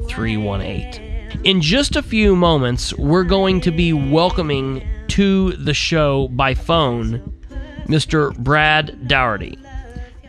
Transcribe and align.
318. 0.08 1.07
In 1.44 1.60
just 1.62 1.94
a 1.94 2.02
few 2.02 2.34
moments, 2.34 2.92
we're 2.94 3.22
going 3.22 3.60
to 3.60 3.70
be 3.70 3.92
welcoming 3.92 4.86
to 5.08 5.52
the 5.52 5.72
show 5.72 6.26
by 6.28 6.52
phone 6.52 7.32
Mr. 7.86 8.36
Brad 8.38 9.06
Dougherty. 9.06 9.56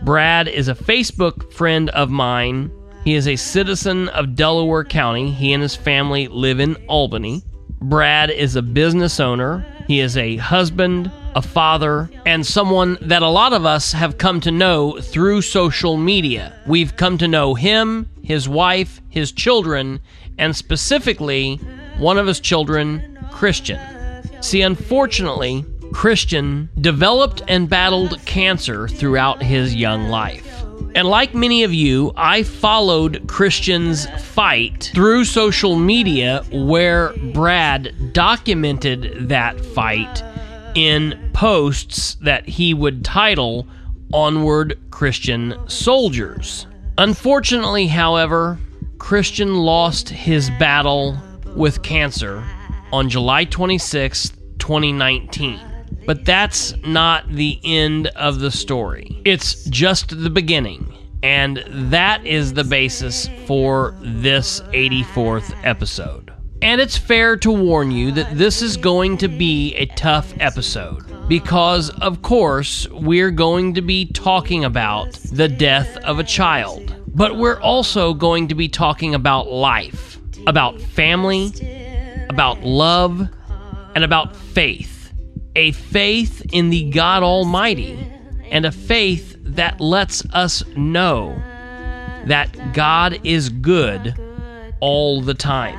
Brad 0.03 0.47
is 0.47 0.67
a 0.67 0.75
Facebook 0.75 1.51
friend 1.51 1.89
of 1.89 2.11
mine. 2.11 2.71
He 3.03 3.15
is 3.15 3.27
a 3.27 3.35
citizen 3.37 4.09
of 4.09 4.35
Delaware 4.35 4.83
County. 4.83 5.31
He 5.31 5.51
and 5.51 5.63
his 5.63 5.75
family 5.75 6.27
live 6.27 6.59
in 6.59 6.75
Albany. 6.87 7.43
Brad 7.81 8.29
is 8.29 8.55
a 8.55 8.61
business 8.61 9.19
owner. 9.19 9.65
He 9.87 10.01
is 10.01 10.15
a 10.15 10.37
husband, 10.37 11.11
a 11.35 11.41
father, 11.41 12.09
and 12.27 12.45
someone 12.45 12.99
that 13.01 13.23
a 13.23 13.29
lot 13.29 13.53
of 13.53 13.65
us 13.65 13.93
have 13.93 14.19
come 14.19 14.39
to 14.41 14.51
know 14.51 14.99
through 15.01 15.41
social 15.41 15.97
media. 15.97 16.53
We've 16.67 16.95
come 16.95 17.17
to 17.17 17.27
know 17.27 17.55
him, 17.55 18.07
his 18.21 18.47
wife, 18.47 19.01
his 19.09 19.31
children, 19.31 19.99
and 20.39 20.55
specifically 20.55 21.57
one 21.97 22.17
of 22.17 22.25
his 22.25 22.39
children, 22.39 23.19
Christian. 23.31 23.79
See, 24.41 24.61
unfortunately, 24.61 25.65
Christian 25.93 26.69
developed 26.79 27.41
and 27.47 27.69
battled 27.69 28.23
cancer 28.25 28.87
throughout 28.87 29.43
his 29.43 29.75
young 29.75 30.07
life. 30.07 30.45
And 30.95 31.07
like 31.07 31.35
many 31.35 31.63
of 31.63 31.73
you, 31.73 32.13
I 32.15 32.43
followed 32.43 33.27
Christian's 33.27 34.07
fight 34.21 34.91
through 34.93 35.25
social 35.25 35.75
media 35.75 36.43
where 36.51 37.13
Brad 37.33 38.13
documented 38.13 39.29
that 39.29 39.59
fight 39.63 40.23
in 40.75 41.29
posts 41.33 42.15
that 42.21 42.47
he 42.47 42.73
would 42.73 43.03
title 43.03 43.67
Onward 44.13 44.79
Christian 44.89 45.55
Soldiers. 45.67 46.65
Unfortunately, 46.97 47.87
however, 47.87 48.57
Christian 48.99 49.55
lost 49.55 50.09
his 50.09 50.49
battle 50.59 51.17
with 51.55 51.81
cancer 51.81 52.43
on 52.91 53.09
July 53.09 53.45
26, 53.45 54.29
2019. 54.59 55.59
But 56.05 56.25
that's 56.25 56.75
not 56.85 57.27
the 57.29 57.59
end 57.63 58.07
of 58.07 58.39
the 58.39 58.51
story. 58.51 59.21
It's 59.25 59.63
just 59.65 60.21
the 60.21 60.29
beginning. 60.29 60.93
And 61.23 61.63
that 61.91 62.25
is 62.25 62.53
the 62.53 62.63
basis 62.63 63.27
for 63.45 63.95
this 64.01 64.61
84th 64.61 65.53
episode. 65.63 66.31
And 66.61 66.79
it's 66.81 66.97
fair 66.97 67.37
to 67.37 67.51
warn 67.51 67.91
you 67.91 68.11
that 68.11 68.37
this 68.37 68.61
is 68.61 68.77
going 68.77 69.17
to 69.19 69.27
be 69.27 69.75
a 69.75 69.85
tough 69.87 70.33
episode. 70.39 71.05
Because, 71.27 71.89
of 72.01 72.21
course, 72.21 72.87
we're 72.89 73.31
going 73.31 73.73
to 73.75 73.81
be 73.81 74.05
talking 74.05 74.65
about 74.65 75.13
the 75.31 75.47
death 75.47 75.95
of 75.97 76.19
a 76.19 76.23
child. 76.23 76.95
But 77.13 77.37
we're 77.37 77.59
also 77.59 78.13
going 78.13 78.47
to 78.49 78.55
be 78.55 78.69
talking 78.69 79.15
about 79.15 79.51
life, 79.51 80.17
about 80.47 80.79
family, 80.79 81.51
about 82.29 82.63
love, 82.63 83.27
and 83.95 84.03
about 84.03 84.35
faith 84.35 84.99
a 85.55 85.71
faith 85.71 86.41
in 86.53 86.69
the 86.69 86.89
God 86.89 87.23
Almighty, 87.23 87.97
and 88.49 88.65
a 88.65 88.71
faith 88.71 89.35
that 89.41 89.81
lets 89.81 90.23
us 90.33 90.63
know 90.75 91.35
that 92.25 92.73
God 92.73 93.19
is 93.25 93.49
good 93.49 94.15
all 94.79 95.21
the 95.21 95.33
time, 95.33 95.77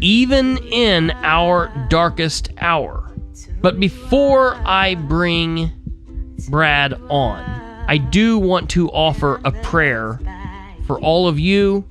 even 0.00 0.56
in 0.58 1.10
our 1.22 1.70
darkest 1.90 2.50
hour. 2.58 3.12
But 3.60 3.80
before 3.80 4.54
I 4.64 4.94
bring 4.94 5.72
Brad 6.48 6.94
on, 7.10 7.65
I 7.88 7.98
do 7.98 8.38
want 8.38 8.70
to 8.70 8.88
offer 8.90 9.40
a 9.44 9.52
prayer 9.52 10.18
for 10.86 11.00
all 11.00 11.28
of 11.28 11.38
you, 11.38 11.84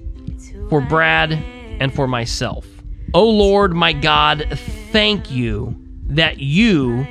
for 0.69 0.81
Brad, 0.81 1.31
and 1.31 1.93
for 1.93 2.07
myself. 2.07 2.67
Oh 3.13 3.29
Lord, 3.29 3.73
my 3.73 3.93
God, 3.93 4.45
thank 4.91 5.31
you 5.31 5.75
that 6.07 6.39
you 6.39 7.05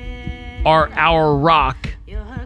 are 0.67 0.91
our 0.93 1.37
rock 1.37 1.89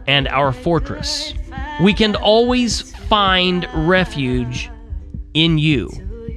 and 0.07 0.27
our 0.27 0.51
fortress. 0.51 1.33
We 1.81 1.93
can 1.93 2.15
always 2.15 2.81
find 2.81 3.67
refuge 3.73 4.69
in 5.33 5.57
you. 5.57 5.89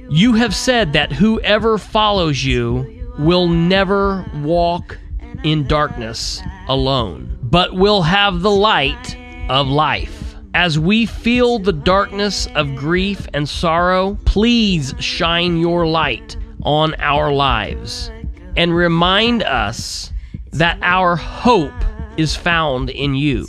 You 0.09 0.33
have 0.33 0.55
said 0.55 0.93
that 0.93 1.11
whoever 1.11 1.77
follows 1.77 2.43
you 2.43 3.09
will 3.17 3.47
never 3.47 4.25
walk 4.35 4.97
in 5.43 5.67
darkness 5.67 6.41
alone, 6.67 7.37
but 7.41 7.73
will 7.73 8.01
have 8.01 8.41
the 8.41 8.51
light 8.51 9.17
of 9.49 9.67
life. 9.67 10.35
As 10.53 10.77
we 10.77 11.05
feel 11.05 11.57
the 11.57 11.73
darkness 11.73 12.47
of 12.55 12.75
grief 12.75 13.27
and 13.33 13.49
sorrow, 13.49 14.17
please 14.25 14.93
shine 14.99 15.57
your 15.57 15.87
light 15.87 16.37
on 16.61 16.95
our 16.99 17.31
lives 17.31 18.11
and 18.55 18.75
remind 18.75 19.41
us 19.43 20.11
that 20.51 20.77
our 20.83 21.15
hope 21.15 21.73
is 22.17 22.35
found 22.35 22.91
in 22.91 23.15
you. 23.15 23.47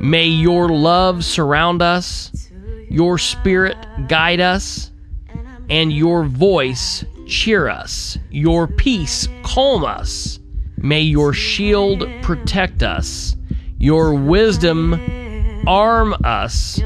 May 0.00 0.26
your 0.26 0.68
love 0.68 1.24
surround 1.24 1.80
us, 1.80 2.50
your 2.90 3.16
spirit 3.16 3.76
guide 4.08 4.40
us, 4.40 4.90
and 5.70 5.92
your 5.92 6.24
voice 6.24 7.04
cheer 7.26 7.68
us, 7.68 8.18
your 8.30 8.66
peace 8.66 9.26
calm 9.42 9.84
us. 9.84 10.38
May 10.76 11.00
your 11.00 11.32
shield 11.32 12.06
protect 12.20 12.82
us, 12.82 13.36
your 13.78 14.14
wisdom 14.14 15.00
arm 15.66 16.14
us 16.24 16.80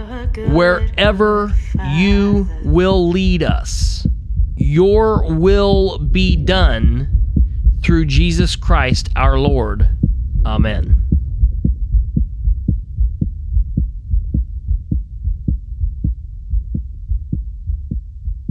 wherever 0.49 1.53
you 1.95 2.49
will 2.63 3.09
lead 3.09 3.43
us. 3.43 4.07
Your 4.57 5.33
will 5.35 5.99
be 5.99 6.37
done 6.37 7.09
through 7.83 8.07
Jesus 8.07 8.57
Christ 8.57 9.11
our 9.15 9.39
Lord. 9.39 9.89
Amen. 10.45 11.03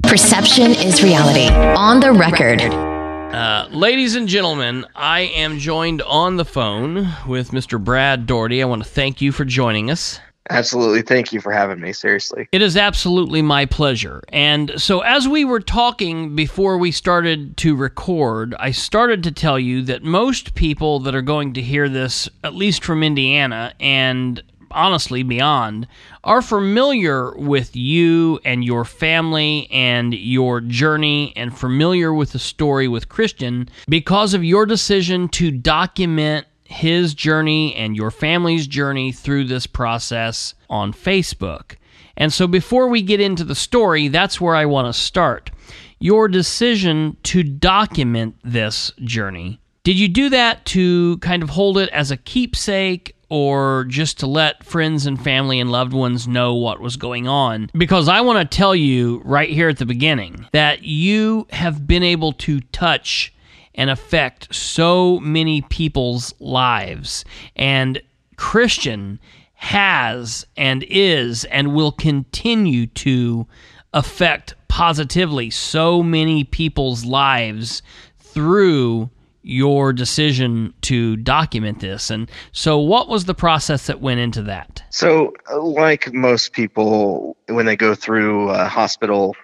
Perception 0.03 0.71
is 0.71 1.03
reality. 1.03 1.49
On 1.49 1.99
the 1.99 2.11
record. 2.11 2.94
Uh, 3.35 3.67
ladies 3.69 4.15
and 4.15 4.29
gentlemen, 4.29 4.85
I 4.95 5.23
am 5.23 5.59
joined 5.59 6.01
on 6.03 6.37
the 6.37 6.45
phone 6.45 7.13
with 7.27 7.51
Mr. 7.51 7.83
Brad 7.83 8.25
Daugherty. 8.25 8.61
I 8.61 8.65
want 8.65 8.81
to 8.81 8.89
thank 8.89 9.19
you 9.19 9.33
for 9.33 9.43
joining 9.43 9.91
us. 9.91 10.21
Absolutely. 10.49 11.01
Thank 11.01 11.33
you 11.33 11.41
for 11.41 11.51
having 11.51 11.81
me. 11.81 11.91
Seriously. 11.91 12.47
It 12.53 12.61
is 12.61 12.77
absolutely 12.77 13.41
my 13.41 13.65
pleasure. 13.65 14.23
And 14.29 14.71
so, 14.77 15.01
as 15.01 15.27
we 15.27 15.43
were 15.43 15.59
talking 15.59 16.33
before 16.33 16.77
we 16.77 16.91
started 16.91 17.57
to 17.57 17.75
record, 17.75 18.55
I 18.57 18.71
started 18.71 19.21
to 19.23 19.33
tell 19.33 19.59
you 19.59 19.81
that 19.81 20.01
most 20.01 20.55
people 20.55 21.01
that 21.01 21.13
are 21.13 21.21
going 21.21 21.51
to 21.55 21.61
hear 21.61 21.89
this, 21.89 22.29
at 22.41 22.55
least 22.55 22.85
from 22.85 23.03
Indiana 23.03 23.73
and 23.81 24.41
honestly 24.75 25.23
beyond, 25.23 25.87
are 26.23 26.41
familiar 26.41 27.35
with 27.35 27.75
you 27.75 28.39
and 28.45 28.63
your 28.63 28.85
family 28.85 29.67
and 29.71 30.13
your 30.13 30.61
journey 30.61 31.33
and 31.35 31.57
familiar 31.57 32.13
with 32.13 32.33
the 32.33 32.39
story 32.39 32.87
with 32.87 33.09
Christian 33.09 33.69
because 33.87 34.33
of 34.33 34.43
your 34.43 34.65
decision 34.65 35.27
to 35.29 35.49
document 35.49 36.45
his 36.65 37.13
journey 37.13 37.73
and 37.75 37.95
your 37.95 38.11
family's 38.11 38.67
journey 38.67 39.11
through 39.11 39.45
this 39.45 39.67
process 39.67 40.53
on 40.69 40.91
Facebook. 40.91 41.75
And 42.17 42.31
so, 42.31 42.47
before 42.47 42.87
we 42.87 43.01
get 43.01 43.19
into 43.19 43.43
the 43.43 43.55
story, 43.55 44.07
that's 44.07 44.39
where 44.39 44.55
I 44.55 44.65
want 44.65 44.93
to 44.93 44.99
start. 44.99 45.51
Your 45.99 46.27
decision 46.27 47.17
to 47.23 47.43
document 47.43 48.35
this 48.43 48.91
journey. 49.03 49.59
Did 49.83 49.99
you 49.99 50.07
do 50.07 50.29
that 50.29 50.65
to 50.65 51.17
kind 51.19 51.43
of 51.43 51.49
hold 51.49 51.77
it 51.77 51.89
as 51.89 52.09
a 52.09 52.17
keepsake 52.17 53.14
or 53.29 53.85
just 53.85 54.19
to 54.19 54.27
let 54.27 54.63
friends 54.63 55.05
and 55.05 55.21
family 55.21 55.59
and 55.59 55.71
loved 55.71 55.93
ones 55.93 56.27
know 56.27 56.53
what 56.53 56.79
was 56.79 56.95
going 56.95 57.27
on? 57.27 57.69
Because 57.73 58.07
I 58.07 58.21
want 58.21 58.39
to 58.39 58.57
tell 58.57 58.75
you 58.75 59.21
right 59.25 59.49
here 59.49 59.69
at 59.69 59.77
the 59.77 59.85
beginning 59.85 60.47
that 60.51 60.83
you 60.83 61.47
have 61.51 61.87
been 61.87 62.03
able 62.03 62.33
to 62.33 62.59
touch 62.59 63.33
and 63.73 63.89
affect 63.89 64.53
so 64.53 65.19
many 65.19 65.61
people's 65.61 66.33
lives. 66.39 67.25
And 67.55 68.01
Christian 68.37 69.19
has 69.55 70.45
and 70.57 70.83
is 70.89 71.45
and 71.45 71.73
will 71.73 71.91
continue 71.91 72.87
to 72.87 73.47
affect 73.93 74.55
positively 74.67 75.49
so 75.49 76.03
many 76.03 76.43
people's 76.43 77.05
lives 77.05 77.81
through 78.19 79.09
your 79.45 79.93
decision 79.93 80.73
to 80.81 81.15
document 81.17 81.79
this. 81.79 82.09
And 82.09 82.29
so, 82.51 82.79
what 82.79 83.07
was 83.07 83.25
the 83.25 83.35
process 83.35 83.85
that 83.87 84.01
went 84.01 84.19
into 84.19 84.41
that? 84.43 84.83
So, 84.89 85.33
uh, 85.51 85.61
like 85.61 86.11
most 86.13 86.53
people, 86.53 87.37
when 87.47 87.67
they 87.67 87.75
go 87.75 87.93
through 87.93 88.49
a 88.49 88.65
hospital 88.65 89.35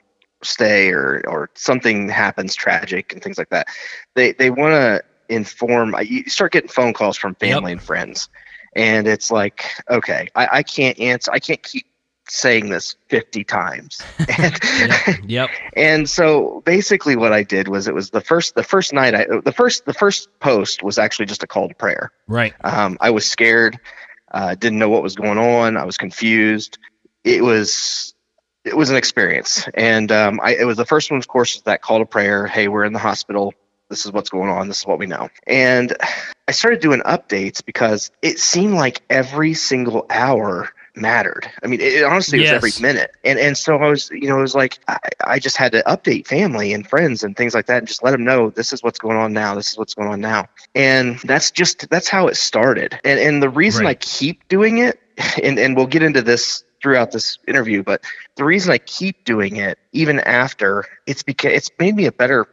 stay 0.43 0.89
or 0.89 1.23
or 1.27 1.51
something 1.53 2.09
happens 2.09 2.55
tragic 2.55 3.13
and 3.13 3.21
things 3.21 3.37
like 3.37 3.49
that 3.49 3.67
they 4.15 4.31
they 4.31 4.49
want 4.49 4.71
to 4.71 4.99
inform 5.29 5.93
uh, 5.93 5.99
you 5.99 6.23
start 6.23 6.51
getting 6.51 6.67
phone 6.67 6.93
calls 6.93 7.15
from 7.15 7.35
family 7.35 7.71
yep. 7.71 7.77
and 7.77 7.83
friends 7.83 8.27
and 8.75 9.07
it's 9.07 9.29
like 9.29 9.65
okay 9.87 10.27
I, 10.33 10.47
I 10.51 10.63
can't 10.63 10.99
answer 10.99 11.31
i 11.31 11.37
can't 11.37 11.61
keep 11.61 11.85
saying 12.33 12.69
this 12.69 12.95
50 13.09 13.43
times 13.43 14.01
and, 14.19 14.59
yep. 14.63 15.19
yep. 15.27 15.49
and 15.75 16.09
so 16.09 16.61
basically 16.65 17.15
what 17.15 17.33
i 17.33 17.43
did 17.43 17.67
was 17.67 17.87
it 17.87 17.93
was 17.93 18.09
the 18.09 18.21
first 18.21 18.55
the 18.55 18.63
first 18.63 18.93
night 18.93 19.13
i 19.13 19.25
the 19.43 19.51
first 19.51 19.85
the 19.85 19.93
first 19.93 20.29
post 20.39 20.81
was 20.81 20.97
actually 20.97 21.25
just 21.25 21.43
a 21.43 21.47
call 21.47 21.67
to 21.67 21.75
prayer 21.75 22.11
right 22.27 22.53
um, 22.63 22.97
i 23.01 23.09
was 23.09 23.29
scared 23.29 23.79
uh, 24.31 24.55
didn't 24.55 24.79
know 24.79 24.89
what 24.89 25.03
was 25.03 25.15
going 25.15 25.37
on 25.37 25.75
i 25.75 25.83
was 25.83 25.97
confused 25.97 26.77
it 27.23 27.43
was 27.43 28.13
it 28.63 28.77
was 28.77 28.89
an 28.89 28.95
experience, 28.95 29.67
and 29.73 30.11
um, 30.11 30.39
I, 30.41 30.55
it 30.55 30.65
was 30.65 30.77
the 30.77 30.85
first 30.85 31.09
one, 31.09 31.17
of 31.17 31.27
course, 31.27 31.61
that 31.61 31.81
call 31.81 31.99
to 31.99 32.05
prayer. 32.05 32.45
Hey, 32.45 32.67
we're 32.67 32.85
in 32.85 32.93
the 32.93 32.99
hospital. 32.99 33.53
This 33.89 34.05
is 34.05 34.11
what's 34.11 34.29
going 34.29 34.49
on. 34.49 34.67
This 34.67 34.81
is 34.81 34.85
what 34.85 34.99
we 34.99 35.07
know. 35.07 35.29
And 35.47 35.95
I 36.47 36.51
started 36.51 36.79
doing 36.79 37.01
updates 37.01 37.65
because 37.65 38.11
it 38.21 38.39
seemed 38.39 38.75
like 38.75 39.01
every 39.09 39.53
single 39.53 40.05
hour 40.09 40.69
mattered. 40.95 41.49
I 41.63 41.67
mean, 41.67 41.81
it, 41.81 42.03
honestly 42.03 42.39
yes. 42.39 42.61
was 42.61 42.77
every 42.77 42.81
minute. 42.81 43.11
And 43.23 43.39
and 43.39 43.57
so 43.57 43.77
I 43.77 43.89
was, 43.89 44.09
you 44.11 44.27
know, 44.27 44.37
it 44.39 44.41
was 44.41 44.55
like 44.55 44.79
I, 44.87 44.99
I 45.23 45.39
just 45.39 45.57
had 45.57 45.71
to 45.73 45.83
update 45.83 46.27
family 46.27 46.73
and 46.73 46.87
friends 46.87 47.23
and 47.23 47.35
things 47.35 47.53
like 47.53 47.67
that, 47.67 47.79
and 47.79 47.87
just 47.87 48.03
let 48.03 48.11
them 48.11 48.23
know 48.23 48.49
this 48.49 48.73
is 48.73 48.83
what's 48.83 48.99
going 48.99 49.17
on 49.17 49.33
now. 49.33 49.55
This 49.55 49.71
is 49.71 49.77
what's 49.77 49.93
going 49.93 50.09
on 50.09 50.21
now. 50.21 50.47
And 50.75 51.19
that's 51.19 51.51
just 51.51 51.89
that's 51.89 52.07
how 52.07 52.27
it 52.27 52.35
started. 52.35 52.99
And 53.03 53.19
and 53.19 53.43
the 53.43 53.49
reason 53.49 53.85
right. 53.85 53.91
I 53.91 53.95
keep 53.95 54.47
doing 54.47 54.79
it, 54.79 54.99
and 55.43 55.57
and 55.59 55.75
we'll 55.75 55.87
get 55.87 56.03
into 56.03 56.21
this 56.21 56.63
throughout 56.81 57.11
this 57.11 57.37
interview, 57.47 57.83
but 57.83 58.01
the 58.35 58.43
reason 58.43 58.71
I 58.71 58.79
keep 58.79 59.23
doing 59.23 59.57
it 59.57 59.77
even 59.91 60.19
after 60.19 60.85
it's 61.05 61.21
because 61.21 61.53
it's 61.53 61.69
made 61.79 61.95
me 61.95 62.07
a 62.07 62.11
better 62.11 62.47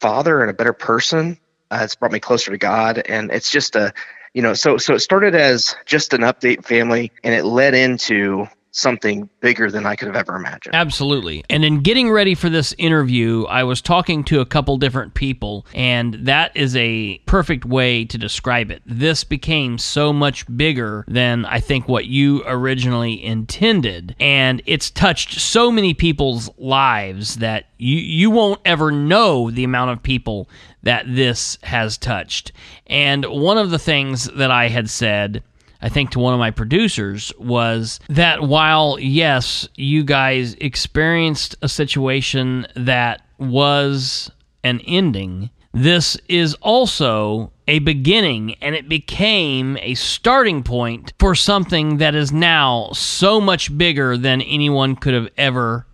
father 0.00 0.40
and 0.40 0.50
a 0.50 0.54
better 0.54 0.72
person. 0.72 1.38
Uh, 1.70 1.80
it's 1.82 1.94
brought 1.94 2.12
me 2.12 2.18
closer 2.18 2.50
to 2.50 2.58
God, 2.58 2.98
and 2.98 3.30
it's 3.30 3.50
just 3.50 3.76
a 3.76 3.92
you 4.34 4.42
know 4.42 4.54
so 4.54 4.76
so 4.76 4.94
it 4.94 5.00
started 5.00 5.34
as 5.34 5.76
just 5.86 6.14
an 6.14 6.20
update 6.22 6.64
family, 6.64 7.12
and 7.24 7.34
it 7.34 7.44
led 7.44 7.74
into 7.74 8.46
something 8.70 9.28
bigger 9.40 9.70
than 9.70 9.86
I 9.86 9.96
could 9.96 10.06
have 10.08 10.16
ever 10.16 10.36
imagined. 10.36 10.74
Absolutely. 10.74 11.44
And 11.48 11.64
in 11.64 11.80
getting 11.80 12.10
ready 12.10 12.34
for 12.34 12.48
this 12.48 12.74
interview, 12.78 13.44
I 13.44 13.64
was 13.64 13.80
talking 13.80 14.24
to 14.24 14.40
a 14.40 14.46
couple 14.46 14.76
different 14.76 15.14
people, 15.14 15.66
and 15.74 16.14
that 16.26 16.56
is 16.56 16.76
a 16.76 17.18
perfect 17.26 17.64
way 17.64 18.04
to 18.04 18.18
describe 18.18 18.70
it. 18.70 18.82
This 18.86 19.24
became 19.24 19.78
so 19.78 20.12
much 20.12 20.44
bigger 20.56 21.04
than 21.08 21.44
I 21.44 21.60
think 21.60 21.88
what 21.88 22.06
you 22.06 22.42
originally 22.46 23.22
intended, 23.24 24.14
and 24.20 24.62
it's 24.66 24.90
touched 24.90 25.40
so 25.40 25.70
many 25.70 25.94
people's 25.94 26.50
lives 26.58 27.36
that 27.36 27.66
you 27.78 27.98
you 27.98 28.30
won't 28.30 28.60
ever 28.64 28.90
know 28.90 29.50
the 29.50 29.64
amount 29.64 29.90
of 29.90 30.02
people 30.02 30.48
that 30.82 31.04
this 31.06 31.58
has 31.62 31.96
touched. 31.96 32.52
And 32.86 33.24
one 33.24 33.58
of 33.58 33.70
the 33.70 33.78
things 33.78 34.24
that 34.24 34.50
I 34.50 34.68
had 34.68 34.88
said 34.88 35.42
I 35.80 35.88
think, 35.88 36.10
to 36.10 36.18
one 36.18 36.34
of 36.34 36.40
my 36.40 36.50
producers 36.50 37.32
was 37.38 38.00
that 38.08 38.42
while, 38.42 38.98
yes, 38.98 39.68
you 39.76 40.02
guys 40.02 40.54
experienced 40.54 41.54
a 41.62 41.68
situation 41.68 42.66
that 42.74 43.22
was 43.38 44.30
an 44.64 44.80
ending, 44.80 45.50
this 45.72 46.16
is 46.28 46.54
also 46.54 47.52
a 47.68 47.78
beginning 47.80 48.54
and 48.60 48.74
it 48.74 48.88
became 48.88 49.76
a 49.80 49.94
starting 49.94 50.62
point 50.62 51.12
for 51.20 51.34
something 51.34 51.98
that 51.98 52.14
is 52.14 52.32
now 52.32 52.90
so 52.92 53.40
much 53.40 53.76
bigger 53.76 54.16
than 54.16 54.42
anyone 54.42 54.96
could 54.96 55.14
have 55.14 55.28
ever 55.36 55.86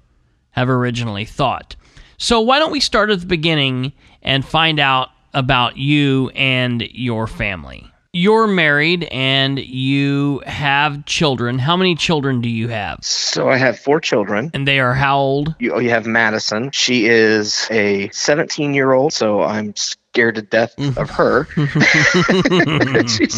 have 0.52 0.70
originally 0.70 1.24
thought. 1.24 1.76
So 2.16 2.40
why 2.40 2.58
don't 2.58 2.72
we 2.72 2.80
start 2.80 3.10
at 3.10 3.20
the 3.20 3.26
beginning 3.26 3.92
and 4.22 4.44
find 4.44 4.78
out 4.78 5.10
about 5.34 5.76
you 5.76 6.30
and 6.30 6.80
your 6.92 7.26
family? 7.26 7.90
You're 8.14 8.46
married 8.46 9.04
and 9.04 9.58
you 9.58 10.40
have 10.46 11.04
children. 11.04 11.58
How 11.58 11.76
many 11.76 11.96
children 11.96 12.40
do 12.40 12.48
you 12.48 12.68
have? 12.68 13.00
So 13.02 13.50
I 13.50 13.56
have 13.56 13.78
four 13.78 14.00
children. 14.00 14.52
And 14.54 14.66
they 14.68 14.78
are 14.78 14.94
how 14.94 15.18
old? 15.18 15.54
You, 15.58 15.74
oh, 15.74 15.80
you 15.80 15.90
have 15.90 16.06
Madison. 16.06 16.70
She 16.70 17.06
is 17.06 17.66
a 17.70 18.08
17 18.10 18.72
year 18.72 18.92
old, 18.92 19.12
so 19.12 19.42
I'm 19.42 19.74
scared 19.74 20.36
to 20.36 20.42
death 20.42 20.76
mm-hmm. 20.76 20.96
of 20.98 21.10
her. 21.10 21.44
mm-hmm. 22.86 23.30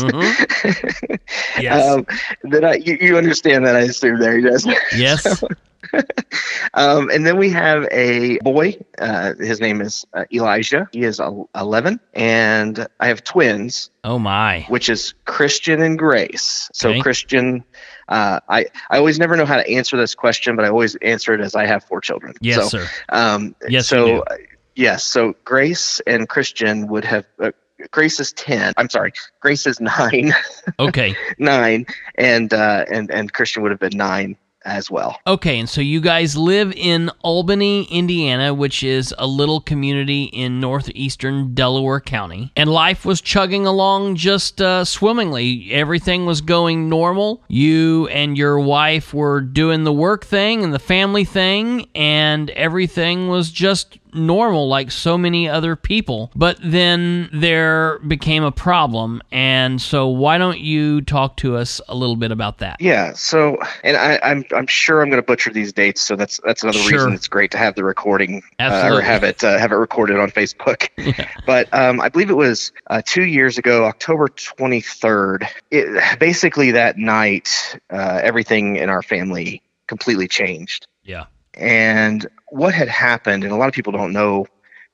yes. 1.60 1.86
Um, 1.86 2.06
that 2.50 2.64
I, 2.64 2.74
you, 2.74 2.98
you, 3.00 3.16
understand 3.16 3.66
that 3.66 3.76
I 3.76 3.80
assume 3.80 4.20
there, 4.20 4.38
yes. 4.38 4.66
Yes. 4.94 5.40
So, 5.40 5.48
um, 6.74 7.10
and 7.10 7.26
then 7.26 7.36
we 7.38 7.50
have 7.50 7.86
a 7.90 8.38
boy. 8.38 8.76
Uh, 8.98 9.34
his 9.34 9.60
name 9.60 9.80
is 9.80 10.04
uh, 10.14 10.24
Elijah. 10.32 10.88
He 10.92 11.02
is 11.02 11.20
11. 11.54 12.00
And 12.14 12.86
I 13.00 13.08
have 13.08 13.24
twins. 13.24 13.90
Oh, 14.04 14.18
my. 14.18 14.62
Which 14.68 14.88
is 14.88 15.14
Christian 15.24 15.82
and 15.82 15.98
Grace. 15.98 16.70
So, 16.72 16.90
okay. 16.90 17.00
Christian. 17.00 17.64
Uh, 18.08 18.40
I, 18.48 18.66
I 18.88 18.98
always 18.98 19.18
never 19.18 19.36
know 19.36 19.46
how 19.46 19.56
to 19.56 19.68
answer 19.68 19.96
this 19.96 20.14
question, 20.14 20.54
but 20.56 20.64
I 20.64 20.68
always 20.68 20.94
answer 20.96 21.34
it 21.34 21.40
as 21.40 21.54
I 21.54 21.66
have 21.66 21.84
four 21.84 22.00
children. 22.00 22.34
Yes, 22.40 22.70
so, 22.70 22.78
sir. 22.78 22.90
Um, 23.08 23.56
yes, 23.68 23.88
so, 23.88 24.20
uh, 24.20 24.36
yes. 24.76 25.02
So 25.02 25.34
Grace 25.44 26.00
and 26.06 26.28
Christian 26.28 26.86
would 26.86 27.04
have 27.04 27.26
uh, 27.40 27.50
Grace 27.90 28.20
is 28.20 28.32
ten. 28.32 28.72
I'm 28.76 28.88
sorry, 28.88 29.12
Grace 29.40 29.66
is 29.66 29.80
nine. 29.80 30.32
Okay, 30.78 31.16
nine, 31.38 31.86
and 32.16 32.52
uh, 32.52 32.84
and 32.90 33.10
and 33.10 33.32
Christian 33.32 33.62
would 33.62 33.70
have 33.70 33.80
been 33.80 33.96
nine 33.96 34.36
as 34.66 34.90
well. 34.90 35.18
Okay, 35.26 35.58
and 35.58 35.68
so 35.68 35.80
you 35.80 36.00
guys 36.00 36.36
live 36.36 36.72
in 36.72 37.10
Albany, 37.22 37.84
Indiana, 37.84 38.52
which 38.52 38.82
is 38.82 39.14
a 39.16 39.26
little 39.26 39.60
community 39.60 40.24
in 40.24 40.60
northeastern 40.60 41.54
Delaware 41.54 42.00
County, 42.00 42.52
and 42.56 42.70
life 42.70 43.04
was 43.04 43.20
chugging 43.20 43.66
along 43.66 44.16
just 44.16 44.60
uh, 44.60 44.84
swimmingly. 44.84 45.72
Everything 45.72 46.26
was 46.26 46.40
going 46.40 46.88
normal. 46.88 47.42
You 47.48 48.08
and 48.08 48.36
your 48.36 48.58
wife 48.58 49.14
were 49.14 49.40
doing 49.40 49.84
the 49.84 49.92
work 49.92 50.24
thing 50.24 50.64
and 50.64 50.74
the 50.74 50.78
family 50.78 51.24
thing, 51.24 51.88
and 51.94 52.50
everything 52.50 53.28
was 53.28 53.50
just 53.50 53.98
normal 54.16 54.68
like 54.68 54.90
so 54.90 55.16
many 55.18 55.48
other 55.48 55.76
people. 55.76 56.30
But 56.34 56.58
then 56.62 57.28
there 57.32 57.98
became 58.00 58.42
a 58.44 58.52
problem. 58.52 59.22
And 59.30 59.80
so, 59.80 60.08
why 60.08 60.38
don't 60.38 60.60
you 60.60 61.02
talk 61.02 61.36
to 61.38 61.56
us 61.56 61.80
a 61.88 61.94
little 61.94 62.16
bit 62.16 62.32
about 62.32 62.58
that? 62.58 62.80
Yeah. 62.80 63.12
So, 63.12 63.58
and 63.84 63.96
I, 63.96 64.18
I'm 64.22 64.44
I'm 64.54 64.66
sure 64.66 65.02
I'm 65.02 65.10
going 65.10 65.22
to 65.22 65.26
butcher 65.26 65.52
these 65.52 65.72
dates. 65.72 66.00
So 66.00 66.16
that's 66.16 66.40
that's 66.44 66.62
another 66.62 66.78
Sure. 66.78 66.92
reason 66.98 67.12
it's 67.12 67.28
great 67.28 67.50
to 67.52 67.58
have 67.58 67.74
the 67.74 67.84
recording 67.84 68.42
uh, 68.58 68.90
or 68.92 69.00
have 69.00 69.24
it 69.24 69.42
uh, 69.44 69.58
have 69.58 69.72
it 69.72 69.76
recorded 69.76 70.18
on 70.18 70.30
Facebook. 70.30 70.88
Yeah. 71.06 71.30
But 71.46 71.72
um, 71.72 72.00
I 72.00 72.08
believe 72.08 72.30
it 72.30 72.34
was 72.36 72.72
uh, 72.88 73.00
two 73.04 73.24
years 73.26 73.58
ago, 73.58 73.84
October 73.84 74.26
23rd. 74.26 75.46
It, 75.70 76.18
basically, 76.18 76.72
that 76.72 76.98
night, 76.98 77.78
uh, 77.90 78.20
everything 78.22 78.76
in 78.76 78.88
our 78.90 79.02
family 79.02 79.62
completely 79.86 80.26
changed. 80.26 80.88
Yeah. 81.04 81.26
And 81.56 82.26
what 82.48 82.74
had 82.74 82.88
happened, 82.88 83.44
and 83.44 83.52
a 83.52 83.56
lot 83.56 83.68
of 83.68 83.74
people 83.74 83.92
don't 83.92 84.12
know 84.12 84.46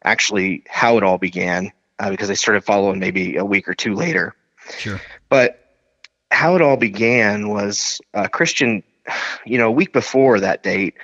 actually 0.04 0.64
how 0.69 0.97
it 0.97 1.02
all 1.02 1.19
began 1.19 1.73
uh, 1.99 2.11
because 2.11 2.28
they 2.28 2.35
started 2.35 2.64
following 2.64 2.99
maybe 2.99 3.37
a 3.37 3.45
week 3.45 3.69
or 3.69 3.75
two 3.75 3.95
later. 3.95 4.35
Sure. 4.78 5.00
But 5.28 5.59
how 6.31 6.57
it 6.57 6.62
all 6.62 6.76
began 6.76 7.49
was 7.49 8.00
uh, 8.14 8.28
Christian, 8.28 8.83
you 9.45 9.59
know, 9.59 9.69
a 9.69 9.73
week 9.73 9.92
before 9.92 10.40
that 10.40 10.62
date, 10.62 10.95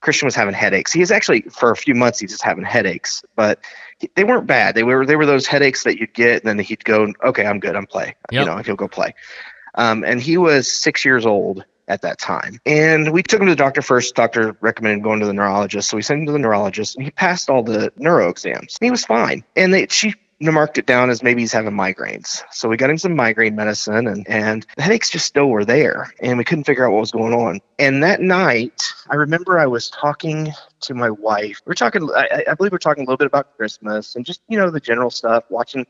Christian 0.00 0.26
was 0.26 0.34
having 0.34 0.54
headaches. 0.54 0.92
He 0.92 1.00
was 1.00 1.10
actually 1.10 1.42
for 1.42 1.70
a 1.70 1.76
few 1.76 1.94
months 1.94 2.20
he's 2.20 2.30
just 2.30 2.42
having 2.42 2.64
headaches, 2.64 3.24
but 3.34 3.58
they 4.14 4.24
weren't 4.24 4.46
bad. 4.46 4.74
They 4.74 4.82
were 4.82 5.06
they 5.06 5.16
were 5.16 5.26
those 5.26 5.46
headaches 5.46 5.84
that 5.84 5.98
you'd 5.98 6.14
get, 6.14 6.42
and 6.42 6.48
then 6.48 6.58
he'd 6.58 6.84
go, 6.84 7.12
"Okay, 7.24 7.46
I'm 7.46 7.58
good. 7.58 7.74
I'm 7.74 7.86
play." 7.86 8.14
Yep. 8.30 8.40
You 8.40 8.44
know, 8.44 8.58
he'll 8.58 8.76
go 8.76 8.88
play. 8.88 9.14
Um, 9.74 10.04
and 10.04 10.20
he 10.20 10.36
was 10.36 10.70
six 10.70 11.04
years 11.04 11.26
old 11.26 11.64
at 11.88 12.02
that 12.02 12.18
time, 12.18 12.60
and 12.66 13.12
we 13.12 13.22
took 13.22 13.40
him 13.40 13.46
to 13.46 13.52
the 13.52 13.56
doctor 13.56 13.82
first. 13.82 14.14
Doctor 14.14 14.56
recommended 14.60 15.02
going 15.02 15.20
to 15.20 15.26
the 15.26 15.32
neurologist, 15.32 15.88
so 15.88 15.96
we 15.96 16.02
sent 16.02 16.20
him 16.20 16.26
to 16.26 16.32
the 16.32 16.38
neurologist, 16.38 16.96
and 16.96 17.04
he 17.04 17.10
passed 17.10 17.50
all 17.50 17.62
the 17.62 17.92
neuro 17.96 18.28
exams. 18.28 18.76
He 18.80 18.90
was 18.90 19.04
fine, 19.04 19.44
and 19.54 19.72
they 19.72 19.86
she 19.88 20.14
marked 20.40 20.78
it 20.78 20.86
down 20.86 21.10
as 21.10 21.22
maybe 21.22 21.40
he's 21.40 21.52
having 21.52 21.72
migraines. 21.72 22.42
So 22.50 22.68
we 22.68 22.76
got 22.76 22.90
him 22.90 22.98
some 22.98 23.16
migraine 23.16 23.56
medicine 23.56 24.06
and, 24.06 24.28
and 24.28 24.66
the 24.76 24.82
headaches 24.82 25.10
just 25.10 25.26
still 25.26 25.48
were 25.48 25.64
there 25.64 26.12
and 26.20 26.36
we 26.36 26.44
couldn't 26.44 26.64
figure 26.64 26.86
out 26.86 26.92
what 26.92 27.00
was 27.00 27.12
going 27.12 27.32
on. 27.32 27.60
And 27.78 28.02
that 28.02 28.20
night, 28.20 28.82
I 29.08 29.14
remember 29.16 29.58
I 29.58 29.66
was 29.66 29.88
talking 29.90 30.52
to 30.80 30.94
my 30.94 31.10
wife. 31.10 31.60
We 31.64 31.72
are 31.72 31.74
talking, 31.74 32.08
I, 32.14 32.44
I 32.48 32.54
believe 32.54 32.72
we 32.72 32.76
are 32.76 32.80
talking 32.80 33.04
a 33.04 33.06
little 33.06 33.16
bit 33.16 33.26
about 33.26 33.56
Christmas 33.56 34.16
and 34.16 34.26
just, 34.26 34.42
you 34.48 34.58
know, 34.58 34.70
the 34.70 34.80
general 34.80 35.10
stuff, 35.10 35.44
watching 35.48 35.86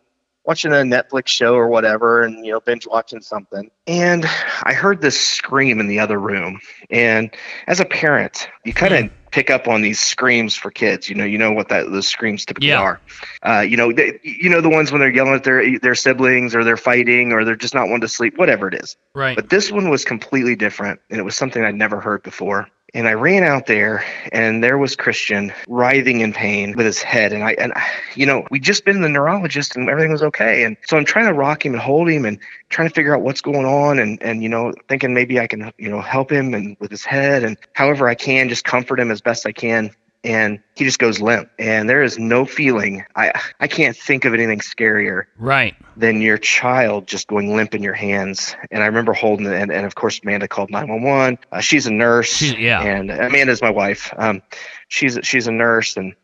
watching 0.47 0.73
a 0.73 0.77
Netflix 0.77 1.27
show 1.29 1.55
or 1.55 1.69
whatever 1.69 2.23
and 2.23 2.45
you 2.47 2.53
know 2.53 2.61
binge 2.61 2.87
watching 2.87 3.21
something 3.21 3.71
and 3.87 4.25
I 4.63 4.73
heard 4.73 5.01
this 5.03 5.21
scream 5.21 5.81
in 5.81 5.87
the 5.89 5.99
other 5.99 6.19
room 6.19 6.61
and 6.91 7.31
as 7.67 7.81
a 7.81 7.85
parent 7.85 8.49
you 8.65 8.73
kind 8.73 8.95
of 8.95 9.11
pick 9.33 9.51
up 9.51 9.69
on 9.69 9.83
these 9.83 9.99
screams 10.01 10.55
for 10.55 10.71
kids 10.71 11.09
you 11.11 11.15
know 11.15 11.25
you 11.25 11.37
know 11.37 11.53
what 11.53 11.69
that 11.69 11.91
those 11.91 12.07
screams 12.07 12.45
typically 12.47 12.69
Yeah. 12.69 12.81
are 12.81 13.01
uh, 13.45 13.61
you 13.61 13.77
know 13.77 13.93
they, 13.93 14.19
you 14.23 14.49
know 14.49 14.61
the 14.63 14.69
ones 14.71 14.93
when 14.93 15.01
they're 15.01 15.13
yelling 15.13 15.35
at 15.35 15.45
their 15.45 15.79
their 15.81 15.95
siblings 15.97 16.55
or 16.55 16.65
they're 16.65 16.77
fighting 16.79 17.33
or 17.33 17.45
they're 17.45 17.57
just 17.57 17.75
not 17.75 17.89
wanting 17.89 18.03
to 18.03 18.09
sleep 18.09 18.39
whatever 18.39 18.69
it 18.69 18.75
is 18.75 18.97
Right. 19.15 19.37
but 19.37 19.51
this 19.51 19.71
one 19.73 19.91
was 19.91 20.05
completely 20.05 20.57
different, 20.57 21.01
and 21.11 21.19
it 21.19 21.23
was 21.23 21.37
something 21.37 21.65
I'd 21.65 21.75
never 21.75 22.01
heard 22.01 22.23
before. 22.23 22.69
And 22.95 23.09
I 23.09 23.15
ran 23.15 23.43
out 23.43 23.67
there, 23.67 24.05
and 24.33 24.63
there 24.63 24.79
was 24.79 24.97
Christian 24.97 25.53
writhing 25.69 26.21
in 26.21 26.33
pain 26.33 26.77
with 26.77 26.87
his 26.87 27.03
head. 27.03 27.33
And 27.33 27.43
I, 27.43 27.53
and 27.53 27.73
you 28.15 28.27
know, 28.27 28.47
we 28.51 28.61
just 28.61 28.85
been 28.85 28.97
to 28.97 29.03
the 29.03 29.09
neurologist, 29.09 29.77
and 29.77 29.89
everything 29.91 30.13
was 30.13 30.23
okay. 30.23 30.65
And 30.65 30.77
so 30.87 30.97
I'm 30.97 31.05
trying 31.05 31.27
to 31.27 31.35
rock 31.35 31.67
him 31.67 31.73
and 31.75 31.83
hold 31.83 32.09
him, 32.09 32.25
and 32.25 32.39
trying 32.71 32.89
to 32.89 32.95
figure 32.95 33.15
out 33.15 33.23
what's 33.23 33.41
going 33.41 33.67
on, 33.67 33.99
and 33.99 34.23
and 34.23 34.43
you 34.43 34.49
know, 34.49 34.73
thinking 34.89 35.15
maybe 35.15 35.41
I 35.41 35.47
can, 35.47 35.73
you 35.79 35.91
know, 35.91 36.01
help 36.01 36.31
him 36.31 36.55
and 36.55 36.77
with 36.79 36.91
his 36.91 37.05
head, 37.05 37.43
and 37.43 37.59
however 37.73 38.09
I 38.09 38.15
can, 38.15 38.49
just 38.49 38.65
comfort 38.65 39.01
him 39.01 39.11
as 39.11 39.21
best 39.21 39.47
I 39.47 39.53
can. 39.53 39.91
And 40.27 40.59
he 40.75 40.85
just 40.85 40.99
goes 40.99 41.21
limp, 41.21 41.49
and 41.59 41.89
there 41.89 42.03
is 42.03 42.19
no 42.19 42.45
feeling. 42.45 43.05
I 43.15 43.33
I 43.61 43.69
can't 43.69 43.97
think 43.97 44.25
of 44.25 44.35
anything 44.35 44.59
scarier 44.59 45.25
right. 45.39 45.77
than 45.97 46.21
your 46.21 46.37
child 46.37 47.07
just 47.07 47.29
going 47.29 47.55
limp 47.55 47.75
in 47.75 47.83
your 47.83 47.95
hands. 47.95 48.57
And 48.73 48.83
I 48.83 48.87
remember 48.87 49.13
holding 49.13 49.47
it, 49.47 49.55
and, 49.55 49.71
and 49.71 49.87
of 49.87 49.95
course, 49.95 50.21
Amanda 50.23 50.49
called 50.49 50.71
911. 50.71 51.39
Uh, 51.53 51.61
she's 51.61 51.87
a 51.87 51.93
nurse, 51.93 52.29
She- 52.33 52.57
yeah. 52.57 52.83
and 52.83 53.11
Amanda's 53.11 53.63
my 53.63 53.71
wife. 53.71 54.13
Um, 54.19 54.43
she's 54.89 55.17
she's 55.23 55.47
a 55.47 55.53
nurse, 55.53 55.97
and 55.97 56.15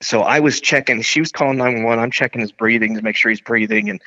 so 0.00 0.22
I 0.22 0.38
was 0.40 0.60
checking. 0.60 1.02
She 1.02 1.20
was 1.20 1.32
calling 1.32 1.58
911. 1.58 2.02
I'm 2.02 2.10
checking 2.12 2.40
his 2.40 2.52
breathing 2.52 2.94
to 2.94 3.02
make 3.02 3.16
sure 3.16 3.30
he's 3.30 3.40
breathing, 3.40 3.90
and 3.90 4.00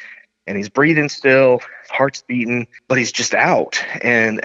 and 0.48 0.58
he's 0.58 0.70
breathing 0.70 1.10
still, 1.10 1.60
heart's 1.90 2.22
beating, 2.22 2.68
but 2.88 2.98
he's 2.98 3.12
just 3.12 3.34
out, 3.34 3.84
and 4.02 4.42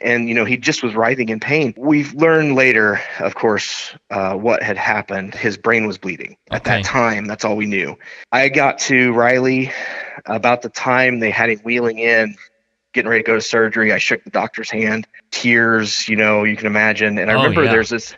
and 0.00 0.28
you 0.28 0.34
know 0.34 0.44
he 0.44 0.56
just 0.56 0.82
was 0.82 0.94
writhing 0.94 1.28
in 1.28 1.40
pain. 1.40 1.74
We've 1.76 2.14
learned 2.14 2.54
later, 2.54 3.00
of 3.20 3.34
course, 3.34 3.94
uh, 4.10 4.34
what 4.34 4.62
had 4.62 4.76
happened. 4.76 5.34
His 5.34 5.56
brain 5.58 5.86
was 5.86 5.98
bleeding 5.98 6.36
at 6.50 6.64
that 6.64 6.84
time. 6.84 7.26
That's 7.26 7.44
all 7.44 7.56
we 7.56 7.66
knew. 7.66 7.98
I 8.30 8.48
got 8.48 8.78
to 8.80 9.12
Riley 9.12 9.72
about 10.26 10.62
the 10.62 10.68
time 10.70 11.20
they 11.20 11.30
had 11.30 11.50
him 11.50 11.58
wheeling 11.60 11.98
in, 11.98 12.36
getting 12.92 13.10
ready 13.10 13.22
to 13.22 13.26
go 13.26 13.34
to 13.34 13.40
surgery. 13.42 13.92
I 13.92 13.98
shook 13.98 14.24
the 14.24 14.30
doctor's 14.30 14.70
hand, 14.70 15.06
tears, 15.30 16.08
you 16.08 16.16
know, 16.16 16.44
you 16.44 16.56
can 16.56 16.66
imagine. 16.66 17.18
And 17.18 17.30
I 17.30 17.34
Oh, 17.34 17.38
remember 17.38 17.64
yeah. 17.64 17.72
there's 17.72 17.90
this 17.90 18.14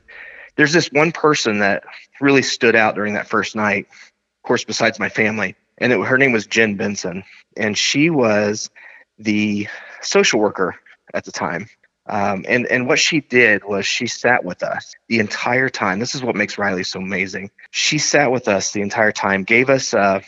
there's 0.56 0.72
this 0.72 0.88
one 0.92 1.10
person 1.10 1.58
that 1.58 1.82
really 2.20 2.42
stood 2.42 2.76
out 2.76 2.94
during 2.94 3.14
that 3.14 3.26
first 3.26 3.56
night, 3.56 3.88
of 3.90 4.46
course, 4.46 4.62
besides 4.64 5.00
my 5.00 5.08
family. 5.08 5.56
And 5.78 5.92
it, 5.92 6.00
her 6.00 6.18
name 6.18 6.32
was 6.32 6.46
Jen 6.46 6.76
Benson. 6.76 7.24
And 7.56 7.76
she 7.76 8.10
was 8.10 8.70
the 9.18 9.68
social 10.00 10.40
worker 10.40 10.76
at 11.12 11.24
the 11.24 11.32
time. 11.32 11.68
Um, 12.06 12.44
and, 12.46 12.66
and 12.66 12.86
what 12.86 12.98
she 12.98 13.20
did 13.20 13.64
was 13.64 13.86
she 13.86 14.06
sat 14.06 14.44
with 14.44 14.62
us 14.62 14.94
the 15.08 15.20
entire 15.20 15.70
time. 15.70 15.98
This 15.98 16.14
is 16.14 16.22
what 16.22 16.36
makes 16.36 16.58
Riley 16.58 16.84
so 16.84 17.00
amazing. 17.00 17.50
She 17.70 17.98
sat 17.98 18.30
with 18.30 18.46
us 18.46 18.72
the 18.72 18.82
entire 18.82 19.12
time, 19.12 19.44
gave 19.44 19.70
us, 19.70 19.94
uh, 19.94 20.20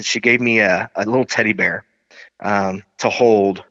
she 0.00 0.20
gave 0.20 0.40
me 0.40 0.60
a, 0.60 0.90
a 0.94 1.04
little 1.04 1.26
teddy 1.26 1.52
bear 1.52 1.84
um, 2.40 2.82
to 2.98 3.10
hold 3.10 3.62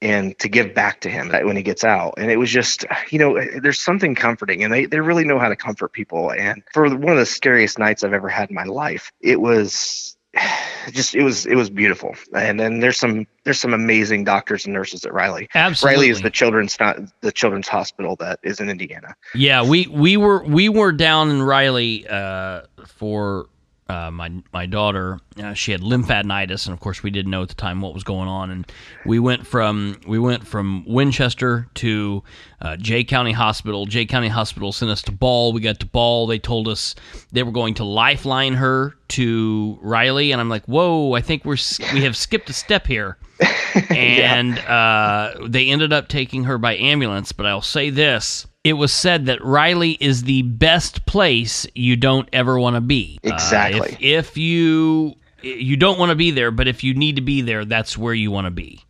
and 0.00 0.38
to 0.40 0.48
give 0.48 0.74
back 0.74 1.00
to 1.00 1.08
him 1.08 1.28
when 1.28 1.56
he 1.56 1.62
gets 1.62 1.84
out. 1.84 2.14
And 2.18 2.30
it 2.30 2.36
was 2.36 2.50
just, 2.50 2.84
you 3.10 3.18
know, 3.18 3.40
there's 3.60 3.80
something 3.80 4.14
comforting 4.14 4.64
and 4.64 4.72
they, 4.72 4.86
they 4.86 5.00
really 5.00 5.24
know 5.24 5.38
how 5.38 5.48
to 5.48 5.56
comfort 5.56 5.92
people. 5.92 6.32
And 6.32 6.62
for 6.72 6.88
one 6.88 7.12
of 7.12 7.18
the 7.18 7.26
scariest 7.26 7.78
nights 7.78 8.02
I've 8.04 8.12
ever 8.12 8.28
had 8.28 8.50
in 8.50 8.54
my 8.54 8.64
life, 8.64 9.12
it 9.20 9.40
was 9.40 10.16
just, 10.92 11.14
it 11.14 11.22
was, 11.22 11.46
it 11.46 11.54
was 11.54 11.70
beautiful. 11.70 12.14
And 12.34 12.58
then 12.58 12.80
there's 12.80 12.98
some, 12.98 13.26
there's 13.44 13.60
some 13.60 13.74
amazing 13.74 14.24
doctors 14.24 14.64
and 14.64 14.74
nurses 14.74 15.04
at 15.04 15.12
Riley. 15.12 15.48
Absolutely. 15.54 15.94
Riley 15.96 16.08
is 16.10 16.22
the 16.22 16.30
children's 16.30 16.78
not 16.78 16.98
the 17.20 17.32
children's 17.32 17.68
hospital 17.68 18.16
that 18.16 18.38
is 18.42 18.60
in 18.60 18.68
Indiana. 18.68 19.14
Yeah, 19.34 19.62
we 19.62 19.86
we 19.88 20.16
were 20.16 20.42
we 20.44 20.68
were 20.68 20.92
down 20.92 21.30
in 21.30 21.42
Riley 21.42 22.06
uh, 22.08 22.62
for 22.86 23.46
uh, 23.92 24.10
my 24.10 24.30
my 24.52 24.66
daughter. 24.66 25.20
Uh, 25.36 25.52
she 25.52 25.72
had 25.72 25.82
lymphadenitis, 25.82 26.66
and 26.66 26.72
of 26.72 26.80
course, 26.80 27.02
we 27.02 27.10
didn't 27.10 27.30
know 27.30 27.42
at 27.42 27.48
the 27.48 27.54
time 27.54 27.80
what 27.80 27.92
was 27.92 28.04
going 28.04 28.28
on. 28.28 28.50
And 28.50 28.66
we 29.04 29.18
went 29.18 29.46
from 29.46 30.00
we 30.06 30.18
went 30.18 30.46
from 30.46 30.84
Winchester 30.86 31.68
to 31.74 32.22
uh, 32.60 32.76
Jay 32.76 33.04
County 33.04 33.32
Hospital. 33.32 33.84
Jay 33.86 34.06
County 34.06 34.28
Hospital 34.28 34.72
sent 34.72 34.90
us 34.90 35.02
to 35.02 35.12
Ball. 35.12 35.52
We 35.52 35.60
got 35.60 35.78
to 35.80 35.86
Ball. 35.86 36.26
They 36.26 36.38
told 36.38 36.68
us 36.68 36.94
they 37.32 37.42
were 37.42 37.52
going 37.52 37.74
to 37.74 37.84
lifeline 37.84 38.54
her 38.54 38.94
to 39.08 39.78
Riley, 39.82 40.32
and 40.32 40.40
I'm 40.40 40.48
like, 40.48 40.64
"Whoa! 40.64 41.12
I 41.12 41.20
think 41.20 41.44
we're 41.44 41.58
we 41.92 42.02
have 42.04 42.16
skipped 42.16 42.48
a 42.48 42.54
step 42.54 42.86
here." 42.86 43.18
and 43.90 44.58
uh, 44.60 45.34
they 45.46 45.68
ended 45.68 45.92
up 45.92 46.08
taking 46.08 46.44
her 46.44 46.56
by 46.56 46.76
ambulance. 46.76 47.32
But 47.32 47.46
I'll 47.46 47.60
say 47.60 47.90
this: 47.90 48.46
it 48.64 48.74
was 48.74 48.92
said 48.92 49.26
that 49.26 49.44
Riley 49.44 49.92
is 50.00 50.22
the 50.22 50.42
best 50.42 51.04
place 51.06 51.66
you 51.74 51.96
don't 51.96 52.28
ever 52.32 52.58
want 52.58 52.76
to 52.76 52.80
be. 52.80 53.18
Uh, 53.24 53.34
Exactly. 53.34 53.96
if, 54.00 54.28
if 54.28 54.36
you 54.36 55.14
you 55.42 55.76
don't 55.76 55.98
want 55.98 56.10
to 56.10 56.14
be 56.14 56.30
there, 56.30 56.52
but 56.52 56.68
if 56.68 56.84
you 56.84 56.94
need 56.94 57.16
to 57.16 57.22
be 57.22 57.40
there, 57.40 57.64
that's 57.64 57.98
where 57.98 58.14
you 58.14 58.30
want 58.30 58.46
to 58.46 58.50
be. 58.52 58.80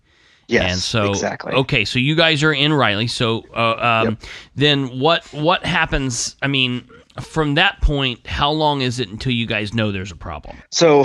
Yes, 0.49 0.73
and 0.73 0.81
so 0.81 1.11
exactly. 1.11 1.55
okay, 1.55 1.85
so 1.87 1.99
you 1.99 2.15
guys 2.15 2.43
are 2.43 2.53
in 2.53 2.75
Riley. 2.75 3.07
So 3.07 3.45
uh, 3.55 4.05
um, 4.09 4.19
then 4.55 4.99
what 4.99 5.25
what 5.33 5.65
happens? 5.65 6.37
I 6.43 6.49
mean, 6.49 6.87
from 7.21 7.55
that 7.55 7.81
point, 7.81 8.27
how 8.27 8.51
long 8.51 8.81
is 8.81 8.99
it 8.99 9.09
until 9.09 9.33
you 9.33 9.47
guys 9.47 9.75
know 9.75 9.93
there's 9.93 10.13
a 10.13 10.17
problem? 10.17 10.57
So, 10.71 11.05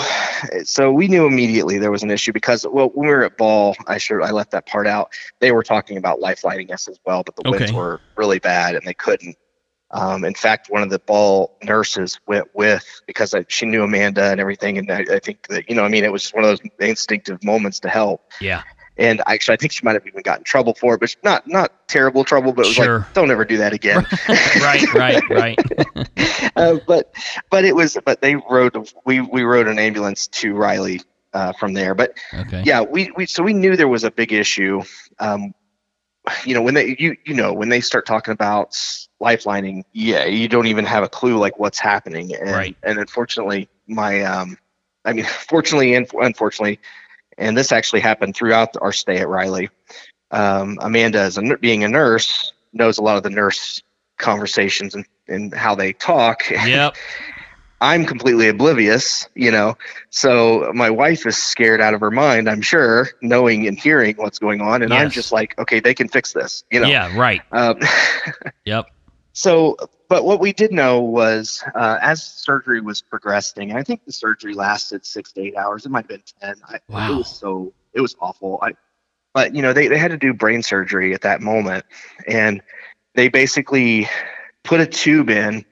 so 0.64 0.92
we 0.92 1.08
knew 1.08 1.26
immediately 1.26 1.78
there 1.78 1.92
was 1.92 2.04
an 2.04 2.12
issue 2.12 2.32
because 2.32 2.66
well, 2.70 2.90
when 2.94 3.08
we 3.08 3.14
were 3.14 3.24
at 3.24 3.38
Ball, 3.38 3.76
I 3.88 3.98
sure 3.98 4.22
I 4.22 4.32
left 4.32 4.52
that 4.52 4.66
part 4.66 4.88
out. 4.88 5.14
They 5.40 5.52
were 5.52 5.64
talking 5.64 5.98
about 5.98 6.20
life 6.20 6.44
lighting 6.44 6.72
us 6.72 6.88
as 6.88 7.00
well, 7.06 7.24
but 7.24 7.36
the 7.36 7.50
winds 7.50 7.72
were 7.72 8.02
really 8.16 8.40
bad 8.40 8.76
and 8.76 8.86
they 8.86 8.94
couldn't. 8.94 9.38
Um, 9.92 10.26
in 10.26 10.34
fact, 10.34 10.70
one 10.70 10.84
of 10.84 10.90
the 10.90 11.00
Ball 11.00 11.58
nurses 11.64 12.20
went 12.28 12.54
with 12.54 12.86
because 13.06 13.34
I, 13.34 13.46
she 13.48 13.66
knew 13.66 13.84
Amanda 13.84 14.24
and 14.24 14.40
everything, 14.40 14.78
and 14.78 14.92
I, 14.92 15.06
I 15.10 15.20
think 15.20 15.48
that 15.48 15.70
you 15.70 15.76
know, 15.76 15.84
I 15.84 15.88
mean, 15.88 16.04
it 16.04 16.12
was 16.12 16.24
just 16.24 16.36
one 16.36 16.44
of 16.44 16.50
those 16.50 16.70
instinctive 16.80 17.44
moments 17.44 17.80
to 17.82 17.90
help. 17.90 18.30
Yeah, 18.42 18.64
And 19.00 19.22
actually, 19.28 19.54
I 19.54 19.58
think 19.58 19.72
she 19.72 19.84
might 19.84 19.94
have 19.94 20.08
even 20.08 20.22
gotten 20.22 20.44
trouble 20.44 20.74
for 20.74 20.96
it, 20.96 21.00
but 21.00 21.16
not 21.24 21.48
not 21.48 21.88
terrible 21.88 22.24
trouble. 22.24 22.52
But 22.54 22.64
it 22.64 22.68
was 22.68 22.76
Sure. 22.76 23.00
like, 23.00 23.14
don't 23.14 23.32
ever 23.32 23.46
do 23.46 23.58
that 23.58 23.74
again. 23.74 24.06
right, 24.62 24.94
right, 24.94 25.30
right. 25.30 25.60
uh, 26.56 26.78
but 26.88 27.14
but 27.50 27.66
it 27.66 27.76
was 27.76 27.98
but 28.06 28.22
they 28.22 28.36
rode 28.36 28.76
we 29.06 29.22
we 29.22 29.44
rode 29.44 29.68
an 29.68 29.80
ambulance 29.80 30.28
to 30.28 30.54
Riley 30.54 31.02
uh, 31.34 31.54
from 31.54 31.74
there. 31.74 31.94
But 31.94 32.18
Okay. 32.34 32.64
yeah, 32.66 32.82
we, 32.82 33.12
we 33.16 33.26
so 33.26 33.44
we 33.44 33.54
knew 33.54 33.76
there 33.76 33.88
was 33.88 34.04
a 34.04 34.12
big 34.12 34.34
issue. 34.34 34.82
Um, 35.20 35.54
you 36.44 36.54
know 36.54 36.62
when 36.62 36.74
they 36.74 36.96
you 37.00 37.16
you 37.26 37.34
know 37.34 37.54
when 37.54 37.70
they 37.70 37.82
start 37.82 38.06
talking 38.06 38.32
about 38.32 38.72
lifelining, 39.22 39.84
yeah, 39.94 40.26
you 40.26 40.48
don't 40.48 40.68
even 40.68 40.86
have 40.86 41.04
a 41.04 41.10
clue 41.10 41.38
like 41.38 41.60
what's 41.60 41.80
happening. 41.80 42.36
And, 42.36 42.50
Right. 42.50 42.78
And 42.84 43.00
unfortunately, 43.00 43.70
my 43.88 44.22
um, 44.24 44.58
I 45.06 45.14
mean, 45.14 45.26
fortunately 45.50 45.94
and 45.96 46.08
unfortunately, 46.14 46.80
and 47.38 47.58
this 47.58 47.72
actually 47.72 48.02
happened 48.02 48.36
throughout 48.36 48.76
our 48.82 48.94
stay 48.94 49.18
at 49.18 49.28
Riley. 49.28 49.70
Um, 50.32 50.78
Amanda, 50.82 51.20
as 51.20 51.38
a, 51.38 51.58
being 51.58 51.84
a 51.84 51.88
nurse, 51.88 52.54
knows 52.74 52.98
a 52.98 53.02
lot 53.02 53.18
of 53.18 53.24
the 53.24 53.30
nurse 53.30 53.82
conversations 54.18 54.96
and, 54.96 55.06
and 55.28 55.54
how 55.54 55.76
they 55.76 55.94
talk. 55.94 56.44
Yep. 56.52 56.96
I'm 57.80 58.06
completely 58.06 58.48
oblivious, 58.48 59.30
you 59.36 59.52
know. 59.52 59.78
So 60.10 60.72
my 60.74 60.90
wife 60.90 61.28
is 61.28 61.38
scared 61.38 61.80
out 61.80 61.94
of 61.94 62.00
her 62.00 62.10
mind, 62.10 62.50
I'm 62.50 62.64
sure, 62.64 63.10
knowing 63.22 63.68
and 63.68 63.78
hearing 63.78 64.16
what's 64.16 64.40
going 64.40 64.62
on, 64.62 64.82
and 64.82 64.92
I'm 64.92 65.12
just 65.12 65.32
like, 65.32 65.58
okay, 65.60 65.80
they 65.80 65.94
can 65.94 66.08
fix 66.08 66.34
this, 66.34 66.64
you 66.72 66.80
know. 66.80 66.88
Yeah. 66.88 67.16
Right. 67.16 67.44
Um, 67.52 67.80
Yep. 68.66 68.88
So, 69.38 69.78
but 70.10 70.26
what 70.26 70.40
we 70.40 70.52
did 70.52 70.72
know 70.72 71.00
was, 71.00 71.64
uh, 71.76 72.00
as 72.02 72.24
surgery 72.24 72.82
was 72.82 73.04
progressing, 73.04 73.72
I 73.72 73.84
think 73.84 74.04
the 74.04 74.12
surgery 74.12 74.56
lasted 74.56 75.06
six 75.06 75.32
to 75.34 75.42
eight 75.42 75.56
hours. 75.56 75.86
It 75.86 75.90
might 75.90 76.06
have 76.06 76.08
been 76.08 76.24
ten. 76.42 76.56
I, 76.68 76.80
Wow. 76.90 77.14
It 77.14 77.18
was 77.18 77.30
so, 77.30 77.72
it 77.94 78.02
was 78.02 78.16
awful. 78.20 78.58
I, 78.64 78.72
but 79.36 79.54
you 79.54 79.62
know, 79.62 79.74
they 79.74 79.90
they 79.90 80.00
had 80.00 80.10
to 80.10 80.18
do 80.18 80.34
brain 80.34 80.64
surgery 80.64 81.14
at 81.14 81.22
that 81.22 81.42
moment, 81.42 81.86
and 82.28 82.64
they 83.14 83.28
basically 83.28 84.10
put 84.64 84.80
a 84.80 84.88
tube 84.88 85.30
in 85.30 85.66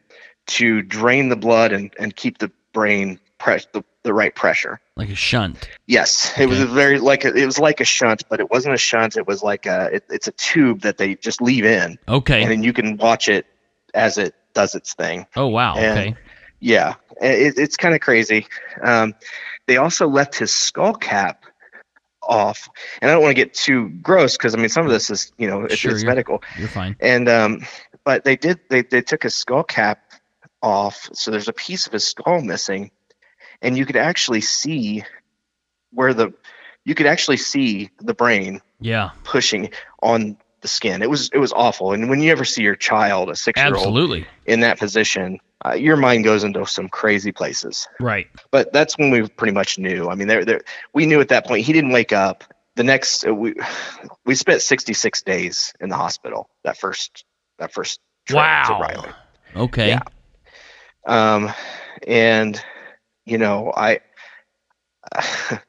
to 0.46 0.84
drain 0.84 1.30
the 1.30 1.36
blood 1.36 1.74
and 1.74 1.92
and 1.98 2.16
keep 2.16 2.38
the 2.38 2.52
brain 2.72 3.20
press 3.40 3.66
the, 3.74 3.84
the 4.04 4.14
right 4.14 4.36
pressure. 4.36 4.80
Like 4.96 5.10
a 5.10 5.16
shunt. 5.16 5.68
Yes, 5.88 6.38
it 6.38 6.48
was 6.48 6.60
a 6.60 6.68
very 6.68 7.00
like 7.00 7.26
a, 7.26 7.34
it 7.34 7.48
was 7.48 7.58
like 7.58 7.80
a 7.80 7.86
shunt, 7.86 8.30
but 8.30 8.40
it 8.40 8.52
wasn't 8.52 8.76
a 8.76 8.78
shunt. 8.78 9.18
It 9.18 9.26
was 9.26 9.42
like 9.42 9.66
a 9.66 9.96
it, 9.96 10.04
it's 10.12 10.28
a 10.28 10.34
tube 10.34 10.82
that 10.82 11.00
they 11.00 11.16
just 11.16 11.42
leave 11.42 11.66
in, 11.66 11.98
Okay, 12.08 12.44
and 12.44 12.52
then 12.52 12.62
you 12.62 12.74
can 12.74 12.98
watch 12.98 13.28
it 13.28 13.48
as 13.96 14.18
it 14.18 14.36
does 14.54 14.76
its 14.76 14.94
thing. 14.94 15.26
Oh 15.36 15.48
wow. 15.48 15.76
and- 15.76 16.00
Okay. 16.00 16.16
Yeah, 16.62 16.96
it, 17.22 17.58
it's 17.58 17.76
kind 17.78 17.94
of 17.94 18.02
crazy. 18.02 18.48
Um, 18.82 19.14
they 19.68 19.78
also 19.78 20.08
left 20.08 20.36
his 20.36 20.56
skull 20.56 20.94
cap 20.96 21.44
off, 22.24 22.70
and 23.02 23.12
I 23.12 23.14
don't 23.14 23.22
want 23.22 23.36
to 23.36 23.42
get 23.44 23.54
too 23.54 23.90
gross 23.90 24.36
because 24.38 24.56
I 24.56 24.58
mean 24.58 24.70
some 24.70 24.86
of 24.86 24.92
this 24.92 25.10
is 25.10 25.32
you 25.38 25.48
know 25.48 25.66
it's, 25.66 25.76
Sure, 25.76 25.92
it's 25.92 26.02
you're- 26.02 26.10
medical, 26.10 26.42
You're 26.58 26.70
fine. 26.70 26.96
and 27.00 27.28
um, 27.30 27.66
but 28.04 28.24
they 28.24 28.36
did 28.36 28.60
they 28.70 28.82
they 28.82 29.02
took 29.02 29.24
his 29.24 29.36
skull 29.36 29.64
cap 29.64 30.00
off, 30.62 31.10
so 31.14 31.30
there's 31.30 31.50
a 31.50 31.54
piece 31.54 31.86
of 31.88 31.94
his 31.94 32.08
skull 32.08 32.42
missing, 32.42 32.90
and 33.62 33.78
you 33.78 33.86
could 33.86 33.98
actually 33.98 34.42
see 34.42 35.04
where 35.92 36.14
the 36.14 36.34
you 36.84 36.96
could 36.96 37.06
actually 37.08 37.38
see 37.38 37.90
the 38.00 38.14
brain 38.14 38.62
Yeah. 38.80 39.12
pushing 39.24 39.72
on 40.02 40.38
the 40.66 40.70
skin. 40.70 41.04
It 41.04 41.10
was 41.10 41.30
it 41.32 41.38
was 41.38 41.54
awful. 41.54 41.94
And 41.94 42.10
when 42.10 42.22
you 42.22 42.32
ever 42.32 42.44
see 42.44 42.64
your 42.64 42.76
child, 42.76 43.30
a 43.30 43.36
six 43.36 43.60
year 43.60 43.68
old, 43.68 43.76
Absolutely. 43.78 44.26
in 44.48 44.62
that 44.62 44.80
position, 44.80 45.40
uh, 45.64 45.74
your 45.74 45.96
mind 45.96 46.24
goes 46.24 46.44
into 46.44 46.66
some 46.66 46.90
crazy 46.90 47.32
places. 47.32 47.88
Right. 48.00 48.28
But 48.50 48.74
that's 48.74 48.98
when 48.98 49.12
we 49.12 49.28
pretty 49.28 49.54
much 49.54 49.78
knew. 49.78 50.10
I 50.10 50.16
mean, 50.16 50.28
there, 50.28 50.44
there, 50.44 50.62
we 50.92 51.06
knew 51.06 51.22
at 51.22 51.28
that 51.30 51.46
point 51.46 51.66
he 51.66 51.72
didn't 51.72 51.92
wake 51.92 52.14
up. 52.14 52.44
The 52.76 52.84
next, 52.84 53.28
uh, 53.28 53.34
we 53.36 53.54
we 54.26 54.34
spent 54.34 54.64
66 54.64 55.22
days 55.22 55.72
in 55.80 55.90
the 55.90 55.96
hospital. 55.96 56.50
That 56.64 56.78
first 56.78 57.24
that 57.60 57.72
first 57.72 58.00
trip 58.26 58.38
to 58.38 58.74
Wow. 58.74 58.80
Riley. 58.82 59.10
Okay. 59.56 59.90
Yeah. 59.90 60.02
Um, 61.06 61.54
and 62.08 62.60
you 63.26 63.38
know, 63.38 63.72
I 63.76 64.00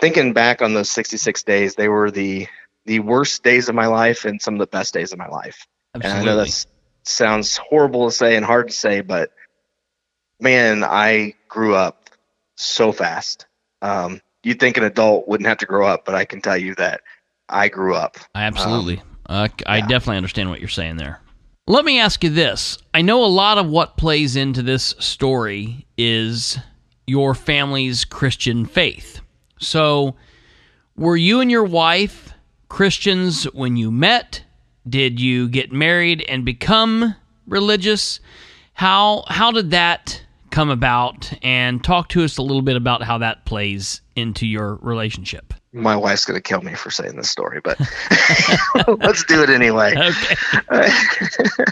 thinking 0.00 0.32
back 0.34 0.62
on 0.62 0.72
those 0.74 0.88
66 0.90 1.42
days, 1.42 1.74
they 1.74 1.88
were 1.88 2.12
the 2.12 2.46
the 2.86 3.00
worst 3.00 3.42
days 3.42 3.68
of 3.68 3.74
my 3.74 3.86
life 3.86 4.24
and 4.24 4.40
some 4.40 4.54
of 4.54 4.60
the 4.60 4.66
best 4.66 4.94
days 4.94 5.12
of 5.12 5.18
my 5.18 5.28
life. 5.28 5.66
And 5.94 6.04
I 6.04 6.24
know 6.24 6.38
Absolutely. 6.38 6.44
that 6.44 6.66
sounds 7.04 7.56
horrible 7.56 8.06
to 8.06 8.12
say 8.14 8.36
and 8.36 8.44
hard 8.44 8.68
to 8.68 8.74
say, 8.74 9.00
but 9.00 9.30
man, 10.40 10.84
I 10.84 11.34
grew 11.48 11.74
up 11.74 12.10
so 12.56 12.92
fast. 12.92 13.46
Um, 13.82 14.20
you'd 14.42 14.60
think 14.60 14.76
an 14.76 14.84
adult 14.84 15.28
wouldn't 15.28 15.48
have 15.48 15.58
to 15.58 15.66
grow 15.66 15.86
up, 15.86 16.04
but 16.04 16.14
I 16.14 16.24
can 16.24 16.40
tell 16.40 16.56
you 16.56 16.74
that 16.76 17.00
I 17.48 17.68
grew 17.68 17.94
up. 17.94 18.16
Absolutely. 18.34 19.02
uh, 19.26 19.48
I 19.66 19.78
yeah. 19.78 19.86
definitely 19.86 20.16
understand 20.16 20.50
what 20.50 20.60
you're 20.60 20.68
saying 20.68 20.96
there. 20.96 21.20
Let 21.68 21.84
me 21.84 21.98
ask 21.98 22.22
you 22.22 22.30
this. 22.30 22.78
I 22.94 23.02
know 23.02 23.24
a 23.24 23.26
lot 23.26 23.58
of 23.58 23.68
what 23.68 23.96
plays 23.96 24.36
into 24.36 24.62
this 24.62 24.94
story 25.00 25.86
is 25.98 26.58
your 27.08 27.34
family's 27.34 28.04
Christian 28.04 28.66
faith. 28.66 29.20
So, 29.58 30.14
were 30.96 31.16
you 31.16 31.40
and 31.40 31.50
your 31.50 31.64
wife 31.64 32.32
Christians 32.68 33.44
when 33.52 33.76
you 33.76 33.90
met? 33.90 34.42
Did 34.88 35.20
you 35.20 35.48
get 35.48 35.72
married 35.72 36.24
and 36.28 36.44
become 36.44 37.14
religious? 37.46 38.20
How 38.74 39.24
how 39.28 39.50
did 39.52 39.70
that 39.70 40.22
come 40.50 40.70
about? 40.70 41.32
And 41.42 41.82
talk 41.82 42.08
to 42.10 42.22
us 42.24 42.38
a 42.38 42.42
little 42.42 42.62
bit 42.62 42.76
about 42.76 43.02
how 43.02 43.18
that 43.18 43.44
plays 43.46 44.00
into 44.14 44.46
your 44.46 44.76
relationship. 44.76 45.52
My 45.72 45.96
wife's 45.96 46.24
going 46.24 46.36
to 46.38 46.42
kill 46.42 46.62
me 46.62 46.74
for 46.74 46.90
saying 46.90 47.16
this 47.16 47.30
story, 47.30 47.60
but 47.62 47.78
let's 49.00 49.24
do 49.24 49.42
it 49.42 49.50
anyway. 49.50 49.94
Okay. 50.70 50.88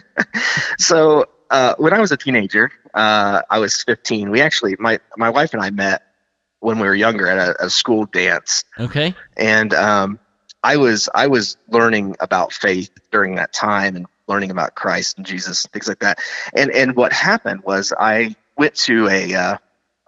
so 0.78 1.26
uh, 1.50 1.74
when 1.78 1.92
I 1.92 2.00
was 2.00 2.12
a 2.12 2.16
teenager, 2.16 2.70
uh, 2.94 3.42
I 3.50 3.58
was 3.58 3.82
15. 3.84 4.30
We 4.30 4.40
actually, 4.40 4.76
my 4.78 4.98
my 5.16 5.30
wife 5.30 5.52
and 5.54 5.62
I 5.62 5.70
met 5.70 6.02
when 6.60 6.78
we 6.78 6.86
were 6.86 6.94
younger 6.94 7.26
at 7.28 7.38
a, 7.38 7.66
a 7.66 7.70
school 7.70 8.06
dance, 8.06 8.64
Okay. 8.78 9.14
and 9.36 9.72
um, 9.74 10.18
I 10.64 10.78
was 10.78 11.08
I 11.14 11.26
was 11.26 11.56
learning 11.68 12.16
about 12.20 12.52
faith 12.52 12.90
during 13.12 13.34
that 13.36 13.52
time 13.52 13.96
and 13.96 14.06
learning 14.26 14.50
about 14.50 14.74
Christ 14.74 15.18
and 15.18 15.26
Jesus, 15.26 15.64
and 15.64 15.72
things 15.72 15.86
like 15.86 16.00
that. 16.00 16.18
And 16.54 16.70
and 16.72 16.96
what 16.96 17.12
happened 17.12 17.62
was 17.62 17.92
I 17.98 18.34
went 18.56 18.74
to 18.76 19.08
a 19.08 19.34
uh, 19.34 19.56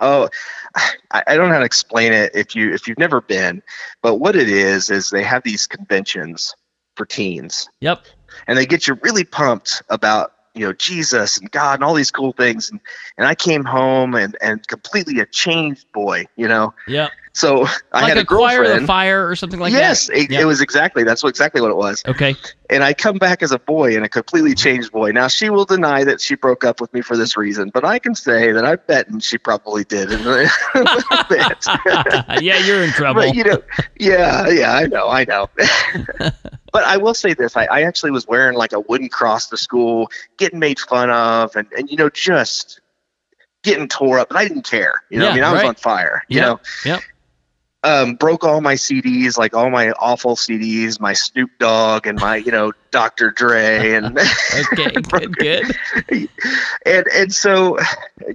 oh 0.01 0.29
I, 0.75 1.23
I 1.27 1.37
don't 1.37 1.49
know 1.49 1.55
how 1.55 1.61
to 1.61 1.67
explain 1.67 2.13
it 2.15 2.33
if 2.35 2.57
you 2.57 2.73
if 2.73 2.89
you've 2.89 2.99
never 2.99 3.21
been, 3.21 3.63
but 4.03 4.17
what 4.17 4.35
it 4.35 4.49
is 4.49 4.91
is 4.91 5.11
they 5.11 5.23
have 5.23 5.43
these 5.43 5.67
conventions 5.67 6.55
for 6.97 7.05
teens 7.05 7.69
Yep. 7.81 8.07
and 8.49 8.57
they 8.57 8.65
get 8.65 8.89
you 8.89 8.99
really 9.03 9.25
pumped 9.25 9.83
about 9.91 10.33
you 10.55 10.67
know 10.67 10.73
Jesus 10.73 11.37
and 11.37 11.51
God 11.51 11.75
and 11.75 11.85
all 11.85 11.93
these 11.93 12.11
cool 12.11 12.33
things 12.33 12.71
and 12.71 12.81
and 13.19 13.27
I 13.27 13.35
came 13.35 13.65
home 13.65 14.15
and 14.15 14.39
and 14.41 14.67
completely 14.67 15.21
a 15.21 15.27
changed 15.27 15.93
boy 15.93 16.25
you 16.37 16.49
know 16.49 16.73
Yep. 16.89 17.11
So 17.37 17.67
I 17.93 18.01
like 18.01 18.09
had 18.09 18.17
a, 18.19 18.21
a 18.21 18.25
choir 18.25 18.57
girlfriend 18.59 18.73
of 18.77 18.81
the 18.83 18.87
fire 18.87 19.29
or 19.29 19.37
something 19.37 19.61
like 19.61 19.73
yes 19.73 20.07
that. 20.07 20.17
it, 20.17 20.31
Yep. 20.31 20.41
it 20.43 20.45
was 20.47 20.61
exactly 20.61 21.05
that's 21.05 21.23
what 21.23 21.29
exactly 21.29 21.61
what 21.61 21.71
it 21.71 21.77
was 21.77 22.03
Okay. 22.07 22.35
and 22.71 22.83
I 22.83 22.95
come 22.95 23.19
back 23.19 23.43
as 23.43 23.53
a 23.53 23.59
boy 23.59 23.95
and 23.95 24.05
a 24.05 24.09
completely 24.09 24.55
changed 24.55 24.91
boy 24.93 25.11
now 25.13 25.29
she 25.29 25.51
will 25.51 25.65
deny 25.67 26.03
that 26.05 26.21
she 26.21 26.35
broke 26.35 26.65
up 26.65 26.81
with 26.81 26.93
me 26.95 27.03
for 27.03 27.17
this 27.17 27.37
reason 27.37 27.71
but 27.73 27.85
I 27.85 27.99
can 27.99 28.15
say 28.15 28.53
that 28.53 28.65
I 28.65 28.77
bet 28.77 29.09
and 29.09 29.23
she 29.23 29.37
probably 29.39 29.85
did 29.85 30.11
in 30.11 30.27
a 30.27 30.47
bit 31.29 31.67
yeah, 32.43 32.59
you're 32.59 32.83
in 32.83 32.91
trouble. 32.93 33.23
but 33.23 33.35
you 33.35 33.45
know, 33.45 33.63
yeah, 33.99 34.49
yeah, 34.49 34.73
I 34.73 34.87
know, 34.87 35.09
I 35.09 35.25
know. 35.25 35.49
but 36.73 36.85
I 36.85 36.97
will 36.97 37.15
say 37.15 37.35
this: 37.35 37.57
I, 37.57 37.65
I 37.67 37.83
actually 37.83 38.11
was 38.11 38.27
wearing 38.27 38.57
like 38.57 38.73
a 38.73 38.81
wooden 38.81 39.09
cross 39.09 39.49
to 39.49 39.57
school, 39.57 40.09
getting 40.39 40.59
made 40.59 40.79
fun 40.79 41.11
of, 41.11 41.55
and 41.57 41.67
and 41.77 41.91
you 41.91 41.97
know, 41.97 42.09
just 42.11 42.81
getting 43.63 43.89
tore 43.89 44.19
up, 44.19 44.31
and 44.31 44.39
I 44.39 44.47
didn't 44.47 44.63
care. 44.69 45.03
You 45.11 45.19
know, 45.19 45.27
Yeah, 45.27 45.31
I 45.31 45.35
mean, 45.35 45.45
I 45.45 45.53
was 45.53 45.63
right. 45.63 45.69
on 45.69 45.75
fire. 45.77 46.23
You 46.29 46.37
Yep, 46.41 46.47
know, 46.47 46.61
yep. 46.85 47.03
Um, 47.87 48.17
broke 48.17 48.43
all 48.43 48.61
my 48.61 48.75
CDs, 48.75 49.39
like 49.39 49.55
all 49.55 49.71
my 49.71 49.93
awful 49.93 50.35
CDs, 50.35 50.99
my 50.99 51.13
Snoop 51.13 51.51
Dogg 51.61 52.09
and 52.09 52.19
my 52.19 52.37
you 52.37 52.51
know 52.51 52.73
Dr. 52.91 53.31
Dre, 53.31 53.93
and 53.93 54.19
Okay, 54.73 54.91
good, 55.11 55.37
good. 55.37 56.29
and 56.85 57.07
and 57.07 57.33
so 57.33 57.79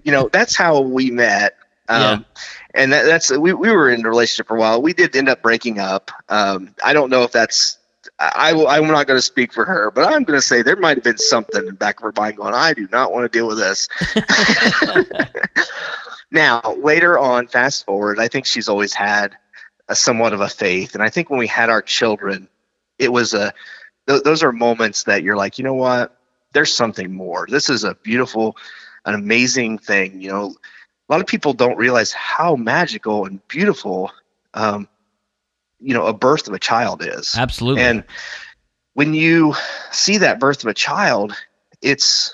you 0.03 0.13
know 0.13 0.29
that's 0.31 0.55
how 0.55 0.79
we 0.81 1.11
met 1.11 1.57
um 1.89 2.25
and 2.73 2.93
that, 2.93 3.03
that's 3.03 3.29
we, 3.31 3.51
we 3.53 3.69
were 3.71 3.89
in 3.89 4.05
a 4.05 4.09
relationship 4.09 4.47
for 4.47 4.55
a 4.55 4.59
while 4.59 4.81
we 4.81 4.93
did 4.93 5.15
end 5.15 5.27
up 5.27 5.41
breaking 5.41 5.79
up 5.79 6.11
um 6.29 6.73
i 6.83 6.93
don't 6.93 7.09
know 7.09 7.23
if 7.23 7.31
that's 7.31 7.79
I, 8.19 8.51
i'm 8.51 8.87
not 8.87 9.07
going 9.07 9.17
to 9.17 9.21
speak 9.21 9.51
for 9.51 9.65
her 9.65 9.91
but 9.91 10.05
i'm 10.05 10.23
going 10.23 10.37
to 10.37 10.45
say 10.45 10.61
there 10.61 10.75
might 10.75 10.97
have 10.97 11.03
been 11.03 11.17
something 11.17 11.59
in 11.59 11.65
the 11.65 11.73
back 11.73 11.99
of 11.99 12.03
her 12.03 12.13
mind 12.15 12.37
going 12.37 12.53
i 12.53 12.73
do 12.73 12.87
not 12.91 13.11
want 13.11 13.29
to 13.31 13.37
deal 13.37 13.47
with 13.47 13.57
this 13.57 13.89
now 16.31 16.61
later 16.77 17.17
on 17.17 17.47
fast 17.47 17.85
forward 17.85 18.19
i 18.19 18.27
think 18.27 18.45
she's 18.45 18.69
always 18.69 18.93
had 18.93 19.35
a 19.91 19.95
somewhat 19.95 20.31
of 20.33 20.39
a 20.41 20.47
faith. 20.47 20.95
And 20.95 21.03
i 21.03 21.09
think 21.09 21.29
when 21.29 21.39
we 21.39 21.47
had 21.47 21.69
our 21.69 21.81
children 21.81 22.47
it 22.97 23.11
was 23.11 23.33
a 23.33 23.53
th- 24.07 24.23
those 24.23 24.41
are 24.41 24.51
moments 24.51 25.03
that 25.03 25.21
you're 25.23 25.35
like 25.35 25.57
you 25.57 25.63
know 25.63 25.73
what? 25.73 26.17
There's 26.53 26.73
something 26.73 27.13
more. 27.13 27.45
This 27.49 27.69
is 27.69 27.83
a 27.83 27.95
beautiful 27.95 28.57
an 29.05 29.15
amazing 29.15 29.77
thing 29.77 30.21
you 30.21 30.29
know? 30.29 30.55
A 31.09 31.11
lot 31.11 31.19
of 31.19 31.27
people 31.27 31.53
don't 31.53 31.77
realize 31.77 32.13
how 32.13 32.55
magical 32.55 33.25
and 33.25 33.45
beautiful 33.49 34.11
um, 34.53 34.87
you 35.79 35.93
know 35.93 36.05
a 36.07 36.13
birth 36.13 36.47
of 36.47 36.53
a 36.53 36.59
child 36.59 37.03
is. 37.05 37.35
Absolutely. 37.37 37.83
and 37.83 38.03
when 38.93 39.13
you 39.13 39.55
see 39.91 40.19
that 40.19 40.39
birth 40.39 40.63
of 40.63 40.69
a 40.69 40.73
child 40.73 41.35
it's 41.81 42.33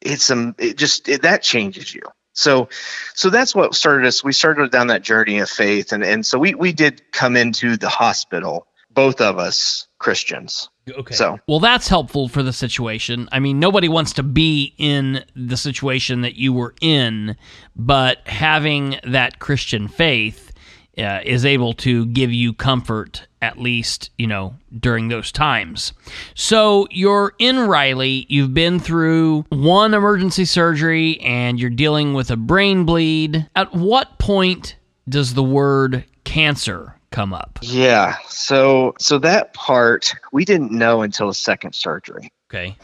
it's 0.00 0.30
um 0.30 0.54
it 0.58 0.76
just 0.76 1.08
it, 1.08 1.22
that 1.22 1.42
changes 1.42 1.92
you 1.94 2.02
so 2.34 2.68
so 3.14 3.30
that's 3.30 3.54
what 3.54 3.74
started 3.74 4.06
us 4.06 4.22
we 4.22 4.32
started 4.32 4.70
down 4.70 4.88
that 4.88 5.02
journey 5.02 5.38
of 5.38 5.48
faith 5.48 5.92
and 5.92 6.04
and 6.04 6.26
so 6.26 6.38
we 6.38 6.54
we 6.54 6.72
did 6.72 7.10
come 7.12 7.36
into 7.36 7.76
the 7.76 7.88
hospital 7.88 8.66
both 8.94 9.20
of 9.20 9.38
us 9.38 9.88
Christians. 9.98 10.68
Okay. 10.88 11.14
So 11.14 11.38
Well, 11.48 11.60
that's 11.60 11.88
helpful 11.88 12.28
for 12.28 12.42
the 12.42 12.52
situation. 12.52 13.28
I 13.32 13.40
mean, 13.40 13.58
nobody 13.58 13.88
wants 13.88 14.12
to 14.14 14.22
be 14.22 14.74
in 14.78 15.24
the 15.34 15.56
situation 15.56 16.20
that 16.20 16.34
you 16.36 16.52
were 16.52 16.74
in, 16.80 17.36
but 17.74 18.18
having 18.26 19.00
that 19.04 19.38
Christian 19.38 19.88
faith 19.88 20.52
uh, 20.98 21.20
is 21.24 21.44
able 21.44 21.72
to 21.74 22.06
give 22.06 22.32
you 22.32 22.52
comfort, 22.52 23.26
at 23.42 23.58
least, 23.58 24.10
you 24.18 24.26
know, 24.26 24.54
during 24.78 25.08
those 25.08 25.32
times. 25.32 25.92
So 26.34 26.86
you're 26.90 27.32
in 27.38 27.58
Riley, 27.60 28.26
you've 28.28 28.54
been 28.54 28.78
through 28.78 29.44
one 29.50 29.94
emergency 29.94 30.44
surgery, 30.44 31.20
and 31.20 31.58
you're 31.58 31.70
dealing 31.70 32.14
with 32.14 32.30
a 32.30 32.36
brain 32.36 32.84
bleed. 32.84 33.48
At 33.56 33.74
what 33.74 34.18
point 34.18 34.76
does 35.08 35.34
the 35.34 35.42
word 35.42 36.04
cancer 36.24 36.94
come 37.10 37.32
up? 37.32 37.58
yeah, 37.62 38.16
so 38.28 38.94
so 38.98 39.18
that 39.18 39.54
part 39.54 40.14
we 40.32 40.44
didn't 40.44 40.72
know 40.72 41.02
until 41.02 41.28
the 41.28 41.34
second 41.34 41.74
surgery. 41.74 42.32
Okay. 42.50 42.76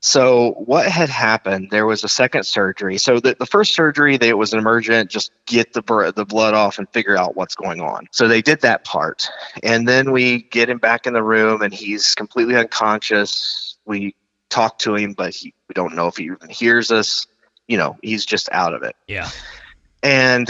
So 0.00 0.52
what 0.52 0.86
had 0.86 1.08
happened? 1.08 1.68
There 1.70 1.86
was 1.86 2.04
a 2.04 2.08
second 2.08 2.44
surgery. 2.44 2.98
So 2.98 3.18
the, 3.18 3.34
the 3.38 3.46
first 3.46 3.74
surgery, 3.74 4.16
they, 4.16 4.28
it 4.28 4.38
was 4.38 4.52
an 4.52 4.58
emergent, 4.58 5.10
just 5.10 5.32
get 5.46 5.72
the 5.72 6.12
the 6.14 6.24
blood 6.24 6.54
off 6.54 6.78
and 6.78 6.88
figure 6.90 7.16
out 7.16 7.36
what's 7.36 7.54
going 7.54 7.80
on. 7.80 8.06
So 8.12 8.28
they 8.28 8.42
did 8.42 8.60
that 8.60 8.84
part, 8.84 9.28
and 9.62 9.88
then 9.88 10.12
we 10.12 10.42
get 10.42 10.68
him 10.68 10.78
back 10.78 11.06
in 11.06 11.14
the 11.14 11.22
room, 11.22 11.62
and 11.62 11.72
he's 11.72 12.14
completely 12.14 12.56
unconscious. 12.56 13.76
We 13.86 14.14
talk 14.50 14.78
to 14.80 14.94
him, 14.94 15.12
but 15.14 15.34
he, 15.34 15.54
we 15.68 15.72
don't 15.72 15.94
know 15.94 16.06
if 16.08 16.16
he 16.18 16.24
even 16.24 16.48
hears 16.50 16.90
us. 16.90 17.26
You 17.66 17.78
know, 17.78 17.96
he's 18.02 18.24
just 18.24 18.48
out 18.52 18.74
of 18.74 18.82
it, 18.84 18.94
Yeah. 19.08 19.28
and 20.02 20.48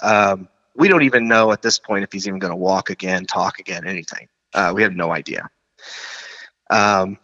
um, 0.00 0.48
we 0.76 0.86
don't 0.88 1.02
even 1.02 1.26
know 1.26 1.50
at 1.50 1.60
this 1.62 1.78
point 1.78 2.04
if 2.04 2.12
he's 2.12 2.28
even 2.28 2.38
going 2.38 2.52
to 2.52 2.56
walk 2.56 2.88
again, 2.90 3.26
talk 3.26 3.58
again, 3.58 3.86
anything. 3.86 4.28
Uh, 4.54 4.72
we 4.74 4.82
have 4.82 4.94
no 4.94 5.12
idea. 5.12 5.48
Um, 6.70 7.18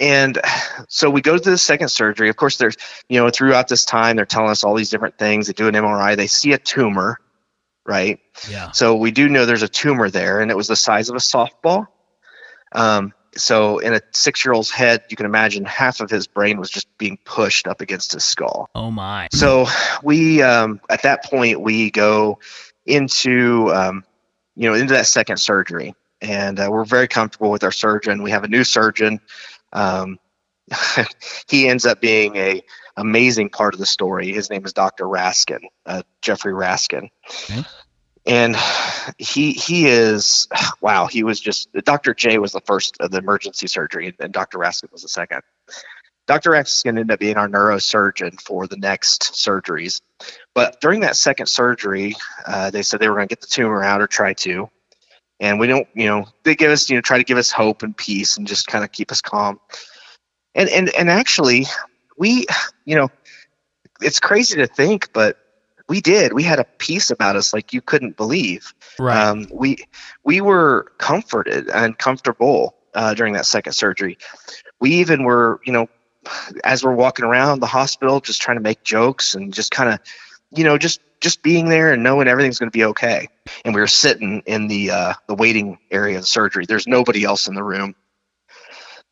and 0.00 0.40
so 0.88 1.10
we 1.10 1.20
go 1.20 1.36
to 1.36 1.50
the 1.50 1.58
second 1.58 1.90
surgery. 1.90 2.30
Of 2.30 2.36
course, 2.36 2.56
there's, 2.56 2.76
you 3.08 3.20
know, 3.20 3.28
throughout 3.28 3.68
this 3.68 3.84
time, 3.84 4.16
they're 4.16 4.24
telling 4.24 4.50
us 4.50 4.64
all 4.64 4.74
these 4.74 4.90
different 4.90 5.18
things. 5.18 5.46
They 5.46 5.52
do 5.52 5.68
an 5.68 5.74
MRI, 5.74 6.16
they 6.16 6.26
see 6.26 6.54
a 6.54 6.58
tumor, 6.58 7.18
right? 7.86 8.18
Yeah. 8.48 8.70
So 8.72 8.96
we 8.96 9.10
do 9.10 9.28
know 9.28 9.44
there's 9.44 9.62
a 9.62 9.68
tumor 9.68 10.08
there, 10.08 10.40
and 10.40 10.50
it 10.50 10.56
was 10.56 10.68
the 10.68 10.76
size 10.76 11.10
of 11.10 11.16
a 11.16 11.20
softball. 11.20 11.88
Um, 12.72 13.12
so 13.36 13.78
in 13.78 13.94
a 13.94 14.00
six 14.12 14.44
year 14.44 14.54
old's 14.54 14.70
head, 14.70 15.04
you 15.10 15.16
can 15.16 15.26
imagine 15.26 15.64
half 15.64 16.00
of 16.00 16.10
his 16.10 16.26
brain 16.26 16.58
was 16.58 16.70
just 16.70 16.86
being 16.98 17.18
pushed 17.24 17.68
up 17.68 17.80
against 17.80 18.12
his 18.12 18.24
skull. 18.24 18.68
Oh, 18.74 18.90
my. 18.90 19.28
So 19.32 19.66
we, 20.02 20.42
um, 20.42 20.80
at 20.88 21.02
that 21.02 21.24
point, 21.24 21.60
we 21.60 21.90
go 21.90 22.38
into, 22.86 23.72
um, 23.72 24.04
you 24.56 24.68
know, 24.68 24.74
into 24.74 24.94
that 24.94 25.06
second 25.06 25.36
surgery, 25.36 25.94
and 26.20 26.58
uh, 26.58 26.68
we're 26.70 26.84
very 26.84 27.08
comfortable 27.08 27.50
with 27.50 27.64
our 27.64 27.72
surgeon. 27.72 28.22
We 28.22 28.32
have 28.32 28.44
a 28.44 28.48
new 28.48 28.64
surgeon. 28.64 29.20
Um, 29.72 30.18
he 31.48 31.68
ends 31.68 31.86
up 31.86 32.00
being 32.00 32.36
a 32.36 32.62
amazing 32.96 33.50
part 33.50 33.74
of 33.74 33.80
the 33.80 33.86
story. 33.86 34.32
His 34.32 34.50
name 34.50 34.64
is 34.64 34.72
Dr. 34.72 35.04
Raskin, 35.04 35.62
uh, 35.86 36.02
Jeffrey 36.22 36.52
Raskin. 36.52 37.08
Okay. 37.28 37.64
And 38.26 38.56
he 39.18 39.52
he 39.52 39.86
is 39.86 40.48
wow. 40.80 41.06
He 41.06 41.24
was 41.24 41.40
just 41.40 41.72
Dr. 41.72 42.14
J 42.14 42.38
was 42.38 42.52
the 42.52 42.60
first 42.60 42.96
of 43.00 43.10
the 43.10 43.18
emergency 43.18 43.66
surgery, 43.66 44.06
and, 44.06 44.16
and 44.20 44.32
Dr. 44.32 44.58
Raskin 44.58 44.92
was 44.92 45.02
the 45.02 45.08
second. 45.08 45.42
Dr. 46.26 46.50
Raskin 46.50 46.90
ended 46.90 47.10
up 47.10 47.18
being 47.18 47.36
our 47.36 47.48
neurosurgeon 47.48 48.40
for 48.40 48.68
the 48.68 48.76
next 48.76 49.32
surgeries. 49.32 50.00
But 50.54 50.80
during 50.80 51.00
that 51.00 51.16
second 51.16 51.46
surgery, 51.46 52.14
uh, 52.46 52.70
they 52.70 52.82
said 52.82 53.00
they 53.00 53.08
were 53.08 53.16
going 53.16 53.26
to 53.26 53.34
get 53.34 53.40
the 53.40 53.48
tumor 53.48 53.82
out 53.82 54.00
or 54.00 54.06
try 54.06 54.34
to. 54.34 54.70
And 55.40 55.58
we 55.58 55.66
don't, 55.66 55.88
you 55.94 56.06
know, 56.06 56.26
they 56.44 56.54
give 56.54 56.70
us, 56.70 56.90
you 56.90 56.96
know, 56.96 57.00
try 57.00 57.16
to 57.18 57.24
give 57.24 57.38
us 57.38 57.50
hope 57.50 57.82
and 57.82 57.96
peace 57.96 58.36
and 58.36 58.46
just 58.46 58.66
kind 58.66 58.84
of 58.84 58.92
keep 58.92 59.10
us 59.10 59.22
calm. 59.22 59.58
And 60.54 60.68
and 60.68 60.94
and 60.94 61.08
actually, 61.08 61.66
we, 62.18 62.46
you 62.84 62.94
know, 62.94 63.08
it's 64.02 64.20
crazy 64.20 64.56
to 64.56 64.66
think, 64.66 65.12
but 65.12 65.38
we 65.88 66.00
did. 66.00 66.32
We 66.32 66.42
had 66.42 66.60
a 66.60 66.64
peace 66.78 67.10
about 67.10 67.36
us 67.36 67.52
like 67.52 67.72
you 67.72 67.80
couldn't 67.80 68.16
believe. 68.16 68.74
Right. 68.98 69.16
Um, 69.16 69.46
we 69.50 69.78
we 70.24 70.40
were 70.40 70.92
comforted 70.98 71.68
and 71.68 71.96
comfortable 71.96 72.76
uh, 72.94 73.14
during 73.14 73.32
that 73.32 73.46
second 73.46 73.72
surgery. 73.72 74.18
We 74.78 74.90
even 74.96 75.24
were, 75.24 75.60
you 75.64 75.72
know, 75.72 75.88
as 76.64 76.84
we're 76.84 76.94
walking 76.94 77.24
around 77.24 77.60
the 77.60 77.66
hospital, 77.66 78.20
just 78.20 78.42
trying 78.42 78.58
to 78.58 78.62
make 78.62 78.82
jokes 78.84 79.34
and 79.34 79.54
just 79.54 79.70
kind 79.70 79.88
of, 79.88 80.00
you 80.52 80.64
know, 80.64 80.78
just 80.78 81.00
just 81.20 81.42
being 81.42 81.68
there 81.68 81.92
and 81.92 82.02
knowing 82.02 82.28
everything's 82.28 82.58
going 82.58 82.70
to 82.70 82.76
be 82.76 82.84
okay. 82.86 83.28
And 83.64 83.74
we 83.74 83.80
were 83.80 83.86
sitting 83.86 84.42
in 84.46 84.68
the 84.68 84.90
uh, 84.90 85.14
the 85.26 85.34
waiting 85.34 85.78
area 85.90 86.18
of 86.18 86.26
surgery. 86.26 86.64
There's 86.66 86.86
nobody 86.86 87.24
else 87.24 87.46
in 87.48 87.54
the 87.54 87.62
room, 87.62 87.94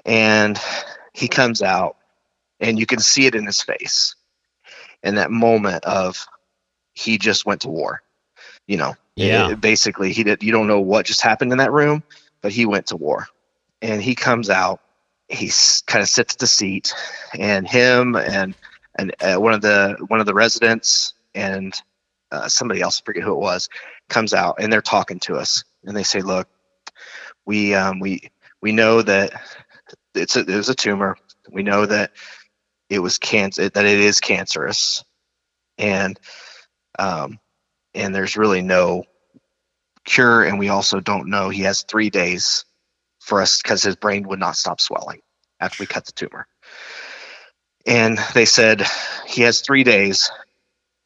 and 0.05 0.59
he 1.13 1.29
comes 1.29 1.63
out, 1.63 1.97
and 2.61 2.79
you 2.79 2.87
can 2.87 3.01
see 3.01 3.27
it 3.27 3.35
in 3.35 3.47
his 3.47 3.63
face, 3.63 4.15
in 5.03 5.17
that 5.17 5.31
moment 5.31 5.85
of 5.85 6.27
he 6.95 7.19
just 7.19 7.47
went 7.47 7.63
to 7.63 7.69
war. 7.69 8.03
You 8.67 8.77
know, 8.79 8.97
Yeah. 9.17 9.51
It- 9.51 9.61
basically, 9.61 10.13
he 10.13 10.25
did. 10.25 10.43
You 10.43 10.53
don't 10.53 10.67
know 10.67 10.81
what 10.81 11.07
just 11.07 11.21
happened 11.23 11.53
in 11.53 11.59
that 11.59 11.73
room, 11.73 12.03
but 12.41 12.53
he 12.53 12.67
went 12.67 12.87
to 12.89 12.97
war, 12.97 13.29
and 13.83 14.03
he 14.03 14.15
comes 14.15 14.51
out. 14.51 14.81
He 15.29 15.51
kind 15.87 16.03
of 16.03 16.09
sits 16.09 16.35
at 16.35 16.39
the 16.39 16.47
seat, 16.47 16.95
and 17.39 17.69
him 17.69 18.17
and 18.17 18.55
and 18.99 19.15
uh, 19.21 19.37
one 19.37 19.53
of 19.53 19.61
the 19.61 19.97
one 20.09 20.21
of 20.21 20.27
the 20.27 20.35
residents 20.35 21.13
and 21.35 21.75
uh, 22.31 22.49
somebody 22.49 22.81
else, 22.81 23.01
I 23.01 23.05
forget 23.05 23.23
who 23.23 23.33
it 23.33 23.41
was, 23.41 23.69
comes 24.09 24.35
out, 24.35 24.57
and 24.61 24.73
they're 24.73 24.83
talking 24.83 25.21
to 25.21 25.37
us, 25.37 25.65
and 25.85 25.97
they 25.97 26.03
say, 26.03 26.23
"Look, 26.23 26.49
we 27.47 27.75
um, 27.75 28.01
we 28.01 28.31
we 28.61 28.73
know 28.73 29.03
that 29.03 29.33
it's 30.15 30.37
a, 30.37 30.45
there's 30.45 30.69
a 30.69 30.75
tumor. 30.75 31.17
We 31.51 31.63
know 31.63 31.87
that 31.87 32.13
it 32.91 32.99
was 33.01 33.19
cancer, 33.19 33.69
that 33.69 33.87
it 33.87 34.01
is 34.01 34.21
cancerous, 34.21 35.05
and 35.79 36.19
um, 36.99 37.39
and 37.95 38.15
there's 38.15 38.37
really 38.37 38.63
no 38.63 39.05
cure, 40.05 40.45
and 40.45 40.59
we 40.59 40.69
also 40.69 41.01
don't 41.01 41.29
know. 41.29 41.49
He 41.51 41.63
has 41.63 41.83
three 41.83 42.11
days 42.11 42.65
for 43.21 43.43
us 43.43 43.63
because 43.63 43.83
his 43.83 43.97
brain 43.97 44.27
would 44.29 44.41
not 44.41 44.57
stop 44.57 44.81
swelling 44.81 45.21
after 45.61 45.83
we 45.83 45.87
cut 45.87 46.07
the 46.07 46.13
tumor. 46.13 46.47
And 47.87 48.19
they 48.35 48.45
said 48.45 48.85
he 49.27 49.43
has 49.43 49.61
three 49.61 49.85
days, 49.85 50.31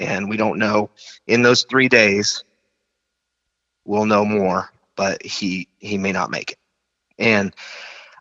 and 0.02 0.28
we 0.28 0.36
don't 0.36 0.58
know. 0.58 0.90
In 1.26 1.42
those 1.42 1.64
three 1.64 1.88
days, 1.88 2.42
we'll 3.84 4.06
know 4.06 4.24
more, 4.24 4.70
but 4.96 5.24
he 5.24 5.68
he 5.78 5.96
may 5.96 6.12
not 6.12 6.30
make 6.30 6.52
it. 6.52 6.58
And 7.18 7.54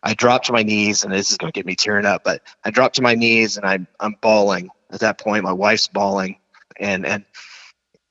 I 0.02 0.14
dropped 0.14 0.46
to 0.46 0.52
my 0.52 0.62
knees, 0.62 1.04
and 1.04 1.12
this 1.12 1.30
is 1.30 1.38
going 1.38 1.52
to 1.52 1.56
get 1.56 1.66
me 1.66 1.74
tearing 1.74 2.06
up, 2.06 2.24
but 2.24 2.42
I 2.64 2.70
dropped 2.70 2.96
to 2.96 3.02
my 3.02 3.14
knees 3.14 3.56
and 3.56 3.66
I'm 3.66 3.86
I'm 3.98 4.16
bawling 4.20 4.70
at 4.90 5.00
that 5.00 5.18
point. 5.18 5.44
My 5.44 5.52
wife's 5.52 5.88
bawling, 5.88 6.38
and 6.78 7.04
and 7.04 7.24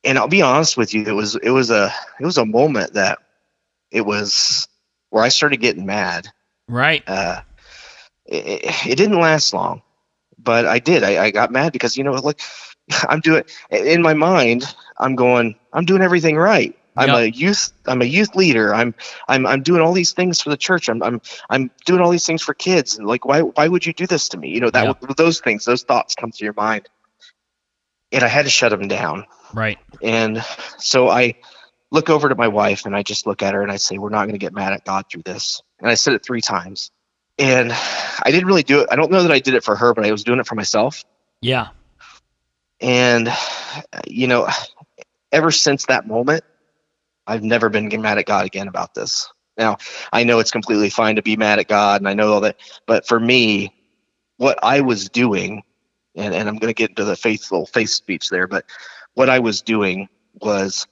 and 0.04 0.18
I'll 0.18 0.28
be 0.28 0.42
honest 0.42 0.78
with 0.78 0.94
you, 0.94 1.04
it 1.06 1.14
was 1.14 1.36
it 1.36 1.50
was 1.50 1.72
a 1.72 1.94
it 2.20 2.26
was 2.26 2.38
a 2.38 2.46
moment 2.46 2.94
that 2.94 3.20
it 3.90 4.02
was 4.02 4.68
where 5.10 5.24
I 5.24 5.30
started 5.30 5.58
getting 5.58 5.86
mad. 5.86 6.28
right. 6.68 7.04
Uh, 7.08 7.42
it, 8.26 8.64
it, 8.64 8.88
it 8.88 8.96
didn't 8.96 9.20
last 9.20 9.54
long, 9.54 9.82
but 10.38 10.66
I 10.66 10.80
did. 10.80 11.04
I, 11.04 11.26
I 11.26 11.32
got 11.32 11.52
mad 11.52 11.74
because 11.74 11.98
you 11.98 12.04
know, 12.04 12.14
like 12.14 12.40
I'm 13.10 13.20
doing 13.20 13.44
in 13.70 14.02
my 14.02 14.14
mind, 14.14 14.64
I'm 14.98 15.16
going, 15.16 15.56
I'm 15.74 15.86
doing 15.86 16.02
everything 16.02 16.38
right. 16.38 16.76
I'm 16.98 17.10
Yep. 17.10 17.18
a 17.18 17.32
youth. 17.32 17.72
I'm 17.88 18.02
a 18.02 18.06
youth 18.06 18.36
leader. 18.36 18.74
I'm 18.76 18.94
I'm 19.28 19.48
I'm 19.48 19.64
doing 19.64 19.82
all 19.82 19.94
these 19.94 20.12
things 20.12 20.42
for 20.42 20.50
the 20.50 20.58
church. 20.58 20.90
I'm 20.90 21.02
I'm 21.02 21.22
I'm 21.50 21.72
doing 21.86 22.02
all 22.02 22.10
these 22.10 22.26
things 22.26 22.42
for 22.42 22.54
kids. 22.54 22.98
And 22.98 23.08
like, 23.08 23.26
why 23.26 23.42
why 23.42 23.68
would 23.68 23.86
you 23.86 23.94
do 23.94 24.08
this 24.08 24.30
to 24.30 24.38
me? 24.38 24.50
You 24.50 24.60
know 24.60 24.70
that 24.72 24.86
Yep. 24.86 25.16
those 25.18 25.40
things, 25.40 25.64
those 25.64 25.84
thoughts 25.84 26.16
come 26.16 26.32
to 26.32 26.44
your 26.44 26.54
mind, 26.54 26.90
and 28.12 28.24
I 28.24 28.28
had 28.28 28.44
to 28.44 28.52
shut 28.52 28.72
them 28.72 28.88
down. 28.90 29.26
Right. 29.54 29.80
And 30.02 30.44
so 30.78 31.08
I 31.08 31.36
look 31.92 32.10
over 32.10 32.28
to 32.30 32.36
my 32.36 32.48
wife 32.48 32.86
and 32.86 32.96
I 32.96 33.04
just 33.04 33.28
look 33.28 33.42
at 33.42 33.54
her 33.54 33.62
and 33.62 33.72
I 33.72 33.78
say, 33.78 33.98
We're 33.98 34.10
not 34.10 34.24
going 34.24 34.34
to 34.34 34.40
get 34.40 34.54
mad 34.54 34.74
at 34.74 34.84
God 34.86 35.06
through 35.12 35.24
this. 35.24 35.62
And 35.80 35.90
I 35.90 35.94
said 35.96 36.14
it 36.14 36.26
three 36.26 36.42
times. 36.42 36.92
And 37.38 37.72
I 37.72 38.32
didn't 38.32 38.48
really 38.48 38.64
do 38.64 38.82
it. 38.82 38.90
I 38.92 38.96
don't 38.96 39.12
know 39.12 39.24
that 39.24 39.32
I 39.32 39.40
did 39.40 39.54
it 39.54 39.64
for 39.64 39.76
her, 39.76 39.94
but 39.94 40.06
I 40.06 40.12
was 40.12 40.24
doing 40.24 40.40
it 40.40 40.46
for 40.48 40.56
myself. 40.56 41.04
Yeah. 41.42 41.70
And, 42.82 43.32
you 44.08 44.28
know, 44.28 44.48
ever 45.32 45.52
since 45.52 45.86
that 45.86 46.08
moment, 46.08 46.44
I've 47.28 47.44
never 47.44 47.70
been 47.70 47.88
mad 48.02 48.18
at 48.18 48.26
God 48.26 48.46
again 48.46 48.68
about 48.68 48.94
this. 48.96 49.32
Now, 49.58 49.78
I 50.12 50.24
know 50.24 50.40
it's 50.40 50.52
completely 50.52 50.90
fine 50.90 51.16
to 51.18 51.22
be 51.22 51.38
mad 51.38 51.60
at 51.60 51.68
God 51.68 52.02
and 52.02 52.08
I 52.08 52.14
know 52.14 52.34
all 52.34 52.42
that. 52.42 52.58
But 52.88 53.08
for 53.08 53.20
me, 53.20 53.74
what 54.38 54.58
I 54.64 54.82
was 54.82 55.10
doing, 55.10 55.64
and, 56.16 56.34
and 56.34 56.50
I'm 56.50 56.58
going 56.58 56.74
to 56.74 56.78
get 56.78 56.90
into 56.90 57.04
the 57.04 57.16
faithful 57.16 57.68
faith 57.68 57.90
speech 57.90 58.30
there, 58.30 58.48
but 58.48 58.66
what 59.14 59.30
I 59.30 59.40
was 59.40 59.62
doing 59.62 60.10
was 60.42 60.88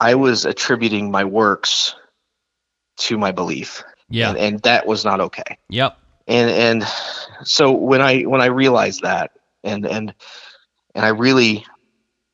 I 0.00 0.16
was 0.16 0.44
attributing 0.44 1.10
my 1.10 1.24
works 1.24 1.94
to 2.98 3.16
my 3.18 3.30
belief. 3.30 3.84
Yeah. 4.08 4.30
And, 4.30 4.38
and 4.38 4.60
that 4.62 4.86
was 4.86 5.04
not 5.04 5.20
okay 5.20 5.56
Yep. 5.68 5.96
and 6.26 6.50
and 6.50 6.84
so 7.44 7.70
when 7.70 8.00
i 8.02 8.22
when 8.22 8.40
i 8.40 8.46
realized 8.46 9.02
that 9.02 9.30
and 9.62 9.86
and 9.86 10.12
and 11.00 11.06
i 11.06 11.08
really 11.08 11.64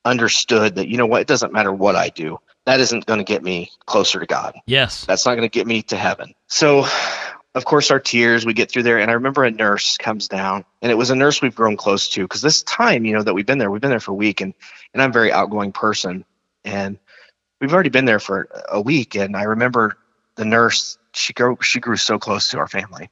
understood 0.04 0.74
that 0.74 0.88
you 0.88 0.96
know 0.96 1.06
what 1.06 1.20
it 1.20 1.28
doesn't 1.28 1.52
matter 1.52 1.72
what 1.72 1.94
i 1.94 2.08
do 2.08 2.36
that 2.64 2.80
isn't 2.80 3.06
going 3.06 3.18
to 3.18 3.24
get 3.24 3.44
me 3.44 3.70
closer 3.86 4.18
to 4.18 4.26
God. 4.26 4.58
Yes. 4.66 5.04
That's 5.04 5.24
not 5.24 5.36
going 5.36 5.48
to 5.48 5.52
get 5.52 5.68
me 5.68 5.82
to 5.82 5.96
heaven. 5.96 6.34
So, 6.48 6.84
of 7.54 7.64
course, 7.64 7.92
our 7.92 8.00
tears, 8.00 8.44
we 8.44 8.54
get 8.54 8.72
through 8.72 8.82
there. 8.82 8.98
And 8.98 9.08
I 9.08 9.14
remember 9.14 9.44
a 9.44 9.52
nurse 9.52 9.96
comes 9.96 10.26
down, 10.26 10.64
and 10.82 10.90
it 10.90 10.96
was 10.96 11.10
a 11.10 11.14
nurse 11.14 11.40
we've 11.40 11.54
grown 11.54 11.76
close 11.76 12.08
to 12.08 12.22
because 12.22 12.42
this 12.42 12.64
time, 12.64 13.04
you 13.04 13.12
know, 13.12 13.22
that 13.22 13.34
we've 13.34 13.46
been 13.46 13.58
there, 13.58 13.70
we've 13.70 13.80
been 13.80 13.90
there 13.90 14.00
for 14.00 14.10
a 14.10 14.16
week, 14.16 14.40
and, 14.40 14.52
and 14.92 15.00
I'm 15.00 15.10
a 15.10 15.12
very 15.12 15.30
outgoing 15.30 15.70
person. 15.70 16.24
And 16.64 16.98
we've 17.60 17.72
already 17.72 17.90
been 17.90 18.04
there 18.04 18.18
for 18.18 18.48
a 18.68 18.80
week. 18.80 19.14
And 19.14 19.36
I 19.36 19.44
remember 19.44 19.96
the 20.34 20.44
nurse, 20.44 20.98
she 21.14 21.32
grew, 21.32 21.56
she 21.62 21.78
grew 21.78 21.96
so 21.96 22.18
close 22.18 22.48
to 22.48 22.58
our 22.58 22.66
family 22.66 23.10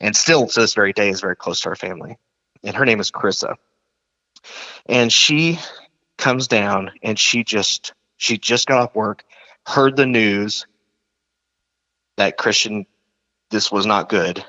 and 0.00 0.14
still 0.14 0.46
to 0.46 0.60
this 0.60 0.74
very 0.74 0.92
day 0.92 1.08
is 1.08 1.20
very 1.20 1.36
close 1.36 1.60
to 1.60 1.70
our 1.70 1.76
family. 1.76 2.18
And 2.62 2.76
her 2.76 2.84
name 2.84 3.00
is 3.00 3.10
Carissa. 3.10 3.56
And 4.86 5.12
she 5.12 5.58
comes 6.18 6.48
down 6.48 6.92
and 7.02 7.18
she 7.18 7.44
just 7.44 7.92
she 8.16 8.38
just 8.38 8.66
got 8.66 8.78
off 8.78 8.94
work, 8.94 9.24
heard 9.66 9.96
the 9.96 10.06
news 10.06 10.66
that 12.16 12.38
Christian 12.38 12.86
this 13.50 13.70
was 13.70 13.86
not 13.86 14.08
good. 14.08 14.44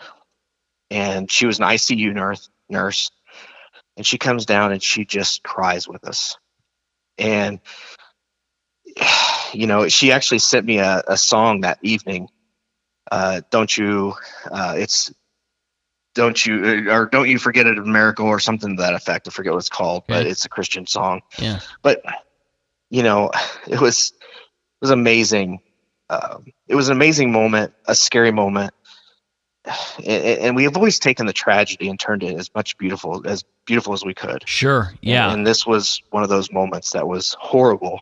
And 0.89 1.29
she 1.29 1.45
was 1.45 1.59
an 1.59 1.65
ICU 1.65 2.13
nurse 2.13 2.49
nurse. 2.69 3.11
And 3.95 4.05
she 4.05 4.17
comes 4.17 4.45
down 4.45 4.71
and 4.71 4.81
she 4.81 5.05
just 5.05 5.43
cries 5.43 5.87
with 5.87 6.07
us. 6.07 6.37
And 7.17 7.59
you 9.53 9.67
know, 9.67 9.87
she 9.87 10.11
actually 10.11 10.39
sent 10.39 10.65
me 10.65 10.79
a, 10.79 11.03
a 11.07 11.17
song 11.17 11.61
that 11.61 11.79
evening. 11.81 12.29
Uh, 13.11 13.41
don't 13.49 13.75
you 13.75 14.13
uh, 14.51 14.75
it's 14.77 15.13
don't 16.17 16.45
you 16.45 16.89
or 16.91 17.05
don't 17.05 17.29
you 17.29 17.37
forget 17.37 17.67
it 17.67 17.77
America 17.77 18.23
or 18.23 18.39
something 18.39 18.75
to 18.75 18.81
that 18.81 18.95
effect. 18.95 19.27
I 19.27 19.31
forget 19.31 19.53
what 19.53 19.59
it's 19.59 19.69
called, 19.69 20.03
but 20.07 20.25
it's 20.25 20.43
a 20.45 20.49
Christian 20.49 20.87
song. 20.87 21.21
Yeah. 21.37 21.59
But 21.83 22.03
you 22.89 23.03
know, 23.03 23.31
it 23.67 23.79
was 23.79 24.11
it 24.19 24.81
was 24.81 24.89
amazing. 24.89 25.61
Um, 26.09 26.47
it 26.67 26.75
was 26.75 26.89
an 26.89 26.95
amazing 26.95 27.31
moment, 27.31 27.73
a 27.85 27.93
scary 27.93 28.31
moment, 28.31 28.73
and, 29.97 30.39
and, 30.39 30.55
we 30.55 30.63
have 30.63 30.77
always 30.77 30.99
taken 30.99 31.25
the 31.25 31.33
tragedy 31.33 31.89
and 31.89 31.99
turned 31.99 32.23
it 32.23 32.37
as 32.37 32.49
much 32.55 32.77
beautiful 32.77 33.21
as 33.27 33.43
beautiful 33.65 33.93
as 33.93 34.03
we 34.03 34.13
could. 34.13 34.47
Sure. 34.47 34.93
Yeah. 35.01 35.25
And, 35.25 35.39
and 35.39 35.47
this 35.47 35.67
was 35.67 36.01
one 36.09 36.23
of 36.23 36.29
those 36.29 36.51
moments 36.51 36.91
that 36.91 37.07
was 37.07 37.35
horrible, 37.39 37.99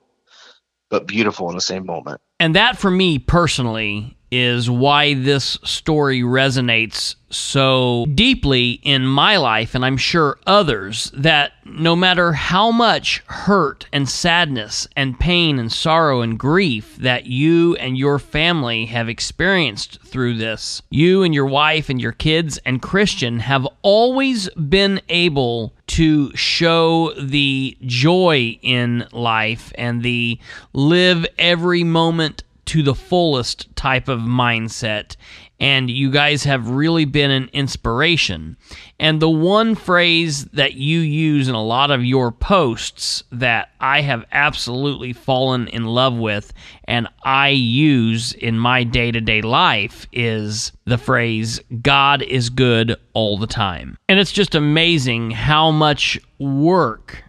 but 0.90 1.08
beautiful 1.08 1.50
in 1.50 1.56
the 1.56 1.62
same 1.62 1.86
moment. 1.86 2.22
And 2.40 2.56
that, 2.56 2.78
for 2.78 2.92
me 2.92 3.20
personally, 3.20 4.16
is 4.36 4.70
why 4.70 5.14
this 5.14 5.58
story 5.64 6.22
resonates 6.22 7.16
so 7.30 8.06
deeply 8.14 8.80
in 8.84 9.06
my 9.06 9.38
life, 9.38 9.76
and 9.76 9.86
I'm 9.86 9.98
sure 9.98 10.38
others, 10.46 11.12
that 11.14 11.54
no 11.66 11.96
matter 11.96 12.32
how 12.34 12.72
much 12.72 13.24
hurt 13.28 13.88
and 13.92 14.08
sadness 14.08 14.88
and 14.96 15.20
pain 15.20 15.60
and 15.60 15.72
sorrow 15.72 16.22
and 16.22 16.40
grief 16.40 16.96
that 16.98 17.26
you 17.26 17.76
and 17.76 17.98
your 17.98 18.20
family 18.20 18.86
have 18.86 19.10
experienced 19.10 20.00
through 20.04 20.38
this, 20.38 20.82
you 20.90 21.24
and 21.24 21.34
your 21.34 21.46
wife 21.46 21.90
and 21.90 22.00
your 22.00 22.12
kids 22.12 22.58
and 22.66 22.82
Christian 22.82 23.40
have 23.40 23.68
always 23.82 24.50
been 24.52 25.02
able 25.10 25.74
to 25.88 26.36
show 26.36 27.14
the 27.20 27.78
joy 27.82 28.58
in 28.62 29.08
life 29.12 29.72
and 29.76 30.04
the 30.04 30.40
live 30.74 31.26
every 31.38 31.84
moment 31.84 32.44
to 32.66 32.82
the 32.84 32.96
fullest 32.96 33.74
type 33.76 34.08
of 34.08 34.20
mindset. 34.20 35.16
And 35.60 35.90
you 35.90 36.12
guys 36.12 36.44
have 36.44 36.70
really 36.70 37.06
been 37.06 37.32
an 37.32 37.50
inspiration. 37.54 38.58
And 39.00 39.22
the 39.22 39.30
one 39.30 39.76
phrase 39.76 40.46
that 40.46 40.74
you 40.74 41.00
use 41.00 41.48
in 41.48 41.56
a 41.56 41.64
lot 41.64 41.92
of 41.92 42.04
your 42.04 42.32
posts 42.32 43.24
that 43.32 43.70
I 43.80 44.02
have 44.02 44.26
absolutely 44.34 45.14
fallen 45.14 45.68
in 45.70 45.86
love 45.86 46.16
with 46.16 46.52
and 46.86 47.08
I 47.24 47.50
use 47.50 48.34
in 48.34 48.60
my 48.60 48.84
day 48.84 49.12
to 49.12 49.22
day 49.22 49.42
life 49.42 50.08
is 50.12 50.74
the 50.86 50.98
phrase, 50.98 51.62
God 51.82 52.22
is 52.22 52.50
good 52.50 52.96
all 53.14 53.38
the 53.38 53.48
time. 53.48 53.98
And 54.10 54.20
it's 54.20 54.34
just 54.34 54.56
amazing 54.56 55.32
how 55.32 55.72
much 55.72 56.20
work 56.38 57.24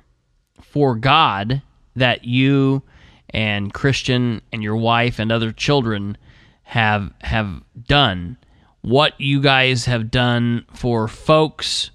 for 0.60 0.96
God 0.96 1.62
that 1.94 2.24
you 2.24 2.82
and 3.30 3.72
Christian 3.72 4.42
and 4.52 4.62
your 4.62 4.76
wife 4.76 5.18
and 5.18 5.30
other 5.30 5.52
children 5.52 6.16
have 6.62 7.12
have 7.22 7.62
done. 7.86 8.36
What 8.82 9.20
you 9.20 9.40
guys 9.40 9.86
have 9.86 10.10
done 10.10 10.64
for 10.72 11.08
folks 11.08 11.90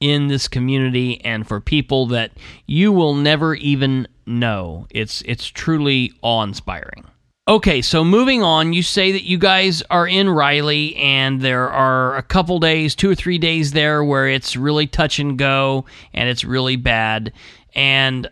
in 0.00 0.26
this 0.26 0.48
community 0.48 1.24
and 1.24 1.46
for 1.46 1.60
people 1.60 2.06
that 2.06 2.32
you 2.66 2.92
will 2.92 3.14
never 3.14 3.54
even 3.54 4.08
know. 4.26 4.86
It's 4.90 5.22
it's 5.22 5.46
truly 5.46 6.12
awe-inspiring. 6.22 7.04
Okay, 7.48 7.82
so 7.82 8.04
moving 8.04 8.42
on, 8.42 8.72
you 8.72 8.84
say 8.84 9.12
that 9.12 9.24
you 9.24 9.36
guys 9.36 9.82
are 9.90 10.06
in 10.06 10.28
Riley 10.28 10.94
and 10.94 11.40
there 11.40 11.68
are 11.68 12.16
a 12.16 12.22
couple 12.22 12.60
days, 12.60 12.94
two 12.94 13.10
or 13.10 13.16
three 13.16 13.38
days 13.38 13.72
there 13.72 14.04
where 14.04 14.28
it's 14.28 14.56
really 14.56 14.86
touch 14.86 15.18
and 15.18 15.36
go 15.36 15.84
and 16.14 16.28
it's 16.28 16.44
really 16.44 16.76
bad. 16.76 17.32
And 17.74 18.28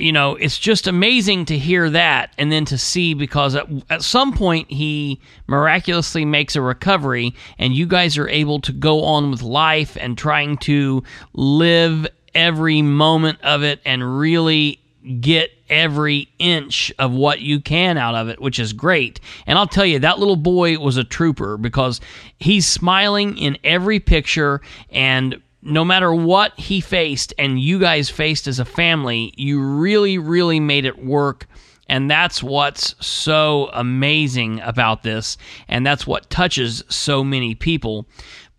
you 0.00 0.12
know, 0.12 0.36
it's 0.36 0.58
just 0.58 0.86
amazing 0.86 1.44
to 1.46 1.58
hear 1.58 1.90
that 1.90 2.32
and 2.38 2.50
then 2.50 2.64
to 2.66 2.78
see 2.78 3.14
because 3.14 3.54
at, 3.54 3.68
at 3.88 4.02
some 4.02 4.32
point 4.32 4.70
he 4.70 5.20
miraculously 5.46 6.24
makes 6.24 6.56
a 6.56 6.62
recovery 6.62 7.34
and 7.58 7.74
you 7.74 7.86
guys 7.86 8.16
are 8.18 8.28
able 8.28 8.60
to 8.60 8.72
go 8.72 9.04
on 9.04 9.30
with 9.30 9.42
life 9.42 9.96
and 10.00 10.16
trying 10.16 10.56
to 10.58 11.02
live 11.34 12.06
every 12.34 12.82
moment 12.82 13.40
of 13.42 13.62
it 13.62 13.80
and 13.84 14.18
really 14.18 14.80
get 15.20 15.50
every 15.68 16.28
inch 16.38 16.92
of 16.98 17.12
what 17.12 17.40
you 17.40 17.60
can 17.60 17.96
out 17.96 18.14
of 18.14 18.28
it, 18.28 18.40
which 18.40 18.58
is 18.58 18.72
great. 18.72 19.20
And 19.46 19.58
I'll 19.58 19.66
tell 19.66 19.86
you, 19.86 19.98
that 20.00 20.18
little 20.18 20.36
boy 20.36 20.78
was 20.78 20.96
a 20.96 21.04
trooper 21.04 21.56
because 21.56 22.00
he's 22.38 22.66
smiling 22.66 23.38
in 23.38 23.56
every 23.64 24.00
picture 24.00 24.60
and 24.90 25.40
no 25.62 25.84
matter 25.84 26.12
what 26.12 26.58
he 26.58 26.80
faced 26.80 27.34
and 27.38 27.60
you 27.60 27.78
guys 27.78 28.08
faced 28.08 28.46
as 28.46 28.58
a 28.58 28.64
family, 28.64 29.32
you 29.36 29.60
really, 29.60 30.18
really 30.18 30.60
made 30.60 30.84
it 30.84 31.04
work. 31.04 31.46
And 31.88 32.10
that's 32.10 32.42
what's 32.42 32.94
so 33.04 33.68
amazing 33.72 34.60
about 34.60 35.02
this. 35.02 35.36
And 35.68 35.84
that's 35.84 36.06
what 36.06 36.30
touches 36.30 36.84
so 36.88 37.24
many 37.24 37.54
people. 37.54 38.06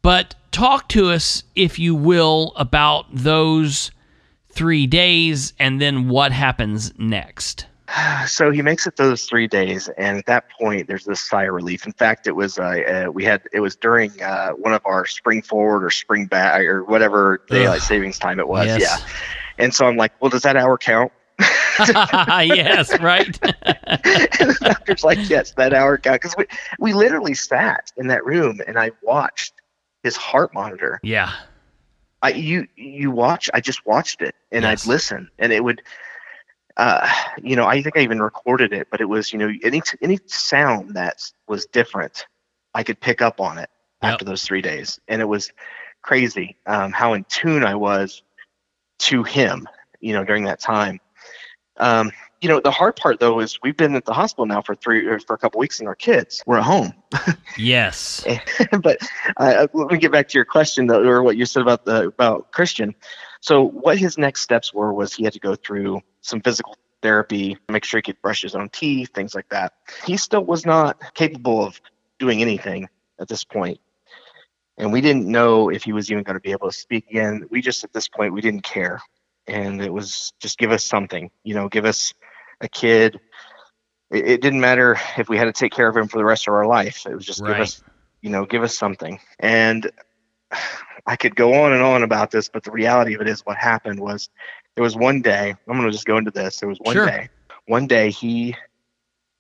But 0.02 0.36
talk 0.52 0.90
to 0.90 1.10
us, 1.10 1.44
if 1.56 1.80
you 1.80 1.96
will, 1.96 2.54
about 2.56 3.06
those 3.12 3.92
three 4.50 4.86
days 4.86 5.54
and 5.60 5.80
then 5.80 6.10
what 6.10 6.32
happens 6.32 6.94
next. 6.98 7.66
so 8.28 8.52
he 8.52 8.62
makes 8.62 8.88
it 8.88 8.96
those 8.96 9.26
three 9.26 9.48
days, 9.48 9.90
and 9.98 10.18
at 10.18 10.26
that 10.26 10.50
point, 10.50 10.88
there's 10.88 11.06
this 11.06 11.22
sigh 11.22 11.44
of 11.44 11.54
relief. 11.54 11.86
In 11.86 11.94
fact, 11.94 12.28
it 12.28 12.36
was 12.36 12.60
uh, 12.60 12.64
uh, 13.08 13.12
we 13.12 13.24
had 13.24 13.44
it 13.54 13.60
was 13.60 13.76
during 13.76 14.22
uh, 14.22 14.52
one 14.52 14.74
of 14.74 14.82
our 14.86 15.06
spring 15.06 15.42
forward 15.42 15.84
or 15.84 15.90
spring 15.90 16.26
back 16.26 16.62
or 16.62 16.84
whatever 16.84 17.42
daylight 17.50 17.82
savings 17.82 18.20
time 18.20 18.40
it 18.40 18.48
was. 18.48 18.68
Yes. 18.68 18.82
Yeah, 18.82 18.98
and 19.58 19.74
so 19.74 19.86
I'm 19.86 19.98
like, 19.98 20.14
well, 20.22 20.30
does 20.30 20.44
that 20.44 20.56
hour 20.56 20.78
count? 20.78 21.12
yes, 21.80 23.00
right. 23.00 23.26
and 23.44 24.50
the 24.50 24.58
doctor's 24.62 25.04
like, 25.04 25.30
yes, 25.30 25.52
that 25.54 25.74
hour 25.74 25.98
count 25.98 26.22
because 26.22 26.36
we 26.38 26.46
we 26.80 26.94
literally 26.94 27.34
sat 27.34 27.92
in 27.98 28.08
that 28.08 28.26
room 28.26 28.60
and 28.68 28.78
I 28.78 28.92
watched 29.02 29.54
his 30.04 30.16
heart 30.16 30.54
monitor. 30.54 31.00
Yeah. 31.04 31.32
I 32.22 32.32
you 32.32 32.68
you 32.76 33.10
watch 33.10 33.50
I 33.54 33.62
just 33.62 33.86
watched 33.86 34.22
it 34.22 34.36
and 34.52 34.64
yes. 34.64 34.86
I'd 34.86 34.90
listen 34.90 35.30
and 35.40 35.52
it 35.52 35.64
would 35.64 35.82
uh, 36.78 37.10
you 37.42 37.56
know, 37.56 37.66
I 37.66 37.82
think 37.82 37.98
I 37.98 38.02
even 38.02 38.22
recorded 38.22 38.74
it, 38.74 38.88
but 38.92 39.02
it 39.02 39.06
was, 39.06 39.32
you 39.34 39.40
know, 39.40 39.52
any 39.64 39.82
any 40.02 40.20
sound 40.26 40.96
that 40.96 41.22
was 41.48 41.66
different, 41.68 42.26
I 42.74 42.84
could 42.84 43.00
pick 43.00 43.22
up 43.22 43.40
on 43.40 43.58
it 43.58 43.70
yep. 44.02 44.14
after 44.14 44.26
those 44.26 44.44
three 44.44 44.62
days, 44.62 45.00
and 45.08 45.22
it 45.22 45.26
was 45.26 45.52
crazy 46.02 46.58
um, 46.66 46.92
how 46.92 47.14
in 47.14 47.24
tune 47.26 47.64
I 47.64 47.76
was 47.76 48.24
to 49.00 49.24
him, 49.24 49.68
you 50.00 50.14
know, 50.14 50.24
during 50.24 50.46
that 50.46 50.60
time. 50.60 51.00
Um, 51.78 52.12
you 52.42 52.50
know, 52.50 52.60
the 52.60 52.72
hard 52.72 52.96
part 52.96 53.20
though 53.20 53.40
is 53.40 53.60
we've 53.62 53.78
been 53.78 53.96
at 53.96 54.06
the 54.06 54.14
hospital 54.14 54.48
now 54.48 54.62
for 54.62 54.76
three 54.76 55.06
or 55.06 55.20
for 55.20 55.34
a 55.36 55.38
couple 55.38 55.60
weeks, 55.60 55.80
and 55.80 55.88
our 55.88 55.96
kids 55.96 56.42
we're 56.46 56.58
at 56.58 56.64
home. 56.64 56.94
yes. 57.58 58.26
but 58.82 58.98
uh, 59.38 59.68
let 59.74 59.92
me 59.92 59.98
get 59.98 60.12
back 60.12 60.28
to 60.30 60.38
your 60.38 60.46
question 60.46 60.88
though, 60.88 61.04
or 61.04 61.22
what 61.22 61.38
you 61.38 61.46
said 61.46 61.62
about 61.62 61.86
the 61.86 62.08
about 62.08 62.52
Christian. 62.52 62.96
So 63.42 63.64
what 63.64 63.98
his 63.98 64.18
next 64.18 64.42
steps 64.42 64.74
were 64.74 64.94
was 64.94 65.14
he 65.14 65.24
had 65.24 65.34
to 65.34 65.40
go 65.40 65.56
through 65.56 66.02
some 66.22 66.42
physical 66.42 66.78
therapy, 67.02 67.58
make 67.70 67.84
sure 67.84 67.98
he 67.98 68.04
could 68.04 68.22
brush 68.22 68.44
his 68.44 68.56
own 68.56 68.70
teeth, 68.70 69.10
things 69.14 69.34
like 69.34 69.50
that. 69.50 69.74
He 70.06 70.16
still 70.18 70.46
was 70.46 70.66
not 70.66 71.14
capable 71.16 71.66
of 71.66 71.82
doing 72.20 72.42
anything 72.42 72.88
at 73.20 73.28
this 73.28 73.44
point. 73.44 73.80
And 74.78 74.94
we 74.94 75.02
didn't 75.02 75.28
know 75.28 75.70
if 75.70 75.84
he 75.84 75.92
was 75.92 76.12
even 76.12 76.24
going 76.24 76.36
to 76.36 76.40
be 76.40 76.52
able 76.52 76.70
to 76.70 76.78
speak 76.78 77.10
again. 77.10 77.46
We 77.50 77.62
just, 77.62 77.84
at 77.84 77.94
this 77.94 78.08
point, 78.08 78.34
we 78.34 78.42
didn't 78.42 78.64
care. 78.64 79.02
And 79.48 79.82
it 79.82 79.92
was 79.92 80.34
just 80.40 80.60
give 80.60 80.72
us 80.72 80.84
something, 80.84 81.32
you 81.44 81.56
know, 81.56 81.68
give 81.68 81.86
us 81.86 82.14
a 82.62 82.70
kid. 82.70 83.20
It, 84.12 84.28
it 84.28 84.42
didn't 84.42 84.62
matter 84.62 84.98
if 85.18 85.30
we 85.30 85.38
had 85.38 85.46
to 85.46 85.52
take 85.52 85.72
care 85.72 85.88
of 85.88 85.98
him 85.98 86.08
for 86.08 86.20
the 86.20 86.26
rest 86.26 86.48
of 86.48 86.54
our 86.54 86.68
life. 86.68 87.08
It 87.08 87.16
was 87.16 87.26
just 87.26 87.42
right. 87.42 87.54
give 87.54 87.62
us, 87.62 87.84
you 88.22 88.30
know, 88.30 88.46
give 88.46 88.64
us 88.64 88.78
something. 88.78 89.20
And 89.40 89.92
I 91.06 91.16
could 91.16 91.36
go 91.36 91.54
on 91.54 91.74
and 91.74 91.82
on 91.82 92.04
about 92.04 92.32
this, 92.32 92.50
but 92.50 92.64
the 92.64 92.72
reality 92.72 93.14
of 93.16 93.22
it 93.22 93.28
is 93.28 93.42
what 93.42 93.58
happened 93.58 94.00
was 94.00 94.30
there 94.76 94.84
was 94.84 94.96
one 94.96 95.22
day, 95.22 95.56
I'm 95.68 95.78
going 95.78 95.86
to 95.86 95.92
just 95.92 96.06
go 96.06 96.18
into 96.18 96.32
this. 96.32 96.60
There 96.60 96.70
was 96.70 96.80
one 96.80 96.96
sure. 96.96 97.06
day, 97.06 97.30
one 97.66 97.88
day 97.88 98.12
he 98.12 98.56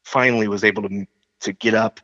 finally 0.04 0.47
was 0.47 0.63
able 0.63 0.84
to 0.84 1.06
to 1.41 1.54
get 1.54 1.74
up. 1.74 2.00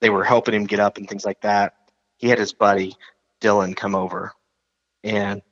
They 0.00 0.10
were 0.10 0.24
helping 0.24 0.54
him 0.54 0.66
get 0.66 0.80
up 0.80 0.98
and 0.98 1.08
things 1.08 1.24
like 1.24 1.40
that. 1.42 1.74
He 2.16 2.28
had 2.28 2.38
his 2.38 2.52
buddy 2.52 2.94
Dylan 3.40 3.76
come 3.76 3.94
over, 3.94 4.32
and 5.04 5.42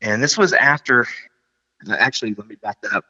and 0.00 0.22
this 0.22 0.36
was 0.38 0.52
after. 0.52 1.06
Actually, 1.90 2.34
let 2.34 2.46
me 2.46 2.54
back 2.56 2.80
that 2.82 2.92
up. 2.92 3.04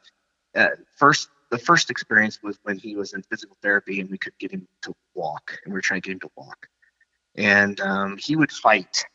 Uh, 0.55 0.67
first, 0.97 1.29
the 1.49 1.57
first 1.57 1.89
experience 1.89 2.41
was 2.43 2.57
when 2.63 2.77
he 2.77 2.95
was 2.95 3.13
in 3.13 3.21
physical 3.23 3.55
therapy 3.61 4.01
and 4.01 4.09
we 4.09 4.17
could 4.17 4.37
get 4.37 4.51
him 4.51 4.67
to 4.81 4.93
walk, 5.13 5.57
and 5.63 5.73
we 5.73 5.77
were 5.77 5.81
trying 5.81 6.01
to 6.01 6.07
get 6.07 6.13
him 6.13 6.19
to 6.21 6.31
walk, 6.35 6.67
and 7.37 7.79
um, 7.81 8.17
he 8.17 8.35
would 8.35 8.51
fight. 8.51 9.05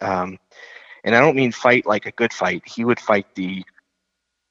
Um, 0.00 0.38
and 1.04 1.14
I 1.14 1.20
don't 1.20 1.36
mean 1.36 1.52
fight 1.52 1.86
like 1.86 2.06
a 2.06 2.12
good 2.12 2.32
fight. 2.32 2.62
He 2.66 2.84
would 2.84 3.00
fight 3.00 3.34
the 3.34 3.64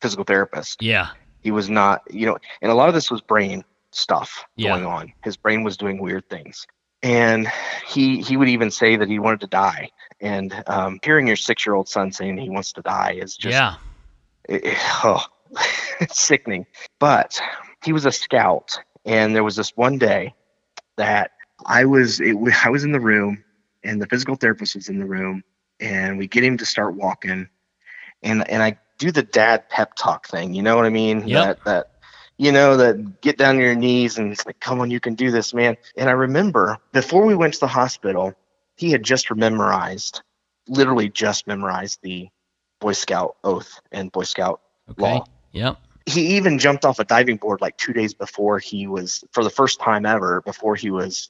physical 0.01 0.23
therapist. 0.23 0.81
Yeah. 0.81 1.09
He 1.41 1.51
was 1.51 1.69
not, 1.69 2.01
you 2.11 2.25
know, 2.25 2.37
and 2.61 2.71
a 2.71 2.75
lot 2.75 2.89
of 2.89 2.93
this 2.95 3.09
was 3.11 3.21
brain 3.21 3.63
stuff 3.91 4.45
Yeah. 4.55 4.69
going 4.69 4.85
on. 4.85 5.13
His 5.23 5.37
brain 5.37 5.63
was 5.63 5.77
doing 5.77 5.99
weird 6.01 6.29
things. 6.29 6.67
And 7.01 7.47
he 7.87 8.21
he 8.21 8.35
would 8.35 8.49
even 8.49 8.71
say 8.71 8.97
that 8.97 9.07
he 9.07 9.19
wanted 9.19 9.39
to 9.41 9.47
die. 9.47 9.89
And 10.19 10.63
um, 10.67 10.99
hearing 11.01 11.27
your 11.27 11.37
six 11.37 11.65
year 11.65 11.73
old 11.75 11.87
son 11.87 12.11
saying 12.11 12.37
he 12.37 12.49
wants 12.49 12.73
to 12.73 12.81
die 12.81 13.13
is 13.21 13.37
just 13.37 13.53
yeah. 13.53 13.75
it, 14.49 14.65
it- 14.65 14.77
oh, 15.03 15.23
it's 16.01 16.19
sickening. 16.19 16.65
But 16.99 17.39
he 17.85 17.93
was 17.93 18.05
a 18.05 18.11
scout, 18.11 18.77
and 19.05 19.33
there 19.33 19.45
was 19.45 19.55
this 19.55 19.69
one 19.77 19.97
day 19.97 20.33
that 20.97 21.31
I 21.65 21.85
was 21.85 22.19
it, 22.19 22.35
I 22.63 22.69
was 22.69 22.83
in 22.83 22.91
the 22.91 22.99
room, 22.99 23.43
and 23.83 24.01
the 24.01 24.07
physical 24.07 24.35
therapist 24.35 24.75
was 24.75 24.89
in 24.89 24.99
the 24.99 25.05
room, 25.05 25.43
and 25.79 26.17
we 26.17 26.27
get 26.27 26.43
him 26.43 26.57
to 26.57 26.65
start 26.65 26.95
walking, 26.95 27.47
and 28.23 28.49
and 28.49 28.63
I 28.63 28.77
do 28.97 29.11
the 29.11 29.23
dad 29.23 29.69
pep 29.69 29.95
talk 29.95 30.27
thing. 30.27 30.53
You 30.53 30.61
know 30.61 30.75
what 30.75 30.85
I 30.85 30.89
mean? 30.89 31.27
Yep. 31.27 31.45
That 31.45 31.63
that 31.65 31.87
you 32.37 32.51
know 32.51 32.77
that 32.77 33.21
get 33.21 33.37
down 33.37 33.55
on 33.55 33.61
your 33.61 33.75
knees 33.75 34.17
and 34.17 34.31
it's 34.31 34.45
like, 34.45 34.59
come 34.59 34.79
on, 34.79 34.91
you 34.91 34.99
can 34.99 35.15
do 35.15 35.31
this, 35.31 35.53
man. 35.53 35.77
And 35.97 36.09
I 36.09 36.13
remember 36.13 36.77
before 36.93 37.25
we 37.25 37.35
went 37.35 37.53
to 37.55 37.59
the 37.59 37.67
hospital, 37.67 38.33
he 38.77 38.91
had 38.91 39.03
just 39.03 39.33
memorized, 39.33 40.21
literally 40.67 41.09
just 41.09 41.47
memorized 41.47 41.99
the 42.01 42.29
Boy 42.79 42.93
Scout 42.93 43.35
oath 43.43 43.79
and 43.91 44.11
Boy 44.11 44.23
Scout 44.23 44.61
Okay. 44.91 45.01
law. 45.01 45.25
Yep. 45.51 45.77
He 46.05 46.37
even 46.37 46.57
jumped 46.57 46.85
off 46.85 46.99
a 46.99 47.03
diving 47.03 47.37
board 47.37 47.61
like 47.61 47.77
two 47.77 47.93
days 47.93 48.13
before 48.13 48.57
he 48.57 48.87
was, 48.87 49.23
for 49.31 49.43
the 49.43 49.49
first 49.49 49.79
time 49.79 50.05
ever, 50.05 50.41
before 50.41 50.75
he 50.75 50.89
was 50.89 51.29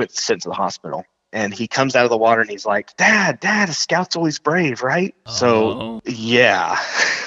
went 0.00 0.10
sent 0.12 0.42
to 0.42 0.48
the 0.48 0.54
hospital. 0.54 1.04
And 1.32 1.54
he 1.54 1.68
comes 1.68 1.94
out 1.94 2.02
of 2.04 2.10
the 2.10 2.16
water 2.16 2.40
and 2.40 2.50
he's 2.50 2.66
like, 2.66 2.96
Dad, 2.96 3.38
Dad, 3.38 3.68
a 3.68 3.72
scout's 3.72 4.16
always 4.16 4.40
brave, 4.40 4.82
right? 4.82 5.14
So 5.28 5.70
Oh. 5.70 6.00
yeah. 6.04 6.76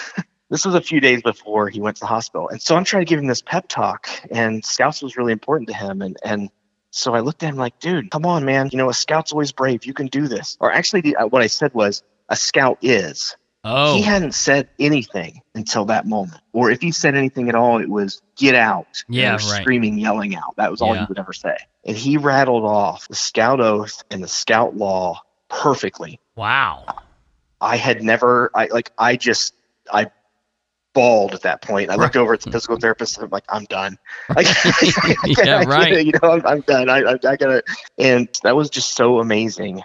this 0.49 0.65
was 0.65 0.75
a 0.75 0.81
few 0.81 0.99
days 0.99 1.21
before 1.21 1.69
he 1.69 1.79
went 1.79 1.95
to 1.97 2.01
the 2.01 2.07
hospital. 2.07 2.49
And 2.49 2.61
so 2.61 2.75
I'm 2.75 2.83
trying 2.83 3.05
to 3.05 3.09
give 3.09 3.19
him 3.19 3.27
this 3.27 3.41
pep 3.41 3.67
talk, 3.69 4.09
and 4.29 4.63
scouts 4.65 5.01
was 5.01 5.15
really 5.15 5.31
important 5.31 5.69
to 5.69 5.75
him. 5.75 6.01
And, 6.01 6.17
and 6.23 6.49
so 6.91 7.13
I 7.15 7.21
looked 7.21 7.43
at 7.43 7.49
him 7.49 7.55
like, 7.55 7.79
dude, 7.79 8.11
come 8.11 8.25
on, 8.25 8.43
man. 8.43 8.69
You 8.73 8.77
know, 8.77 8.89
a 8.89 8.93
scout's 8.93 9.31
always 9.31 9.53
brave. 9.53 9.85
You 9.85 9.93
can 9.93 10.07
do 10.07 10.27
this. 10.27 10.57
Or 10.59 10.69
actually, 10.71 11.15
uh, 11.15 11.27
what 11.27 11.41
I 11.41 11.47
said 11.47 11.73
was, 11.73 12.03
a 12.27 12.35
scout 12.35 12.79
is. 12.81 13.37
Oh. 13.65 13.95
He 13.95 14.01
hadn't 14.01 14.33
said 14.33 14.67
anything 14.77 15.41
until 15.55 15.85
that 15.85 16.05
moment. 16.05 16.41
Or 16.51 16.69
if 16.69 16.81
he 16.81 16.91
said 16.91 17.15
anything 17.15 17.47
at 17.47 17.55
all, 17.55 17.79
it 17.79 17.89
was 17.89 18.21
get 18.35 18.55
out. 18.55 19.03
Yeah, 19.07 19.31
right. 19.33 19.39
screaming, 19.41 19.97
yelling 19.97 20.35
out. 20.35 20.55
That 20.57 20.69
was 20.69 20.81
all 20.81 20.93
Yeah. 20.93 21.01
he 21.01 21.05
would 21.07 21.19
ever 21.19 21.31
say. 21.33 21.55
And 21.85 21.95
he 21.95 22.17
rattled 22.17 22.65
off 22.65 23.07
the 23.07 23.15
scout 23.15 23.61
oath 23.61 24.03
and 24.11 24.21
the 24.21 24.27
scout 24.27 24.75
law 24.75 25.21
perfectly. 25.49 26.19
wow. 26.35 26.85
I 27.61 27.77
had 27.77 28.03
never, 28.03 28.51
I 28.53 28.65
like, 28.65 28.91
I 28.97 29.15
just, 29.15 29.53
I 29.89 30.11
bawled 30.93 31.33
at 31.33 31.43
that 31.43 31.61
point. 31.61 31.89
I 31.89 31.95
looked 31.95 32.17
over 32.17 32.33
at 32.33 32.41
the 32.41 32.51
physical 32.51 32.75
therapist 32.77 33.15
and 33.17 33.23
I'm 33.23 33.29
like, 33.29 33.45
I'm 33.47 33.63
done. 33.65 33.97
Like, 34.35 34.47
Yeah, 35.25 35.59
I 35.59 35.63
right. 35.63 36.05
You 36.05 36.11
know, 36.21 36.31
I'm, 36.31 36.45
I'm 36.45 36.59
done. 36.61 36.89
I, 36.89 36.99
I, 36.99 37.13
I 37.13 37.35
gotta, 37.37 37.63
and 37.97 38.27
that 38.43 38.57
was 38.57 38.69
just 38.69 38.95
so 38.95 39.19
amazing 39.21 39.81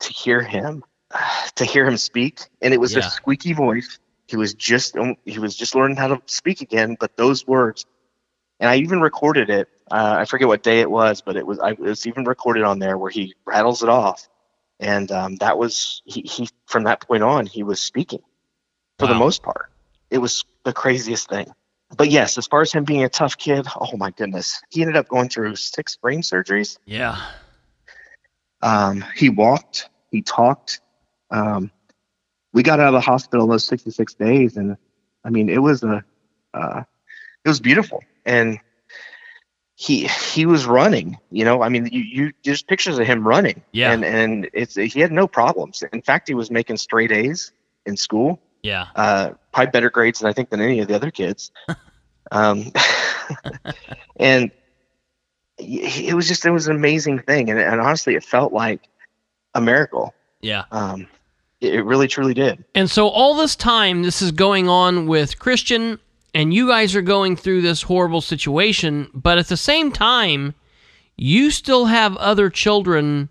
to 0.00 0.12
hear 0.12 0.42
him, 0.42 0.84
to 1.56 1.64
hear 1.64 1.86
him 1.86 1.96
speak. 1.96 2.40
And 2.60 2.72
it 2.74 2.80
was 2.80 2.92
Yeah. 2.92 3.00
a 3.00 3.02
squeaky 3.02 3.52
voice. 3.52 3.98
He 4.26 4.36
was 4.36 4.54
just, 4.54 4.96
um, 4.96 5.16
he 5.24 5.38
was 5.38 5.54
just 5.54 5.74
learning 5.74 5.96
how 5.96 6.08
to 6.08 6.22
speak 6.26 6.60
again. 6.60 6.96
But 6.98 7.16
those 7.16 7.46
words, 7.46 7.84
and 8.60 8.70
I 8.70 8.76
even 8.76 9.00
recorded 9.00 9.50
it. 9.50 9.68
Uh, 9.90 10.16
I 10.18 10.24
forget 10.24 10.48
what 10.48 10.62
day 10.62 10.80
it 10.80 10.90
was, 10.90 11.20
but 11.20 11.36
it 11.36 11.46
was, 11.46 11.58
I, 11.58 11.70
it 11.70 11.80
was 11.80 12.06
even 12.06 12.24
recorded 12.24 12.62
on 12.62 12.78
there 12.78 12.96
where 12.96 13.10
he 13.10 13.34
rattles 13.44 13.82
it 13.82 13.88
off. 13.88 14.28
And 14.80 15.12
um, 15.12 15.36
that 15.36 15.58
was 15.58 16.02
he, 16.04 16.22
he. 16.22 16.48
From 16.66 16.84
that 16.84 17.06
point 17.06 17.22
on, 17.22 17.46
he 17.46 17.62
was 17.62 17.78
speaking 17.80 18.22
for 18.98 19.06
the 19.06 19.14
most 19.14 19.42
part. 19.42 19.70
It 20.10 20.18
was 20.18 20.44
the 20.64 20.72
craziest 20.72 21.28
thing. 21.28 21.52
But 21.96 22.10
yes, 22.10 22.38
as 22.38 22.46
far 22.46 22.62
as 22.62 22.72
him 22.72 22.84
being 22.84 23.04
a 23.04 23.08
tough 23.08 23.36
kid, 23.36 23.66
oh 23.76 23.96
my 23.96 24.10
goodness, 24.10 24.60
he 24.70 24.80
ended 24.80 24.96
up 24.96 25.08
going 25.08 25.28
through 25.28 25.56
six 25.56 25.96
brain 25.96 26.22
surgeries. 26.22 26.78
Yeah. 26.84 27.20
Um, 28.62 29.04
he 29.14 29.28
walked, 29.28 29.88
he 30.10 30.22
talked. 30.22 30.80
Um, 31.32 31.70
we 32.52 32.62
got 32.62 32.78
out 32.78 32.88
of 32.88 32.92
the 32.92 33.00
hospital 33.00 33.46
those 33.46 33.64
66 33.64 34.14
days, 34.14 34.56
and 34.56 34.76
I 35.24 35.30
mean, 35.30 35.48
it 35.48 35.58
was 35.62 35.82
a, 35.82 36.04
uh, 36.54 36.82
it 37.44 37.48
was 37.48 37.58
beautiful, 37.60 38.04
and 38.26 38.58
he 39.74 40.06
he 40.06 40.44
was 40.46 40.66
running. 40.66 41.16
You 41.30 41.44
know, 41.44 41.62
I 41.62 41.68
mean, 41.70 41.88
you 41.90 42.00
you 42.02 42.32
there's 42.44 42.62
pictures 42.62 42.98
of 42.98 43.06
him 43.06 43.26
running, 43.26 43.62
Yeah. 43.72 43.92
and 43.92 44.04
and 44.04 44.50
it's 44.52 44.74
he 44.74 45.00
had 45.00 45.10
no 45.10 45.26
problems. 45.26 45.82
In 45.92 46.02
fact, 46.02 46.28
he 46.28 46.34
was 46.34 46.50
making 46.50 46.76
straight 46.76 47.10
A's 47.10 47.52
in 47.86 47.96
school 47.96 48.38
Yeah. 48.62 48.86
uh, 48.94 49.30
probably 49.52 49.70
better 49.70 49.90
grades 49.90 50.20
than 50.20 50.28
I 50.28 50.34
think 50.34 50.50
than 50.50 50.60
any 50.60 50.80
of 50.80 50.88
the 50.88 50.94
other 50.94 51.10
kids. 51.10 51.50
um, 52.30 52.70
and 54.16 54.50
it 55.58 56.14
was 56.14 56.28
just 56.28 56.44
it 56.44 56.50
was 56.50 56.68
an 56.68 56.76
amazing 56.76 57.20
thing, 57.20 57.50
and, 57.50 57.58
and 57.58 57.80
honestly, 57.80 58.14
it 58.14 58.24
felt 58.24 58.52
like 58.52 58.88
a 59.54 59.60
miracle. 59.60 60.14
Yeah. 60.40 60.64
Um, 60.70 61.06
it, 61.62 61.84
really 61.84 62.08
truly 62.08 62.34
did. 62.34 62.64
And 62.74 62.90
so 62.90 63.08
all 63.08 63.34
this 63.34 63.56
time, 63.56 64.02
this 64.02 64.20
is 64.20 64.32
going 64.32 64.68
on 64.68 65.06
with 65.06 65.38
Christian, 65.38 65.98
and 66.34 66.52
you 66.52 66.68
guys 66.68 66.94
are 66.96 67.02
going 67.02 67.36
through 67.36 67.62
this 67.62 67.82
horrible 67.82 68.20
situation, 68.20 69.08
but 69.14 69.38
at 69.38 69.48
the 69.48 69.56
same 69.56 69.92
time, 69.92 70.54
you 71.16 71.50
still 71.50 71.86
have 71.86 72.16
other 72.16 72.50
children 72.50 73.28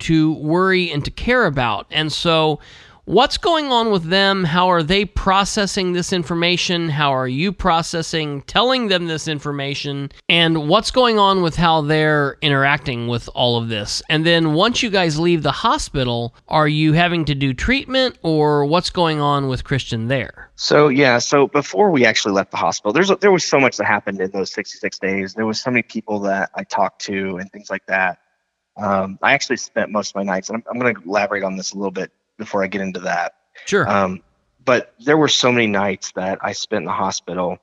to 0.00 0.32
worry 0.34 0.90
and 0.90 1.04
to 1.04 1.10
care 1.10 1.46
about. 1.46 1.86
And 1.90 2.12
so, 2.12 2.60
what's 3.08 3.38
going 3.38 3.72
on 3.72 3.90
with 3.90 4.04
them? 4.04 4.44
How 4.44 4.70
are 4.70 4.82
they 4.82 5.06
processing 5.06 5.94
this 5.94 6.12
information? 6.12 6.90
How 6.90 7.10
are 7.10 7.26
you 7.26 7.52
processing 7.52 8.42
telling 8.42 8.88
them 8.88 9.06
this 9.06 9.26
information? 9.26 10.12
And 10.28 10.68
what's 10.68 10.90
going 10.90 11.18
on 11.18 11.40
with 11.40 11.56
how 11.56 11.80
they're 11.80 12.36
interacting 12.42 13.08
with 13.08 13.26
all 13.34 13.56
of 13.56 13.68
this? 13.68 14.02
And 14.10 14.26
then, 14.26 14.52
once 14.52 14.82
you 14.82 14.90
guys 14.90 15.18
leave 15.18 15.42
the 15.42 15.52
hospital, 15.52 16.34
are 16.48 16.68
you 16.68 16.92
having 16.92 17.24
to 17.24 17.34
do 17.34 17.54
treatment 17.54 18.18
or 18.22 18.66
what's 18.66 18.90
going 18.90 19.20
on 19.20 19.48
with 19.48 19.64
Christian 19.64 20.08
there? 20.08 20.50
So 20.56 20.88
yeah, 20.88 21.16
so 21.18 21.48
before 21.48 21.90
we 21.90 22.04
actually 22.04 22.34
left 22.34 22.50
the 22.50 22.58
hospital, 22.58 22.92
there's 22.92 23.10
there 23.20 23.32
was 23.32 23.44
so 23.44 23.58
much 23.58 23.78
that 23.78 23.86
happened 23.86 24.20
in 24.20 24.30
those 24.32 24.52
66 24.52 24.98
days. 24.98 25.32
There 25.32 25.46
was 25.46 25.62
so 25.62 25.70
many 25.70 25.82
people 25.82 26.20
that 26.20 26.50
I 26.54 26.64
talked 26.64 27.00
to 27.06 27.38
and 27.38 27.50
things 27.50 27.70
like 27.70 27.86
that. 27.86 28.18
Um, 28.76 29.18
I 29.22 29.32
actually 29.32 29.56
spent 29.56 29.90
most 29.90 30.10
of 30.10 30.16
my 30.16 30.22
nights, 30.22 30.50
and 30.50 30.56
I'm, 30.56 30.64
I'm 30.70 30.78
going 30.78 30.94
to 30.94 31.02
elaborate 31.02 31.42
on 31.42 31.56
this 31.56 31.72
a 31.72 31.76
little 31.76 31.90
bit 31.90 32.12
before 32.38 32.62
I 32.62 32.66
get 32.68 32.80
into 32.80 33.00
that. 33.00 33.34
Sure. 33.66 33.88
Um, 33.88 34.22
but 34.64 34.94
there 35.04 35.16
were 35.16 35.28
so 35.28 35.50
many 35.52 35.66
nights 35.66 36.12
that 36.12 36.38
I 36.42 36.52
spent 36.52 36.82
in 36.82 36.86
the 36.86 36.92
hospital 36.92 37.58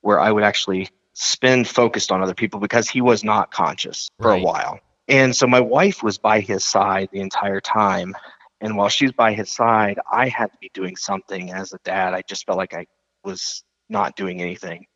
where 0.00 0.20
I 0.20 0.30
would 0.30 0.44
actually 0.44 0.88
spend 1.14 1.66
focused 1.68 2.12
on 2.12 2.22
other 2.22 2.34
people 2.34 2.60
because 2.60 2.88
he 2.88 3.00
was 3.00 3.24
not 3.24 3.50
conscious 3.50 4.10
for 4.20 4.28
Right. 4.30 4.42
a 4.42 4.44
while. 4.44 4.80
And 5.08 5.34
so 5.34 5.46
my 5.46 5.60
wife 5.60 6.02
was 6.02 6.18
by 6.18 6.40
his 6.40 6.64
side 6.64 7.08
the 7.12 7.20
entire 7.20 7.60
time. 7.60 8.14
And 8.60 8.76
while 8.76 8.88
she 8.88 9.06
was 9.06 9.12
by 9.12 9.32
his 9.32 9.50
side, 9.50 9.98
I 10.10 10.28
had 10.28 10.46
to 10.52 10.58
be 10.60 10.70
doing 10.74 10.96
something 10.96 11.52
as 11.52 11.72
a 11.72 11.78
dad. 11.84 12.12
I 12.14 12.22
just 12.22 12.44
felt 12.46 12.58
like 12.58 12.74
I 12.74 12.86
was 13.24 13.62
not 13.88 14.16
doing 14.16 14.42
anything 14.42 14.86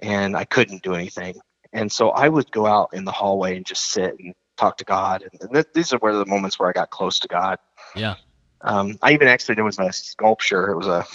and 0.00 0.36
I 0.36 0.44
couldn't 0.44 0.82
do 0.82 0.94
anything. 0.94 1.40
And 1.72 1.90
so 1.92 2.10
I 2.10 2.28
would 2.28 2.50
go 2.50 2.66
out 2.66 2.90
in 2.94 3.04
the 3.04 3.12
hallway 3.12 3.56
and 3.56 3.66
just 3.66 3.90
sit 3.90 4.14
and 4.18 4.32
talk 4.56 4.78
to 4.78 4.84
God. 4.84 5.24
And 5.40 5.52
th- 5.52 5.66
these 5.74 5.92
are 5.92 5.98
where 5.98 6.14
the 6.14 6.24
moments 6.26 6.58
where 6.58 6.68
I 6.68 6.72
got 6.72 6.90
close 6.90 7.18
to 7.20 7.28
God. 7.28 7.58
yeah. 7.94 8.14
Um, 8.60 8.98
I 9.02 9.12
even 9.12 9.28
actually 9.28 9.54
there 9.56 9.64
was 9.64 9.78
a 9.78 9.92
sculpture. 9.92 10.70
It 10.70 10.76
was 10.76 10.86
a 10.86 11.06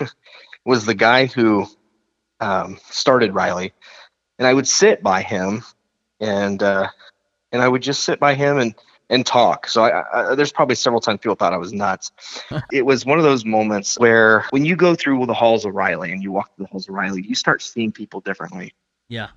was 0.64 0.84
the 0.86 0.94
guy 0.94 1.26
who 1.26 1.66
um, 2.40 2.78
started 2.90 3.34
Riley, 3.34 3.72
and 4.38 4.46
I 4.46 4.52
would 4.54 4.68
sit 4.68 5.02
by 5.02 5.22
him, 5.22 5.62
and 6.20 6.62
uh, 6.62 6.88
and 7.52 7.62
I 7.62 7.68
would 7.68 7.82
just 7.82 8.02
sit 8.02 8.20
by 8.20 8.34
him 8.34 8.58
and 8.58 8.74
and 9.08 9.26
talk. 9.26 9.66
So 9.66 9.82
I, 9.82 10.30
I, 10.30 10.34
there's 10.36 10.52
probably 10.52 10.76
several 10.76 11.00
times 11.00 11.18
people 11.20 11.34
thought 11.34 11.52
I 11.52 11.56
was 11.58 11.72
nuts. 11.72 12.12
it 12.72 12.86
was 12.86 13.04
one 13.04 13.18
of 13.18 13.24
those 13.24 13.44
moments 13.44 13.98
where 13.98 14.46
when 14.50 14.64
you 14.64 14.76
go 14.76 14.94
through 14.94 15.26
the 15.26 15.34
halls 15.34 15.64
of 15.64 15.74
Riley 15.74 16.12
and 16.12 16.22
you 16.22 16.30
walk 16.30 16.54
through 16.54 16.66
the 16.66 16.70
halls 16.70 16.88
of 16.88 16.94
Riley, 16.94 17.22
you 17.26 17.34
start 17.34 17.60
seeing 17.60 17.90
people 17.90 18.20
differently 18.20 18.72
Yeah. 19.08 19.28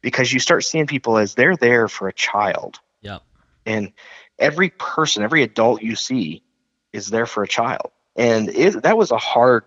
because 0.00 0.32
you 0.32 0.38
start 0.38 0.64
seeing 0.64 0.86
people 0.86 1.18
as 1.18 1.34
they're 1.34 1.56
there 1.56 1.88
for 1.88 2.06
a 2.06 2.12
child 2.12 2.78
Yep. 3.02 3.22
and 3.66 3.92
every 4.38 4.70
person 4.70 5.24
every 5.24 5.42
adult 5.42 5.82
you 5.82 5.96
see 5.96 6.44
is 6.92 7.08
there 7.08 7.26
for 7.26 7.42
a 7.42 7.48
child 7.48 7.90
and 8.16 8.48
it, 8.48 8.82
that 8.82 8.96
was 8.96 9.10
a 9.10 9.18
hard 9.18 9.64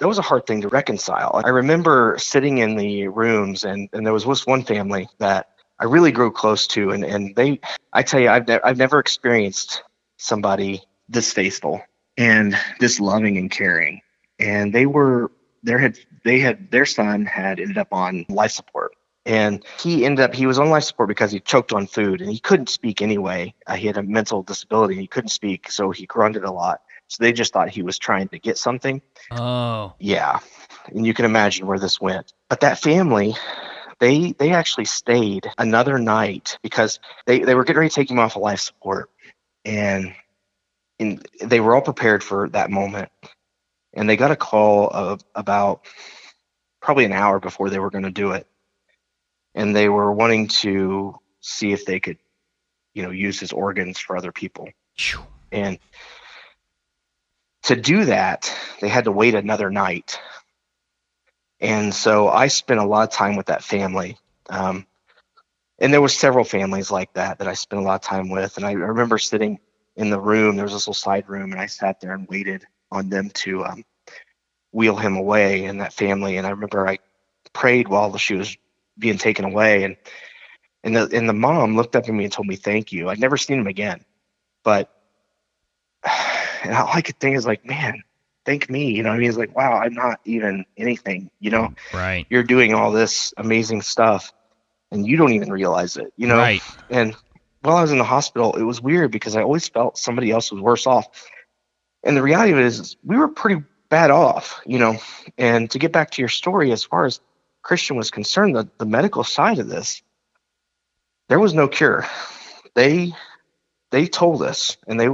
that 0.00 0.08
was 0.08 0.18
a 0.18 0.22
hard 0.22 0.46
thing 0.46 0.62
to 0.62 0.68
reconcile. 0.68 1.40
I 1.44 1.50
remember 1.50 2.16
sitting 2.18 2.58
in 2.58 2.74
the 2.76 3.08
rooms, 3.08 3.64
and, 3.64 3.88
and 3.92 4.04
there 4.04 4.14
was 4.14 4.24
this 4.24 4.46
one 4.46 4.62
family 4.62 5.08
that 5.18 5.50
I 5.78 5.84
really 5.84 6.10
grew 6.10 6.32
close 6.32 6.66
to, 6.68 6.90
and, 6.90 7.04
and 7.04 7.36
they, 7.36 7.60
I 7.92 8.02
tell 8.02 8.18
you, 8.18 8.30
I've, 8.30 8.48
I've 8.64 8.78
never 8.78 8.98
experienced 8.98 9.82
somebody 10.16 10.82
this 11.10 11.32
faithful 11.34 11.82
and 12.16 12.56
this 12.80 12.98
loving 12.98 13.36
and 13.36 13.50
caring. 13.50 14.00
And 14.38 14.74
they 14.74 14.86
were, 14.86 15.30
there 15.62 15.78
had, 15.78 15.98
they 16.24 16.40
had, 16.40 16.70
their 16.70 16.86
son 16.86 17.26
had 17.26 17.60
ended 17.60 17.76
up 17.76 17.92
on 17.92 18.24
life 18.30 18.52
support. 18.52 18.92
And 19.26 19.64
he 19.80 20.04
ended 20.04 20.24
up, 20.24 20.34
he 20.34 20.46
was 20.46 20.58
on 20.58 20.70
life 20.70 20.84
support 20.84 21.08
because 21.08 21.30
he 21.30 21.40
choked 21.40 21.72
on 21.72 21.86
food 21.86 22.20
and 22.22 22.30
he 22.30 22.38
couldn't 22.38 22.68
speak 22.68 23.02
anyway. 23.02 23.54
Uh, 23.66 23.74
he 23.74 23.86
had 23.86 23.98
a 23.98 24.02
mental 24.02 24.42
disability. 24.42 24.94
He 24.96 25.06
couldn't 25.06 25.28
speak, 25.28 25.70
so 25.70 25.90
he 25.90 26.06
grunted 26.06 26.44
a 26.44 26.50
lot. 26.50 26.80
So 27.08 27.22
they 27.22 27.32
just 27.32 27.52
thought 27.52 27.68
he 27.68 27.82
was 27.82 27.98
trying 27.98 28.28
to 28.28 28.38
get 28.38 28.56
something. 28.56 29.02
Oh. 29.32 29.94
Yeah. 29.98 30.38
And 30.86 31.04
you 31.04 31.12
can 31.12 31.24
imagine 31.24 31.66
where 31.66 31.78
this 31.78 32.00
went. 32.00 32.32
But 32.48 32.60
that 32.60 32.78
family, 32.78 33.34
they 33.98 34.32
they 34.32 34.52
actually 34.52 34.86
stayed 34.86 35.50
another 35.58 35.98
night 35.98 36.56
because 36.62 37.00
they, 37.26 37.40
they 37.40 37.54
were 37.54 37.64
getting 37.64 37.80
ready 37.80 37.90
to 37.90 37.94
take 37.94 38.10
him 38.10 38.18
off 38.18 38.36
of 38.36 38.42
life 38.42 38.60
support. 38.60 39.10
And 39.64 40.14
and 41.00 41.26
they 41.42 41.60
were 41.60 41.74
all 41.74 41.82
prepared 41.82 42.22
for 42.22 42.48
that 42.50 42.70
moment. 42.70 43.10
And 43.92 44.08
they 44.08 44.16
got 44.16 44.30
a 44.30 44.36
call 44.36 44.88
of 44.88 45.20
about 45.34 45.84
probably 46.80 47.04
an 47.04 47.12
hour 47.12 47.40
before 47.40 47.70
they 47.70 47.78
were 47.78 47.90
going 47.90 48.04
to 48.04 48.10
do 48.10 48.32
it. 48.32 48.46
And 49.54 49.74
they 49.74 49.88
were 49.88 50.12
wanting 50.12 50.48
to 50.48 51.18
see 51.40 51.72
if 51.72 51.84
they 51.84 52.00
could, 52.00 52.18
you 52.94 53.02
know, 53.02 53.10
use 53.10 53.40
his 53.40 53.52
organs 53.52 53.98
for 53.98 54.16
other 54.16 54.32
people. 54.32 54.68
And 55.50 55.78
to 57.64 57.76
do 57.76 58.04
that, 58.06 58.54
they 58.80 58.88
had 58.88 59.04
to 59.04 59.12
wait 59.12 59.34
another 59.34 59.70
night. 59.70 60.18
And 61.60 61.94
so 61.94 62.28
I 62.28 62.48
spent 62.48 62.80
a 62.80 62.84
lot 62.84 63.08
of 63.08 63.14
time 63.14 63.36
with 63.36 63.46
that 63.46 63.62
family. 63.62 64.16
Um, 64.48 64.86
and 65.78 65.92
there 65.92 66.00
was 66.00 66.16
several 66.16 66.44
families 66.44 66.90
like 66.90 67.12
that 67.14 67.38
that 67.38 67.48
I 67.48 67.54
spent 67.54 67.82
a 67.82 67.84
lot 67.84 67.96
of 67.96 68.00
time 68.02 68.28
with. 68.28 68.56
And 68.56 68.66
I 68.66 68.72
remember 68.72 69.18
sitting 69.18 69.58
in 69.96 70.10
the 70.10 70.20
room, 70.20 70.56
there 70.56 70.64
was 70.64 70.72
this 70.72 70.82
little 70.82 70.94
side 70.94 71.28
room, 71.28 71.52
and 71.52 71.60
I 71.60 71.66
sat 71.66 72.00
there 72.00 72.14
and 72.14 72.28
waited 72.28 72.64
on 72.90 73.08
them 73.08 73.30
to 73.30 73.64
um, 73.64 73.84
wheel 74.72 74.96
him 74.96 75.16
away 75.16 75.64
and 75.64 75.80
that 75.80 75.92
family. 75.92 76.36
And 76.36 76.46
I 76.46 76.50
remember 76.50 76.86
I 76.86 76.98
prayed 77.52 77.88
while 77.88 78.16
she 78.16 78.34
was 78.34 78.56
being 79.00 79.18
taken 79.18 79.44
away. 79.44 79.82
And 79.84 79.96
and 80.84 80.94
the 80.96 81.10
and 81.12 81.28
the 81.28 81.32
mom 81.34 81.76
looked 81.76 81.96
up 81.96 82.04
at 82.08 82.14
me 82.14 82.24
and 82.24 82.32
told 82.32 82.46
me 82.46 82.56
thank 82.56 82.92
you. 82.92 83.08
I'd 83.08 83.18
never 83.18 83.36
seen 83.36 83.58
him 83.58 83.66
again. 83.66 84.04
But 84.62 84.90
and 86.62 86.74
all 86.74 86.88
I 86.92 87.00
could 87.00 87.18
think 87.18 87.36
is 87.36 87.46
like, 87.46 87.64
man, 87.64 88.02
thank 88.44 88.70
me. 88.70 88.92
You 88.92 89.02
know, 89.02 89.10
what 89.10 89.16
I 89.16 89.18
mean, 89.18 89.28
it's 89.28 89.38
like, 89.38 89.56
wow, 89.56 89.72
I'm 89.78 89.94
not 89.94 90.20
even 90.24 90.64
anything. 90.76 91.30
You 91.40 91.50
know, 91.50 91.74
Right. 91.92 92.26
you're 92.30 92.42
doing 92.42 92.74
all 92.74 92.92
this 92.92 93.34
amazing 93.36 93.82
stuff, 93.82 94.32
and 94.90 95.06
you 95.06 95.16
don't 95.16 95.32
even 95.32 95.50
realize 95.52 95.96
it. 95.96 96.12
You 96.16 96.28
know, 96.28 96.38
Right. 96.38 96.62
and 96.90 97.14
while 97.62 97.76
I 97.76 97.82
was 97.82 97.92
in 97.92 97.98
the 97.98 98.04
hospital, 98.04 98.54
it 98.56 98.62
was 98.62 98.80
weird 98.80 99.10
because 99.10 99.36
I 99.36 99.42
always 99.42 99.68
felt 99.68 99.98
somebody 99.98 100.30
else 100.30 100.50
was 100.50 100.60
worse 100.62 100.86
off. 100.86 101.08
And 102.02 102.16
the 102.16 102.22
reality 102.22 102.52
of 102.52 102.58
it 102.58 102.64
is, 102.64 102.96
we 103.04 103.18
were 103.18 103.28
pretty 103.28 103.62
bad 103.90 104.10
off, 104.10 104.60
you 104.64 104.78
know. 104.78 104.96
And 105.36 105.70
to 105.72 105.78
get 105.78 105.92
back 105.92 106.12
to 106.12 106.22
your 106.22 106.30
story, 106.30 106.72
as 106.72 106.82
far 106.82 107.04
as 107.04 107.20
Christian 107.62 107.96
was 107.96 108.10
concerned, 108.10 108.56
the, 108.56 108.68
the 108.78 108.86
medical 108.86 109.24
side 109.24 109.58
of 109.58 109.68
this, 109.68 110.02
there 111.28 111.38
was 111.38 111.54
no 111.54 111.68
cure. 111.68 112.06
They 112.74 113.12
they 113.90 114.06
told 114.06 114.42
us, 114.42 114.76
and 114.86 114.98
they 114.98 115.08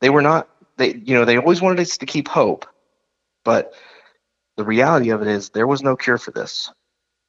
they 0.00 0.10
were 0.10 0.22
not 0.22 0.48
they 0.76 0.94
you 0.94 1.14
know 1.14 1.24
they 1.24 1.38
always 1.38 1.62
wanted 1.62 1.80
us 1.80 1.98
to 1.98 2.06
keep 2.06 2.28
hope, 2.28 2.66
but 3.44 3.74
the 4.56 4.64
reality 4.64 5.10
of 5.10 5.22
it 5.22 5.28
is 5.28 5.50
there 5.50 5.66
was 5.66 5.82
no 5.82 5.96
cure 5.96 6.18
for 6.18 6.30
this, 6.30 6.70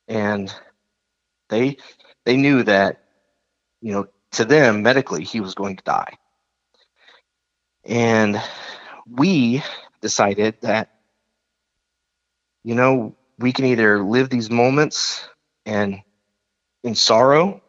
and 0.08 0.54
they 1.50 1.78
they 2.26 2.38
knew 2.38 2.64
that 2.64 3.04
you 3.82 3.94
know 3.94 4.08
to 4.32 4.46
them 4.46 4.84
medically 4.84 5.24
he 5.24 5.40
was 5.42 5.56
going 5.56 5.78
to 5.78 5.84
die, 5.84 6.18
and 7.86 8.42
we 9.10 9.64
decided 10.02 10.56
that 10.62 10.90
you 12.64 12.76
know 12.76 13.16
we 13.40 13.52
can 13.52 13.66
either 13.66 14.04
live 14.04 14.30
these 14.30 14.50
moments 14.50 15.28
and 15.66 16.02
in 16.84 16.96
sorrow 16.96 17.62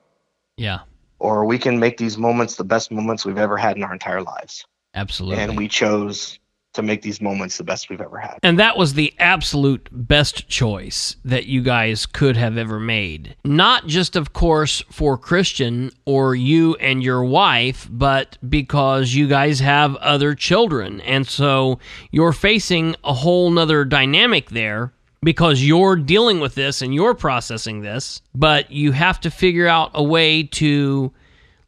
Yeah. 0.56 0.80
or 1.18 1.44
we 1.44 1.58
can 1.58 1.78
make 1.80 1.96
these 1.96 2.18
moments 2.18 2.56
the 2.56 2.64
best 2.64 2.90
moments 2.92 3.24
we've 3.24 3.38
ever 3.38 3.56
had 3.56 3.76
in 3.76 3.82
our 3.82 3.92
entire 3.92 4.22
lives. 4.22 4.64
Absolutely. 4.94 5.42
And 5.42 5.56
we 5.56 5.68
chose 5.68 6.38
to 6.74 6.82
make 6.82 7.00
these 7.00 7.22
moments 7.22 7.56
the 7.56 7.64
best 7.64 7.88
we've 7.88 8.02
ever 8.02 8.18
had. 8.18 8.38
And 8.42 8.58
that 8.58 8.76
was 8.76 8.92
the 8.94 9.14
absolute 9.18 9.88
best 9.90 10.46
choice 10.46 11.16
that 11.24 11.46
you 11.46 11.62
guys 11.62 12.04
could 12.04 12.36
have 12.36 12.58
ever 12.58 12.78
made. 12.78 13.34
Not 13.44 13.86
just, 13.86 14.14
of 14.14 14.34
course, 14.34 14.82
for 14.90 15.16
Christian 15.16 15.90
or 16.04 16.34
you 16.34 16.74
and 16.76 17.02
your 17.02 17.24
wife, 17.24 17.88
but 17.90 18.36
because 18.46 19.14
you 19.14 19.26
guys 19.26 19.60
have 19.60 19.96
other 19.96 20.34
children. 20.34 21.00
And 21.00 21.26
so 21.26 21.78
you're 22.10 22.34
facing 22.34 22.94
a 23.02 23.14
whole 23.14 23.50
nother 23.50 23.86
dynamic 23.86 24.50
there 24.50 24.92
because 25.22 25.62
you're 25.62 25.96
dealing 25.96 26.40
with 26.40 26.54
this 26.54 26.82
and 26.82 26.94
you're 26.94 27.14
processing 27.14 27.80
this, 27.80 28.22
but 28.34 28.70
you 28.70 28.92
have 28.92 29.20
to 29.20 29.30
figure 29.30 29.66
out 29.66 29.90
a 29.94 30.02
way 30.02 30.42
to 30.42 31.12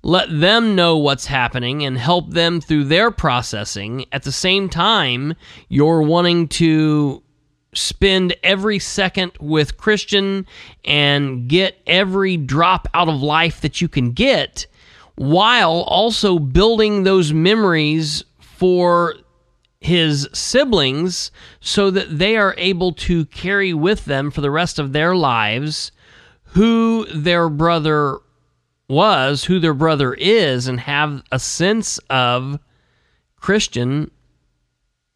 let 0.03 0.29
them 0.31 0.77
know 0.77 0.97
what's 0.97 1.27
happening 1.27 1.85
and 1.85 1.99
help 1.99 2.31
them 2.31 2.61
through 2.61 2.85
their 2.85 3.11
processing. 3.11 4.07
At 4.13 4.23
the 4.23 4.33
same 4.33 4.69
time, 4.69 5.35
you're 5.69 6.03
wanting 6.03 6.49
to 6.49 7.23
spend 7.75 8.35
every 8.43 8.79
second 8.79 9.33
with 9.41 9.77
Christian 9.77 10.47
and 10.85 11.49
get 11.49 11.81
every 11.87 12.37
drop 12.37 12.89
out 12.95 13.09
of 13.09 13.23
life 13.23 13.61
that 13.61 13.81
you 13.81 13.89
can 13.89 14.13
get 14.13 14.67
while 15.17 15.83
also 15.83 16.39
building 16.39 17.03
those 17.03 17.33
memories 17.33 18.25
for 18.39 19.15
his 19.81 20.29
siblings 20.33 21.31
so 21.61 21.91
that 21.91 22.19
they 22.19 22.37
are 22.37 22.55
able 22.59 22.93
to 22.93 23.25
carry 23.27 23.73
with 23.73 24.05
them 24.05 24.31
for 24.31 24.41
the 24.41 24.51
rest 24.51 24.79
of 24.79 24.93
their 24.93 25.15
lives 25.15 25.93
who 26.53 27.05
their 27.07 27.49
brother 27.49 28.19
was, 28.89 29.45
who 29.45 29.59
their 29.59 29.75
brother 29.75 30.15
is, 30.15 30.67
and 30.67 30.81
have 30.81 31.23
a 31.31 31.39
sense 31.39 31.99
of 32.11 32.59
Christian 33.37 34.11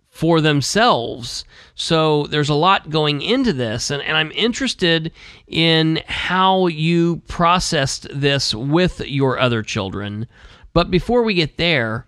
for 0.09 0.43
themselves. 0.43 1.45
So 1.75 2.27
there's 2.27 2.51
a 2.51 2.55
lot 2.55 2.91
going 2.91 3.23
into 3.23 3.53
this, 3.53 3.91
and, 3.91 4.03
and 4.03 4.17
I'm 4.17 4.31
interested 4.33 5.11
in 5.47 6.03
how 6.07 6.67
you 6.67 7.23
processed 7.29 8.07
this 8.13 8.55
with 8.55 9.01
your 9.01 9.39
other 9.39 9.63
children. 9.63 10.29
But 10.75 10.91
before 10.91 11.23
we 11.23 11.35
get 11.35 11.57
there, 11.57 12.07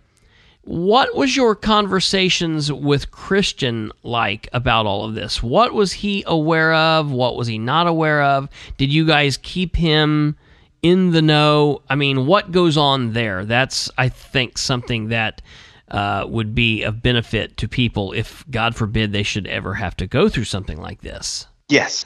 what 0.65 1.15
was 1.15 1.35
your 1.35 1.53
conversations 1.53 2.71
with 2.71 3.11
Christian 3.11 3.91
like 4.01 4.49
about 4.51 4.87
all 4.87 5.05
of 5.05 5.13
this? 5.13 5.41
What 5.43 5.73
was 5.73 5.93
he 5.93 6.23
aware 6.25 6.73
of? 6.73 7.11
What 7.11 7.35
was 7.35 7.47
he 7.47 7.59
not 7.59 7.85
aware 7.85 8.23
of? 8.23 8.49
Did 8.77 8.91
you 8.91 9.05
guys 9.05 9.37
keep 9.37 9.75
him 9.75 10.35
in 10.81 11.11
the 11.11 11.21
know? 11.21 11.83
I 11.87 11.95
mean, 11.95 12.25
what 12.25 12.51
goes 12.51 12.77
on 12.77 13.13
there? 13.13 13.45
That's, 13.45 13.91
I 13.95 14.09
think, 14.09 14.57
something 14.57 15.09
that 15.09 15.43
uh, 15.89 16.25
would 16.27 16.55
be 16.55 16.81
of 16.81 17.03
benefit 17.03 17.57
to 17.57 17.67
people 17.67 18.11
if, 18.13 18.43
God 18.49 18.75
forbid, 18.75 19.11
they 19.11 19.23
should 19.23 19.45
ever 19.45 19.75
have 19.75 19.95
to 19.97 20.07
go 20.07 20.29
through 20.29 20.45
something 20.45 20.81
like 20.81 21.01
this. 21.01 21.45
Yes. 21.69 22.05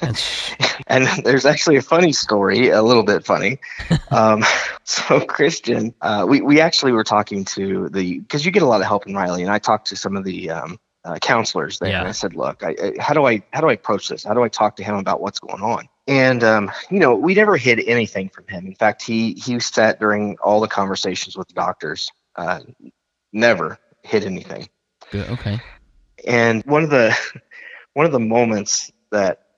and 0.87 1.07
there's 1.25 1.45
actually 1.45 1.75
a 1.75 1.81
funny 1.81 2.13
story, 2.13 2.69
a 2.69 2.81
little 2.81 3.03
bit 3.03 3.25
funny. 3.25 3.59
Um, 4.11 4.43
so 4.85 5.19
Christian, 5.21 5.93
uh, 6.01 6.25
we, 6.27 6.41
we 6.41 6.59
actually 6.59 6.93
were 6.93 7.03
talking 7.03 7.45
to 7.45 7.89
the, 7.89 8.19
because 8.19 8.43
you 8.43 8.51
get 8.51 8.63
a 8.63 8.65
lot 8.65 8.81
of 8.81 8.87
help 8.87 9.05
in 9.05 9.13
Riley, 9.13 9.43
and 9.43 9.51
I 9.51 9.59
talked 9.59 9.87
to 9.89 9.95
some 9.95 10.15
of 10.17 10.23
the 10.23 10.49
um, 10.49 10.79
uh, 11.05 11.19
counselors 11.21 11.77
there, 11.77 11.91
Yeah. 11.91 11.99
and 11.99 12.07
I 12.07 12.11
said, 12.11 12.35
look, 12.35 12.63
I, 12.63 12.75
I, 12.81 12.93
how 12.99 13.13
do 13.13 13.25
I 13.25 13.43
how 13.53 13.61
do 13.61 13.69
I 13.69 13.73
approach 13.73 14.07
this? 14.07 14.23
How 14.23 14.33
do 14.33 14.41
I 14.43 14.49
talk 14.49 14.75
to 14.77 14.83
him 14.83 14.95
about 14.95 15.21
what's 15.21 15.39
going 15.39 15.61
on? 15.61 15.87
And 16.07 16.43
um, 16.43 16.71
you 16.89 16.97
know, 16.99 17.13
we 17.13 17.35
never 17.35 17.55
hid 17.55 17.81
anything 17.81 18.29
from 18.29 18.47
him. 18.47 18.65
In 18.65 18.75
fact, 18.75 19.03
he 19.03 19.33
he 19.33 19.59
sat 19.59 19.99
during 19.99 20.37
all 20.39 20.59
the 20.59 20.67
conversations 20.67 21.37
with 21.37 21.47
the 21.47 21.53
doctors, 21.53 22.09
uh, 22.35 22.61
never 23.31 23.77
hid 24.03 24.25
anything. 24.25 24.67
Good. 25.11 25.29
Okay. 25.29 25.59
And 26.27 26.63
one 26.65 26.83
of 26.83 26.89
the 26.89 27.15
one 27.93 28.07
of 28.07 28.11
the 28.11 28.19
moments 28.19 28.91
that 29.11 29.48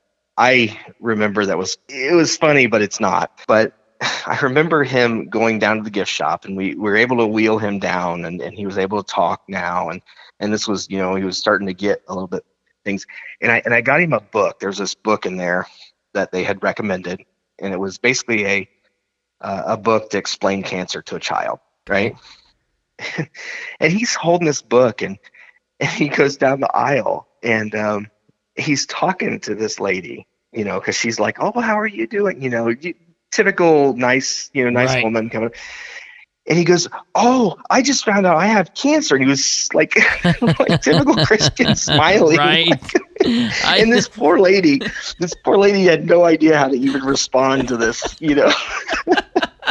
I 0.42 0.80
remember 1.00 1.46
that 1.46 1.58
was 1.60 1.78
it 1.88 2.16
was 2.16 2.36
funny, 2.36 2.66
but 2.66 2.82
it's 2.82 3.00
not. 3.00 3.40
But 3.48 3.74
I 4.02 4.40
remember 4.42 4.84
him 4.84 5.30
going 5.30 5.60
down 5.60 5.78
to 5.78 5.84
the 5.84 5.92
gift 5.92 6.10
shop 6.10 6.46
and 6.46 6.58
we, 6.58 6.74
we 6.74 6.82
were 6.82 6.98
able 6.98 7.18
to 7.18 7.28
wheel 7.28 7.60
him 7.60 7.78
down 7.78 8.26
and, 8.26 8.42
and 8.42 8.56
he 8.56 8.66
was 8.66 8.80
able 8.80 9.04
to 9.04 9.14
talk 9.14 9.44
now 9.48 9.90
and 9.90 10.02
and 10.40 10.52
this 10.52 10.68
was, 10.68 10.90
you 10.90 10.98
know, 10.98 11.14
he 11.14 11.24
was 11.24 11.38
starting 11.38 11.68
to 11.68 11.76
get 11.76 12.02
a 12.08 12.14
little 12.14 12.28
bit 12.28 12.44
things. 12.84 13.06
And 13.40 13.52
I 13.52 13.62
and 13.66 13.74
I 13.74 13.82
got 13.82 14.02
him 14.02 14.14
a 14.14 14.20
book. 14.20 14.60
There's 14.60 14.80
this 14.80 14.96
book 14.96 15.28
in 15.28 15.38
there 15.38 15.68
that 16.14 16.32
they 16.32 16.44
had 16.44 16.64
recommended 16.64 17.22
and 17.60 17.72
it 17.72 17.80
was 17.80 18.00
basically 18.00 18.48
a 18.48 18.70
uh, 19.42 19.64
a 19.68 19.78
book 19.78 20.10
to 20.10 20.18
explain 20.18 20.64
cancer 20.64 21.04
to 21.04 21.18
a 21.18 21.20
child, 21.20 21.60
right? 21.88 22.16
and 23.80 23.94
he's 23.94 24.16
holding 24.16 24.48
this 24.48 24.64
book 24.64 25.04
and 25.04 25.20
and 25.80 25.92
he 25.92 26.08
goes 26.08 26.38
down 26.38 26.62
the 26.62 26.76
aisle 26.76 27.28
and 27.44 27.76
um 27.76 28.08
he's 28.56 28.86
talking 28.86 29.40
to 29.42 29.56
this 29.56 29.80
lady, 29.80 30.28
you 30.52 30.64
know, 30.64 30.80
because 30.80 30.96
she's 30.96 31.20
like, 31.20 31.38
"Oh, 31.40 31.60
how 31.60 31.80
are 31.80 31.88
you 31.88 32.08
doing?" 32.08 32.42
You 32.42 32.50
know, 32.50 32.68
you, 32.70 32.94
typical 33.32 33.96
nice, 33.96 34.50
you 34.54 34.64
know, 34.64 34.70
nice 34.70 34.90
Right. 34.90 35.04
woman 35.04 35.30
coming. 35.30 35.52
And 36.48 36.58
he 36.58 36.64
goes, 36.64 36.88
"Oh, 37.16 37.58
I 37.70 37.82
just 37.82 38.04
found 38.04 38.26
out 38.26 38.38
I 38.38 38.48
have 38.48 38.74
cancer." 38.74 39.16
And 39.16 39.24
he 39.24 39.30
was 39.30 39.70
like, 39.74 39.96
like 40.60 40.82
typical 40.82 41.16
Christian, 41.26 41.76
smiling. 41.76 42.38
Right. 42.38 42.82
I, 43.64 43.78
and 43.78 43.92
this 43.92 44.08
poor 44.08 44.40
lady, 44.40 44.80
this 45.20 45.34
poor 45.44 45.58
lady 45.58 45.84
had 45.84 46.06
no 46.06 46.26
idea 46.26 46.58
how 46.58 46.68
to 46.68 46.76
even 46.76 47.04
respond 47.04 47.68
to 47.70 47.78
this. 47.78 48.20
You 48.20 48.36
know, 48.36 48.52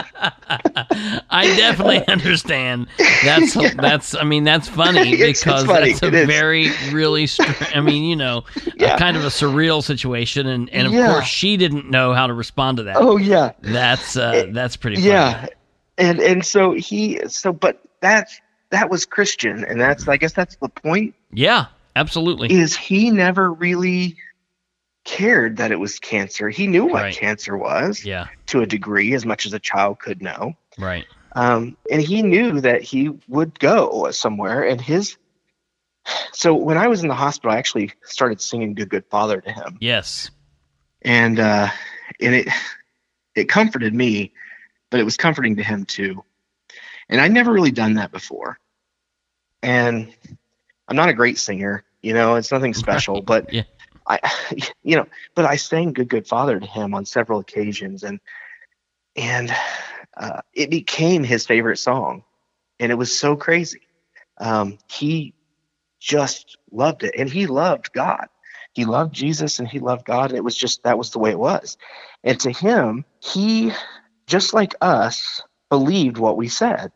I 1.31 1.55
definitely 1.57 2.07
understand. 2.09 2.87
That's 3.25 3.55
that's. 3.75 4.15
I 4.15 4.25
mean, 4.25 4.45
that's 4.45 4.69
funny 4.69 5.01
It's- 5.15 5.31
it's 5.31 5.45
because 5.45 5.65
funny. 5.67 5.91
that's 5.93 6.03
a 6.03 6.07
It 6.09 6.15
is. 6.15 6.27
very 6.27 6.71
really. 6.93 7.27
Str- 7.27 7.43
I 7.75 7.81
mean, 7.81 8.05
you 8.05 8.17
know, 8.17 8.45
Yeah. 8.77 8.97
kind 8.99 9.17
of 9.17 9.25
a 9.25 9.29
surreal 9.29 9.83
situation, 9.83 10.47
and 10.47 10.69
and 10.71 10.87
of 10.87 10.93
Yeah. 10.93 11.13
course 11.13 11.27
she 11.27 11.57
didn't 11.57 11.91
know 11.91 12.13
how 12.15 12.27
to 12.27 12.35
respond 12.35 12.79
to 12.79 12.83
that. 12.85 12.97
oh 12.99 13.17
yeah, 13.17 13.53
That's 13.63 14.17
uh, 14.17 14.47
that's 14.53 14.77
pretty. 14.77 14.97
Funny. 14.97 15.09
yeah, 15.09 15.47
and 15.99 16.21
and 16.21 16.45
so 16.45 16.73
he, 16.73 17.21
so 17.29 17.53
but 17.53 17.81
that's 18.01 18.41
that 18.71 18.91
was 18.91 19.05
Christian, 19.05 19.65
and 19.65 19.81
that's 19.81 20.07
I 20.09 20.17
guess 20.17 20.33
that's 20.33 20.57
the 20.57 20.69
point 20.69 21.15
Yeah. 21.33 21.67
Absolutely. 21.97 22.53
is 22.53 22.77
he 22.77 23.11
never 23.11 23.53
really 23.53 24.17
cared 25.11 25.57
that 25.57 25.73
it 25.73 25.81
was 25.81 25.99
cancer. 25.99 26.49
He 26.49 26.67
knew 26.69 26.85
what 26.85 27.03
Right. 27.03 27.17
cancer 27.17 27.57
was 27.57 28.05
Yeah. 28.05 28.29
to 28.47 28.61
a 28.63 28.67
degree, 28.67 29.13
as 29.15 29.27
much 29.27 29.45
as 29.45 29.53
a 29.53 29.59
child 29.59 29.99
could 29.99 30.23
know. 30.23 30.55
Right. 30.79 31.05
Um, 31.33 31.77
and 31.91 32.01
he 32.01 32.23
knew 32.23 32.61
that 32.61 32.83
he 32.83 33.11
would 33.29 33.59
go 33.59 34.09
somewhere. 34.13 34.63
And 34.65 34.81
his, 34.81 35.17
so 36.33 36.55
when 36.55 36.79
I 36.79 36.87
was 36.89 37.03
in 37.03 37.09
the 37.09 37.15
hospital, 37.15 37.51
I 37.53 37.59
actually 37.59 37.93
started 38.05 38.41
singing 38.41 38.75
"Good 38.75 38.89
Good 38.89 39.05
Father" 39.11 39.41
to 39.41 39.53
him, 39.53 39.77
Yes. 39.81 40.31
and 41.03 41.39
uh, 41.41 41.69
and 42.21 42.35
it 42.35 42.49
it 43.35 43.49
comforted 43.49 43.95
me, 43.95 44.33
but 44.91 45.01
it 45.01 45.05
was 45.05 45.17
comforting 45.17 45.57
to 45.57 45.63
him 45.63 45.85
too. 45.85 46.25
And 47.09 47.21
I'd 47.21 47.33
never 47.33 47.53
really 47.53 47.71
done 47.73 47.95
that 47.95 48.13
before. 48.13 48.59
And 49.63 50.13
I'm 50.89 50.97
not 50.97 51.09
a 51.09 51.15
great 51.15 51.39
singer, 51.39 51.85
you 52.03 52.13
know, 52.15 52.37
it's 52.37 52.51
nothing 52.53 52.75
special, 52.87 53.23
but 53.23 53.53
Yeah. 53.53 53.65
I, 54.11 54.31
you 54.83 54.97
know, 54.97 55.07
but 55.35 55.45
I 55.45 55.57
sang 55.57 55.93
"Good 55.93 56.09
Good 56.09 56.27
Father" 56.27 56.59
to 56.59 56.67
him 56.67 56.95
on 56.95 57.05
several 57.05 57.41
occasions, 57.41 58.03
and 58.03 58.21
and 59.17 59.55
uh, 60.17 60.41
it 60.53 60.71
became 60.71 61.23
his 61.25 61.47
favorite 61.47 61.79
song, 61.79 62.25
and 62.79 62.91
it 62.91 62.97
was 62.97 63.17
so 63.17 63.37
crazy. 63.37 63.83
Um, 64.39 64.79
he 64.91 65.35
just 66.01 66.57
loved 66.71 67.05
it, 67.05 67.15
and 67.17 67.31
he 67.31 67.47
loved 67.47 67.93
God. 67.93 68.27
He 68.73 68.85
loved 68.85 69.15
Jesus, 69.15 69.59
and 69.59 69.69
he 69.69 69.79
loved 69.79 70.05
God, 70.05 70.31
and 70.31 70.39
it 70.39 70.45
was 70.45 70.57
just 70.57 70.83
that 70.83 70.99
was 70.99 71.11
the 71.11 71.19
way 71.19 71.31
it 71.31 71.39
was. 71.39 71.77
And 72.25 72.39
to 72.41 72.51
him, 72.51 73.05
he 73.21 73.73
just 74.27 74.55
like 74.55 74.75
us 74.81 75.43
believed 75.69 76.19
what 76.19 76.37
we 76.37 76.49
said, 76.49 76.91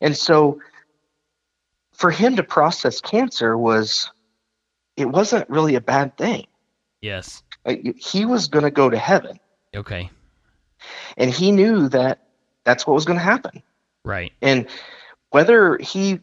and 0.00 0.16
so 0.16 0.60
for 1.94 2.10
him 2.10 2.36
to 2.36 2.44
process 2.44 3.00
cancer 3.00 3.58
was 3.58 4.10
it 4.98 5.06
wasn't 5.08 5.48
really 5.48 5.76
a 5.76 5.80
bad 5.80 6.16
thing. 6.16 6.46
Yes. 7.00 7.42
Like, 7.64 7.96
he 7.96 8.24
was 8.24 8.48
going 8.48 8.64
to 8.64 8.70
go 8.70 8.90
to 8.90 8.98
heaven, 8.98 9.38
Okay. 9.74 10.10
and 11.16 11.30
he 11.30 11.52
knew 11.52 11.88
that 11.90 12.26
that's 12.64 12.86
what 12.86 12.94
was 12.94 13.04
going 13.04 13.18
to 13.18 13.24
happen. 13.24 13.62
Right. 14.04 14.32
And 14.42 14.66
whether 15.30 15.78
he 15.78 16.20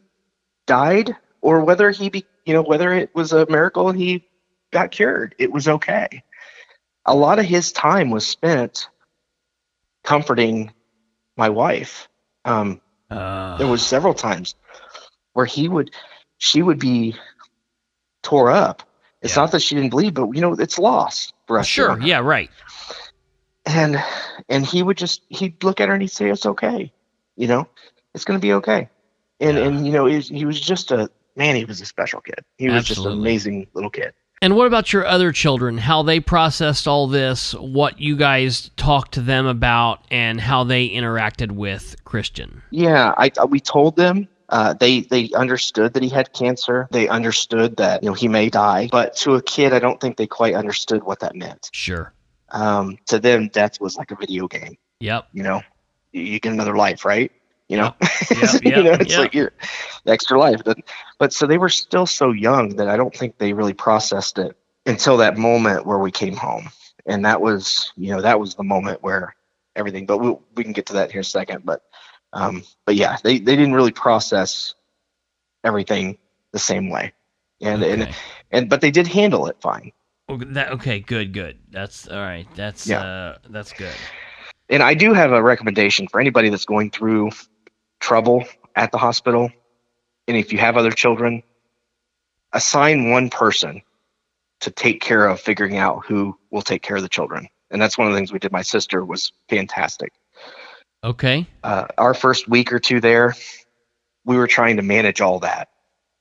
died 0.67 1.15
or 1.41 1.63
whether 1.63 1.91
he, 1.91 2.09
be, 2.09 2.25
you 2.45 2.53
know, 2.53 2.63
whether 2.63 2.91
it 2.93 3.13
was 3.15 3.31
a 3.31 3.45
miracle 3.47 3.89
and 3.89 3.97
he 3.99 4.25
got 4.71 4.91
cured, 4.91 5.35
it 5.37 5.51
was 5.51 5.67
okay. 5.67 6.23
A 7.05 7.15
lot 7.15 7.39
of 7.39 7.45
his 7.45 7.71
time 7.71 8.09
was 8.09 8.25
spent 8.27 8.89
comforting 10.03 10.73
my 11.37 11.49
wife. 11.49 12.09
Um, 12.43 12.81
Uh, 13.09 13.57
there 13.57 13.67
was 13.67 13.85
several 13.85 14.13
times 14.15 14.55
where 15.33 15.45
he 15.45 15.69
would, 15.69 15.91
she 16.37 16.61
would 16.63 16.79
be 16.79 17.15
tore 18.25 18.51
up. 18.51 18.83
It's 19.21 19.35
Yeah. 19.35 19.43
not 19.43 19.51
that 19.53 19.61
she 19.61 19.75
didn't 19.75 19.91
bleed, 19.91 20.13
but 20.13 20.29
you 20.33 20.41
know, 20.41 20.53
it's 20.53 20.77
loss 20.77 21.31
for 21.47 21.57
us. 21.59 21.65
sure. 21.67 21.97
Yeah. 22.01 22.19
Right. 22.19 22.49
and 23.65 23.97
and 24.49 24.65
he 24.65 24.83
would 24.83 24.97
just 24.97 25.21
he'd 25.29 25.63
look 25.63 25.79
at 25.81 25.87
her 25.87 25.93
and 25.93 26.01
he'd 26.03 26.09
say 26.11 26.29
it's 26.29 26.45
okay 26.45 26.91
you 27.35 27.47
know 27.47 27.67
it's 28.13 28.23
going 28.23 28.39
to 28.39 28.41
be 28.41 28.53
okay 28.53 28.87
and 29.39 29.57
Yeah. 29.57 29.63
and 29.65 29.85
you 29.87 29.91
know 29.93 30.05
he 30.05 30.15
was, 30.17 30.29
he 30.29 30.45
was 30.45 30.59
just 30.61 30.91
a 30.91 31.09
man 31.35 31.55
he 31.55 31.65
was 31.65 31.81
a 31.81 31.85
special 31.85 32.21
kid 32.21 32.39
he 32.59 32.69
was 32.69 32.83
just 32.85 33.03
an 33.05 33.11
amazing 33.11 33.65
little 33.73 33.89
kid 33.89 34.13
And 34.41 34.55
what 34.55 34.67
about 34.67 34.93
your 34.93 35.05
other 35.07 35.31
children? 35.31 35.77
How 35.79 36.03
they 36.03 36.19
processed 36.19 36.87
all 36.87 37.07
this? 37.07 37.53
What 37.55 37.99
you 37.99 38.15
guys 38.17 38.69
talked 38.77 39.13
to 39.13 39.21
them 39.21 39.45
about, 39.47 40.05
and 40.11 40.39
how 40.41 40.65
they 40.65 40.89
interacted 40.89 41.51
with 41.53 41.95
Christian? 42.03 42.61
yeah 42.69 43.13
i 43.17 43.31
we 43.49 43.59
told 43.59 43.95
them 43.95 44.27
uh, 44.49 44.73
they 44.73 45.01
they 45.01 45.31
understood 45.31 45.93
that 45.93 46.03
he 46.03 46.09
had 46.09 46.33
cancer. 46.33 46.87
They 46.91 47.07
understood 47.07 47.77
that 47.77 48.03
you 48.03 48.09
know 48.09 48.13
he 48.13 48.27
may 48.27 48.49
die, 48.49 48.89
but 48.91 49.15
to 49.17 49.35
a 49.35 49.41
kid, 49.41 49.73
I 49.73 49.79
don't 49.79 49.99
think 49.99 50.17
they 50.17 50.27
quite 50.27 50.53
understood 50.53 51.03
what 51.03 51.19
that 51.21 51.35
meant. 51.35 51.69
Sure. 51.71 52.13
Um, 52.49 52.97
to 53.07 53.19
them, 53.19 53.49
death 53.49 53.81
was 53.81 53.97
like 53.97 54.11
a 54.11 54.15
video 54.15 54.47
game. 54.47 54.77
Yep. 54.99 55.27
You 55.33 55.43
know, 55.43 55.61
you, 56.11 56.39
get 56.39 56.53
another 56.53 56.75
life, 56.75 57.05
right? 57.05 57.31
You 57.67 57.77
know, 57.77 57.95
Yep, 58.31 58.63
you 58.63 58.83
know, 58.83 58.93
it's 58.93 59.11
yep. 59.11 59.19
like 59.19 59.33
your 59.33 59.51
extra 60.05 60.39
life. 60.39 60.61
But, 60.63 60.77
but 61.17 61.33
so 61.33 61.47
they 61.47 61.57
were 61.57 61.69
still 61.69 62.05
so 62.05 62.31
young 62.31 62.75
that 62.75 62.87
I 62.87 62.95
don't 62.95 63.13
think 63.13 63.37
they 63.37 63.53
really 63.53 63.73
processed 63.73 64.37
it 64.37 64.55
until 64.85 65.17
that 65.17 65.37
moment 65.37 65.85
where 65.85 65.97
we 65.97 66.11
came 66.11 66.35
home, 66.35 66.69
and 67.05 67.25
that 67.25 67.41
was, 67.41 67.91
you 67.97 68.11
know, 68.11 68.21
that 68.21 68.39
was 68.39 68.55
the 68.55 68.63
moment 68.63 69.01
where 69.01 69.35
everything. 69.75 70.05
But 70.05 70.19
we 70.19 70.35
we 70.55 70.63
can 70.63 70.73
get 70.73 70.85
to 70.87 70.93
that 70.93 71.11
here 71.11 71.19
in 71.19 71.23
a 71.23 71.25
second. 71.25 71.65
But, 71.65 71.81
um, 72.35 72.63
but 72.85 72.95
yeah, 72.95 73.17
they 73.23 73.39
they 73.39 73.55
didn't 73.55 73.73
really 73.73 73.91
process 73.91 74.75
everything 75.63 76.17
the 76.51 76.59
same 76.59 76.89
way, 76.89 77.13
and 77.61 77.81
and 77.83 78.03
Okay. 78.03 78.13
and 78.51 78.69
but 78.69 78.81
they 78.81 78.91
did 78.91 79.07
handle 79.07 79.47
it 79.47 79.57
fine. 79.61 79.91
Oh, 80.29 80.37
that, 80.37 80.71
okay. 80.73 80.99
Good. 80.99 81.33
Good. 81.33 81.57
That's 81.71 82.07
all 82.07 82.19
right. 82.19 82.47
That's 82.55 82.87
Yeah. 82.87 83.01
uh, 83.01 83.37
that's 83.49 83.73
good. 83.73 83.93
And 84.69 84.81
I 84.83 84.95
do 84.95 85.13
have 85.13 85.31
a 85.31 85.41
recommendation 85.41 86.07
for 86.07 86.19
anybody 86.19 86.49
that's 86.49 86.65
going 86.65 86.89
through 86.91 87.31
trouble 87.99 88.45
at 88.75 88.91
the 88.91 88.97
hospital. 88.97 89.51
And 90.27 90.35
if 90.35 90.51
you 90.51 90.57
have 90.57 90.75
other 90.77 90.91
children, 90.91 91.43
assign 92.51 93.11
one 93.11 93.29
person 93.29 93.81
to 94.61 94.71
take 94.71 95.01
care 95.01 95.27
of 95.27 95.39
figuring 95.39 95.77
out 95.77 96.05
who 96.05 96.37
will 96.49 96.63
take 96.63 96.81
care 96.81 96.95
of 96.97 97.03
the 97.03 97.09
children. 97.09 97.47
And 97.69 97.79
that's 97.81 97.97
one 97.97 98.07
of 98.07 98.13
the 98.13 98.17
things 98.17 98.33
we 98.33 98.39
did. 98.39 98.51
My 98.51 98.63
sister 98.63 99.05
was 99.05 99.31
fantastic. 99.49 100.11
Okay. 101.05 101.45
Uh, 101.63 101.85
our 101.99 102.15
first 102.15 102.47
week 102.47 102.73
or 102.73 102.79
two 102.79 102.99
there, 102.99 103.35
we 104.25 104.37
were 104.37 104.47
trying 104.47 104.77
to 104.77 104.81
manage 104.81 105.21
all 105.21 105.39
that. 105.41 105.69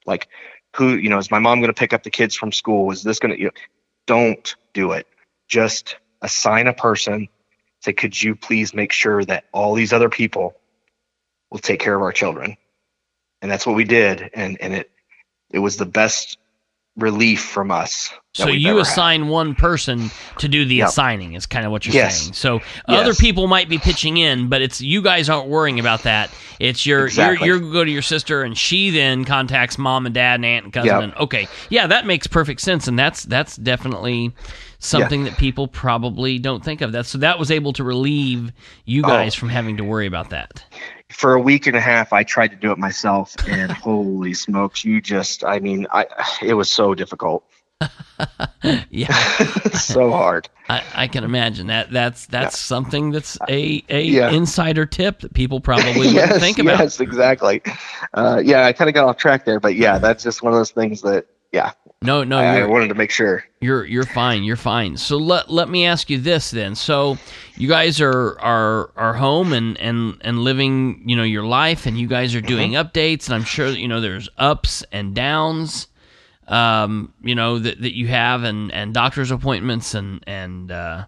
Like, 0.05 0.29
who, 0.77 0.95
you 0.95 1.09
know, 1.09 1.17
is 1.17 1.31
my 1.31 1.39
mom 1.39 1.61
going 1.61 1.73
to 1.73 1.79
pick 1.79 1.95
up 1.95 2.03
the 2.03 2.11
kids 2.11 2.35
from 2.35 2.53
school? 2.53 2.91
Is 2.91 3.03
this 3.03 3.19
going 3.19 3.33
to, 3.33 3.41
you 3.41 3.47
know, 3.47 3.53
don't 4.07 4.55
do 4.75 4.93
it. 4.93 5.07
Just 5.49 5.97
assign 6.21 6.67
a 6.67 6.75
person. 6.75 7.29
Say, 7.81 7.95
could 7.95 8.21
you 8.21 8.37
please 8.37 8.75
make 8.75 8.93
sure 8.93 9.25
that 9.25 9.45
all 9.53 9.73
these 9.73 9.95
other 9.95 10.11
people 10.11 10.55
will 11.51 11.61
take 11.61 11.81
care 11.81 11.95
of 11.95 12.03
our 12.03 12.13
children? 12.13 12.59
And 13.41 13.51
that's 13.51 13.67
what 13.67 13.77
we 13.77 13.85
did. 13.85 14.31
And, 14.35 14.61
and 14.61 14.75
it, 14.75 14.91
it 15.51 15.61
was 15.61 15.79
the 15.79 15.87
best 15.87 16.37
relief 16.97 17.41
from 17.43 17.71
us. 17.71 18.11
So 18.35 18.49
you 18.49 18.71
ever 18.71 18.79
had. 18.79 18.87
assign 18.89 19.29
one 19.29 19.55
person 19.55 20.11
to 20.39 20.49
do 20.49 20.65
the 20.65 20.77
Yep. 20.77 20.89
assigning 20.89 21.35
is 21.35 21.47
kind 21.47 21.65
of 21.65 21.71
what 21.73 21.87
you're 21.87 21.95
Yes. 21.95 22.21
saying. 22.21 22.33
So 22.35 22.55
Yes. 22.89 23.01
other 23.01 23.15
people 23.15 23.47
might 23.47 23.69
be 23.69 23.79
pitching 23.79 24.17
in, 24.17 24.49
but 24.49 24.61
it's 24.61 24.81
you 24.81 25.03
guys 25.03 25.29
aren't 25.29 25.49
worrying 25.49 25.79
about 25.79 26.03
that. 26.03 26.31
It's 26.59 26.85
your 26.85 27.07
Exactly. 27.07 27.47
you're 27.47 27.63
you 27.63 27.73
go 27.73 27.85
to 27.85 27.91
your 27.91 28.03
sister 28.03 28.43
and 28.43 28.57
she 28.59 28.91
then 28.91 29.25
contacts 29.25 29.79
mom 29.79 30.07
and 30.07 30.15
dad 30.15 30.37
and 30.37 30.45
aunt 30.45 30.65
and 30.65 30.73
cousin. 30.73 30.89
Yep. 30.89 31.03
And 31.03 31.15
okay, 31.15 31.49
yeah, 31.69 31.87
that 31.87 32.07
makes 32.07 32.27
perfect 32.27 32.61
sense, 32.61 32.89
and 32.89 32.99
that's 32.99 33.23
that's 33.25 33.57
definitely 33.57 34.33
something 34.85 35.25
that 35.25 35.37
people 35.39 35.67
probably 35.69 36.39
don't 36.39 36.65
think 36.65 36.81
of. 36.81 36.93
That 36.93 37.07
so 37.07 37.19
that 37.19 37.39
was 37.39 37.51
able 37.51 37.73
to 37.75 37.85
relieve 37.85 38.53
you 38.85 39.03
Oh. 39.05 39.09
guys 39.09 39.35
from 39.35 39.49
having 39.49 39.77
to 39.79 39.85
worry 39.85 40.07
about 40.07 40.31
that. 40.31 40.65
for 41.11 41.35
a 41.35 41.41
week 41.41 41.67
and 41.67 41.77
a 41.77 41.81
half 41.81 42.13
i 42.13 42.23
tried 42.25 42.49
to 42.49 42.57
do 42.57 42.73
it 42.73 42.79
myself 42.79 43.35
and 43.47 43.71
holy 43.87 44.35
smokes 44.35 44.85
you 44.85 45.01
just 45.01 45.45
i 45.45 45.59
mean 45.61 45.87
i 45.93 46.05
it 46.43 46.55
was 46.55 46.69
so 46.71 46.95
difficult 46.95 47.45
Yeah, 48.91 49.13
so 49.73 50.11
hard 50.11 50.49
I, 50.69 50.83
I 50.95 51.09
can 51.09 51.25
imagine 51.25 51.67
that. 51.67 51.91
That's 51.91 52.25
that's 52.27 52.59
something 52.59 53.11
that's 53.11 53.37
a 53.49 53.85
a 53.91 54.03
Yeah. 54.03 54.31
insider 54.31 54.87
tip 54.87 55.21
that 55.21 55.35
people 55.35 55.61
probably 55.61 55.93
wouldn't 56.15 56.41
think 56.41 56.59
about. 56.59 56.79
yes 56.81 57.01
exactly 57.01 57.61
uh, 58.15 58.41
yeah 58.43 58.65
i 58.65 58.73
kind 58.73 58.89
of 58.89 58.95
got 58.95 59.05
off 59.07 59.19
track 59.19 59.45
there 59.45 59.61
but 59.61 59.75
yeah 59.77 59.99
that's 59.99 60.23
just 60.25 60.43
one 60.43 60.53
of 60.55 60.59
those 60.59 60.71
things 60.71 61.03
that 61.03 61.27
yeah 61.53 61.73
No, 62.05 62.23
no, 62.25 62.39
I, 62.39 62.61
I 62.61 62.67
wanted 62.67 62.89
to 62.89 62.95
make 62.95 63.11
sure 63.11 63.45
you're 63.61 63.85
you're 63.87 64.05
fine. 64.05 64.45
You're 64.45 64.57
fine. 64.57 64.97
So 64.97 65.17
let 65.17 65.51
let 65.51 65.69
me 65.69 65.87
ask 65.87 66.11
you 66.11 66.19
this 66.19 66.51
then. 66.51 66.75
So 66.75 67.17
you 67.57 67.69
guys 67.69 68.01
are 68.01 68.39
are 68.41 68.91
are 68.97 69.15
home 69.15 69.53
and 69.53 69.79
and 69.79 70.19
and 70.21 70.39
living, 70.41 71.03
you 71.07 71.17
know, 71.17 71.23
your 71.25 71.45
life, 71.45 71.87
and 71.87 71.99
you 71.99 72.07
guys 72.07 72.35
are 72.35 72.41
doing 72.43 72.73
Mm-hmm. 72.73 72.87
updates, 72.89 73.27
and 73.27 73.35
I'm 73.35 73.45
sure 73.45 73.69
you 73.69 73.89
know 73.89 74.01
there's 74.01 74.29
ups 74.39 74.85
and 74.93 75.15
downs. 75.15 75.89
um, 76.49 77.13
you 77.23 77.35
know 77.35 77.59
that, 77.59 77.81
that 77.81 77.97
you 77.97 78.07
have 78.09 78.45
and, 78.45 78.71
and 78.73 78.93
doctor's 78.93 79.31
appointments 79.31 79.95
and 79.95 80.23
and 80.27 80.71
uh, 80.71 81.07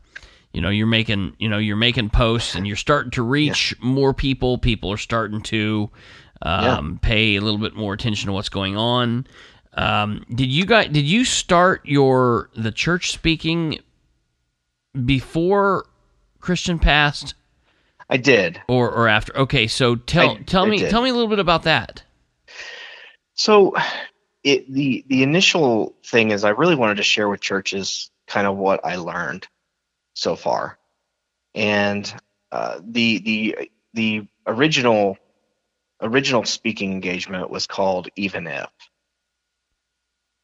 you 0.53 0.63
know 0.63 0.71
you're 0.71 0.87
making 0.87 1.35
you 1.39 1.49
know 1.49 1.59
you're 1.59 1.77
making 1.77 2.09
posts 2.11 2.55
and 2.55 2.67
you're 2.67 2.77
starting 2.77 3.11
to 3.13 3.23
reach 3.23 3.73
yeah. 3.79 3.87
more 3.87 4.15
people 4.15 4.57
people 4.59 4.91
are 4.91 4.97
starting 4.97 5.43
to 5.43 5.91
um, 6.43 6.63
yeah. 7.03 7.09
pay 7.09 7.37
a 7.37 7.41
little 7.43 7.59
bit 7.61 7.75
more 7.75 7.93
attention 7.93 8.29
to 8.29 8.33
what's 8.33 8.49
going 8.49 8.77
on 8.77 9.27
um, 9.77 10.25
did 10.35 10.49
you 10.49 10.65
guys 10.67 10.89
did 10.89 11.05
you 11.05 11.25
start 11.25 11.85
your 11.85 12.51
the 12.57 12.73
church 12.73 13.13
speaking 13.13 13.79
before 15.05 15.87
christian 16.41 16.79
passed? 16.79 17.35
I 18.09 18.17
did. 18.17 18.61
Or 18.69 18.91
or 18.91 19.09
after 19.09 19.37
okay 19.37 19.67
so 19.67 19.97
tell 19.97 20.31
I, 20.31 20.37
tell 20.43 20.67
I 20.67 20.69
me 20.71 20.79
did. 20.79 20.91
tell 20.91 21.03
me 21.03 21.11
a 21.11 21.13
little 21.13 21.29
bit 21.29 21.39
about 21.41 21.65
that. 21.65 22.03
So 23.35 23.75
it 24.45 24.73
the 24.73 25.05
the 25.09 25.23
initial 25.23 25.95
thing 26.05 26.31
is 26.31 26.45
i 26.45 26.51
really 26.51 26.77
wanted 26.77 26.97
to 26.99 27.03
share 27.03 27.29
with 27.29 27.41
churches 27.41 28.11
kind 28.29 28.47
of 28.47 28.57
what 28.57 28.85
i 28.85 28.95
learned 28.97 29.47
so 30.15 30.35
far, 30.35 30.79
and 31.55 32.13
uh, 32.53 32.81
the 32.83 33.19
the 33.19 33.71
the 33.93 34.27
original 34.47 35.19
original 36.01 36.45
speaking 36.45 36.93
engagement 36.93 37.51
was 37.51 37.67
called 37.67 38.09
Even 38.17 38.47
If, 38.47 38.69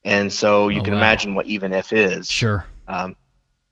and 0.04 0.32
so 0.32 0.68
you 0.68 0.80
oh, 0.80 0.84
can 0.84 0.94
wow. 0.94 0.98
imagine 1.00 1.34
what 1.34 1.46
Even 1.46 1.72
If 1.72 1.92
is. 1.92 2.30
Sure. 2.30 2.64
Um, 2.86 3.16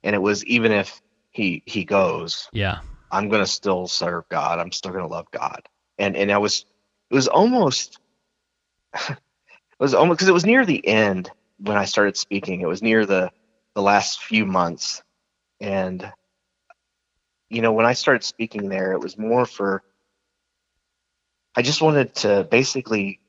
and 0.03 0.15
it 0.15 0.21
was 0.21 0.45
even 0.45 0.71
if 0.71 1.01
he 1.31 1.63
he 1.65 1.85
goes, 1.85 2.49
yeah, 2.51 2.79
I'm 3.11 3.29
gonna 3.29 3.45
still 3.45 3.87
serve 3.87 4.27
God. 4.29 4.59
I'm 4.59 4.71
still 4.71 4.91
gonna 4.91 5.07
love 5.07 5.27
God. 5.31 5.61
And 5.97 6.15
and 6.15 6.31
I 6.31 6.37
was 6.37 6.65
it 7.09 7.15
was 7.15 7.27
almost 7.27 7.99
it 9.09 9.17
was 9.79 9.93
almost 9.93 10.17
because 10.17 10.29
it 10.29 10.33
was 10.33 10.45
near 10.45 10.65
the 10.65 10.85
end 10.87 11.29
when 11.59 11.77
I 11.77 11.85
started 11.85 12.17
speaking. 12.17 12.61
It 12.61 12.67
was 12.67 12.81
near 12.81 13.05
the 13.05 13.31
the 13.75 13.81
last 13.81 14.21
few 14.23 14.45
months 14.45 15.01
and, 15.61 16.11
you 17.49 17.61
know, 17.61 17.71
when 17.71 17.85
I 17.85 17.93
started 17.93 18.23
speaking 18.23 18.67
there, 18.67 18.93
it 18.93 18.99
was 18.99 19.17
more 19.17 19.45
for, 19.45 19.83
I 21.55 21.61
just 21.61 21.83
wanted 21.83 22.15
to 22.15 22.47
basically 22.49 23.19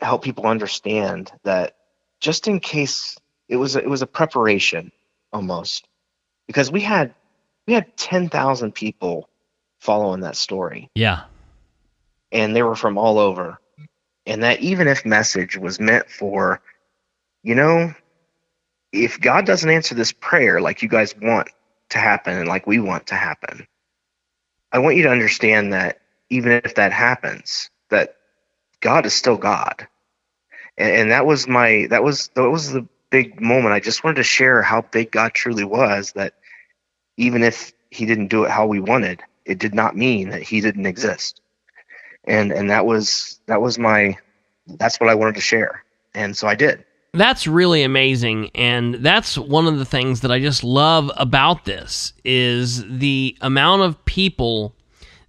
help 0.00 0.24
people 0.24 0.46
understand 0.46 1.30
that 1.44 1.74
just 2.20 2.48
in 2.48 2.60
case 2.60 3.18
it 3.48 3.56
was, 3.56 3.76
it 3.76 3.88
was 3.88 4.02
a 4.02 4.06
preparation 4.06 4.92
almost 5.32 5.86
because 6.46 6.70
we 6.70 6.80
had, 6.80 7.14
we 7.66 7.74
had 7.74 7.96
10,000 7.96 8.72
people 8.72 9.28
following 9.80 10.20
that 10.20 10.36
story. 10.36 10.90
Yeah. 10.94 11.22
And 12.32 12.54
they 12.54 12.62
were 12.62 12.76
from 12.76 12.98
all 12.98 13.18
over. 13.18 13.58
And 14.26 14.42
that 14.42 14.60
even 14.60 14.86
if 14.86 15.04
message 15.04 15.56
was 15.56 15.80
meant 15.80 16.08
for, 16.10 16.60
you 17.42 17.54
know, 17.54 17.94
if 18.92 19.20
God 19.20 19.46
doesn't 19.46 19.70
answer 19.70 19.94
this 19.94 20.12
prayer 20.12 20.60
like 20.60 20.82
you 20.82 20.88
guys 20.88 21.14
want 21.16 21.48
to 21.90 21.98
happen 21.98 22.36
and 22.36 22.48
like 22.48 22.66
we 22.66 22.78
want 22.78 23.08
to 23.08 23.14
happen, 23.14 23.66
I 24.72 24.78
want 24.78 24.96
you 24.96 25.04
to 25.04 25.10
understand 25.10 25.72
that 25.72 26.00
even 26.28 26.52
if 26.52 26.76
that 26.76 26.92
happens, 26.92 27.70
that 27.88 28.16
God 28.80 29.06
is 29.06 29.14
still 29.14 29.36
God. 29.36 29.88
And, 30.78 30.92
and 30.92 31.10
that 31.10 31.26
was 31.26 31.48
my 31.48 31.86
that 31.90 32.02
was 32.02 32.28
that 32.34 32.50
was 32.50 32.72
the 32.72 32.86
big 33.10 33.40
moment. 33.40 33.74
I 33.74 33.80
just 33.80 34.04
wanted 34.04 34.16
to 34.16 34.22
share 34.22 34.62
how 34.62 34.82
big 34.82 35.10
God 35.10 35.34
truly 35.34 35.64
was. 35.64 36.12
That 36.12 36.34
even 37.16 37.42
if 37.42 37.72
He 37.90 38.06
didn't 38.06 38.28
do 38.28 38.44
it 38.44 38.50
how 38.50 38.66
we 38.66 38.80
wanted, 38.80 39.22
it 39.44 39.58
did 39.58 39.74
not 39.74 39.96
mean 39.96 40.30
that 40.30 40.42
He 40.42 40.60
didn't 40.60 40.86
exist. 40.86 41.40
And 42.24 42.52
and 42.52 42.70
that 42.70 42.86
was 42.86 43.40
that 43.46 43.60
was 43.60 43.78
my 43.78 44.16
that's 44.66 45.00
what 45.00 45.10
I 45.10 45.14
wanted 45.14 45.34
to 45.36 45.40
share. 45.40 45.84
And 46.14 46.36
so 46.36 46.46
I 46.46 46.54
did 46.54 46.84
that's 47.12 47.46
really 47.46 47.82
amazing 47.82 48.50
and 48.54 48.94
that's 48.96 49.36
one 49.36 49.66
of 49.66 49.78
the 49.78 49.84
things 49.84 50.20
that 50.20 50.30
i 50.30 50.38
just 50.38 50.62
love 50.62 51.10
about 51.16 51.64
this 51.64 52.12
is 52.24 52.84
the 52.88 53.36
amount 53.40 53.82
of 53.82 54.04
people 54.04 54.74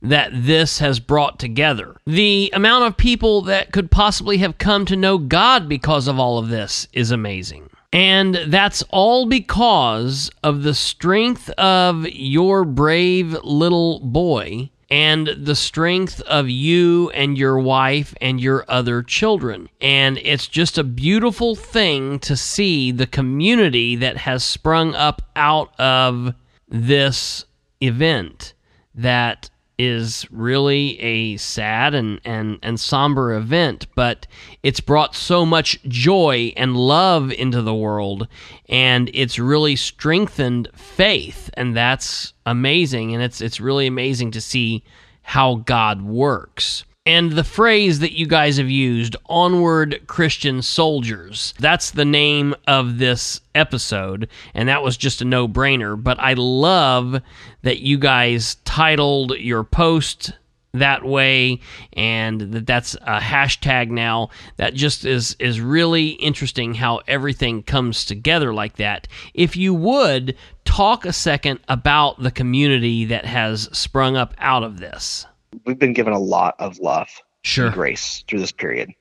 that 0.01 0.31
this 0.33 0.79
has 0.79 0.99
brought 0.99 1.39
together 1.39 1.95
the 2.05 2.49
amount 2.53 2.85
of 2.85 2.97
people 2.97 3.41
that 3.41 3.71
could 3.71 3.91
possibly 3.91 4.37
have 4.37 4.57
come 4.57 4.85
to 4.85 4.95
know 4.95 5.17
god 5.17 5.69
because 5.69 6.07
of 6.07 6.19
all 6.19 6.37
of 6.37 6.49
this 6.49 6.87
is 6.93 7.11
amazing 7.11 7.69
and 7.93 8.35
that's 8.47 8.83
all 8.89 9.25
because 9.25 10.31
of 10.43 10.63
the 10.63 10.73
strength 10.73 11.49
of 11.51 12.07
your 12.07 12.63
brave 12.63 13.33
little 13.43 13.99
boy 13.99 14.69
and 14.91 15.27
the 15.37 15.55
strength 15.55 16.21
of 16.21 16.49
you 16.49 17.09
and 17.11 17.37
your 17.37 17.57
wife 17.57 18.13
and 18.19 18.41
your 18.41 18.65
other 18.67 19.01
children. 19.01 19.69
And 19.79 20.17
it's 20.17 20.47
just 20.47 20.77
a 20.77 20.83
beautiful 20.83 21.55
thing 21.55 22.19
to 22.19 22.35
see 22.35 22.91
the 22.91 23.07
community 23.07 23.95
that 23.95 24.17
has 24.17 24.43
sprung 24.43 24.93
up 24.93 25.21
out 25.35 25.77
of 25.79 26.35
this 26.67 27.45
event 27.81 28.53
that 28.93 29.49
is 29.78 30.28
really 30.32 30.99
a 30.99 31.38
sad 31.38 31.93
and, 31.95 32.22
and, 32.24 32.59
and 32.61 32.80
somber 32.80 33.34
event, 33.34 33.88
but 33.95 34.28
it's 34.63 34.80
brought 34.80 35.15
so 35.15 35.45
much 35.45 35.82
joy 35.84 36.53
and 36.55 36.78
love 36.78 37.32
into 37.32 37.61
the 37.61 37.74
world, 37.74 38.28
and 38.69 39.09
it's 39.13 39.39
really 39.39 39.76
strengthened 39.76 40.67
faith, 40.76 41.49
and 41.55 41.76
that's 41.76 42.34
amazing. 42.45 43.13
And 43.13 43.24
it's 43.24 43.41
it's 43.41 43.59
really 43.59 43.88
amazing 43.88 44.32
to 44.32 44.41
see 44.41 44.84
how 45.24 45.55
God 45.55 46.01
works. 46.01 46.84
And 47.05 47.31
the 47.31 47.43
phrase 47.43 47.97
that 47.99 48.11
you 48.11 48.27
guys 48.27 48.57
have 48.57 48.69
used, 48.69 49.15
Onward 49.25 50.03
Christian 50.05 50.61
Soldiers, 50.61 51.55
that's 51.57 51.89
the 51.89 52.05
name 52.05 52.53
of 52.67 52.99
this 52.99 53.41
episode, 53.55 54.29
and 54.53 54.69
that 54.69 54.83
was 54.83 54.97
just 54.97 55.19
a 55.19 55.25
no 55.25 55.47
brainer. 55.47 56.01
But 56.01 56.19
I 56.19 56.33
love 56.33 57.19
that 57.63 57.79
you 57.79 57.97
guys 57.97 58.57
titled 58.65 59.31
your 59.39 59.63
post 59.63 60.33
that 60.73 61.03
way 61.03 61.59
and 61.93 62.39
that 62.39 62.67
that's 62.67 62.93
a 63.01 63.19
hashtag 63.19 63.89
now 63.89 64.29
that 64.57 64.73
just 64.73 65.03
is 65.03 65.35
is 65.39 65.59
really 65.59 66.09
interesting 66.09 66.75
how 66.75 67.01
everything 67.07 67.61
comes 67.61 68.05
together 68.05 68.53
like 68.53 68.77
that 68.77 69.05
if 69.33 69.57
you 69.57 69.73
would 69.73 70.33
talk 70.63 71.03
a 71.03 71.11
second 71.11 71.59
about 71.67 72.21
the 72.23 72.31
community 72.31 73.03
that 73.03 73.25
has 73.25 73.67
sprung 73.73 74.15
up 74.15 74.33
out 74.37 74.63
of 74.63 74.79
this 74.79 75.25
we've 75.65 75.79
been 75.79 75.93
given 75.93 76.13
a 76.13 76.19
lot 76.19 76.55
of 76.59 76.79
love 76.79 77.09
sure. 77.43 77.67
and 77.67 77.75
grace 77.75 78.23
through 78.27 78.39
this 78.39 78.51
period. 78.51 78.93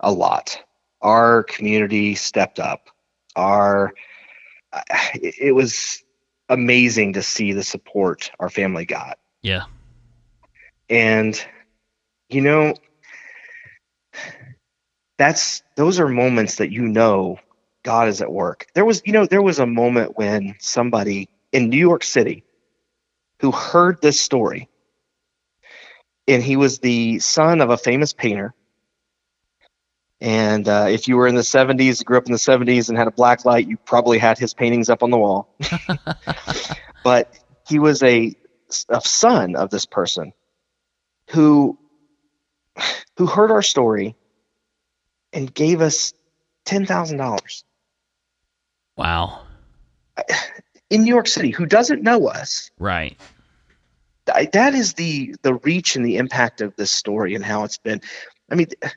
A 0.00 0.12
lot. 0.12 0.62
Our 1.00 1.44
community 1.44 2.14
stepped 2.14 2.58
up. 2.58 2.88
Our 3.36 3.92
uh, 4.72 4.82
it 5.14 5.54
was 5.54 6.02
amazing 6.48 7.14
to 7.14 7.22
see 7.22 7.52
the 7.52 7.62
support 7.62 8.30
our 8.38 8.50
family 8.50 8.84
got. 8.84 9.18
Yeah. 9.42 9.64
And 10.88 11.42
you 12.28 12.40
know 12.40 12.74
that's 15.18 15.62
those 15.76 16.00
are 16.00 16.08
moments 16.08 16.56
that 16.56 16.70
you 16.70 16.82
know 16.82 17.38
God 17.82 18.08
is 18.08 18.20
at 18.20 18.32
work. 18.32 18.66
There 18.74 18.84
was 18.84 19.02
you 19.04 19.12
know 19.12 19.26
there 19.26 19.42
was 19.42 19.58
a 19.58 19.66
moment 19.66 20.16
when 20.16 20.56
somebody 20.58 21.28
in 21.52 21.68
New 21.68 21.78
York 21.78 22.04
City 22.04 22.44
who 23.40 23.52
heard 23.52 24.00
this 24.02 24.20
story 24.20 24.68
and 26.30 26.42
he 26.42 26.56
was 26.56 26.78
the 26.78 27.18
son 27.18 27.60
of 27.60 27.70
a 27.70 27.76
famous 27.76 28.12
painter. 28.12 28.54
And 30.20 30.68
uh, 30.68 30.86
if 30.88 31.08
you 31.08 31.16
were 31.16 31.26
in 31.26 31.34
the 31.34 31.40
70s, 31.40 32.04
grew 32.04 32.18
up 32.18 32.26
in 32.26 32.32
the 32.32 32.38
70s, 32.38 32.88
and 32.88 32.98
had 32.98 33.08
a 33.08 33.12
black 33.12 33.44
light, 33.44 33.66
you 33.66 33.78
probably 33.78 34.18
had 34.18 34.38
his 34.38 34.52
paintings 34.52 34.90
up 34.90 35.02
on 35.02 35.10
the 35.10 35.16
wall. 35.16 35.48
but 37.04 37.34
he 37.66 37.78
was 37.78 38.02
a, 38.02 38.36
a 38.88 39.00
son 39.00 39.56
of 39.56 39.70
this 39.70 39.86
person 39.86 40.32
who 41.30 41.78
who 43.16 43.26
heard 43.26 43.50
our 43.50 43.62
story 43.62 44.16
and 45.32 45.52
gave 45.52 45.80
us 45.80 46.12
ten 46.64 46.86
thousand 46.86 47.18
dollars. 47.18 47.64
Wow! 48.96 49.42
In 50.90 51.04
New 51.04 51.14
York 51.14 51.28
City, 51.28 51.50
who 51.50 51.66
doesn't 51.66 52.02
know 52.02 52.28
us, 52.28 52.70
right? 52.78 53.16
That 54.52 54.74
is 54.74 54.94
the 54.94 55.34
the 55.42 55.54
reach 55.54 55.96
and 55.96 56.04
the 56.04 56.16
impact 56.16 56.60
of 56.60 56.74
this 56.76 56.90
story 56.90 57.34
and 57.34 57.44
how 57.44 57.64
it's 57.64 57.78
been. 57.78 58.00
I 58.50 58.54
mean, 58.56 58.66
uh, 58.82 58.88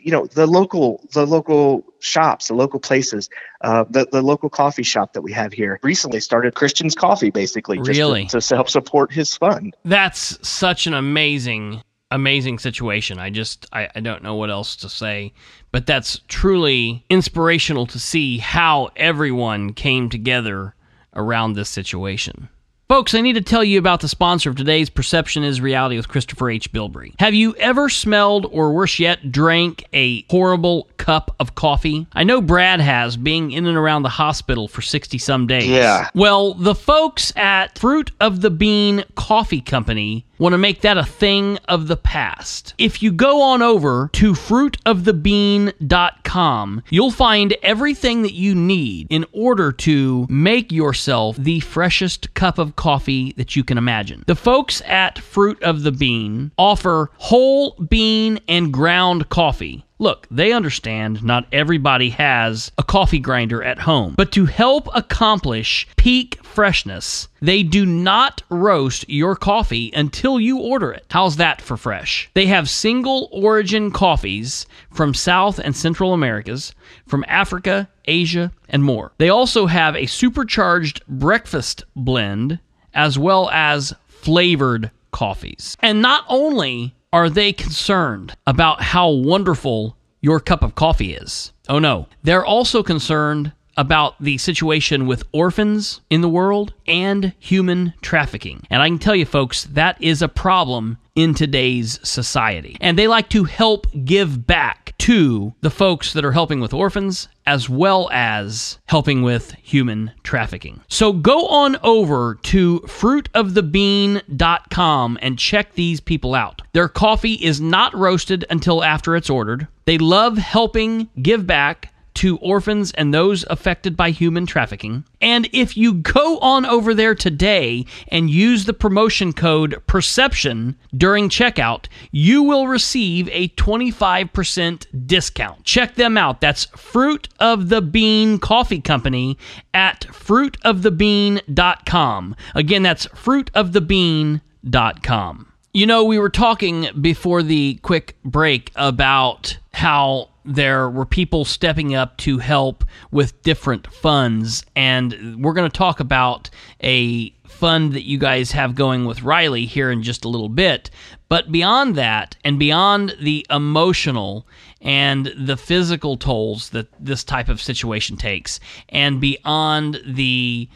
you 0.00 0.12
know, 0.12 0.26
the 0.26 0.46
local 0.46 1.06
the 1.12 1.26
local 1.26 1.84
shops, 2.00 2.48
the 2.48 2.54
local 2.54 2.80
places, 2.80 3.28
uh, 3.62 3.84
the 3.90 4.06
the 4.10 4.22
local 4.22 4.48
coffee 4.48 4.82
shop 4.82 5.12
that 5.14 5.22
we 5.22 5.32
have 5.32 5.52
here 5.52 5.80
recently 5.82 6.20
started 6.20 6.54
Christian's 6.54 6.94
Coffee, 6.94 7.30
basically, 7.30 7.78
just 7.78 7.88
really? 7.88 8.26
to, 8.26 8.40
to 8.40 8.54
help 8.54 8.68
support 8.68 9.12
his 9.12 9.36
fund. 9.36 9.74
That's 9.84 10.38
such 10.46 10.86
an 10.86 10.94
amazing 10.94 11.82
amazing 12.12 12.58
situation. 12.58 13.18
I 13.18 13.30
just 13.30 13.66
I, 13.72 13.88
I 13.94 14.00
don't 14.00 14.22
know 14.22 14.36
what 14.36 14.50
else 14.50 14.76
to 14.76 14.88
say. 14.88 15.32
But 15.72 15.86
that's 15.86 16.20
truly 16.28 17.04
inspirational 17.08 17.86
to 17.86 17.98
see 17.98 18.38
how 18.38 18.90
everyone 18.94 19.72
came 19.72 20.10
together 20.10 20.74
around 21.14 21.54
this 21.54 21.70
situation. 21.70 22.48
Folks, 22.92 23.14
I 23.14 23.22
need 23.22 23.36
to 23.36 23.40
tell 23.40 23.64
you 23.64 23.78
about 23.78 24.00
the 24.00 24.08
sponsor 24.08 24.50
of 24.50 24.56
today's 24.56 24.90
Perception 24.90 25.44
is 25.44 25.62
Reality 25.62 25.96
with 25.96 26.08
Christopher 26.08 26.50
H. 26.50 26.70
Bilbrey. 26.74 27.14
Have 27.20 27.32
you 27.32 27.54
ever 27.54 27.88
smelled, 27.88 28.44
or 28.44 28.74
worse 28.74 28.98
yet, 28.98 29.32
drank 29.32 29.86
a 29.94 30.26
horrible 30.28 30.90
cup 30.98 31.34
of 31.40 31.54
coffee? 31.54 32.06
I 32.12 32.24
know 32.24 32.42
Brad 32.42 32.82
has, 32.82 33.16
being 33.16 33.50
in 33.50 33.64
and 33.64 33.78
around 33.78 34.02
the 34.02 34.10
hospital 34.10 34.68
for 34.68 34.82
60 34.82 35.16
some 35.16 35.46
days. 35.46 35.68
Yeah. 35.68 36.10
Well, 36.14 36.52
the 36.52 36.74
folks 36.74 37.32
at 37.34 37.78
Fruit 37.78 38.10
of 38.20 38.42
the 38.42 38.50
Bean 38.50 39.04
Coffee 39.14 39.62
Company 39.62 40.26
want 40.42 40.52
to 40.54 40.58
make 40.58 40.80
that 40.80 40.98
a 40.98 41.04
thing 41.04 41.56
of 41.68 41.86
the 41.86 41.96
past. 41.96 42.74
If 42.76 43.00
you 43.00 43.12
go 43.12 43.42
on 43.42 43.62
over 43.62 44.10
to 44.14 44.32
fruitofthebean.com, 44.32 46.82
you'll 46.90 47.12
find 47.12 47.56
everything 47.62 48.22
that 48.22 48.34
you 48.34 48.56
need 48.56 49.06
in 49.08 49.24
order 49.32 49.70
to 49.70 50.26
make 50.28 50.72
yourself 50.72 51.36
the 51.36 51.60
freshest 51.60 52.34
cup 52.34 52.58
of 52.58 52.74
coffee 52.74 53.34
that 53.36 53.54
you 53.54 53.62
can 53.62 53.78
imagine. 53.78 54.24
The 54.26 54.34
folks 54.34 54.82
at 54.84 55.20
Fruit 55.20 55.62
of 55.62 55.84
the 55.84 55.92
Bean 55.92 56.50
offer 56.58 57.12
whole 57.18 57.76
bean 57.76 58.40
and 58.48 58.72
ground 58.72 59.28
coffee. 59.28 59.86
Look, 60.02 60.26
they 60.32 60.50
understand 60.50 61.22
not 61.22 61.46
everybody 61.52 62.10
has 62.10 62.72
a 62.76 62.82
coffee 62.82 63.20
grinder 63.20 63.62
at 63.62 63.78
home, 63.78 64.14
but 64.16 64.32
to 64.32 64.46
help 64.46 64.88
accomplish 64.92 65.86
peak 65.96 66.44
freshness, 66.44 67.28
they 67.40 67.62
do 67.62 67.86
not 67.86 68.42
roast 68.50 69.08
your 69.08 69.36
coffee 69.36 69.92
until 69.94 70.40
you 70.40 70.58
order 70.58 70.90
it. 70.90 71.06
How's 71.08 71.36
that 71.36 71.62
for 71.62 71.76
fresh? 71.76 72.28
They 72.34 72.46
have 72.46 72.68
single 72.68 73.28
origin 73.30 73.92
coffees 73.92 74.66
from 74.90 75.14
South 75.14 75.60
and 75.60 75.76
Central 75.76 76.12
Americas, 76.12 76.74
from 77.06 77.24
Africa, 77.28 77.88
Asia, 78.06 78.50
and 78.68 78.82
more. 78.82 79.12
They 79.18 79.28
also 79.28 79.66
have 79.66 79.94
a 79.94 80.06
supercharged 80.06 81.06
breakfast 81.06 81.84
blend 81.94 82.58
as 82.92 83.20
well 83.20 83.48
as 83.52 83.94
flavored 84.08 84.90
coffees. 85.12 85.76
And 85.78 86.02
not 86.02 86.24
only 86.28 86.96
are 87.12 87.28
they 87.28 87.52
concerned 87.52 88.36
about 88.46 88.82
how 88.82 89.08
wonderful 89.10 89.96
your 90.20 90.40
cup 90.40 90.62
of 90.62 90.74
coffee 90.74 91.14
is? 91.14 91.52
Oh 91.68 91.78
no. 91.78 92.08
They're 92.22 92.44
also 92.44 92.82
concerned 92.82 93.52
about 93.76 94.22
the 94.22 94.38
situation 94.38 95.06
with 95.06 95.24
orphans 95.32 96.00
in 96.10 96.20
the 96.20 96.28
world 96.28 96.72
and 96.86 97.32
human 97.38 97.94
trafficking. 98.02 98.66
And 98.70 98.82
I 98.82 98.88
can 98.88 98.98
tell 98.98 99.16
you, 99.16 99.26
folks, 99.26 99.64
that 99.64 100.00
is 100.02 100.22
a 100.22 100.28
problem 100.28 100.98
in 101.14 101.34
today's 101.34 102.00
society. 102.08 102.78
And 102.80 102.98
they 102.98 103.06
like 103.06 103.28
to 103.30 103.44
help 103.44 103.86
give 104.04 104.46
back 104.46 104.94
to 104.98 105.54
the 105.62 105.70
folks 105.70 106.12
that 106.12 106.24
are 106.24 106.32
helping 106.32 106.60
with 106.60 106.72
orphans 106.72 107.28
as 107.44 107.68
well 107.68 108.08
as 108.12 108.78
helping 108.86 109.22
with 109.22 109.52
human 109.54 110.12
trafficking. 110.22 110.80
So 110.88 111.12
go 111.12 111.48
on 111.48 111.76
over 111.82 112.38
to 112.42 112.78
fruitofthebean.com 112.80 115.18
and 115.20 115.38
check 115.38 115.74
these 115.74 116.00
people 116.00 116.36
out. 116.36 116.62
Their 116.72 116.88
coffee 116.88 117.34
is 117.34 117.60
not 117.60 117.92
roasted 117.96 118.44
until 118.48 118.84
after 118.84 119.16
it's 119.16 119.28
ordered. 119.28 119.66
They 119.84 119.98
love 119.98 120.38
helping 120.38 121.10
give 121.20 121.44
back 121.46 121.91
to 122.14 122.38
orphans 122.38 122.92
and 122.92 123.12
those 123.12 123.44
affected 123.50 123.94
by 123.96 124.10
human 124.10 124.46
trafficking. 124.46 125.04
And 125.20 125.48
if 125.52 125.76
you 125.76 125.94
go 125.94 126.38
on 126.38 126.64
over 126.66 126.94
there 126.94 127.14
today 127.14 127.84
and 128.08 128.30
use 128.30 128.64
the 128.64 128.72
promotion 128.72 129.32
code 129.32 129.80
PERCEPTION 129.86 130.74
during 130.96 131.28
checkout, 131.28 131.84
you 132.10 132.42
will 132.42 132.66
receive 132.66 133.28
a 133.30 133.50
25% 133.50 135.06
discount. 135.06 135.62
Check 135.64 135.94
them 135.94 136.16
out. 136.16 136.40
That's 136.40 136.64
Fruit 136.76 137.28
of 137.38 137.68
the 137.68 137.82
Bean 137.82 138.38
Coffee 138.38 138.80
Company 138.80 139.38
at 139.72 140.00
fruitofthebean.com. 140.02 142.36
Again, 142.54 142.82
that's 142.82 143.06
fruitofthebean.com. 143.06 145.51
You 145.74 145.86
know, 145.86 146.04
we 146.04 146.18
were 146.18 146.28
talking 146.28 146.88
before 147.00 147.42
the 147.42 147.76
quick 147.76 148.18
break 148.26 148.70
about 148.76 149.56
how 149.72 150.28
there 150.44 150.90
were 150.90 151.06
people 151.06 151.46
stepping 151.46 151.94
up 151.94 152.18
to 152.18 152.36
help 152.36 152.84
with 153.10 153.42
different 153.42 153.90
funds, 153.90 154.66
and 154.76 155.42
we're 155.42 155.54
going 155.54 155.70
to 155.70 155.74
talk 155.74 155.98
about 155.98 156.50
a 156.82 157.30
fund 157.46 157.94
that 157.94 158.06
you 158.06 158.18
guys 158.18 158.52
have 158.52 158.74
going 158.74 159.06
with 159.06 159.22
Riley 159.22 159.64
here 159.64 159.90
in 159.90 160.02
just 160.02 160.26
a 160.26 160.28
little 160.28 160.50
bit. 160.50 160.90
But 161.30 161.50
beyond 161.50 161.94
that, 161.96 162.36
and 162.44 162.58
beyond 162.58 163.16
the 163.18 163.46
emotional 163.48 164.46
and 164.82 165.32
the 165.38 165.56
physical 165.56 166.18
tolls 166.18 166.68
that 166.70 166.88
this 167.02 167.24
type 167.24 167.48
of 167.48 167.62
situation 167.62 168.18
takes, 168.18 168.60
and 168.90 169.22
beyond 169.22 170.02
the 170.04 170.68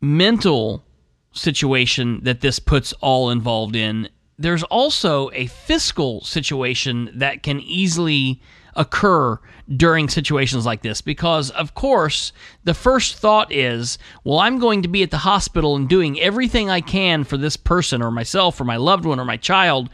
mental 0.00 0.84
situation 1.32 2.20
that 2.22 2.40
this 2.40 2.60
puts 2.60 2.92
all 3.00 3.30
involved 3.30 3.74
in, 3.74 4.08
there's 4.38 4.62
also 4.64 5.30
a 5.32 5.46
fiscal 5.46 6.22
situation 6.22 7.10
that 7.14 7.42
can 7.42 7.60
easily 7.60 8.40
occur 8.76 9.38
during 9.76 10.08
situations 10.08 10.64
like 10.64 10.82
this 10.82 11.00
because 11.00 11.50
of 11.50 11.74
course 11.74 12.32
the 12.62 12.74
first 12.74 13.16
thought 13.16 13.50
is 13.52 13.98
well 14.22 14.38
I'm 14.38 14.60
going 14.60 14.82
to 14.82 14.88
be 14.88 15.02
at 15.02 15.10
the 15.10 15.18
hospital 15.18 15.74
and 15.74 15.88
doing 15.88 16.20
everything 16.20 16.70
I 16.70 16.80
can 16.80 17.24
for 17.24 17.36
this 17.36 17.56
person 17.56 18.00
or 18.00 18.12
myself 18.12 18.60
or 18.60 18.64
my 18.64 18.76
loved 18.76 19.04
one 19.04 19.18
or 19.18 19.24
my 19.24 19.36
child 19.36 19.90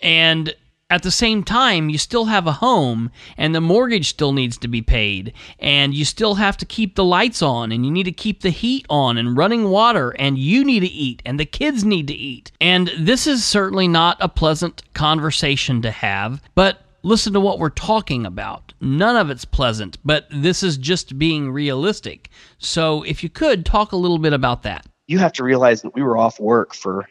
and 0.00 0.54
at 0.92 1.02
the 1.02 1.10
same 1.10 1.42
time, 1.42 1.88
you 1.88 1.96
still 1.96 2.26
have 2.26 2.46
a 2.46 2.52
home 2.52 3.10
and 3.38 3.54
the 3.54 3.62
mortgage 3.62 4.10
still 4.10 4.34
needs 4.34 4.58
to 4.58 4.68
be 4.68 4.82
paid 4.82 5.32
and 5.58 5.94
you 5.94 6.04
still 6.04 6.34
have 6.34 6.58
to 6.58 6.66
keep 6.66 6.96
the 6.96 7.04
lights 7.04 7.40
on 7.40 7.72
and 7.72 7.86
you 7.86 7.90
need 7.90 8.02
to 8.02 8.12
keep 8.12 8.42
the 8.42 8.50
heat 8.50 8.84
on 8.90 9.16
and 9.16 9.34
running 9.34 9.70
water 9.70 10.10
and 10.18 10.36
you 10.36 10.62
need 10.62 10.80
to 10.80 10.86
eat 10.86 11.22
and 11.24 11.40
the 11.40 11.46
kids 11.46 11.82
need 11.82 12.08
to 12.08 12.12
eat. 12.12 12.52
And 12.60 12.90
this 12.98 13.26
is 13.26 13.42
certainly 13.42 13.88
not 13.88 14.18
a 14.20 14.28
pleasant 14.28 14.82
conversation 14.92 15.80
to 15.80 15.90
have, 15.90 16.42
but 16.54 16.82
listen 17.02 17.32
to 17.32 17.40
what 17.40 17.58
we're 17.58 17.70
talking 17.70 18.26
about. 18.26 18.74
None 18.82 19.16
of 19.16 19.30
it's 19.30 19.46
pleasant, 19.46 19.96
but 20.04 20.26
this 20.30 20.62
is 20.62 20.76
just 20.76 21.18
being 21.18 21.50
realistic. 21.50 22.28
So 22.58 23.02
if 23.04 23.22
you 23.22 23.30
could 23.30 23.64
talk 23.64 23.92
a 23.92 23.96
little 23.96 24.18
bit 24.18 24.34
about 24.34 24.62
that. 24.64 24.84
You 25.06 25.18
have 25.20 25.32
to 25.32 25.42
realize 25.42 25.80
that 25.80 25.94
we 25.94 26.02
were 26.02 26.18
off 26.18 26.38
work 26.38 26.74
for 26.74 27.08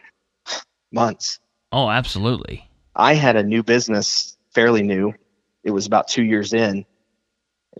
months. 0.91 1.39
Oh, 1.71 1.89
absolutely. 1.89 2.67
I 2.95 3.13
had 3.13 3.35
a 3.35 3.43
new 3.43 3.63
business, 3.63 4.37
fairly 4.53 4.83
new. 4.83 5.13
It 5.63 5.71
was 5.71 5.85
about 5.85 6.07
two 6.07 6.23
years 6.23 6.53
in, 6.53 6.85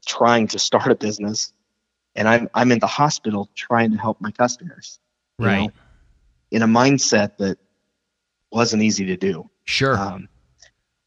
trying 0.05 0.47
to 0.49 0.59
start 0.59 0.88
a 0.91 0.95
business, 0.95 1.51
and 2.16 2.28
I'm 2.28 2.49
I'm 2.53 2.72
in 2.72 2.80
the 2.80 2.88
hospital 2.88 3.49
trying 3.55 3.91
to 3.91 3.97
help 3.97 4.22
my 4.22 4.32
customers. 4.32 4.99
Right. 5.39 5.57
know, 5.62 5.72
in 6.51 6.62
a 6.62 6.68
mindset 6.68 7.38
that 7.38 7.57
wasn't 8.51 8.84
easy 8.84 9.05
to 9.05 9.18
do. 9.18 9.49
Sure. 9.64 9.97
Um, 9.97 10.28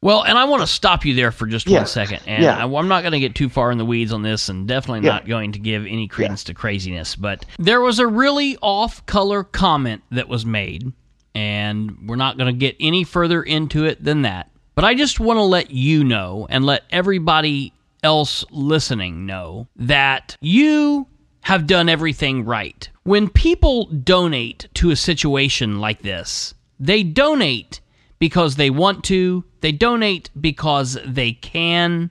Well, 0.01 0.23
and 0.23 0.37
I 0.37 0.43
want 0.43 0.61
to 0.61 0.67
stop 0.67 1.05
you 1.05 1.13
there 1.15 1.31
for 1.31 1.45
just 1.47 1.67
Yeah. 1.67 1.77
one 1.79 1.87
second. 1.87 2.19
And 2.27 2.43
Yeah. 2.43 2.57
I, 2.57 2.63
am 2.79 2.87
not 2.89 3.01
going 3.01 3.13
to 3.13 3.19
get 3.19 3.33
too 3.33 3.47
far 3.49 3.71
in 3.71 3.77
the 3.77 3.85
weeds 3.85 4.11
on 4.11 4.23
this 4.23 4.49
and 4.49 4.67
definitely 4.67 5.05
Yeah. 5.07 5.13
not 5.13 5.27
going 5.27 5.53
to 5.53 5.59
give 5.59 5.85
any 5.85 6.07
credence 6.07 6.43
to 6.45 6.53
craziness. 6.53 7.15
But 7.15 7.45
there 7.59 7.79
was 7.79 7.99
a 7.99 8.05
really 8.07 8.57
off 8.61 9.05
color 9.05 9.43
comment 9.43 10.01
that 10.11 10.27
was 10.27 10.45
made, 10.45 10.91
and 11.35 12.07
we're 12.07 12.15
not 12.15 12.37
going 12.37 12.51
to 12.51 12.57
get 12.57 12.77
any 12.79 13.03
further 13.03 13.43
into 13.43 13.85
it 13.85 14.03
than 14.03 14.23
that. 14.23 14.49
But 14.73 14.85
I 14.85 14.95
just 14.95 15.19
want 15.19 15.37
to 15.37 15.43
let 15.43 15.69
you 15.69 16.03
know 16.03 16.47
and 16.49 16.65
let 16.65 16.83
everybody 16.89 17.73
else 18.03 18.43
listening 18.51 19.25
know 19.25 19.67
that 19.75 20.37
you 20.41 21.07
have 21.41 21.67
done 21.67 21.89
everything 21.89 22.45
right. 22.45 22.89
When 23.03 23.29
people 23.29 23.85
donate 23.85 24.67
to 24.75 24.89
a 24.89 24.95
situation 24.95 25.79
like 25.79 26.01
this, 26.01 26.55
they 26.79 27.03
donate 27.03 27.81
because 28.17 28.55
they 28.55 28.69
want 28.69 29.03
to, 29.05 29.43
they 29.61 29.71
donate 29.71 30.29
because 30.39 30.97
they 31.05 31.33
can, 31.33 32.09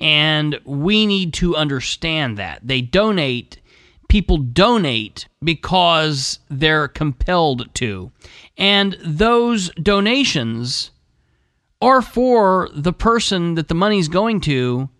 and 0.00 0.58
we 0.64 1.06
need 1.06 1.34
to 1.34 1.56
understand 1.56 2.38
that. 2.38 2.60
They 2.62 2.80
donate, 2.80 3.59
people 4.10 4.38
donate 4.38 5.28
because 5.42 6.40
they're 6.50 6.88
compelled 6.88 7.72
to. 7.72 8.10
And 8.58 8.98
those 9.02 9.70
donations 9.70 10.90
are 11.80 12.02
for 12.02 12.68
the 12.74 12.92
person 12.92 13.54
that 13.54 13.68
the 13.68 13.74
money's 13.74 14.08
going 14.08 14.40
to 14.42 14.90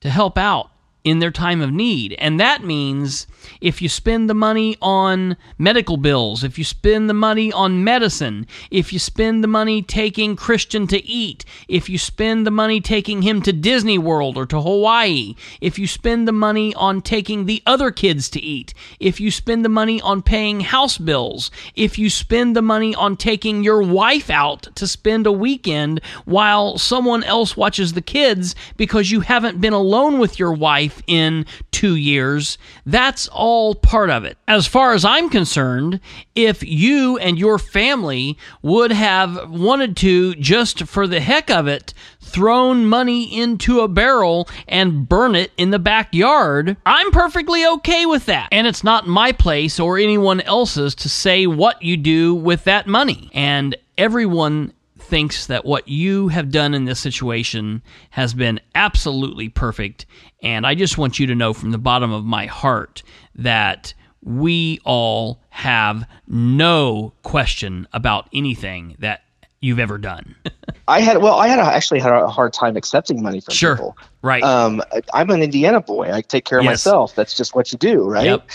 to 0.00 0.10
help 0.10 0.36
out 0.36 0.70
in 1.04 1.20
their 1.20 1.30
time 1.30 1.62
of 1.62 1.70
need. 1.72 2.14
And 2.18 2.40
that 2.40 2.64
means 2.64 3.28
if 3.60 3.82
you 3.82 3.88
spend 3.88 4.28
the 4.28 4.34
money 4.34 4.76
on 4.80 5.36
medical 5.58 5.96
bills, 5.96 6.44
if 6.44 6.58
you 6.58 6.64
spend 6.64 7.08
the 7.08 7.14
money 7.14 7.52
on 7.52 7.84
medicine, 7.84 8.46
if 8.70 8.92
you 8.92 8.98
spend 8.98 9.42
the 9.42 9.48
money 9.48 9.82
taking 9.82 10.36
Christian 10.36 10.86
to 10.88 11.04
eat, 11.04 11.44
if 11.68 11.88
you 11.88 11.98
spend 11.98 12.46
the 12.46 12.50
money 12.50 12.80
taking 12.80 13.22
him 13.22 13.42
to 13.42 13.52
Disney 13.52 13.98
World 13.98 14.36
or 14.36 14.46
to 14.46 14.60
Hawaii, 14.60 15.34
if 15.60 15.78
you 15.78 15.86
spend 15.86 16.26
the 16.26 16.32
money 16.32 16.74
on 16.74 17.02
taking 17.02 17.46
the 17.46 17.62
other 17.66 17.90
kids 17.90 18.28
to 18.30 18.40
eat, 18.40 18.74
if 19.00 19.20
you 19.20 19.30
spend 19.30 19.64
the 19.64 19.68
money 19.68 20.00
on 20.00 20.22
paying 20.22 20.60
house 20.60 20.98
bills, 20.98 21.50
if 21.74 21.98
you 21.98 22.10
spend 22.10 22.56
the 22.56 22.62
money 22.62 22.94
on 22.94 23.16
taking 23.16 23.62
your 23.64 23.82
wife 23.82 24.30
out 24.30 24.68
to 24.74 24.86
spend 24.86 25.26
a 25.26 25.32
weekend 25.32 26.00
while 26.24 26.78
someone 26.78 27.22
else 27.24 27.56
watches 27.56 27.92
the 27.92 28.02
kids 28.02 28.54
because 28.76 29.10
you 29.10 29.20
haven't 29.20 29.60
been 29.60 29.72
alone 29.72 30.18
with 30.18 30.38
your 30.38 30.52
wife 30.52 31.02
in 31.06 31.46
two 31.70 31.96
years. 31.96 32.58
That's 32.86 33.28
all 33.32 33.74
part 33.74 34.10
of 34.10 34.24
it. 34.24 34.38
As 34.46 34.66
far 34.66 34.92
as 34.92 35.04
I'm 35.04 35.28
concerned, 35.28 36.00
if 36.34 36.62
you 36.62 37.18
and 37.18 37.38
your 37.38 37.58
family 37.58 38.38
would 38.62 38.92
have 38.92 39.50
wanted 39.50 39.96
to, 39.98 40.34
just 40.36 40.84
for 40.84 41.06
the 41.06 41.20
heck 41.20 41.50
of 41.50 41.66
it, 41.66 41.94
thrown 42.20 42.86
money 42.86 43.38
into 43.38 43.80
a 43.80 43.88
barrel 43.88 44.48
and 44.66 45.08
burn 45.08 45.34
it 45.34 45.52
in 45.56 45.70
the 45.70 45.78
backyard, 45.78 46.76
I'm 46.86 47.10
perfectly 47.10 47.66
okay 47.66 48.06
with 48.06 48.26
that. 48.26 48.48
And 48.52 48.66
it's 48.66 48.84
not 48.84 49.06
my 49.06 49.32
place 49.32 49.78
or 49.80 49.98
anyone 49.98 50.40
else's 50.40 50.94
to 50.96 51.08
say 51.08 51.46
what 51.46 51.82
you 51.82 51.96
do 51.96 52.34
with 52.34 52.64
that 52.64 52.86
money. 52.86 53.30
And 53.34 53.76
everyone 53.98 54.72
thinks 55.12 55.44
that 55.44 55.66
what 55.66 55.86
you 55.88 56.28
have 56.28 56.50
done 56.50 56.72
in 56.72 56.86
this 56.86 56.98
situation 56.98 57.82
has 58.08 58.32
been 58.32 58.58
absolutely 58.74 59.46
perfect. 59.46 60.06
And 60.42 60.66
I 60.66 60.74
just 60.74 60.96
want 60.96 61.18
you 61.18 61.26
to 61.26 61.34
know 61.34 61.52
from 61.52 61.70
the 61.70 61.76
bottom 61.76 62.10
of 62.10 62.24
my 62.24 62.46
heart 62.46 63.02
that 63.34 63.92
we 64.22 64.80
all 64.86 65.42
have 65.50 66.08
no 66.26 67.12
question 67.24 67.86
about 67.92 68.26
anything 68.32 68.96
that 69.00 69.20
you've 69.60 69.78
ever 69.78 69.98
done. 69.98 70.34
I 70.88 71.00
had 71.02 71.18
well, 71.18 71.34
I 71.34 71.46
had 71.46 71.58
a, 71.58 71.62
actually 71.62 72.00
had 72.00 72.14
a 72.14 72.26
hard 72.28 72.54
time 72.54 72.78
accepting 72.78 73.22
money 73.22 73.42
from 73.42 73.52
Sure. 73.52 73.76
people. 73.76 73.98
right. 74.22 74.42
Um, 74.42 74.80
I'm 75.12 75.28
an 75.28 75.42
Indiana 75.42 75.82
boy. 75.82 76.10
I 76.10 76.22
take 76.22 76.46
care 76.46 76.58
of 76.60 76.64
Yes. 76.64 76.86
myself. 76.86 77.14
That's 77.14 77.36
just 77.36 77.54
what 77.54 77.70
you 77.70 77.76
do, 77.76 78.08
right? 78.08 78.24
Yep. 78.24 78.48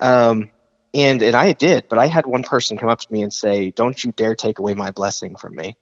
Um, 0.00 0.50
and 0.94 1.20
and 1.20 1.36
I 1.36 1.52
did, 1.52 1.84
but 1.90 1.98
I 1.98 2.06
had 2.06 2.24
one 2.24 2.44
person 2.44 2.78
come 2.78 2.88
up 2.88 3.00
to 3.00 3.12
me 3.12 3.20
and 3.20 3.30
say, 3.30 3.72
"Don't 3.72 4.02
you 4.02 4.12
dare 4.12 4.34
take 4.34 4.58
away 4.58 4.72
my 4.72 4.90
blessing 4.90 5.36
from 5.36 5.54
me." 5.54 5.76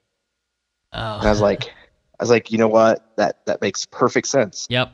Oh. 0.92 1.18
And 1.18 1.26
I 1.26 1.30
was 1.30 1.40
like, 1.40 1.64
I 1.66 2.22
was 2.22 2.30
like, 2.30 2.50
you 2.50 2.58
know 2.58 2.68
what? 2.68 3.12
That 3.16 3.44
that 3.46 3.60
makes 3.60 3.84
perfect 3.86 4.26
sense 4.28 4.66
yep. 4.70 4.92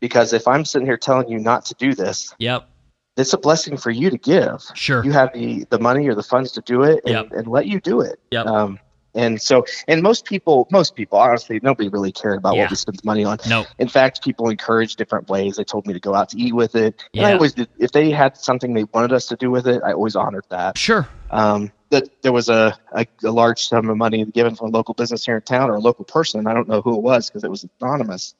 because 0.00 0.32
if 0.32 0.46
I'm 0.46 0.64
sitting 0.64 0.86
here 0.86 0.96
telling 0.98 1.28
you 1.28 1.38
not 1.38 1.64
to 1.66 1.74
do 1.74 1.94
this, 1.94 2.34
Yep. 2.38 2.68
it's 3.16 3.32
a 3.32 3.38
blessing 3.38 3.76
for 3.76 3.90
you 3.90 4.10
to 4.10 4.18
give. 4.18 4.62
Sure. 4.74 5.04
You 5.04 5.12
have 5.12 5.32
the 5.32 5.64
the 5.70 5.78
money 5.78 6.08
or 6.08 6.14
the 6.14 6.22
funds 6.22 6.52
to 6.52 6.60
do 6.60 6.82
it, 6.82 7.00
and, 7.04 7.12
Yep. 7.14 7.32
and 7.32 7.46
let 7.46 7.66
you 7.66 7.80
do 7.80 8.00
it. 8.00 8.20
Yep. 8.30 8.46
Um, 8.46 8.78
and 9.12 9.42
so, 9.42 9.64
and 9.88 10.02
most 10.02 10.24
people, 10.24 10.68
most 10.70 10.94
people, 10.94 11.18
honestly, 11.18 11.58
nobody 11.64 11.88
really 11.88 12.12
cared 12.12 12.38
about 12.38 12.54
Yeah. 12.54 12.62
what 12.62 12.70
we 12.70 12.76
spent 12.76 12.98
the 13.02 13.06
money 13.06 13.24
on. 13.24 13.38
no. 13.48 13.64
In 13.78 13.88
fact, 13.88 14.22
people 14.22 14.48
encouraged 14.50 14.98
different 14.98 15.28
ways. 15.28 15.56
They 15.56 15.64
told 15.64 15.84
me 15.86 15.94
to 15.94 15.98
go 16.00 16.14
out 16.14 16.28
to 16.28 16.38
eat 16.38 16.54
with 16.54 16.76
it. 16.76 17.02
And 17.14 17.26
I 17.26 17.32
always 17.32 17.54
did. 17.54 17.68
If 17.78 17.90
they 17.90 18.10
had 18.10 18.36
something 18.36 18.72
they 18.74 18.84
wanted 18.84 19.12
us 19.12 19.26
to 19.28 19.36
do 19.36 19.50
with 19.50 19.66
it, 19.66 19.82
I 19.84 19.92
always 19.94 20.14
honored 20.14 20.44
that. 20.50 20.78
Sure. 20.78 21.08
Um, 21.30 21.72
that 21.90 22.22
there 22.22 22.32
was 22.32 22.48
a, 22.48 22.78
a, 22.92 23.06
a 23.24 23.30
large 23.30 23.66
sum 23.66 23.90
of 23.90 23.96
money 23.96 24.24
given 24.24 24.54
from 24.54 24.68
a 24.68 24.70
local 24.70 24.94
business 24.94 25.24
here 25.24 25.36
in 25.36 25.42
town 25.42 25.70
or 25.70 25.74
a 25.74 25.80
local 25.80 26.04
person. 26.04 26.46
I 26.46 26.54
don't 26.54 26.68
know 26.68 26.80
who 26.82 26.96
it 26.96 27.02
was 27.02 27.28
because 27.28 27.44
it 27.44 27.50
was 27.50 27.66
anonymous, 27.80 28.34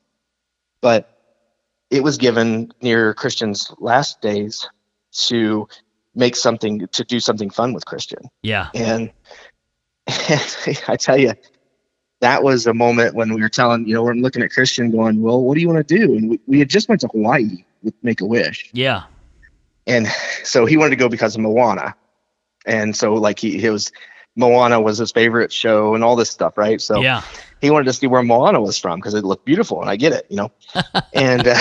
but 0.80 1.16
it 1.90 2.02
was 2.02 2.16
given 2.16 2.72
near 2.80 3.12
Christian's 3.14 3.72
last 3.78 4.20
days 4.20 4.68
to 5.12 5.68
make 6.14 6.36
something 6.36 6.86
to 6.88 7.04
do 7.04 7.20
something 7.20 7.50
fun 7.50 7.72
with 7.72 7.84
Christian. 7.84 8.30
Yeah. 8.42 8.68
And, 8.74 9.10
I 10.06 10.96
tell 10.98 11.18
you, 11.18 11.34
that 12.20 12.42
was 12.42 12.66
a 12.66 12.74
moment 12.74 13.14
when 13.14 13.34
we 13.34 13.40
were 13.40 13.48
telling, 13.48 13.86
you 13.86 13.94
know, 13.94 14.02
we're 14.02 14.14
looking 14.14 14.42
at 14.42 14.50
Christian 14.50 14.90
going, 14.90 15.22
well, 15.22 15.42
what 15.42 15.54
do 15.54 15.60
you 15.60 15.68
want 15.68 15.86
to 15.86 15.98
do? 15.98 16.16
And 16.16 16.30
we, 16.30 16.40
we 16.46 16.58
had 16.58 16.68
just 16.68 16.88
went 16.88 17.00
to 17.02 17.08
Hawaii 17.08 17.64
with 17.82 17.94
Make 18.02 18.20
a 18.20 18.26
Wish. 18.26 18.70
Yeah. 18.72 19.04
And 19.86 20.06
so 20.44 20.66
he 20.66 20.76
wanted 20.76 20.90
to 20.90 20.96
go 20.96 21.08
because 21.08 21.34
of 21.34 21.40
Moana. 21.40 21.94
And 22.66 22.94
so 22.94 23.14
like 23.14 23.38
he, 23.38 23.58
he 23.58 23.68
was, 23.70 23.92
Moana 24.36 24.80
was 24.80 24.98
his 24.98 25.12
favorite 25.12 25.52
show 25.52 25.94
and 25.94 26.04
all 26.04 26.16
this 26.16 26.30
stuff, 26.30 26.56
right? 26.56 26.80
So 26.80 27.02
Yeah. 27.02 27.22
he 27.60 27.70
wanted 27.70 27.84
to 27.86 27.92
see 27.92 28.06
where 28.06 28.22
Moana 28.22 28.60
was 28.60 28.78
from 28.78 28.98
because 29.00 29.14
it 29.14 29.24
looked 29.24 29.44
beautiful, 29.44 29.80
and 29.80 29.90
I 29.90 29.96
get 29.96 30.12
it, 30.12 30.26
you 30.30 30.36
know. 30.36 30.52
and 31.14 31.46
uh, 31.46 31.58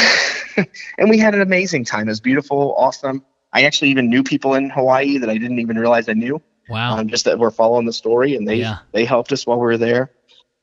and 0.97 1.09
we 1.09 1.17
had 1.17 1.33
an 1.35 1.41
amazing 1.41 1.85
time. 1.85 2.07
It 2.07 2.11
was 2.11 2.19
beautiful, 2.21 2.75
awesome. 2.77 3.23
I 3.51 3.63
actually 3.63 3.89
even 3.89 4.09
knew 4.09 4.21
people 4.23 4.53
in 4.53 4.69
Hawaii 4.69 5.17
that 5.17 5.29
I 5.29 5.37
didn't 5.37 5.59
even 5.59 5.77
realize 5.79 6.07
I 6.07 6.13
knew 6.13 6.41
Wow. 6.69 6.97
um, 6.97 7.07
just 7.07 7.25
that 7.25 7.39
we're 7.39 7.49
following 7.49 7.85
the 7.87 7.93
story 7.93 8.35
and 8.35 8.47
they 8.47 8.57
Yeah. 8.57 8.77
they 8.93 9.05
helped 9.05 9.31
us 9.31 9.47
while 9.47 9.57
we 9.57 9.65
were 9.65 9.77
there 9.77 10.11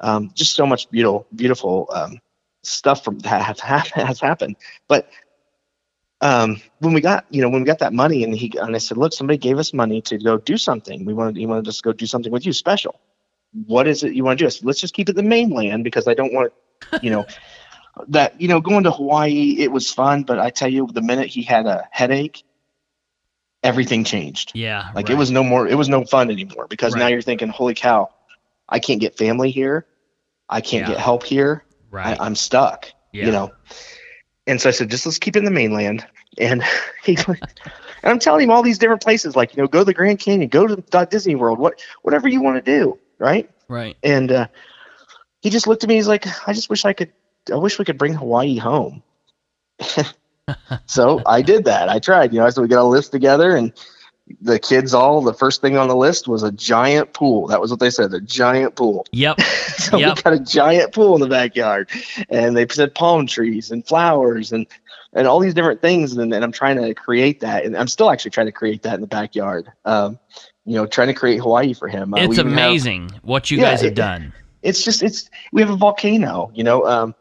um, 0.00 0.30
just 0.34 0.54
so 0.54 0.64
much 0.66 0.88
beautiful 0.90 1.26
beautiful 1.34 1.88
um, 1.92 2.20
stuff 2.62 3.02
from 3.02 3.18
that 3.20 3.58
has 3.58 4.20
happened 4.20 4.54
but 4.86 5.08
um, 6.20 6.60
when 6.78 6.94
we 6.94 7.00
got 7.00 7.26
you 7.30 7.42
know 7.42 7.48
when 7.48 7.62
we 7.62 7.66
got 7.66 7.80
that 7.80 7.92
money 7.92 8.24
and 8.24 8.34
he 8.34 8.52
and 8.58 8.74
I 8.74 8.78
said 8.78 8.96
look 8.96 9.12
somebody 9.12 9.38
gave 9.38 9.58
us 9.58 9.72
money 9.72 10.00
to 10.02 10.18
go 10.18 10.38
do 10.38 10.56
something 10.56 11.04
we 11.04 11.14
wanted 11.14 11.36
he 11.36 11.46
wanted 11.46 11.68
us 11.68 11.76
to 11.78 11.82
go 11.82 11.92
do 11.92 12.06
something 12.06 12.32
with 12.32 12.46
you 12.46 12.52
special 12.52 12.98
what 13.66 13.86
is 13.86 14.02
it 14.02 14.14
you 14.14 14.24
want 14.24 14.38
to 14.38 14.42
do 14.44 14.46
I 14.46 14.50
said 14.50 14.64
let's 14.64 14.80
just 14.80 14.94
keep 14.94 15.08
it 15.08 15.16
the 15.16 15.22
mainland 15.22 15.84
because 15.84 16.08
I 16.08 16.14
don't 16.14 16.32
want 16.32 16.52
you 17.02 17.10
know 17.10 17.26
that 18.08 18.40
you 18.40 18.48
know 18.48 18.60
going 18.60 18.84
to 18.84 18.90
Hawaii 18.90 19.56
it 19.58 19.70
was 19.70 19.92
fun 19.92 20.22
but 20.22 20.38
I 20.38 20.50
tell 20.50 20.68
you 20.68 20.88
the 20.92 21.02
minute 21.02 21.28
he 21.28 21.42
had 21.42 21.66
a 21.66 21.86
headache 21.90 22.42
everything 23.62 24.04
changed 24.04 24.52
yeah. 24.54 24.90
like 24.94 25.06
right. 25.06 25.10
it 25.10 25.18
was 25.18 25.30
no 25.30 25.42
more, 25.42 25.66
it 25.66 25.74
was 25.74 25.88
no 25.88 26.04
fun 26.04 26.30
anymore 26.30 26.66
because 26.68 26.94
now 26.94 27.08
you're 27.08 27.22
thinking, 27.22 27.48
holy 27.48 27.74
cow, 27.74 28.10
I 28.68 28.78
can't 28.78 29.00
get 29.00 29.18
family 29.18 29.50
here. 29.50 29.86
I 30.48 30.60
can't 30.60 30.86
Yeah. 30.86 30.94
get 30.94 31.00
help 31.00 31.24
here. 31.24 31.64
right. 31.90 32.18
I, 32.18 32.24
I'm 32.24 32.36
stuck, 32.36 32.92
Yeah. 33.12 33.26
you 33.26 33.32
know? 33.32 33.52
And 34.46 34.60
so 34.60 34.68
I 34.68 34.72
said, 34.72 34.90
just 34.90 35.06
let's 35.06 35.18
keep 35.18 35.36
it 35.36 35.40
in 35.40 35.44
the 35.44 35.50
mainland. 35.50 36.06
And 36.38 36.62
he, 37.04 37.16
and 37.26 37.38
I'm 38.04 38.18
telling 38.18 38.44
him 38.44 38.50
all 38.50 38.62
these 38.62 38.78
different 38.78 39.02
places, 39.02 39.34
like, 39.36 39.56
you 39.56 39.62
know, 39.62 39.68
go 39.68 39.80
to 39.80 39.84
the 39.84 39.94
Grand 39.94 40.18
Canyon, 40.18 40.48
go 40.48 40.66
to 40.66 40.76
the 40.76 41.08
Disney 41.10 41.34
World, 41.34 41.58
what, 41.58 41.82
whatever 42.02 42.28
you 42.28 42.40
want 42.40 42.64
to 42.64 42.78
do. 42.78 42.98
Right. 43.18 43.50
right. 43.68 43.96
And, 44.02 44.30
uh, 44.30 44.46
he 45.40 45.50
just 45.50 45.66
looked 45.66 45.84
at 45.84 45.88
me. 45.88 45.94
He's 45.94 46.08
like, 46.08 46.26
I 46.48 46.52
just 46.52 46.68
wish 46.70 46.84
I 46.84 46.92
could, 46.92 47.12
I 47.52 47.56
wish 47.56 47.78
we 47.78 47.84
could 47.84 47.98
bring 47.98 48.14
Hawaii 48.14 48.56
home. 48.56 49.02
so 50.86 51.22
I 51.26 51.42
did 51.42 51.64
that. 51.64 51.88
I 51.88 51.98
tried, 51.98 52.32
you 52.32 52.40
know, 52.40 52.50
so 52.50 52.62
we 52.62 52.68
got 52.68 52.82
a 52.82 52.84
list 52.84 53.12
together 53.12 53.56
and 53.56 53.72
the 54.40 54.58
kids 54.58 54.92
all, 54.92 55.20
the 55.22 55.32
first 55.34 55.60
thing 55.60 55.76
on 55.76 55.86
the 55.88 55.94
list 55.96 56.26
was 56.26 56.42
a 56.42 56.50
giant 56.52 57.12
pool. 57.12 57.46
That 57.46 57.60
was 57.60 57.70
what 57.70 57.78
they 57.80 57.90
said, 57.90 58.12
a 58.12 58.20
giant 58.20 58.74
pool. 58.76 59.06
Yep. 59.12 59.38
So 59.76 59.98
Yep. 59.98 60.16
we 60.16 60.22
got 60.22 60.32
a 60.32 60.40
giant 60.40 60.92
pool 60.92 61.14
in 61.14 61.20
the 61.20 61.28
backyard 61.28 61.88
and 62.30 62.56
they 62.56 62.66
said 62.66 62.92
palm 62.94 63.26
trees 63.28 63.70
and 63.70 63.86
flowers 63.86 64.50
and, 64.50 64.66
and 65.12 65.28
all 65.28 65.38
these 65.38 65.54
different 65.54 65.80
things. 65.80 66.16
And, 66.16 66.32
and 66.34 66.42
I'm 66.42 66.50
trying 66.50 66.82
to 66.82 66.92
create 66.92 67.38
that. 67.40 67.64
And 67.64 67.76
I'm 67.76 67.86
still 67.86 68.10
actually 68.10 68.32
trying 68.32 68.46
to 68.46 68.52
create 68.52 68.82
that 68.82 68.94
in 68.94 69.00
the 69.00 69.06
backyard. 69.06 69.70
Um, 69.84 70.18
you 70.64 70.74
know, 70.74 70.86
trying 70.86 71.06
to 71.08 71.14
create 71.14 71.36
Hawaii 71.38 71.72
for 71.72 71.86
him. 71.88 72.14
Uh, 72.14 72.16
It's 72.16 72.32
even 72.38 72.46
have- 72.46 72.52
amazing 72.52 73.10
what 73.22 73.48
you 73.50 73.58
Yeah, 73.58 73.70
guys 73.70 73.82
have 73.82 73.92
it- 73.92 73.94
done. 73.94 74.32
it's 74.62 74.82
just 74.82 75.04
it's 75.04 75.30
we 75.52 75.60
have 75.62 75.70
a 75.70 75.76
volcano 75.76 76.50
you 76.54 76.64
know 76.64 76.84
um 76.86 77.14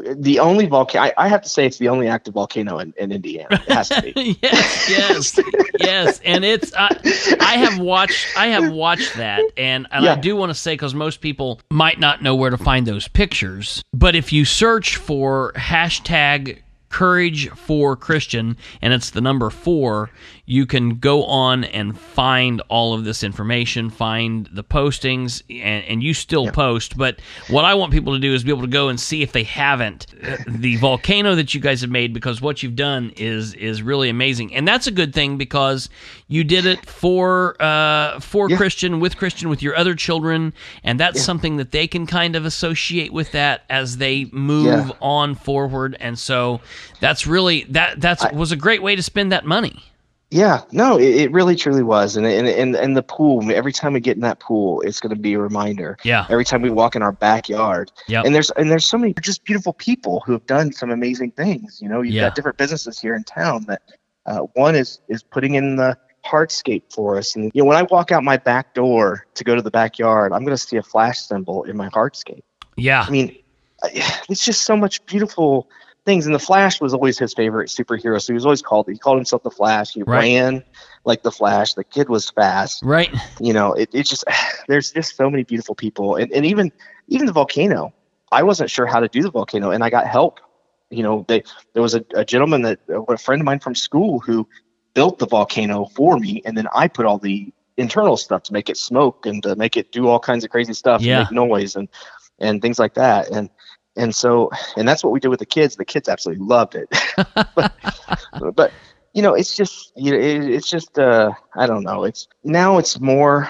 the 0.00 0.38
only 0.38 0.66
volcano 0.66 1.06
I, 1.06 1.12
I 1.18 1.28
have 1.28 1.42
to 1.42 1.48
say 1.48 1.66
it's 1.66 1.78
the 1.78 1.88
only 1.88 2.08
active 2.08 2.34
volcano 2.34 2.78
in, 2.78 2.94
in 2.98 3.12
indiana. 3.12 3.48
It 3.50 3.72
has 3.72 3.88
to 3.90 4.02
be. 4.02 4.38
Yes, 4.42 4.88
yes, 4.88 5.40
yes, 5.80 6.20
and 6.24 6.44
it's 6.44 6.72
I, 6.74 6.88
I 7.40 7.56
have 7.56 7.78
watched 7.78 8.26
I 8.36 8.48
have 8.48 8.72
watched 8.72 9.14
that, 9.16 9.42
and, 9.56 9.86
and 9.90 10.06
I 10.06 10.16
do 10.16 10.36
want 10.36 10.50
to 10.50 10.54
say 10.54 10.74
because 10.74 10.94
most 10.94 11.20
people 11.20 11.60
might 11.70 12.00
not 12.00 12.22
know 12.22 12.34
where 12.34 12.50
to 12.50 12.58
find 12.58 12.86
those 12.86 13.08
pictures, 13.08 13.82
but 13.92 14.16
if 14.16 14.32
you 14.32 14.44
search 14.44 14.96
for 14.96 15.52
hashtag 15.56 16.62
Courage 16.92 17.48
for 17.48 17.96
Christian, 17.96 18.58
and 18.82 18.92
it's 18.92 19.10
the 19.10 19.22
number 19.22 19.48
four, 19.48 20.10
you 20.44 20.66
can 20.66 20.98
go 20.98 21.24
on 21.24 21.62
and 21.62 21.96
find 21.96 22.60
all 22.68 22.94
of 22.94 23.04
this 23.04 23.22
information, 23.22 23.88
find 23.90 24.48
the 24.52 24.64
postings, 24.64 25.40
and, 25.48 25.84
and 25.84 26.02
you 26.02 26.12
still 26.12 26.48
post. 26.50 26.96
But 26.96 27.20
what 27.48 27.64
I 27.64 27.74
want 27.74 27.92
people 27.92 28.12
to 28.14 28.18
do 28.18 28.34
is 28.34 28.42
be 28.42 28.50
able 28.50 28.62
to 28.62 28.66
go 28.66 28.88
and 28.88 28.98
see 28.98 29.22
if 29.22 29.30
they 29.30 29.44
haven't 29.44 30.06
the 30.48 30.76
volcano 30.78 31.36
that 31.36 31.54
you 31.54 31.60
guys 31.60 31.80
have 31.82 31.90
made, 31.90 32.12
because 32.12 32.40
what 32.40 32.62
you've 32.62 32.74
done 32.76 33.12
is 33.16 33.54
is 33.54 33.82
really 33.82 34.08
amazing, 34.08 34.52
and 34.54 34.66
that's 34.66 34.86
a 34.88 34.90
good 34.90 35.14
thing 35.14 35.38
because 35.38 35.88
you 36.26 36.42
did 36.42 36.66
it 36.66 36.84
for 36.86 37.56
uh, 37.62 38.18
for 38.18 38.50
Yeah. 38.50 38.56
Christian 38.56 38.98
with 38.98 39.16
Christian 39.16 39.48
with 39.48 39.62
your 39.62 39.76
other 39.76 39.94
children, 39.94 40.52
and 40.82 40.98
that's 40.98 41.22
something 41.22 41.56
that 41.58 41.70
they 41.70 41.86
can 41.86 42.04
kind 42.06 42.34
of 42.34 42.44
associate 42.44 43.12
with 43.12 43.30
that 43.32 43.62
as 43.70 43.98
they 43.98 44.24
move 44.32 44.66
Yeah. 44.88 44.90
on 45.00 45.34
forward, 45.36 45.96
and 46.00 46.18
so 46.18 46.60
that's 47.00 47.28
really 47.28 47.64
that 47.70 48.00
that 48.00 48.34
was 48.34 48.50
a 48.50 48.56
great 48.56 48.82
way 48.82 48.96
to 48.96 49.02
spend 49.02 49.30
that 49.30 49.44
money. 49.46 49.84
Yeah 50.32 50.62
no 50.72 50.98
it, 50.98 51.14
it 51.16 51.32
really 51.32 51.54
truly 51.54 51.82
was 51.82 52.16
and, 52.16 52.26
and 52.26 52.48
and 52.48 52.74
and 52.74 52.96
the 52.96 53.02
pool 53.02 53.42
every 53.52 53.72
time 53.72 53.92
we 53.92 54.00
get 54.00 54.16
in 54.16 54.22
that 54.22 54.40
pool 54.40 54.80
it's 54.80 54.98
going 54.98 55.14
to 55.14 55.20
be 55.20 55.34
a 55.34 55.38
reminder 55.38 55.96
Yeah. 56.04 56.26
every 56.30 56.44
time 56.44 56.62
we 56.62 56.70
walk 56.70 56.96
in 56.96 57.02
our 57.02 57.12
backyard 57.12 57.92
Yep. 58.08 58.24
and 58.24 58.34
there's 58.34 58.50
and 58.52 58.70
there's 58.70 58.86
so 58.86 58.96
many 58.98 59.14
just 59.20 59.44
beautiful 59.44 59.72
people 59.74 60.22
who 60.24 60.32
have 60.32 60.46
done 60.46 60.72
some 60.72 60.90
amazing 60.90 61.32
things 61.32 61.80
you 61.82 61.88
know 61.88 62.00
you've 62.02 62.14
Yeah. 62.14 62.22
got 62.28 62.34
different 62.34 62.56
businesses 62.56 62.98
here 62.98 63.14
in 63.14 63.24
town 63.24 63.64
that 63.68 63.82
uh, 64.26 64.38
one 64.54 64.74
is 64.74 65.00
is 65.08 65.22
putting 65.22 65.54
in 65.54 65.76
the 65.76 65.96
hardscape 66.24 66.84
for 66.92 67.18
us 67.18 67.34
and 67.36 67.50
you 67.54 67.62
know 67.62 67.66
when 67.66 67.76
i 67.76 67.82
walk 67.82 68.10
out 68.12 68.22
my 68.24 68.36
back 68.36 68.74
door 68.74 69.26
to 69.34 69.44
go 69.44 69.54
to 69.54 69.62
the 69.62 69.70
backyard 69.72 70.32
i'm 70.32 70.44
going 70.44 70.56
to 70.56 70.62
see 70.62 70.76
a 70.76 70.82
flash 70.82 71.20
symbol 71.20 71.64
in 71.64 71.76
my 71.76 71.88
hardscape 71.90 72.42
Yeah. 72.76 73.04
I 73.06 73.10
mean, 73.10 73.36
it's 74.30 74.44
just 74.44 74.62
so 74.62 74.76
much 74.76 75.04
beautiful 75.06 75.68
things. 76.04 76.26
And 76.26 76.34
the 76.34 76.38
Flash 76.40 76.80
was 76.80 76.94
always 76.94 77.18
his 77.18 77.32
favorite 77.34 77.68
superhero. 77.68 78.20
So 78.20 78.32
he 78.32 78.34
was 78.34 78.44
always 78.44 78.62
called. 78.62 78.88
He 78.88 78.98
called 78.98 79.18
himself 79.18 79.42
the 79.42 79.50
Flash. 79.50 79.92
He 79.92 80.02
Right. 80.02 80.18
ran 80.20 80.64
like 81.04 81.22
the 81.22 81.30
Flash. 81.32 81.74
The 81.74 81.84
kid 81.84 82.08
was 82.08 82.30
fast. 82.30 82.82
Right. 82.82 83.10
You 83.40 83.52
know, 83.52 83.72
it, 83.74 83.90
it's 83.92 84.08
just 84.10 84.24
there's 84.68 84.92
just 84.92 85.16
so 85.16 85.30
many 85.30 85.44
beautiful 85.44 85.74
people, 85.74 86.16
and, 86.16 86.32
and 86.32 86.44
even 86.46 86.72
even 87.08 87.26
the 87.26 87.32
volcano. 87.32 87.92
I 88.30 88.42
wasn't 88.42 88.70
sure 88.70 88.86
how 88.86 89.00
to 89.00 89.08
do 89.08 89.22
the 89.22 89.30
volcano, 89.30 89.70
and 89.70 89.84
I 89.84 89.90
got 89.90 90.06
help 90.06 90.40
You 90.90 91.02
know, 91.02 91.24
they 91.28 91.42
there 91.74 91.82
was 91.82 91.94
a, 91.94 92.04
a 92.14 92.24
gentleman 92.24 92.62
that 92.62 92.80
uh, 92.88 93.02
a 93.02 93.16
friend 93.18 93.40
of 93.42 93.46
mine 93.46 93.60
from 93.60 93.74
school 93.74 94.20
who 94.20 94.46
built 94.94 95.18
the 95.18 95.26
volcano 95.26 95.86
for 95.94 96.18
me, 96.18 96.42
and 96.44 96.56
then 96.56 96.66
I 96.74 96.88
put 96.88 97.06
all 97.06 97.18
the 97.18 97.52
internal 97.78 98.16
stuff 98.18 98.42
to 98.44 98.52
make 98.52 98.68
it 98.68 98.76
smoke 98.76 99.24
and 99.26 99.42
to 99.42 99.56
make 99.56 99.76
it 99.78 99.90
do 99.92 100.06
all 100.06 100.18
kinds 100.20 100.44
of 100.44 100.50
crazy 100.50 100.74
stuff 100.74 101.00
Yeah. 101.02 101.20
and 101.20 101.30
make 101.30 101.32
noise 101.48 101.76
and 101.76 101.88
and 102.38 102.60
things 102.60 102.78
like 102.78 102.94
that. 102.94 103.30
And 103.30 103.48
and 103.96 104.14
so 104.14 104.50
and 104.76 104.88
that's 104.88 105.02
what 105.04 105.12
we 105.12 105.20
did 105.20 105.28
with 105.28 105.40
the 105.40 105.46
kids. 105.46 105.76
The 105.76 105.84
kids 105.84 106.08
absolutely 106.08 106.44
loved 106.44 106.74
it. 106.74 106.88
but, 107.54 107.72
but 108.54 108.72
you 109.12 109.22
know, 109.22 109.34
it's 109.34 109.54
just 109.56 109.92
you 109.96 110.12
know, 110.12 110.18
it, 110.18 110.44
it's 110.50 110.68
just 110.68 110.98
uh, 110.98 111.32
I 111.54 111.66
don't 111.66 111.82
know. 111.84 112.04
It's 112.04 112.28
now 112.44 112.78
it's 112.78 112.98
more 113.00 113.48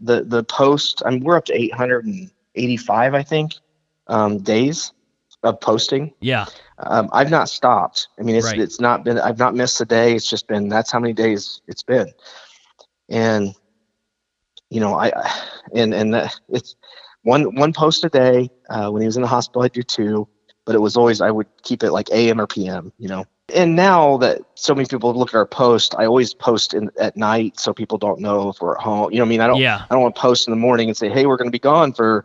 the 0.00 0.24
the 0.24 0.42
post. 0.44 1.02
I 1.06 1.10
mean, 1.10 1.24
we're 1.24 1.36
up 1.36 1.44
to 1.46 1.54
885, 1.54 3.14
I 3.14 3.22
think, 3.22 3.52
um, 4.08 4.38
days 4.38 4.92
of 5.44 5.60
posting. 5.60 6.12
Yeah. 6.20 6.46
Um, 6.78 7.08
I've 7.12 7.30
not 7.30 7.48
stopped. 7.48 8.08
I 8.18 8.22
mean, 8.22 8.36
it's 8.36 8.46
Right. 8.46 8.58
it's 8.60 8.80
not 8.80 9.04
been. 9.04 9.18
I've 9.18 9.38
not 9.38 9.54
missed 9.54 9.80
a 9.80 9.84
day. 9.84 10.14
It's 10.14 10.28
just 10.28 10.46
been 10.48 10.68
that's 10.68 10.90
how 10.90 10.98
many 10.98 11.12
days 11.12 11.60
it's 11.68 11.82
been, 11.82 12.12
and 13.08 13.54
you 14.70 14.80
know, 14.80 14.94
I 14.94 15.12
I- 15.14 15.40
and 15.74 15.94
and 15.94 16.14
that, 16.14 16.34
it's 16.48 16.74
one 17.28 17.54
one 17.54 17.72
post 17.72 18.04
a 18.04 18.08
day. 18.08 18.50
Uh, 18.70 18.90
when 18.90 19.02
he 19.02 19.06
was 19.06 19.16
in 19.16 19.22
the 19.22 19.28
hospital, 19.28 19.62
I'd 19.62 19.72
do 19.72 19.82
two, 19.82 20.26
but 20.64 20.74
it 20.74 20.80
was 20.80 20.96
always 20.96 21.20
I 21.20 21.30
would 21.30 21.46
keep 21.62 21.82
it 21.82 21.92
like 21.92 22.10
AM 22.10 22.40
or 22.40 22.46
PM. 22.46 22.92
You 22.98 23.08
know, 23.08 23.24
and 23.54 23.76
now 23.76 24.16
that 24.18 24.40
so 24.54 24.74
many 24.74 24.86
people 24.86 25.12
look 25.14 25.30
at 25.30 25.34
our 25.34 25.46
post, 25.46 25.94
I 25.98 26.06
always 26.06 26.34
post 26.34 26.74
in 26.74 26.90
at 26.98 27.16
night 27.16 27.60
so 27.60 27.72
people 27.72 27.98
don't 27.98 28.20
know 28.20 28.48
if 28.50 28.60
we're 28.60 28.76
at 28.76 28.82
home. 28.82 29.12
You 29.12 29.18
know, 29.18 29.24
what 29.24 29.28
I 29.28 29.30
mean, 29.30 29.40
I 29.40 29.46
don't. 29.46 29.60
Yeah. 29.60 29.84
I 29.88 29.94
don't 29.94 30.02
want 30.02 30.14
to 30.14 30.20
post 30.20 30.48
in 30.48 30.52
the 30.52 30.56
morning 30.60 30.88
and 30.88 30.96
say, 30.96 31.08
"Hey, 31.08 31.26
we're 31.26 31.36
going 31.36 31.48
to 31.48 31.52
be 31.52 31.58
gone 31.58 31.92
for 31.92 32.24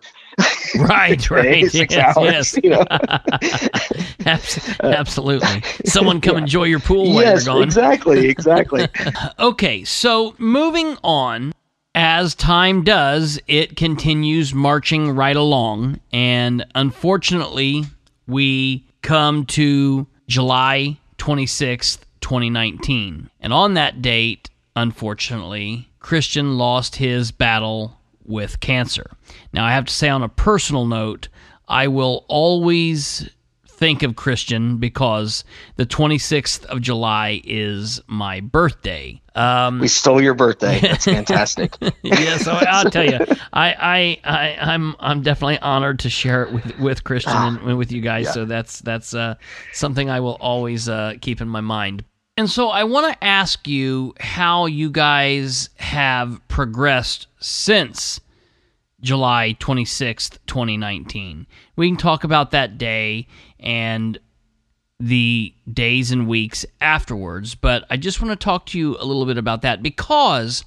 Right, 0.75 1.29
right. 1.29 1.69
Six 1.69 1.93
yes, 1.93 2.17
hours, 2.17 2.25
yes. 2.31 2.59
you 2.63 2.69
know? 2.71 2.83
Abs- 4.25 4.79
Absolutely. 4.79 5.61
Someone 5.85 6.21
come 6.21 6.37
enjoy 6.37 6.63
your 6.63 6.79
pool 6.79 7.13
while 7.13 7.23
you're 7.23 7.41
gone. 7.43 7.61
exactly, 7.63 8.27
exactly." 8.29 8.87
Okay, 9.39 9.83
so 9.83 10.35
moving 10.37 10.97
on, 11.03 11.51
as 11.95 12.35
time 12.35 12.83
does, 12.83 13.39
it 13.47 13.75
continues 13.75 14.53
marching 14.53 15.11
right 15.11 15.35
along. 15.35 15.99
And 16.11 16.65
unfortunately, 16.75 17.85
we 18.27 18.85
come 19.01 19.45
to 19.47 20.07
July 20.27 20.97
26th, 21.17 21.99
2019. 22.21 23.29
And 23.39 23.53
on 23.53 23.75
that 23.75 24.01
date, 24.01 24.49
unfortunately, 24.75 25.89
Christian 25.99 26.57
lost 26.57 26.95
his 26.95 27.31
battle 27.31 27.99
with 28.25 28.59
cancer. 28.59 29.11
Now, 29.51 29.65
I 29.65 29.73
have 29.73 29.85
to 29.85 29.93
say, 29.93 30.09
on 30.09 30.23
a 30.23 30.29
personal 30.29 30.85
note, 30.85 31.27
I 31.67 31.87
will 31.87 32.25
always 32.27 33.29
think 33.83 34.01
of 34.01 34.15
Christian 34.15 34.77
because 34.77 35.43
the 35.75 35.85
26th 35.85 36.63
of 36.67 36.79
July 36.79 37.41
is 37.43 37.99
my 38.07 38.39
birthday. 38.39 39.21
Um, 39.35 39.79
We 39.79 39.89
stole 39.89 40.21
your 40.21 40.35
birthday. 40.35 40.79
That's 40.81 41.03
fantastic. 41.03 41.75
yeah, 42.01 42.37
so 42.37 42.53
I'll 42.53 42.89
tell 42.89 43.03
you, 43.03 43.19
I, 43.53 43.73
I, 43.73 44.19
I, 44.23 44.73
I'm, 44.73 44.95
I'm 45.01 45.21
definitely 45.21 45.59
honored 45.59 45.99
to 45.99 46.09
share 46.09 46.43
it 46.43 46.53
with, 46.53 46.79
with 46.79 47.03
Christian 47.03 47.35
and 47.35 47.77
with 47.77 47.91
you 47.91 47.99
guys. 47.99 48.31
So 48.33 48.45
that's, 48.45 48.79
that's 48.79 49.13
uh, 49.13 49.35
something 49.73 50.09
I 50.09 50.21
will 50.21 50.37
always 50.39 50.87
uh, 50.87 51.15
keep 51.19 51.41
in 51.41 51.49
my 51.49 51.59
mind. 51.59 52.05
And 52.37 52.49
so 52.49 52.69
I 52.69 52.85
want 52.85 53.11
to 53.11 53.21
ask 53.21 53.67
you 53.67 54.13
how 54.17 54.65
you 54.65 54.91
guys 54.91 55.71
have 55.75 56.39
progressed 56.47 57.27
since 57.41 58.21
July 59.03 59.57
26th, 59.59 60.37
2019. 60.47 61.45
We 61.75 61.89
can 61.89 61.97
talk 61.97 62.23
about 62.23 62.51
that 62.51 62.77
day 62.77 63.27
and 63.63 64.19
the 64.99 65.53
days 65.71 66.11
and 66.11 66.27
weeks 66.27 66.65
afterwards, 66.79 67.55
but 67.55 67.85
I 67.89 67.97
just 67.97 68.21
want 68.21 68.39
to 68.39 68.43
talk 68.43 68.67
to 68.67 68.79
you 68.79 68.95
a 68.99 69.03
little 69.05 69.25
bit 69.25 69.37
about 69.37 69.63
that 69.63 69.81
because 69.81 70.63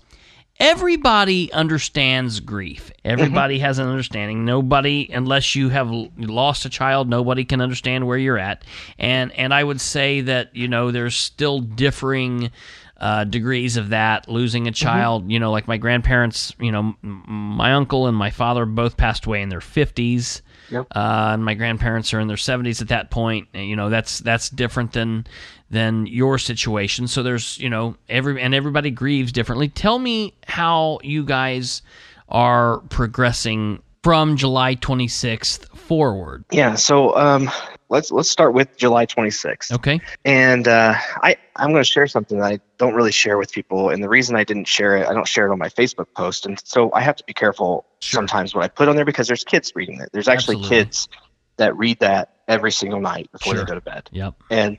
everybody 0.59 1.53
understands 1.53 2.41
grief. 2.41 2.91
Everybody 3.05 3.59
has 3.61 3.79
an 3.79 3.89
understanding. 3.89 4.45
Nobody, 4.45 5.09
unless 5.13 5.55
you 5.55 5.69
have 5.69 5.91
lost 6.19 6.65
a 6.65 6.69
child, 6.69 7.09
nobody 7.09 7.45
can 7.45 7.61
understand 7.61 8.07
where 8.07 8.19
you're 8.19 8.39
at. 8.39 8.65
And 8.99 9.33
and 9.33 9.55
I 9.55 9.63
would 9.63 9.81
say 9.81 10.23
that 10.23 10.55
you 10.55 10.69
know 10.69 10.91
there's 10.91 11.17
still 11.17 11.61
differing. 11.61 12.51
Uh, 12.99 13.25
degrees 13.25 13.77
of 13.77 13.91
that 13.91 14.27
losing 14.27 14.69
a 14.69 14.73
child 14.73 15.31
you 15.31 15.39
know 15.39 15.51
like 15.51 15.69
my 15.69 15.77
grandparents 15.77 16.55
you 16.59 16.73
know 16.73 16.97
m- 17.05 17.23
my 17.27 17.75
uncle 17.75 18.07
and 18.07 18.17
my 18.17 18.31
father 18.31 18.65
both 18.65 18.97
passed 18.97 19.27
away 19.27 19.43
in 19.43 19.51
their 19.51 19.61
50s 19.61 20.41
Yep. 20.71 20.87
uh, 20.95 21.31
and 21.33 21.45
my 21.45 21.55
grandparents 21.55 22.13
are 22.15 22.21
in 22.21 22.29
their 22.29 22.37
70s 22.37 22.83
at 22.83 22.89
that 22.89 23.11
point 23.11 23.49
and, 23.55 23.67
you 23.69 23.77
know 23.77 23.89
that's 23.89 24.19
that's 24.21 24.49
different 24.51 24.93
than 24.93 25.27
than 25.71 26.07
your 26.07 26.39
situation 26.39 27.07
so 27.09 27.23
there's 27.23 27.59
you 27.59 27.69
know 27.71 27.97
every 28.09 28.41
and 28.41 28.55
everybody 28.55 28.91
grieves 28.91 29.33
differently 29.33 29.69
tell 29.69 29.99
me 29.99 30.35
how 30.47 30.99
you 31.03 31.25
guys 31.25 31.83
are 32.29 32.79
progressing 32.89 33.81
from 34.03 34.37
July 34.37 34.75
26th 34.77 35.69
forward 35.77 36.45
Yeah. 36.51 36.75
So 36.75 37.17
um, 37.17 37.51
let's 37.89 38.11
let's 38.11 38.31
start 38.31 38.53
with 38.55 38.77
July 38.77 39.07
26th. 39.07 39.73
okay 39.73 40.01
And 40.25 40.67
uh, 40.69 40.95
I 41.23 41.37
I'm 41.57 41.71
going 41.71 41.83
to 41.83 41.89
share 41.91 42.07
something 42.07 42.39
that 42.39 42.47
I 42.53 42.61
don't 42.79 42.95
really 42.95 43.13
share 43.13 43.39
with 43.39 43.53
people, 43.53 43.91
and 43.91 44.03
the 44.03 44.09
reason 44.09 44.37
I 44.37 44.45
didn't 44.45 44.67
share 44.69 44.97
it, 44.97 45.07
I 45.09 45.13
don't 45.15 45.27
share 45.29 45.47
it 45.47 45.53
on 45.53 45.59
my 45.59 45.69
Facebook 45.69 46.07
post, 46.15 46.47
and 46.47 46.61
so 46.65 46.93
I 46.93 47.01
have 47.01 47.17
to 47.17 47.25
be 47.25 47.33
careful 47.33 47.85
Sure. 48.01 48.19
sometimes 48.21 48.55
what 48.55 48.63
I 48.65 48.69
put 48.69 48.89
on 48.89 48.97
there 48.97 49.05
because 49.05 49.27
there's 49.27 49.45
kids 49.45 49.73
reading 49.75 50.01
it. 50.01 50.11
There's 50.13 50.29
actually 50.29 50.57
Absolutely. 50.57 50.85
kids 50.85 51.09
that 51.57 51.77
read 51.77 51.99
that 52.01 52.35
every 52.49 52.71
single 52.73 53.01
night 53.01 53.31
before 53.33 53.55
Sure. 53.55 53.63
they 53.65 53.67
go 53.69 53.75
to 53.75 53.81
bed. 53.81 54.09
yep 54.13 54.35
and 54.51 54.79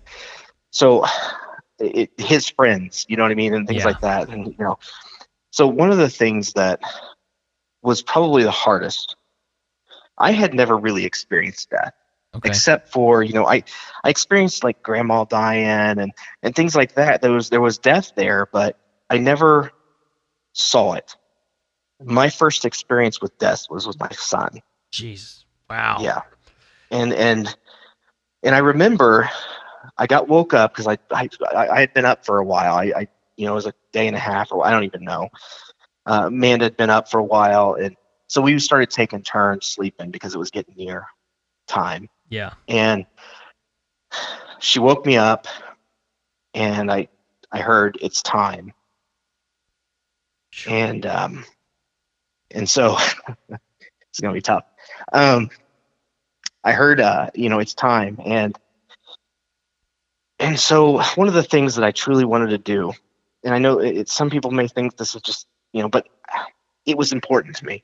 so 0.72 1.05
it, 1.80 2.12
his 2.18 2.47
friends 2.49 3.05
you 3.10 3.18
know 3.18 3.24
what 3.24 3.32
i 3.32 3.36
mean 3.36 3.53
and 3.53 3.68
things 3.68 3.80
Yeah. 3.82 3.88
like 3.88 4.01
that 4.01 4.30
and 4.30 4.47
you 4.47 4.55
know 4.64 4.78
so 5.51 5.68
one 5.68 5.91
of 5.91 5.97
the 5.97 6.10
things 6.10 6.53
that 6.53 6.80
was 7.82 8.01
probably 8.01 8.43
the 8.43 8.51
hardest 8.51 9.16
i 10.18 10.32
had 10.32 10.53
never 10.53 10.78
really 10.78 11.03
experienced 11.05 11.70
death 11.70 11.93
okay 12.38 12.49
except 12.49 12.89
for 12.89 13.23
you 13.23 13.33
know 13.33 13.45
i 13.45 13.63
i 14.03 14.09
experienced 14.09 14.63
like 14.63 14.81
grandma 14.83 15.23
dying 15.25 15.99
and 15.99 16.11
and 16.43 16.55
things 16.55 16.75
like 16.75 16.95
that 16.95 17.21
there 17.21 17.31
was 17.31 17.49
there 17.49 17.61
was 17.61 17.77
death 17.77 18.13
there 18.15 18.47
but 18.51 18.79
i 19.09 19.17
never 19.17 19.71
saw 20.53 20.93
it 20.93 21.15
my 22.03 22.29
first 22.29 22.65
experience 22.65 23.21
with 23.21 23.38
death 23.38 23.65
was 23.69 23.85
with 23.85 23.99
my 23.99 24.09
son 24.11 24.61
jeez 24.91 25.43
wow 25.69 25.97
yeah. 25.99 26.21
And 26.89 27.13
and 27.13 27.53
and 28.43 28.55
I 28.55 28.59
remember 28.59 29.29
I 29.97 30.07
got 30.07 30.27
woke 30.27 30.53
up 30.53 30.73
because 30.73 30.88
I, 30.88 30.97
I 31.11 31.29
I 31.53 31.79
had 31.79 31.93
been 31.93 32.05
up 32.05 32.25
for 32.25 32.39
a 32.39 32.43
while. 32.45 32.75
I, 32.75 32.93
I 32.95 33.07
you 33.35 33.45
know 33.45 33.51
it 33.51 33.55
was 33.55 33.65
a 33.65 33.73
day 33.91 34.07
and 34.07 34.15
a 34.15 34.19
half 34.19 34.51
or 34.51 34.65
I 34.65 34.71
don't 34.71 34.85
even 34.85 35.03
know. 35.03 35.29
Uh, 36.05 36.23
Amanda 36.27 36.65
had 36.65 36.77
been 36.77 36.89
up 36.89 37.09
for 37.09 37.19
a 37.19 37.23
while, 37.23 37.73
and 37.73 37.95
so 38.27 38.41
we 38.41 38.57
started 38.59 38.89
taking 38.89 39.21
turns 39.21 39.65
sleeping 39.65 40.11
because 40.11 40.33
it 40.33 40.38
was 40.38 40.51
getting 40.51 40.75
near 40.77 41.07
time. 41.67 42.07
Yeah. 42.30 42.53
And 42.67 43.05
she 44.59 44.80
woke 44.80 45.05
me 45.05 45.17
up, 45.17 45.47
and 46.53 46.91
I 46.91 47.07
I 47.51 47.59
heard 47.59 47.97
it's 48.01 48.21
time, 48.21 48.73
Sure. 50.51 50.73
and 50.73 51.05
um, 51.05 51.45
and 52.51 52.69
so 52.69 52.97
it's 53.49 54.19
gonna 54.21 54.34
be 54.34 54.41
tough. 54.41 54.63
Um, 55.13 55.49
I 56.63 56.71
heard, 56.73 56.99
uh, 56.99 57.30
you 57.36 57.49
know, 57.49 57.59
it's 57.59 57.73
time, 57.73 58.19
and 58.25 58.57
and 60.39 60.59
so 60.59 61.01
one 61.15 61.28
of 61.28 61.34
the 61.34 61.43
things 61.43 61.75
that 61.75 61.86
I 61.86 61.91
truly 61.91 62.25
wanted 62.25 62.49
to 62.49 62.57
do, 62.57 62.93
and 63.43 63.53
I 63.53 63.59
know 63.59 63.80
it, 63.80 64.09
some 64.09 64.30
people 64.30 64.51
may 64.51 64.67
think 64.67 64.97
this 64.97 65.15
is 65.15 65.21
just, 65.21 65.47
you 65.73 65.82
know, 65.82 65.89
but 65.89 66.07
it 66.86 66.97
was 66.97 67.11
important 67.11 67.55
to 67.57 67.65
me, 67.65 67.84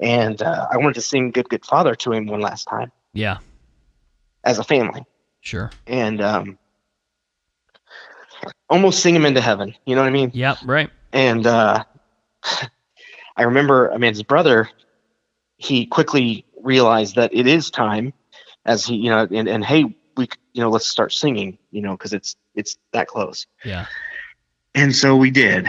and 0.00 0.40
uh, 0.42 0.66
I 0.72 0.78
wanted 0.78 0.94
to 0.94 1.02
sing 1.02 1.30
"Good 1.32 1.48
Good 1.48 1.64
Father" 1.66 1.94
to 1.96 2.12
him 2.12 2.26
one 2.26 2.40
last 2.40 2.64
time 2.66 2.92
yeah 3.16 3.38
as 4.44 4.58
a 4.58 4.64
family, 4.64 5.04
sure 5.40 5.70
and 5.86 6.20
um, 6.20 6.58
almost 8.68 9.00
sing 9.00 9.14
him 9.14 9.24
into 9.26 9.40
heaven. 9.40 9.74
You 9.84 9.94
know 9.94 10.02
what 10.02 10.08
I 10.08 10.12
mean? 10.12 10.30
Yeah, 10.34 10.56
right 10.64 10.90
And 11.12 11.46
uh, 11.46 11.84
I 13.36 13.42
remember, 13.42 13.88
Amanda's 13.88 14.22
brother, 14.22 14.68
he 15.56 15.86
quickly 15.86 16.44
realized 16.62 17.16
that 17.16 17.34
it 17.34 17.46
is 17.46 17.70
time, 17.70 18.12
as 18.64 18.84
he, 18.84 18.96
you 18.96 19.10
know, 19.10 19.26
and, 19.30 19.48
and 19.48 19.64
hey, 19.64 19.84
we, 20.16 20.28
you 20.52 20.62
know, 20.62 20.70
let's 20.70 20.88
start 20.88 21.12
singing, 21.12 21.58
you 21.70 21.82
know, 21.82 21.92
because 21.92 22.12
it's 22.12 22.36
it's 22.54 22.78
that 22.92 23.06
close. 23.06 23.46
yeah 23.64 23.86
And 24.74 24.94
so 24.94 25.16
we 25.16 25.30
did, 25.30 25.68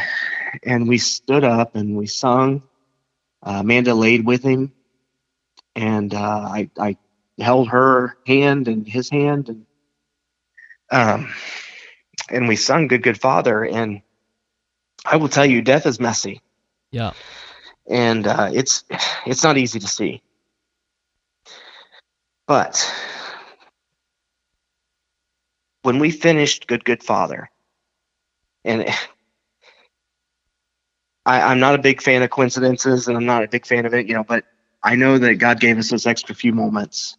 and 0.64 0.88
we 0.88 0.98
stood 0.98 1.44
up 1.44 1.76
and 1.76 1.96
we 1.98 2.08
sung. 2.08 2.64
Uh, 3.44 3.60
Amanda 3.60 3.94
laid 3.94 4.26
with 4.26 4.44
him, 4.44 4.72
and 5.76 6.14
uh, 6.14 6.20
I 6.52 6.70
I 6.80 6.98
held 7.40 7.70
her 7.70 8.18
hand 8.26 8.68
and 8.68 8.88
his 8.88 9.10
hand, 9.10 9.50
and 9.50 9.66
um, 10.92 11.32
and 12.30 12.48
we 12.48 12.56
sung 12.56 12.88
"Good 12.88 13.04
Good 13.04 13.20
Father." 13.20 13.64
And 13.64 14.02
I 15.06 15.18
will 15.18 15.30
tell 15.30 15.46
you, 15.46 15.62
death 15.62 15.86
is 15.86 16.00
messy 16.00 16.42
yeah 16.92 17.12
and 17.88 18.28
uh, 18.28 18.50
it's 18.54 18.84
it's 19.26 19.44
not 19.44 19.58
easy 19.58 19.80
to 19.80 19.88
see. 19.88 20.22
But 22.46 22.94
when 25.82 26.00
we 26.00 26.12
finished 26.12 26.68
Good 26.68 26.84
Good 26.84 27.04
Father, 27.04 27.50
and 28.64 28.86
I, 31.26 31.42
I'm 31.42 31.60
not 31.60 31.76
a 31.76 31.82
big 31.82 32.02
fan 32.02 32.24
of 32.24 32.30
coincidences, 32.30 33.08
and 33.08 33.18
I'm 33.18 33.26
not 33.26 33.44
a 33.44 33.48
big 33.48 33.66
fan 33.66 33.86
of 33.86 33.94
it, 33.94 34.08
you 34.08 34.14
know, 34.14 34.24
but 34.24 34.46
I 34.84 34.96
know 34.96 35.18
that 35.18 35.36
God 35.36 35.60
gave 35.60 35.78
us 35.78 35.90
those 35.90 36.08
extra 36.08 36.36
few 36.36 36.54
moments. 36.54 37.18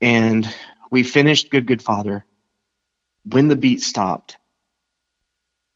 And 0.00 0.52
we 0.90 1.02
finished 1.02 1.50
Good 1.50 1.66
Good 1.66 1.82
Father. 1.82 2.24
When 3.24 3.48
the 3.48 3.56
beat 3.56 3.80
stopped, 3.80 4.36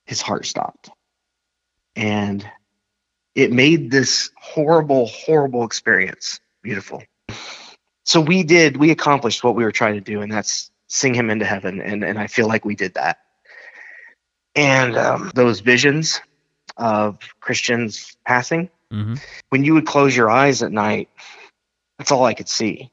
his 0.04 0.20
heart 0.20 0.46
stopped. 0.46 0.90
And 1.96 2.46
it 3.34 3.52
made 3.52 3.90
this 3.90 4.30
horrible, 4.36 5.06
horrible 5.06 5.64
experience 5.64 6.40
beautiful. 6.62 7.02
So 8.04 8.20
we 8.20 8.42
did, 8.42 8.76
we 8.76 8.90
accomplished 8.90 9.42
what 9.44 9.54
we 9.54 9.64
were 9.64 9.72
trying 9.72 9.94
to 9.94 10.00
do, 10.00 10.20
and 10.22 10.30
that's 10.30 10.70
sing 10.88 11.14
him 11.14 11.30
into 11.30 11.44
heaven. 11.44 11.80
And, 11.80 12.04
and 12.04 12.18
I 12.18 12.26
feel 12.26 12.46
like 12.46 12.64
we 12.64 12.74
did 12.74 12.94
that. 12.94 13.18
And 14.54 14.96
um, 14.96 15.30
those 15.34 15.60
visions 15.60 16.20
of 16.76 17.18
Christians 17.40 18.16
passing, 18.26 18.70
hmm 18.90 19.14
when 19.50 19.64
you 19.64 19.74
would 19.74 19.86
close 19.86 20.14
your 20.14 20.30
eyes 20.30 20.62
at 20.62 20.72
night, 20.72 21.08
that's 21.96 22.12
all 22.12 22.24
I 22.24 22.34
could 22.34 22.48
see. 22.48 22.90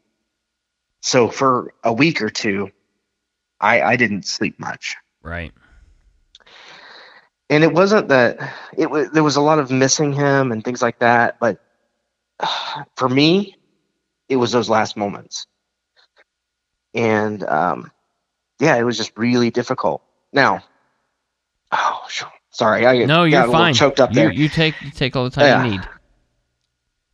So 1.05 1.29
for 1.29 1.71
a 1.83 1.93
week 1.93 2.19
or 2.23 2.31
two, 2.31 2.71
I, 3.61 3.79
I 3.83 3.95
didn't 3.95 4.25
sleep 4.25 4.59
much. 4.59 4.95
Right. 5.21 5.53
And 7.47 7.63
it 7.63 7.71
wasn't 7.71 8.07
that 8.07 8.39
it 8.75 8.89
was 8.89 9.11
there 9.11 9.23
was 9.23 9.35
a 9.35 9.41
lot 9.41 9.59
of 9.59 9.69
missing 9.69 10.13
him 10.13 10.51
and 10.51 10.63
things 10.63 10.81
like 10.81 10.97
that, 10.99 11.37
but 11.39 11.59
for 12.95 13.07
me, 13.07 13.55
it 14.29 14.37
was 14.37 14.51
those 14.51 14.67
last 14.67 14.97
moments. 14.97 15.45
And 16.95 17.43
um, 17.43 17.91
yeah, 18.57 18.75
it 18.75 18.83
was 18.83 18.97
just 18.97 19.15
really 19.15 19.51
difficult. 19.51 20.01
Now, 20.33 20.63
oh, 21.71 22.07
sorry, 22.49 22.87
I 22.87 23.05
No, 23.05 23.29
got 23.29 23.43
you're 23.45 23.51
fine. 23.51 23.73
choked 23.75 23.99
up 23.99 24.11
you, 24.15 24.31
you 24.31 24.49
take 24.49 24.81
you 24.81 24.89
take 24.89 25.15
all 25.15 25.25
the 25.25 25.29
time 25.29 25.45
Yeah. 25.45 25.63
you 25.63 25.69
need. 25.69 25.87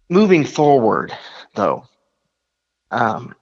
moving 0.10 0.46
forward 0.46 1.14
though 1.56 1.84
um, 2.92 3.36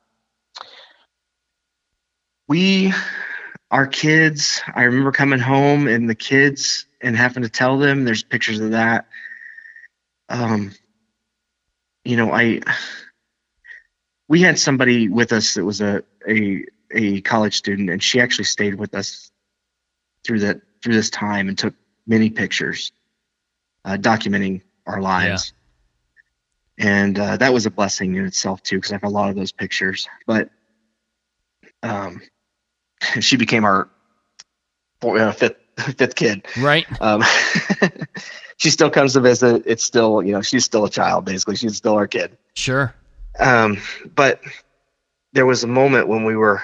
we 2.49 2.91
our 3.71 3.87
kids 3.87 4.61
i 4.75 4.83
remember 4.83 5.11
coming 5.11 5.39
home 5.39 5.87
and 5.87 6.09
the 6.09 6.15
kids 6.15 6.87
and 6.99 7.15
having 7.15 7.43
to 7.43 7.49
tell 7.49 7.77
them 7.77 8.03
there's 8.03 8.23
pictures 8.23 8.59
of 8.59 8.71
that. 8.71 9.07
Um, 10.27 10.73
you 12.03 12.17
know 12.17 12.33
i 12.33 12.59
we 14.27 14.41
had 14.41 14.59
somebody 14.59 15.07
with 15.07 15.31
us 15.31 15.53
that 15.53 15.63
was 15.63 15.79
a 15.79 16.03
a, 16.27 16.65
a 16.91 17.21
college 17.21 17.55
student 17.55 17.89
and 17.89 18.01
she 18.01 18.19
actually 18.19 18.45
stayed 18.45 18.75
with 18.75 18.95
us 18.95 19.31
through 20.25 20.39
that 20.39 20.61
through 20.83 20.95
this 20.95 21.09
time 21.09 21.47
and 21.47 21.57
took 21.57 21.75
many 22.07 22.29
pictures 22.29 22.91
uh, 23.85 23.97
documenting 23.97 24.61
our 24.87 25.01
lives. 25.01 25.53
Yeah. 26.79 27.03
and 27.03 27.19
uh, 27.19 27.37
that 27.37 27.53
was 27.53 27.67
a 27.67 27.71
blessing 27.71 28.15
in 28.15 28.25
itself 28.25 28.63
too 28.63 28.77
because 28.77 28.91
i 28.91 28.95
have 28.95 29.03
a 29.03 29.09
lot 29.09 29.29
of 29.29 29.35
those 29.35 29.51
pictures. 29.51 30.07
But 30.25 30.49
um, 31.83 32.21
she 33.19 33.37
became 33.37 33.63
our 33.65 33.89
uh, 35.03 35.31
fifth 35.31 35.55
fifth 35.97 36.15
kid 36.15 36.45
Right. 36.57 36.85
um, 37.01 37.23
she 38.57 38.69
still 38.69 38.89
comes 38.89 39.13
to 39.13 39.21
visit 39.21 39.63
it's 39.65 39.83
still 39.83 40.21
you 40.23 40.31
know 40.33 40.41
she's 40.41 40.65
still 40.65 40.85
a 40.85 40.89
child 40.89 41.25
basically 41.25 41.55
she's 41.55 41.77
still 41.77 41.95
our 41.95 42.07
kid 42.07 42.37
Sure. 42.55 42.93
um, 43.39 43.77
but 44.15 44.41
there 45.33 45.45
was 45.45 45.63
a 45.63 45.67
moment 45.67 46.07
when 46.07 46.23
we 46.25 46.35
were 46.35 46.61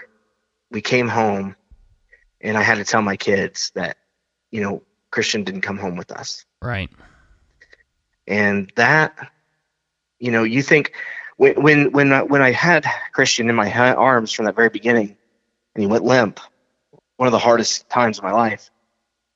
we 0.72 0.82
came 0.82 1.08
home 1.08 1.56
and 2.42 2.58
i 2.58 2.62
had 2.62 2.76
to 2.76 2.84
tell 2.84 3.02
my 3.02 3.16
kids 3.16 3.72
that 3.76 3.98
you 4.52 4.62
know 4.62 4.82
christian 5.12 5.44
didn't 5.46 5.62
come 5.62 5.78
home 5.78 5.96
with 5.96 6.12
us 6.12 6.46
Right. 6.62 6.90
and 8.28 8.72
that 8.76 9.16
you 10.20 10.32
know 10.32 10.44
you 10.44 10.62
think 10.62 10.94
when 11.38 11.62
when 11.62 11.92
when 11.92 12.14
I, 12.14 12.24
when 12.24 12.42
I 12.42 12.52
had 12.52 12.86
Christian 13.12 13.50
in 13.50 13.56
my 13.56 13.70
arms 13.94 14.32
from 14.32 14.46
that 14.46 14.56
very 14.56 14.70
beginning 14.70 15.18
and 15.76 15.82
he 15.82 15.88
went 15.88 16.04
limp. 16.04 16.40
One 17.18 17.28
of 17.28 17.32
the 17.32 17.40
hardest 17.40 17.90
times 17.90 18.18
of 18.18 18.24
my 18.24 18.32
life. 18.32 18.70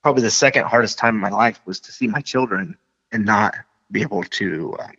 Probably 0.02 0.22
the 0.22 0.30
second 0.30 0.64
hardest 0.64 0.98
time 0.98 1.14
of 1.14 1.20
my 1.20 1.30
life 1.30 1.60
was 1.66 1.80
to 1.80 1.92
see 1.92 2.06
my 2.06 2.20
children 2.20 2.76
and 3.12 3.24
not 3.24 3.54
be 3.90 4.02
able 4.02 4.22
to 4.22 4.76
um, 4.80 4.92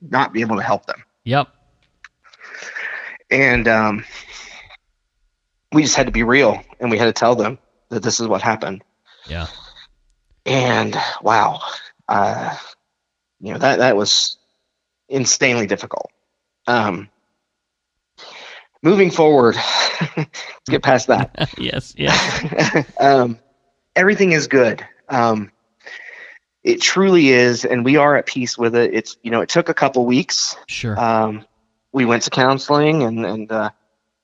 not 0.00 0.32
be 0.32 0.40
able 0.40 0.56
to 0.56 0.62
help 0.62 0.86
them. 0.86 1.02
Yep. 1.24 1.48
and 3.30 3.66
um, 3.68 4.04
we 5.72 5.82
just 5.82 5.96
had 5.96 6.06
to 6.06 6.12
be 6.12 6.22
real 6.22 6.62
and 6.80 6.90
we 6.90 6.98
had 6.98 7.06
to 7.06 7.12
tell 7.12 7.34
them 7.34 7.58
that 7.90 8.02
this 8.02 8.20
is 8.20 8.28
what 8.28 8.42
happened. 8.42 8.82
Yeah. 9.28 9.46
and 10.44 10.96
wow 11.20 11.60
uh, 12.08 12.56
you 13.40 13.52
know 13.52 13.58
that 13.58 13.78
that 13.78 13.96
was 13.96 14.38
insanely 15.08 15.66
difficult. 15.66 16.10
Um, 16.66 17.08
moving 18.82 19.10
forward 19.10 19.54
let's 20.16 20.68
get 20.68 20.82
past 20.82 21.08
that 21.08 21.50
yes. 21.58 21.94
Yes. 21.96 22.84
um, 23.00 23.38
everything 23.94 24.32
is 24.32 24.46
good 24.46 24.86
um, 25.08 25.50
it 26.62 26.80
truly 26.80 27.28
is 27.28 27.64
and 27.64 27.84
we 27.84 27.96
are 27.96 28.16
at 28.16 28.26
peace 28.26 28.58
with 28.58 28.74
it 28.74 28.94
it's 28.94 29.16
you 29.22 29.30
know 29.30 29.40
it 29.40 29.48
took 29.48 29.68
a 29.68 29.74
couple 29.74 30.04
weeks 30.04 30.56
Sure. 30.66 30.98
um, 30.98 31.44
we 31.92 32.04
went 32.04 32.24
to 32.24 32.30
counseling 32.30 33.02
and 33.02 33.24
and 33.24 33.52
uh, 33.52 33.70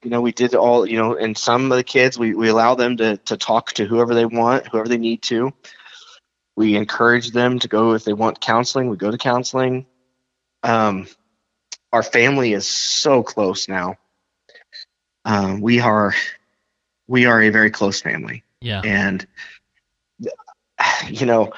you 0.03 0.09
know 0.09 0.21
we 0.21 0.31
did 0.31 0.53
all 0.55 0.85
you 0.85 0.97
know 0.97 1.15
and 1.15 1.37
some 1.37 1.71
of 1.71 1.77
the 1.77 1.83
kids 1.83 2.19
we, 2.19 2.35
we 2.35 2.49
allow 2.49 2.75
them 2.75 2.97
to 2.97 3.17
to 3.17 3.37
talk 3.37 3.71
to 3.73 3.85
whoever 3.85 4.13
they 4.13 4.25
want 4.25 4.67
whoever 4.67 4.87
they 4.87 4.97
need 4.97 5.21
to 5.23 5.53
we 6.55 6.75
encourage 6.75 7.31
them 7.31 7.59
to 7.59 7.67
go 7.67 7.93
if 7.93 8.03
they 8.03 8.13
want 8.13 8.39
counseling 8.39 8.89
we 8.89 8.97
go 8.97 9.11
to 9.11 9.17
counseling 9.17 9.85
um, 10.61 11.07
our 11.91 12.03
family 12.03 12.53
is 12.53 12.67
so 12.67 13.23
close 13.23 13.67
now 13.67 13.95
um, 15.25 15.61
we 15.61 15.79
are 15.79 16.13
we 17.07 17.25
are 17.25 17.41
a 17.41 17.49
very 17.49 17.71
close 17.71 18.01
family 18.01 18.43
yeah. 18.61 18.81
and 18.83 19.27
you 21.09 21.25
know 21.25 21.51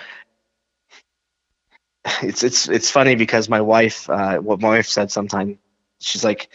it's 2.22 2.44
it's 2.44 2.70
it's 2.70 2.90
funny 2.92 3.16
because 3.16 3.50
my 3.50 3.62
wife 3.62 4.10
uh 4.10 4.38
what 4.38 4.60
my 4.62 4.70
wife 4.70 4.88
said 4.88 5.12
sometime 5.12 5.58
she's 6.00 6.24
like 6.24 6.50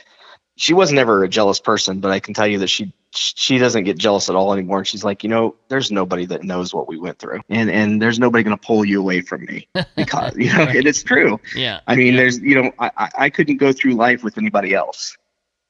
she 0.57 0.75
was 0.75 0.93
never 0.93 1.25
a 1.25 1.29
jealous 1.29 1.59
person 1.61 2.01
but 2.01 2.11
i 2.11 2.21
can 2.21 2.35
tell 2.35 2.47
you 2.47 2.59
that 2.59 2.69
she 2.69 2.93
she 3.13 3.59
doesn't 3.59 3.83
get 3.85 3.99
jealous 3.99 4.29
at 4.29 4.37
all 4.37 4.53
anymore 4.53 4.79
and 4.79 4.87
she's 4.87 5.03
like 5.03 5.25
you 5.25 5.29
know 5.29 5.57
there's 5.69 5.91
nobody 5.91 6.25
that 6.27 6.45
knows 6.45 6.73
what 6.73 6.87
we 6.87 6.97
went 6.97 7.19
through 7.19 7.41
and 7.49 7.69
and 7.71 8.01
there's 8.01 8.21
nobody 8.21 8.45
going 8.45 8.57
to 8.57 8.65
pull 8.65 8.85
you 8.85 9.01
away 9.01 9.21
from 9.21 9.45
me 9.47 9.67
because 9.97 10.37
you 10.37 10.53
know 10.53 10.63
and 10.69 10.87
it's 10.87 11.03
true 11.03 11.41
Yeah. 11.57 11.81
i 11.89 11.97
mean 11.97 12.15
Yeah. 12.15 12.21
there's 12.21 12.39
you 12.39 12.63
know 12.63 12.73
I, 12.79 12.91
I 12.97 13.11
i 13.19 13.31
couldn't 13.31 13.57
go 13.57 13.73
through 13.73 13.95
life 13.95 14.23
with 14.23 14.39
anybody 14.39 14.75
else 14.75 15.17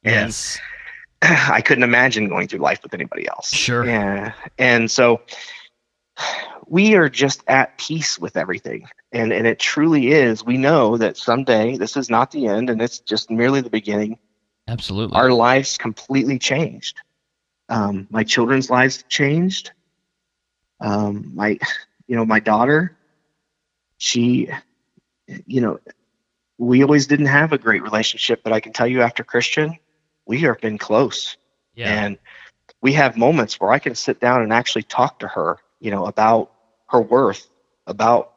and 0.04 0.28
Yes. 0.28 0.58
I 1.22 1.60
couldn't 1.60 1.84
imagine 1.84 2.28
going 2.28 2.48
through 2.48 2.60
life 2.60 2.82
with 2.82 2.94
anybody 2.94 3.28
else. 3.28 3.50
Sure. 3.50 3.84
Yeah. 3.84 4.32
And 4.58 4.90
so 4.90 5.20
we 6.66 6.94
are 6.94 7.08
just 7.08 7.42
at 7.46 7.76
peace 7.78 8.18
with 8.18 8.36
everything. 8.36 8.88
And 9.12 9.32
and 9.32 9.46
it 9.46 9.58
truly 9.58 10.12
is. 10.12 10.44
We 10.44 10.56
know 10.56 10.96
that 10.96 11.16
someday 11.16 11.76
this 11.76 11.96
is 11.96 12.08
not 12.08 12.30
the 12.30 12.46
end 12.46 12.70
and 12.70 12.80
it's 12.80 13.00
just 13.00 13.30
merely 13.30 13.60
the 13.60 13.70
beginning. 13.70 14.18
Absolutely. 14.68 15.16
Our 15.16 15.32
lives 15.32 15.78
completely 15.78 16.38
changed. 16.38 16.96
Um, 17.68 18.06
my 18.10 18.24
children's 18.24 18.70
lives 18.70 19.04
changed. 19.08 19.72
Um, 20.80 21.32
my 21.34 21.58
you 22.06 22.16
know, 22.16 22.24
my 22.24 22.40
daughter, 22.40 22.96
she 23.98 24.48
you 25.46 25.60
know, 25.60 25.80
we 26.58 26.82
always 26.82 27.06
didn't 27.06 27.26
have 27.26 27.52
a 27.52 27.58
great 27.58 27.82
relationship, 27.82 28.42
but 28.42 28.52
I 28.52 28.60
can 28.60 28.72
tell 28.72 28.86
you 28.86 29.02
after 29.02 29.24
Christian, 29.24 29.78
we 30.26 30.40
have 30.40 30.60
been 30.60 30.78
close 30.78 31.36
yeah. 31.74 32.04
and 32.04 32.18
we 32.80 32.92
have 32.94 33.16
moments 33.16 33.60
where 33.60 33.70
I 33.70 33.78
can 33.78 33.94
sit 33.94 34.20
down 34.20 34.42
and 34.42 34.52
actually 34.52 34.82
talk 34.84 35.20
to 35.20 35.28
her, 35.28 35.58
you 35.80 35.90
know, 35.90 36.06
about 36.06 36.52
her 36.88 37.00
worth, 37.00 37.48
about, 37.86 38.32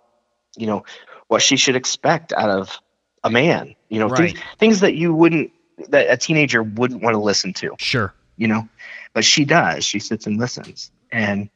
you 0.58 0.68
know, 0.68 0.86
what 1.28 1.42
she 1.42 1.56
should 1.58 1.76
expect 1.76 2.34
out 2.34 2.50
of 2.50 2.80
a 3.24 3.30
man, 3.30 3.76
you 3.90 4.00
know, 4.00 4.10
things, 4.10 4.40
things 4.60 4.82
that 4.82 4.96
you 4.96 5.14
wouldn't, 5.14 5.52
that 5.90 6.12
a 6.12 6.18
teenager 6.18 6.62
wouldn't 6.62 7.02
want 7.02 7.14
to 7.14 7.20
listen 7.20 7.54
to, 7.54 7.76
Sure. 7.80 8.14
you 8.36 8.48
know, 8.48 8.68
but 9.14 9.24
she 9.24 9.46
does. 9.46 9.86
She 9.86 10.00
sits 10.00 10.28
and 10.28 10.38
listens 10.38 10.92
and 11.12 11.50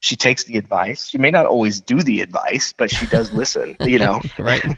she 0.00 0.16
takes 0.16 0.44
the 0.44 0.56
advice. 0.56 1.08
She 1.08 1.18
may 1.18 1.30
not 1.30 1.46
always 1.46 1.80
do 1.80 2.02
the 2.02 2.20
advice, 2.20 2.72
but 2.76 2.90
she 2.90 3.06
does 3.06 3.32
listen, 3.32 3.76
you 3.80 3.98
know. 3.98 4.20
Right. 4.38 4.64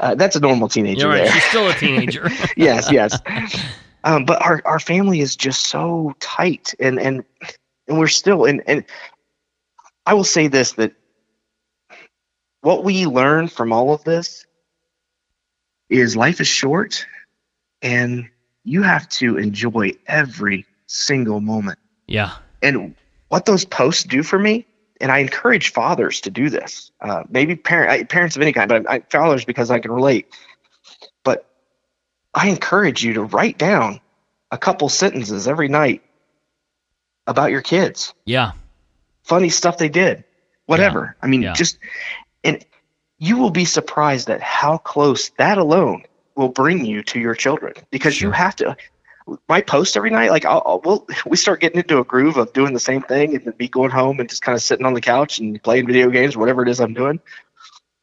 Uh, 0.00 0.14
that's 0.14 0.36
a 0.36 0.40
normal 0.40 0.68
teenager 0.68 1.00
You're 1.00 1.10
right. 1.10 1.24
there. 1.24 1.32
She's 1.32 1.44
still 1.44 1.68
a 1.68 1.74
teenager. 1.74 2.30
yes, 2.56 2.90
yes. 2.90 3.18
Um, 4.04 4.24
but 4.24 4.40
our, 4.42 4.62
our 4.64 4.78
family 4.78 5.20
is 5.20 5.34
just 5.34 5.66
so 5.66 6.14
tight, 6.20 6.74
and 6.78 7.00
and 7.00 7.24
and 7.88 7.98
we're 7.98 8.06
still 8.06 8.44
and 8.44 8.62
and 8.66 8.84
I 10.06 10.14
will 10.14 10.24
say 10.24 10.46
this 10.46 10.72
that 10.72 10.92
what 12.60 12.84
we 12.84 13.06
learn 13.06 13.48
from 13.48 13.72
all 13.72 13.92
of 13.92 14.04
this 14.04 14.46
is 15.90 16.16
life 16.16 16.40
is 16.40 16.48
short, 16.48 17.06
and 17.82 18.28
you 18.64 18.82
have 18.82 19.08
to 19.08 19.38
enjoy 19.38 19.92
every 20.06 20.66
single 20.86 21.40
moment. 21.40 21.78
Yeah. 22.06 22.34
And 22.62 22.94
what 23.28 23.46
those 23.46 23.64
posts 23.64 24.04
do 24.04 24.22
for 24.22 24.38
me, 24.38 24.66
and 25.00 25.10
I 25.12 25.18
encourage 25.18 25.72
fathers 25.72 26.22
to 26.22 26.30
do 26.30 26.50
this. 26.50 26.90
Uh, 27.00 27.24
maybe 27.28 27.56
parent, 27.56 28.08
parents 28.08 28.36
of 28.36 28.42
any 28.42 28.52
kind, 28.52 28.68
but 28.68 28.88
I, 28.88 29.00
fathers 29.00 29.44
because 29.44 29.70
I 29.70 29.78
can 29.78 29.92
relate. 29.92 30.26
But 31.24 31.46
I 32.34 32.48
encourage 32.48 33.04
you 33.04 33.14
to 33.14 33.22
write 33.22 33.58
down 33.58 34.00
a 34.50 34.58
couple 34.58 34.88
sentences 34.88 35.46
every 35.46 35.68
night 35.68 36.02
about 37.26 37.50
your 37.50 37.62
kids. 37.62 38.14
Yeah. 38.24 38.52
Funny 39.22 39.50
stuff 39.50 39.78
they 39.78 39.88
did. 39.88 40.24
Whatever. 40.66 41.16
Yeah. 41.18 41.24
I 41.24 41.26
mean, 41.28 41.42
Yeah. 41.42 41.52
just 41.54 41.78
and 42.44 42.64
you 43.18 43.36
will 43.36 43.50
be 43.50 43.64
surprised 43.64 44.30
at 44.30 44.40
how 44.40 44.78
close 44.78 45.30
that 45.38 45.58
alone 45.58 46.04
will 46.36 46.48
bring 46.48 46.84
you 46.84 47.02
to 47.02 47.18
your 47.18 47.34
children 47.34 47.74
because 47.90 48.14
Sure. 48.14 48.28
you 48.28 48.32
have 48.32 48.56
to 48.56 48.76
my 49.48 49.60
post 49.60 49.96
every 49.96 50.10
night 50.10 50.30
like 50.30 50.44
I'll, 50.44 50.62
I'll 50.64 50.80
we'll, 50.84 51.06
we 51.26 51.36
start 51.36 51.60
getting 51.60 51.78
into 51.80 51.98
a 51.98 52.04
groove 52.04 52.36
of 52.36 52.52
doing 52.52 52.72
the 52.74 52.80
same 52.80 53.02
thing 53.02 53.34
and 53.34 53.44
then 53.44 53.54
be 53.56 53.68
going 53.68 53.90
home 53.90 54.20
and 54.20 54.28
just 54.28 54.42
kind 54.42 54.56
of 54.56 54.62
sitting 54.62 54.86
on 54.86 54.94
the 54.94 55.00
couch 55.00 55.38
and 55.38 55.62
playing 55.62 55.86
video 55.86 56.10
games 56.10 56.36
whatever 56.36 56.62
it 56.62 56.68
is 56.68 56.80
I'm 56.80 56.94
doing 56.94 57.20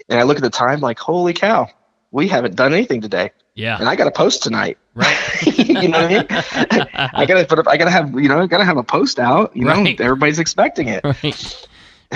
and 0.09 0.19
I 0.19 0.23
look 0.23 0.37
at 0.37 0.43
the 0.43 0.49
time 0.49 0.79
like 0.81 0.99
holy 0.99 1.33
cow 1.33 1.67
we 2.11 2.27
haven't 2.27 2.55
done 2.55 2.73
anything 2.73 3.01
today 3.01 3.31
Yeah. 3.55 3.77
and 3.79 3.89
I 3.89 3.95
got 3.95 4.07
a 4.07 4.11
post 4.11 4.43
tonight 4.43 4.77
Right. 4.93 5.17
you 5.45 5.87
know 5.89 6.07
what 6.07 6.31
I 6.31 6.77
mean 6.77 6.87
I 6.93 7.25
gotta 7.25 7.45
put 7.45 7.59
up 7.59 7.67
I 7.67 7.77
gotta 7.77 7.91
have 7.91 8.13
you 8.13 8.29
know 8.29 8.39
I 8.41 8.47
gotta 8.47 8.65
have 8.65 8.77
a 8.77 8.83
post 8.83 9.19
out 9.19 9.55
you 9.55 9.65
know 9.65 9.83
everybody's 9.99 10.39
expecting 10.39 10.87
it 10.87 11.03
right. 11.03 11.67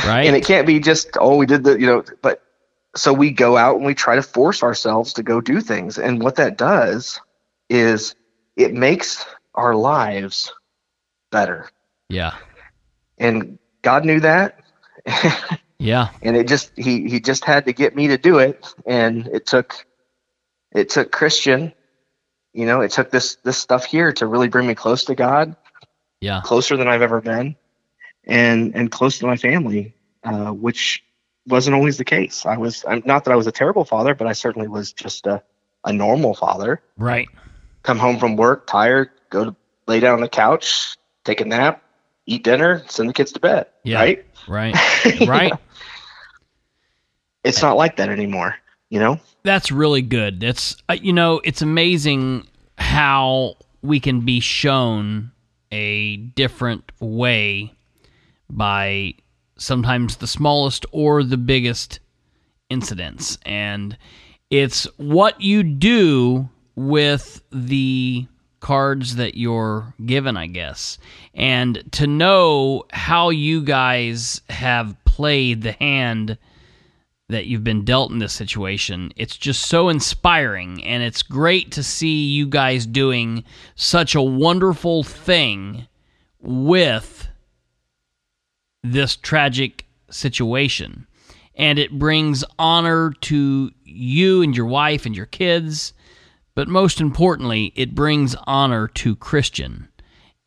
Right. 0.06 0.28
and 0.28 0.36
it 0.36 0.46
can't 0.46 0.66
be 0.68 0.80
just 0.80 1.10
oh 1.20 1.36
we 1.36 1.46
did 1.46 1.64
the 1.64 1.80
you 1.80 1.88
know 1.88 2.04
but 2.22 2.42
so 2.96 3.12
we 3.14 3.32
go 3.32 3.58
out 3.58 3.76
and 3.78 3.86
we 3.86 3.94
try 3.94 4.16
to 4.16 4.24
force 4.24 4.64
ourselves 4.64 5.14
to 5.14 5.24
go 5.24 5.42
do 5.42 5.62
things 5.62 5.98
and 5.98 6.22
what 6.22 6.36
that 6.38 6.58
does 6.58 7.20
is 7.70 8.16
it 8.56 8.74
makes 8.74 9.26
our 9.56 9.76
lives 9.76 10.52
better 11.32 11.70
yeah. 12.10 12.36
and 13.18 13.58
god 13.82 14.06
knew 14.06 14.20
that 14.20 14.60
Yeah. 15.80 16.10
and 16.22 16.36
it 16.36 16.48
just 16.48 16.72
he 16.76 17.08
he 17.10 17.20
just 17.20 17.46
had 17.46 17.66
to 17.66 17.74
get 17.74 17.96
me 17.96 18.08
to 18.08 18.18
do 18.18 18.40
it 18.40 18.74
and 18.86 19.28
it 19.28 19.46
took 19.46 19.86
it 20.72 20.90
took 20.90 21.12
christian 21.12 21.72
you 22.54 22.66
know 22.66 22.82
it 22.82 22.92
took 22.92 23.12
this 23.12 23.36
this 23.44 23.58
stuff 23.58 23.86
here 23.86 24.12
to 24.14 24.26
really 24.26 24.48
bring 24.50 24.68
me 24.68 24.76
close 24.76 25.06
to 25.06 25.16
god 25.16 25.56
Yeah. 26.22 26.42
closer 26.44 26.76
than 26.76 26.88
I've 26.90 27.02
ever 27.02 27.22
been, 27.22 27.56
and 28.28 28.76
and 28.76 28.92
close 28.92 29.20
to 29.20 29.26
my 29.28 29.38
family, 29.38 29.94
uh, 30.26 30.52
which 30.52 31.02
wasn't 31.48 31.76
always 31.76 31.98
the 31.98 32.04
case. 32.04 32.46
I 32.46 32.58
was 32.58 32.84
I'm 32.86 33.02
not 33.06 33.24
that 33.24 33.32
I 33.32 33.38
was 33.38 33.48
a 33.48 33.52
terrible 33.54 33.86
father, 33.86 34.14
but 34.16 34.28
I 34.28 34.34
certainly 34.34 34.68
was 34.68 34.92
just 34.92 35.28
a 35.28 35.42
a 35.86 35.94
normal 35.94 36.34
father. 36.34 36.82
Right. 36.98 37.30
Come 37.84 37.98
home 37.98 38.20
from 38.20 38.36
work 38.36 38.68
tired, 38.68 39.10
go 39.30 39.46
to 39.46 39.56
lay 39.88 40.00
down 40.00 40.16
on 40.16 40.22
the 40.22 40.30
couch, 40.30 40.96
take 41.24 41.42
a 41.42 41.46
nap, 41.46 41.84
eat 42.26 42.44
dinner, 42.44 42.84
send 42.88 43.10
the 43.10 43.14
kids 43.14 43.32
to 43.34 43.40
bed. 43.40 43.68
Yeah. 43.84 44.00
Right? 44.00 44.26
Right. 44.48 44.76
Right. 45.28 45.52
know? 45.52 45.60
It's 47.44 47.62
not 47.62 47.78
like 47.78 47.96
that 47.98 48.10
anymore. 48.10 48.56
You 48.90 49.00
know? 49.00 49.20
That's 49.44 49.72
really 49.72 50.02
good. 50.02 50.40
That's 50.40 50.76
uh, 50.90 50.94
you 50.94 51.14
know, 51.14 51.42
it's 51.44 51.62
amazing 51.62 52.48
how 52.78 53.56
we 53.82 54.00
can 54.00 54.22
be 54.22 54.40
shown 54.40 55.32
a 55.72 56.18
different 56.18 56.92
way 57.00 57.74
by 58.50 59.14
sometimes 59.58 60.18
the 60.18 60.28
smallest 60.28 60.86
or 60.92 61.24
the 61.24 61.38
biggest 61.38 62.00
incidents 62.70 63.38
and 63.46 63.98
it's 64.50 64.86
what 64.98 65.40
you 65.42 65.64
do 65.64 66.50
with 66.80 67.44
the 67.52 68.26
cards 68.62 69.18
that 69.18 69.36
you're 69.36 69.94
given, 70.06 70.38
I 70.38 70.48
guess. 70.48 70.98
And 71.34 71.84
to 71.92 72.08
know 72.08 72.86
how 72.92 73.32
you 73.32 73.62
guys 73.62 74.40
have 74.50 74.96
played 75.04 75.62
the 75.62 75.74
hand 75.74 76.38
that 77.28 77.48
you've 77.48 77.66
been 77.66 77.84
dealt 77.84 78.12
in 78.12 78.20
this 78.20 78.32
situation. 78.32 79.12
It's 79.18 79.36
just 79.36 79.64
so 79.64 79.90
inspiring, 79.90 80.82
and 80.86 81.04
it's 81.04 81.22
great 81.22 81.74
to 81.74 81.84
see 81.84 82.26
you 82.26 82.48
guys 82.48 82.86
doing 82.86 83.44
such 83.76 84.16
a 84.16 84.22
wonderful 84.22 85.04
thing 85.04 85.86
with 86.40 87.28
this 88.84 89.18
tragic 89.18 89.86
situation. 90.10 91.06
And 91.56 91.78
it 91.78 92.00
brings 92.00 92.46
honor 92.58 93.12
to 93.22 93.72
you 93.84 94.42
and 94.42 94.56
your 94.56 94.66
wife 94.66 95.06
and 95.06 95.16
your 95.16 95.26
kids, 95.26 95.94
but 96.56 96.68
most 96.68 97.00
importantly, 97.00 97.72
it 97.76 97.96
brings 97.96 98.36
honor 98.46 98.88
to 98.88 99.16
Christian. 99.16 99.88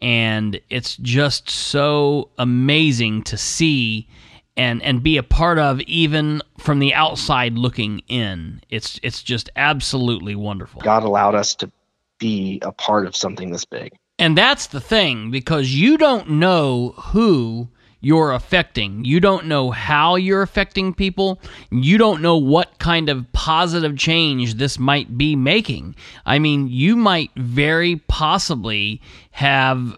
And 0.01 0.61
it's 0.69 0.97
just 0.97 1.49
so 1.49 2.31
amazing 2.39 3.23
to 3.25 3.37
see 3.37 4.09
and 4.57 4.83
and 4.83 5.03
be 5.03 5.17
a 5.17 5.23
part 5.23 5.59
of 5.59 5.81
even 5.83 6.43
from 6.59 6.79
the 6.79 6.93
outside 6.93 7.55
looking 7.55 8.01
in. 8.09 8.61
It's 8.69 8.99
it's 9.03 9.23
just 9.23 9.49
absolutely 9.57 10.35
wonderful. 10.35 10.83
God 10.83 11.05
allowed 11.05 11.35
us 11.35 11.55
to 11.57 11.71
be 12.19 12.59
a 12.63 12.73
part 12.73 13.07
of 13.07 13.17
something 13.17 13.51
this 13.51 13.65
big. 13.65 13.93
And 14.19 14.37
that's 14.37 14.69
the 14.69 14.81
thing 14.81 15.31
because 15.31 15.75
you 15.75 15.97
don't 15.97 16.31
know 16.31 16.95
who 16.97 17.69
you're 18.03 18.33
affecting. 18.33 19.05
You 19.05 19.21
don't 19.21 19.47
know 19.47 19.71
how 19.71 20.17
you're 20.17 20.43
affecting 20.43 20.93
people. 20.93 21.41
You 21.71 21.97
don't 21.97 22.21
know 22.21 22.37
what 22.37 22.79
kind 22.79 23.09
of 23.09 23.33
positive 23.33 23.97
change 23.97 24.55
this 24.55 24.79
might 24.79 25.17
be 25.17 25.37
making. 25.37 25.95
I 26.27 26.39
mean, 26.39 26.69
you 26.69 26.97
might 26.97 27.31
very 27.37 27.97
possibly 28.09 29.01
have 29.31 29.97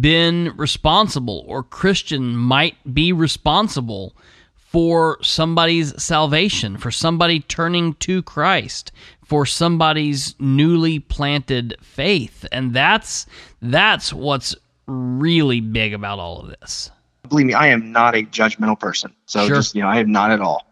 been 0.00 0.54
responsible, 0.56 1.44
or 1.46 1.62
Christian 1.62 2.36
might 2.36 2.76
be 2.94 3.12
responsible 3.12 4.16
for 4.54 5.18
somebody's 5.22 6.02
salvation, 6.02 6.78
for 6.78 6.90
somebody 6.90 7.40
turning 7.40 7.92
to 7.94 8.22
Christ, 8.22 8.92
for 9.22 9.44
somebody's 9.44 10.34
newly 10.38 10.98
planted 10.98 11.76
faith. 11.82 12.46
And 12.50 12.72
that's 12.72 13.26
that's 13.60 14.10
what's 14.10 14.56
really 14.86 15.60
big 15.60 15.92
about 15.92 16.18
all 16.18 16.40
of 16.40 16.54
this. 16.60 16.90
Believe 17.28 17.46
me, 17.46 17.54
I 17.54 17.68
am 17.68 17.92
not 17.92 18.14
a 18.14 18.22
judgmental 18.22 18.78
person. 18.78 19.14
So 19.26 19.46
Sure. 19.46 19.56
just 19.56 19.74
you 19.74 19.82
know, 19.82 19.88
I 19.88 19.98
am 19.98 20.12
not 20.12 20.30
at 20.30 20.40
all. 20.40 20.66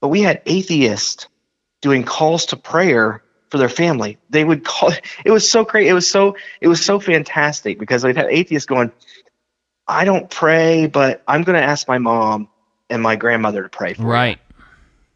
But 0.00 0.08
we 0.08 0.22
had 0.22 0.42
atheists 0.46 1.28
doing 1.80 2.04
calls 2.04 2.46
to 2.46 2.56
prayer 2.56 3.22
for 3.50 3.58
their 3.58 3.68
family. 3.68 4.18
They 4.30 4.44
would 4.44 4.64
call 4.64 4.92
it 5.24 5.30
was 5.30 5.48
so 5.48 5.64
great. 5.64 5.86
It 5.86 5.92
was 5.94 6.10
so 6.10 6.36
it 6.60 6.68
was 6.68 6.84
so 6.84 7.00
fantastic 7.00 7.78
because 7.78 8.02
they'd 8.02 8.16
had 8.16 8.26
atheists 8.26 8.66
going, 8.66 8.92
I 9.86 10.04
don't 10.04 10.30
pray, 10.30 10.86
but 10.86 11.22
I'm 11.28 11.42
gonna 11.42 11.58
ask 11.58 11.86
my 11.88 11.98
mom 11.98 12.48
and 12.90 13.02
my 13.02 13.16
grandmother 13.16 13.62
to 13.62 13.68
pray 13.68 13.94
for 13.94 14.02
me." 14.02 14.08
Right. 14.08 14.38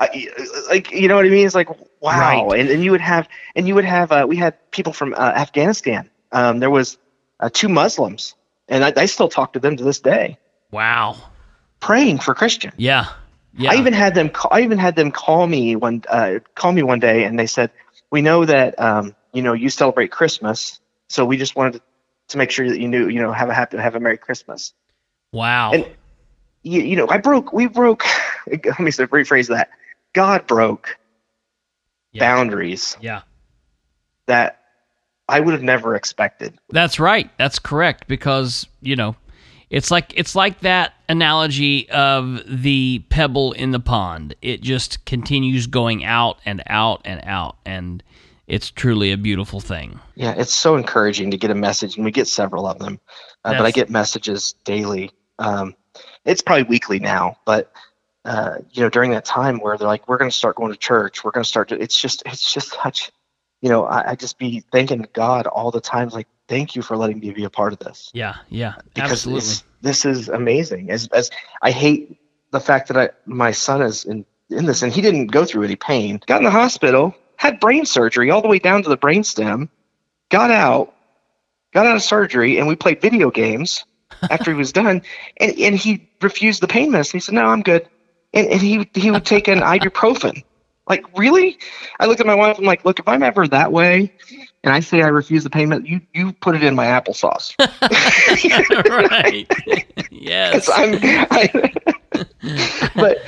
I, 0.01 0.29
like 0.69 0.93
you 0.93 1.09
know 1.09 1.17
what 1.17 1.27
I 1.27 1.29
mean? 1.29 1.45
It's 1.47 1.55
like 1.55 1.69
wow, 2.01 2.49
Right. 2.49 2.61
and 2.61 2.69
and 2.71 2.85
you 2.85 2.93
would 2.93 3.01
have 3.01 3.29
and 3.57 3.67
you 3.67 3.75
would 3.75 3.85
have 3.85 4.13
uh, 4.13 4.27
we 4.29 4.37
had 4.37 4.71
people 4.71 4.93
from 4.93 5.13
uh, 5.15 5.17
Afghanistan. 5.17 6.09
Um, 6.31 6.61
there 6.61 6.71
was 6.71 6.99
uh, 7.41 7.51
two 7.53 7.69
Muslims, 7.69 8.35
and 8.69 8.85
I, 8.85 8.93
I 8.97 9.07
still 9.07 9.29
talk 9.29 9.55
to 9.55 9.59
them 9.59 9.77
to 9.77 9.83
this 9.85 9.99
day, 10.01 10.39
Wow. 10.71 11.17
praying 11.81 12.19
for 12.19 12.35
Christian. 12.35 12.73
Yeah. 12.77 13.07
Yeah. 13.57 13.73
I 13.73 13.77
even 13.77 13.93
had 13.93 14.15
them. 14.15 14.29
ca- 14.29 14.49
I 14.53 14.61
even 14.63 14.79
had 14.79 14.95
them 14.97 15.11
call 15.11 15.47
me 15.47 15.75
one. 15.77 16.03
Uh, 16.09 16.39
call 16.55 16.71
me 16.73 16.83
one 16.83 17.01
day, 17.01 17.25
and 17.25 17.39
they 17.39 17.47
said, 17.47 17.71
"We 18.11 18.23
know 18.23 18.45
that 18.45 18.79
um, 18.79 19.17
you 19.33 19.43
know 19.43 19.53
you 19.53 19.69
celebrate 19.71 20.13
Christmas, 20.13 20.79
so 21.09 21.25
we 21.25 21.37
just 21.37 21.57
wanted 21.57 21.75
to, 21.75 21.81
to 22.29 22.39
make 22.39 22.51
sure 22.53 22.69
that 22.69 22.79
you 22.79 22.87
knew, 22.87 23.09
you 23.09 23.21
know, 23.21 23.33
have 23.33 23.49
a 23.49 23.55
happy, 23.55 23.77
have 23.79 23.97
a 23.97 24.01
Merry 24.01 24.19
Christmas." 24.19 24.75
wow. 25.33 25.73
And 25.73 25.87
you, 26.63 26.83
you 26.83 26.95
know, 26.97 27.09
I 27.09 27.19
broke. 27.19 27.53
We 27.53 27.67
broke. 27.67 28.05
Let 28.47 28.79
me 28.79 28.91
say- 28.93 29.07
rephrase 29.07 29.49
that. 29.49 29.71
God 30.13 30.47
broke 30.47 30.97
Yeah. 32.13 32.21
boundaries 32.21 32.97
yeah. 33.01 33.23
that 34.27 34.61
I 35.29 35.41
would 35.41 35.53
have 35.55 35.63
never 35.63 35.95
expected. 35.97 36.59
That's 36.71 36.99
right. 37.01 37.31
That's 37.39 37.59
correct 37.59 38.07
because, 38.09 38.67
you 38.81 38.97
know, 38.97 39.17
it's 39.71 39.91
like 39.91 40.13
it's 40.17 40.35
like 40.35 40.61
that 40.61 40.95
analogy 41.09 41.89
of 41.91 42.43
the 42.47 43.05
pebble 43.09 43.53
in 43.53 43.73
the 43.73 43.81
pond. 43.81 44.35
It 44.43 44.61
just 44.63 45.05
continues 45.05 45.67
going 45.67 46.05
out 46.05 46.39
and 46.45 46.63
out 46.67 47.03
and 47.05 47.21
out 47.25 47.57
and 47.65 48.03
it's 48.49 48.71
truly 48.71 49.13
a 49.13 49.19
beautiful 49.19 49.61
thing. 49.61 50.01
Yeah, 50.15 50.35
it's 50.37 50.55
so 50.55 50.75
encouraging 50.75 51.31
to 51.33 51.37
get 51.37 51.51
a 51.51 51.55
message, 51.55 51.97
and 51.97 52.05
we 52.05 52.11
get 52.11 52.27
several 52.27 52.67
of 52.67 52.79
them. 52.79 52.99
Uh, 53.45 53.53
but 53.53 53.67
I 53.67 53.71
get 53.71 53.91
messages 53.91 54.55
daily. 54.65 55.11
Um, 55.39 55.77
it's 56.25 56.41
probably 56.41 56.63
weekly 56.65 56.99
now, 56.99 57.37
but 57.45 57.71
uh, 58.25 58.59
you 58.73 58.83
know, 58.83 58.89
during 58.89 59.11
that 59.13 59.27
time 59.27 59.59
where 59.59 59.77
they're 59.77 59.87
like, 59.87 60.09
"We're 60.09 60.17
going 60.17 60.31
to 60.31 60.37
start 60.37 60.57
going 60.57 60.73
to 60.73 60.79
church. 60.79 61.23
We're 61.23 61.31
going 61.31 61.45
to 61.45 61.49
start 61.49 61.69
to." 61.69 61.81
It's 61.81 62.01
just, 62.01 62.23
it's 62.25 62.53
just 62.53 62.73
such, 62.83 63.13
you 63.61 63.69
know, 63.69 63.85
I, 63.85 64.11
I 64.11 64.15
just 64.17 64.39
be 64.39 64.61
thanking 64.73 65.07
God 65.13 65.47
all 65.47 65.71
the 65.71 65.81
time, 65.81 66.09
like, 66.09 66.27
"Thank 66.49 66.75
you 66.75 66.83
for 66.83 66.97
letting 66.97 67.21
me 67.21 67.31
be 67.31 67.45
a 67.45 67.51
part 67.51 67.73
of 67.73 67.79
this." 67.79 68.11
Yeah, 68.13 68.37
yeah. 68.49 68.75
because 68.95 69.13
absolutely. 69.13 69.41
this, 69.41 69.65
this 69.83 70.05
is 70.05 70.29
amazing. 70.29 70.91
As 70.91 71.09
as 71.09 71.31
I 71.63 71.71
hate 71.71 72.19
the 72.51 72.61
fact 72.61 72.89
that 72.89 72.97
I 72.97 73.11
my 73.27 73.53
son 73.53 73.83
is 73.83 74.05
in 74.05 74.25
in 74.51 74.67
this, 74.67 74.83
and 74.83 74.93
he 74.93 75.01
didn't 75.01 75.29
go 75.29 75.45
through 75.45 75.65
any 75.65 75.77
pain. 75.77 76.21
Got 76.27 76.39
in 76.39 76.45
the 76.45 76.51
hospital, 76.51 77.15
had 77.37 77.61
brain 77.61 77.85
surgery 77.85 78.31
all 78.31 78.43
the 78.43 78.49
way 78.49 78.59
down 78.59 78.83
to 78.83 78.89
the 78.89 78.97
brainstem, 78.97 79.69
got 80.31 80.51
out, 80.51 80.95
got 81.73 81.87
out 81.87 81.97
of 81.97 82.03
surgery, 82.03 82.59
and 82.59 82.67
we 82.67 82.77
played 82.77 83.01
video 83.01 83.31
games 83.31 83.85
after 84.31 84.51
he 84.51 84.57
was 84.57 84.73
done, 84.73 85.03
and 85.37 85.59
and 85.59 85.77
he 85.77 86.09
refused 86.23 86.63
the 86.63 86.69
pain 86.69 86.91
medicine. 86.91 87.19
He 87.19 87.21
said, 87.21 87.35
"No, 87.35 87.47
I'm 87.47 87.63
good," 87.63 87.89
and 88.33 88.47
and 88.47 88.61
he 88.61 88.89
he 88.95 89.11
would 89.11 89.27
take 89.27 89.49
an 89.49 89.61
ibuprofen. 89.61 90.45
Like 90.89 91.05
really? 91.19 91.59
I 92.01 92.07
looked 92.07 92.21
at 92.21 92.27
my 92.27 92.35
wife. 92.35 92.59
I'm 92.59 92.65
like, 92.65 92.85
look, 92.85 92.99
if 92.99 93.07
I'm 93.07 93.23
ever 93.23 93.47
that 93.49 93.73
way, 93.73 94.15
and 94.65 94.73
I 94.73 94.81
say 94.81 95.03
I 95.03 95.09
refuse 95.09 95.45
the 95.45 95.51
payment, 95.51 95.87
you 95.87 96.01
you 96.13 96.33
put 96.33 96.55
it 96.57 96.63
in 96.63 96.75
my 96.75 96.87
applesauce. 96.87 97.55
right. 99.01 99.47
yes. 100.11 100.69
I'm, 100.75 100.99
I, 101.31 101.73
but 102.97 103.19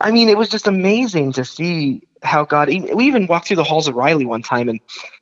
I 0.00 0.10
mean, 0.10 0.28
it 0.28 0.38
was 0.38 0.48
just 0.48 0.66
amazing 0.66 1.32
to 1.32 1.44
see 1.44 2.02
how 2.22 2.44
God. 2.44 2.68
We 2.68 3.06
even 3.06 3.26
walked 3.26 3.48
through 3.48 3.56
the 3.56 3.64
halls 3.64 3.88
of 3.88 3.94
Riley 3.94 4.24
one 4.24 4.42
time 4.42 4.68
and 4.68 4.80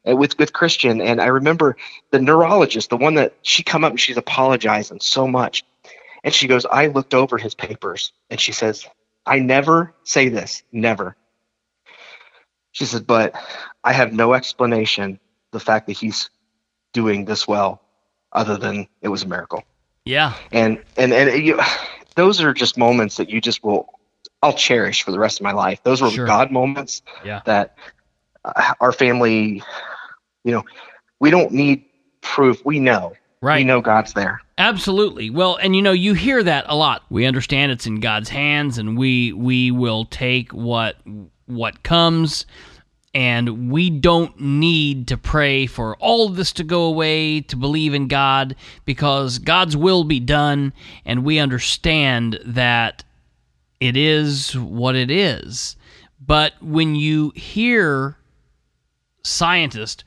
uh, 0.08 0.16
with 0.16 0.38
with 0.38 0.52
Christian, 0.52 1.00
and 1.00 1.20
I 1.20 1.26
remember 1.26 1.76
the 2.10 2.20
neurologist, 2.20 2.90
the 2.90 2.96
one 2.96 3.14
that 3.14 3.34
she 3.42 3.62
come 3.62 3.84
up 3.84 3.90
and 3.90 4.00
she's 4.00 4.16
apologizing 4.16 5.00
so 5.00 5.26
much, 5.26 5.64
and 6.22 6.32
she 6.32 6.46
goes, 6.46 6.64
"I 6.66 6.86
looked 6.86 7.14
over 7.14 7.38
his 7.38 7.54
papers," 7.54 8.12
and 8.30 8.40
she 8.40 8.52
says, 8.52 8.86
"I 9.26 9.40
never 9.40 9.94
say 10.04 10.28
this, 10.28 10.62
never." 10.70 11.16
She 12.72 12.84
said, 12.84 13.06
"But 13.06 13.34
I 13.84 13.92
have 13.92 14.12
no 14.12 14.34
explanation 14.34 15.18
the 15.52 15.60
fact 15.60 15.86
that 15.86 15.92
he's 15.94 16.30
doing 16.92 17.24
this 17.26 17.46
well, 17.46 17.80
other 18.32 18.56
than 18.56 18.88
it 19.02 19.08
was 19.08 19.22
a 19.22 19.28
miracle." 19.28 19.62
Yeah. 20.04 20.34
and 20.50 20.82
and 20.96 21.12
and 21.12 21.44
you, 21.44 21.60
those 22.16 22.40
are 22.42 22.52
just 22.52 22.76
moments 22.76 23.16
that 23.18 23.30
you 23.30 23.40
just 23.40 23.62
will 23.62 23.88
I'll 24.42 24.52
cherish 24.52 25.04
for 25.04 25.12
the 25.12 25.18
rest 25.20 25.38
of 25.38 25.44
my 25.44 25.52
life. 25.52 25.80
Those 25.84 26.02
were 26.02 26.10
Sure. 26.10 26.26
God 26.26 26.50
moments 26.50 27.02
Yeah. 27.24 27.42
that 27.46 27.76
uh, 28.44 28.74
our 28.80 28.90
family, 28.90 29.62
you 30.42 30.50
know, 30.52 30.64
we 31.20 31.30
don't 31.30 31.52
need 31.52 31.84
proof. 32.22 32.64
We 32.64 32.80
know. 32.80 33.12
Right. 33.40 33.58
We 33.58 33.64
know 33.64 33.80
God's 33.80 34.12
there. 34.14 34.40
Absolutely. 34.58 35.30
Well, 35.30 35.56
and 35.56 35.76
you 35.76 35.82
know, 35.82 35.92
you 35.92 36.14
hear 36.14 36.42
that 36.42 36.64
a 36.68 36.74
lot. 36.74 37.02
We 37.10 37.24
understand 37.26 37.70
it's 37.70 37.86
in 37.86 38.00
God's 38.00 38.28
hands 38.30 38.78
and 38.78 38.98
we 38.98 39.32
we 39.32 39.70
will 39.70 40.04
take 40.06 40.52
what 40.52 40.96
what 41.46 41.82
comes 41.82 42.46
and 43.14 43.70
we 43.70 43.90
don't 43.90 44.40
need 44.40 45.08
to 45.08 45.16
pray 45.18 45.66
for 45.66 45.96
all 45.96 46.26
of 46.26 46.36
this 46.36 46.52
to 46.52 46.64
go 46.64 46.84
away 46.84 47.40
to 47.42 47.56
believe 47.56 47.92
in 47.92 48.08
God 48.08 48.56
because 48.84 49.38
God's 49.38 49.76
will 49.76 50.04
be 50.04 50.20
done 50.20 50.72
and 51.04 51.24
we 51.24 51.38
understand 51.38 52.38
that 52.44 53.04
it 53.80 53.96
is 53.96 54.56
what 54.56 54.94
it 54.94 55.10
is. 55.10 55.76
But 56.24 56.54
when 56.62 56.94
you 56.94 57.32
hear 57.34 58.16
scientists 59.24 60.04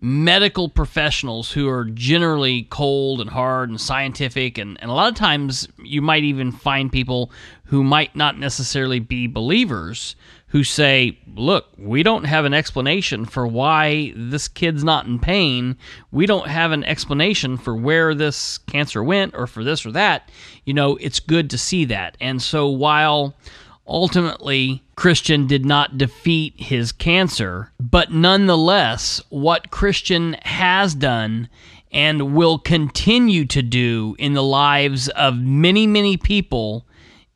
medical 0.00 0.68
professionals 0.68 1.50
who 1.52 1.66
are 1.66 1.86
generally 1.86 2.64
cold 2.64 3.22
and 3.22 3.30
hard 3.30 3.70
and 3.70 3.80
scientific 3.80 4.58
and, 4.58 4.78
and 4.82 4.90
a 4.90 4.94
lot 4.94 5.08
of 5.08 5.14
times 5.14 5.66
you 5.82 6.02
might 6.02 6.22
even 6.22 6.52
find 6.52 6.92
people 6.92 7.30
who 7.64 7.82
might 7.82 8.14
not 8.14 8.38
necessarily 8.38 8.98
be 8.98 9.26
believers 9.26 10.14
who 10.54 10.62
say 10.62 11.18
look 11.34 11.66
we 11.76 12.04
don't 12.04 12.26
have 12.26 12.44
an 12.44 12.54
explanation 12.54 13.24
for 13.24 13.44
why 13.44 14.12
this 14.14 14.46
kid's 14.46 14.84
not 14.84 15.04
in 15.04 15.18
pain. 15.18 15.76
We 16.12 16.26
don't 16.26 16.46
have 16.46 16.70
an 16.70 16.84
explanation 16.84 17.58
for 17.58 17.74
where 17.74 18.14
this 18.14 18.58
cancer 18.58 19.02
went 19.02 19.34
or 19.34 19.48
for 19.48 19.64
this 19.64 19.84
or 19.84 19.90
that. 19.92 20.30
You 20.64 20.72
know 20.72 20.96
it's 21.00 21.18
good 21.18 21.50
to 21.50 21.58
see 21.58 21.84
that. 21.86 22.16
And 22.20 22.40
so 22.40 22.68
while 22.68 23.34
Ultimately, 23.86 24.82
Christian 24.96 25.46
did 25.46 25.66
not 25.66 25.98
defeat 25.98 26.54
his 26.56 26.90
cancer, 26.90 27.70
but 27.78 28.10
nonetheless, 28.10 29.20
what 29.28 29.70
Christian 29.70 30.36
has 30.40 30.94
done 30.94 31.50
and 31.92 32.34
will 32.34 32.58
continue 32.58 33.44
to 33.44 33.60
do 33.60 34.16
in 34.18 34.32
the 34.32 34.42
lives 34.42 35.10
of 35.10 35.36
many, 35.36 35.86
many 35.86 36.16
people 36.16 36.86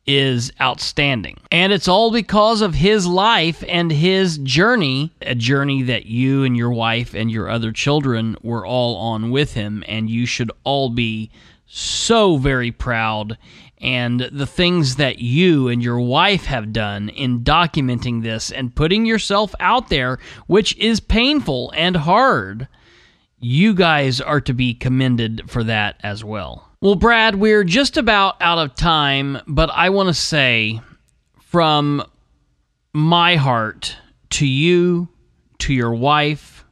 is 0.09 0.51
outstanding. 0.59 1.37
And 1.51 1.71
it's 1.71 1.87
all 1.87 2.09
because 2.09 2.61
of 2.61 2.73
his 2.73 3.05
life 3.05 3.63
and 3.67 3.91
his 3.91 4.39
journey, 4.39 5.11
a 5.21 5.35
journey 5.35 5.83
that 5.83 6.07
you 6.07 6.43
and 6.43 6.57
your 6.57 6.71
wife 6.71 7.13
and 7.13 7.29
your 7.29 7.47
other 7.47 7.71
children 7.71 8.35
were 8.41 8.65
all 8.65 8.95
on 8.95 9.29
with 9.29 9.53
him, 9.53 9.83
and 9.87 10.09
you 10.09 10.25
should 10.25 10.51
all 10.63 10.89
be 10.89 11.29
so 11.67 12.37
very 12.37 12.71
proud 12.71 13.37
and 13.81 14.21
the 14.31 14.47
things 14.47 14.95
that 14.95 15.19
you 15.19 15.67
and 15.67 15.83
your 15.83 15.99
wife 15.99 16.45
have 16.45 16.73
done 16.73 17.09
in 17.09 17.41
documenting 17.41 18.23
this 18.23 18.51
and 18.51 18.75
putting 18.75 19.05
yourself 19.05 19.53
out 19.59 19.89
there, 19.89 20.17
which 20.47 20.75
is 20.77 20.99
painful 20.99 21.71
and 21.75 21.95
hard. 21.95 22.67
You 23.39 23.75
guys 23.75 24.19
are 24.19 24.41
to 24.41 24.53
be 24.53 24.73
commended 24.73 25.43
for 25.49 25.63
that 25.65 25.97
as 26.01 26.23
well. 26.23 26.68
Well, 26.81 26.95
Brad, 26.95 27.35
we're 27.35 27.65
just 27.65 27.97
about 27.97 28.41
out 28.41 28.57
of 28.57 28.73
time, 28.73 29.39
but 29.45 29.69
I 29.69 29.89
want 29.89 30.07
to 30.07 30.13
say 30.13 30.79
from 31.41 32.01
my 32.93 33.35
heart 33.35 33.97
to 34.29 34.47
you, 34.47 35.09
to 35.57 35.73
your 35.73 35.93
wife, 35.93 36.63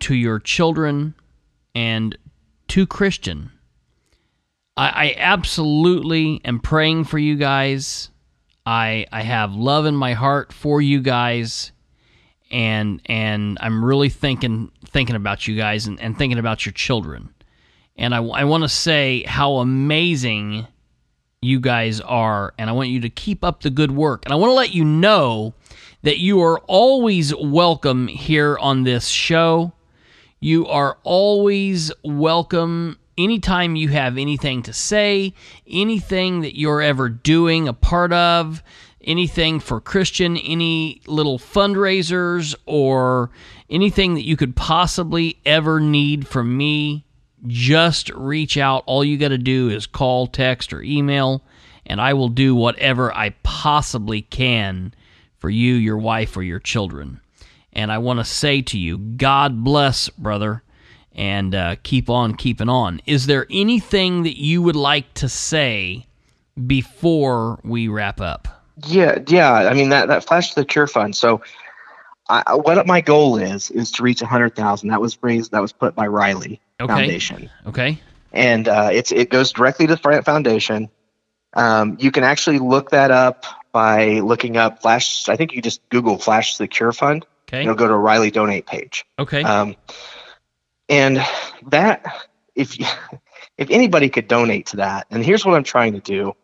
to 0.00 0.16
your 0.16 0.40
children, 0.40 1.14
and 1.76 2.18
to 2.68 2.88
Christian. 2.88 3.52
I, 4.76 4.88
I 4.88 5.14
absolutely 5.16 6.40
am 6.44 6.58
praying 6.58 7.04
for 7.04 7.20
you 7.20 7.36
guys. 7.36 8.10
I 8.66 9.06
I 9.12 9.22
have 9.22 9.54
love 9.54 9.86
in 9.86 9.94
my 9.94 10.14
heart 10.14 10.52
for 10.52 10.82
you 10.82 11.00
guys, 11.00 11.70
and 12.50 13.00
and 13.06 13.58
I'm 13.60 13.84
really 13.84 14.08
thinking 14.08 14.72
thinking 14.86 15.14
about 15.14 15.46
you 15.46 15.54
guys 15.54 15.86
and, 15.86 16.00
and 16.00 16.18
thinking 16.18 16.40
about 16.40 16.66
your 16.66 16.72
children. 16.72 17.32
And 17.96 18.14
I, 18.14 18.22
I 18.22 18.44
want 18.44 18.62
to 18.62 18.68
say 18.68 19.22
how 19.26 19.56
amazing 19.56 20.66
you 21.40 21.60
guys 21.60 22.00
are, 22.00 22.54
and 22.56 22.70
I 22.70 22.72
want 22.72 22.88
you 22.88 23.00
to 23.00 23.10
keep 23.10 23.44
up 23.44 23.62
the 23.62 23.70
good 23.70 23.90
work. 23.90 24.24
And 24.24 24.32
I 24.32 24.36
want 24.36 24.50
to 24.50 24.54
let 24.54 24.72
you 24.72 24.84
know 24.84 25.54
that 26.02 26.18
you 26.18 26.40
are 26.40 26.58
always 26.60 27.34
welcome 27.34 28.08
here 28.08 28.56
on 28.58 28.84
this 28.84 29.08
show. 29.08 29.72
You 30.40 30.66
are 30.66 30.98
always 31.02 31.92
welcome 32.04 32.98
anytime 33.18 33.76
you 33.76 33.88
have 33.88 34.18
anything 34.18 34.62
to 34.62 34.72
say, 34.72 35.34
anything 35.66 36.40
that 36.40 36.58
you're 36.58 36.82
ever 36.82 37.08
doing 37.08 37.68
a 37.68 37.72
part 37.72 38.12
of, 38.12 38.62
anything 39.00 39.60
for 39.60 39.80
Christian, 39.80 40.36
any 40.36 41.02
little 41.06 41.38
fundraisers 41.38 42.54
or 42.66 43.30
anything 43.68 44.14
that 44.14 44.24
you 44.24 44.36
could 44.36 44.56
possibly 44.56 45.38
ever 45.44 45.80
need 45.80 46.26
from 46.26 46.56
me, 46.56 47.04
just 47.46 48.10
reach 48.10 48.56
out. 48.56 48.84
All 48.86 49.04
you 49.04 49.18
got 49.18 49.28
to 49.28 49.38
do 49.38 49.68
is 49.68 49.86
call, 49.86 50.26
text, 50.26 50.72
or 50.72 50.82
email, 50.82 51.42
and 51.86 52.00
I 52.00 52.14
will 52.14 52.28
do 52.28 52.54
whatever 52.54 53.14
I 53.14 53.30
possibly 53.42 54.22
can 54.22 54.94
for 55.38 55.50
you, 55.50 55.74
your 55.74 55.98
wife, 55.98 56.36
or 56.36 56.42
your 56.42 56.60
children. 56.60 57.20
And 57.72 57.90
I 57.90 57.98
want 57.98 58.20
to 58.20 58.24
say 58.24 58.62
to 58.62 58.78
you, 58.78 58.98
God 58.98 59.64
bless, 59.64 60.08
brother, 60.10 60.62
and 61.14 61.54
uh, 61.54 61.76
keep 61.82 62.08
on 62.08 62.34
keeping 62.34 62.68
on. 62.68 63.00
Is 63.06 63.26
there 63.26 63.46
anything 63.50 64.22
that 64.22 64.40
you 64.40 64.62
would 64.62 64.76
like 64.76 65.12
to 65.14 65.28
say 65.28 66.06
before 66.66 67.60
we 67.64 67.88
wrap 67.88 68.20
up? 68.20 68.48
Yeah, 68.86 69.18
yeah. 69.26 69.52
I 69.52 69.74
mean 69.74 69.90
that 69.90 70.08
that 70.08 70.24
flash 70.24 70.50
to 70.50 70.60
the 70.60 70.64
cure 70.64 70.86
fund. 70.86 71.14
So, 71.14 71.42
I, 72.46 72.54
what 72.54 72.86
my 72.86 73.00
goal 73.02 73.36
is 73.36 73.70
is 73.70 73.90
to 73.92 74.02
reach 74.02 74.22
a 74.22 74.26
hundred 74.26 74.56
thousand. 74.56 74.88
That 74.88 75.00
was 75.00 75.18
raised. 75.22 75.52
That 75.52 75.60
was 75.60 75.72
put 75.72 75.94
by 75.94 76.06
Riley 76.06 76.60
Okay. 76.80 76.92
Foundation, 76.92 77.50
Okay. 77.66 78.00
and 78.32 78.66
uh, 78.66 78.88
it's 78.92 79.12
it 79.12 79.28
goes 79.30 79.52
directly 79.52 79.86
to 79.86 79.96
the 79.96 80.22
foundation. 80.24 80.88
Um, 81.54 81.98
you 82.00 82.10
can 82.10 82.24
actually 82.24 82.58
look 82.58 82.90
that 82.90 83.10
up 83.10 83.44
by 83.72 84.20
looking 84.20 84.56
up 84.56 84.80
flash. 84.82 85.28
I 85.28 85.36
think 85.36 85.52
you 85.52 85.60
just 85.60 85.86
Google 85.90 86.16
flash 86.18 86.56
Secure 86.56 86.92
fund. 86.92 87.26
Okay. 87.48 87.64
You'll 87.64 87.74
go 87.74 87.86
to 87.86 87.92
a 87.92 87.98
Riley 87.98 88.30
donate 88.30 88.66
page. 88.66 89.04
Okay. 89.18 89.42
Um, 89.42 89.76
and 90.88 91.18
that, 91.68 92.28
if 92.54 92.78
you, 92.78 92.86
if 93.58 93.68
anybody 93.70 94.08
could 94.08 94.26
donate 94.28 94.66
to 94.68 94.76
that, 94.78 95.06
and 95.10 95.24
here's 95.24 95.44
what 95.44 95.54
I'm 95.54 95.64
trying 95.64 95.92
to 95.92 96.00
do. 96.00 96.34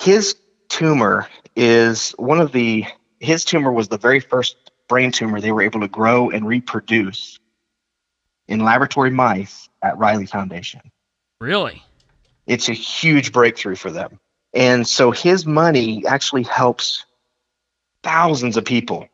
His 0.00 0.34
tumor 0.68 1.28
is 1.54 2.12
one 2.12 2.40
of 2.40 2.50
the. 2.52 2.84
His 3.20 3.44
tumor 3.44 3.70
was 3.70 3.88
the 3.88 3.98
very 3.98 4.20
first 4.20 4.56
brain 4.90 5.12
tumor 5.12 5.40
they 5.40 5.52
were 5.52 5.62
able 5.62 5.80
to 5.80 5.88
grow 5.88 6.30
and 6.30 6.46
reproduce 6.46 7.38
in 8.48 8.58
laboratory 8.58 9.10
mice 9.10 9.68
at 9.80 9.96
Riley 9.96 10.26
Foundation. 10.26 10.82
really? 11.40 11.82
It's 12.46 12.68
a 12.68 12.72
huge 12.72 13.32
breakthrough 13.32 13.76
for 13.76 13.92
them. 13.92 14.18
And 14.52 14.86
so 14.86 15.12
his 15.12 15.46
money 15.46 16.04
actually 16.04 16.42
helps 16.42 17.06
thousands 18.02 18.56
of 18.56 18.64
people. 18.64 19.08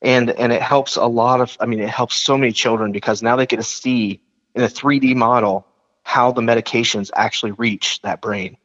And 0.00 0.30
and 0.30 0.50
it 0.50 0.62
helps 0.62 0.96
a 0.96 1.04
lot 1.04 1.42
of 1.42 1.54
I 1.60 1.66
mean 1.66 1.80
it 1.80 1.90
helps 1.90 2.14
so 2.16 2.38
many 2.38 2.52
children 2.52 2.90
because 2.90 3.22
now 3.22 3.36
they 3.36 3.44
get 3.44 3.58
to 3.58 3.62
see 3.62 4.22
in 4.54 4.62
a 4.62 4.68
3D 4.68 5.14
model 5.14 5.66
how 6.02 6.32
the 6.32 6.40
medications 6.40 7.10
actually 7.14 7.52
reach 7.52 8.00
that 8.00 8.22
brain 8.22 8.56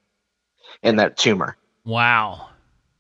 and 0.82 1.00
that 1.00 1.18
tumor. 1.18 1.58
Wow. 1.84 2.48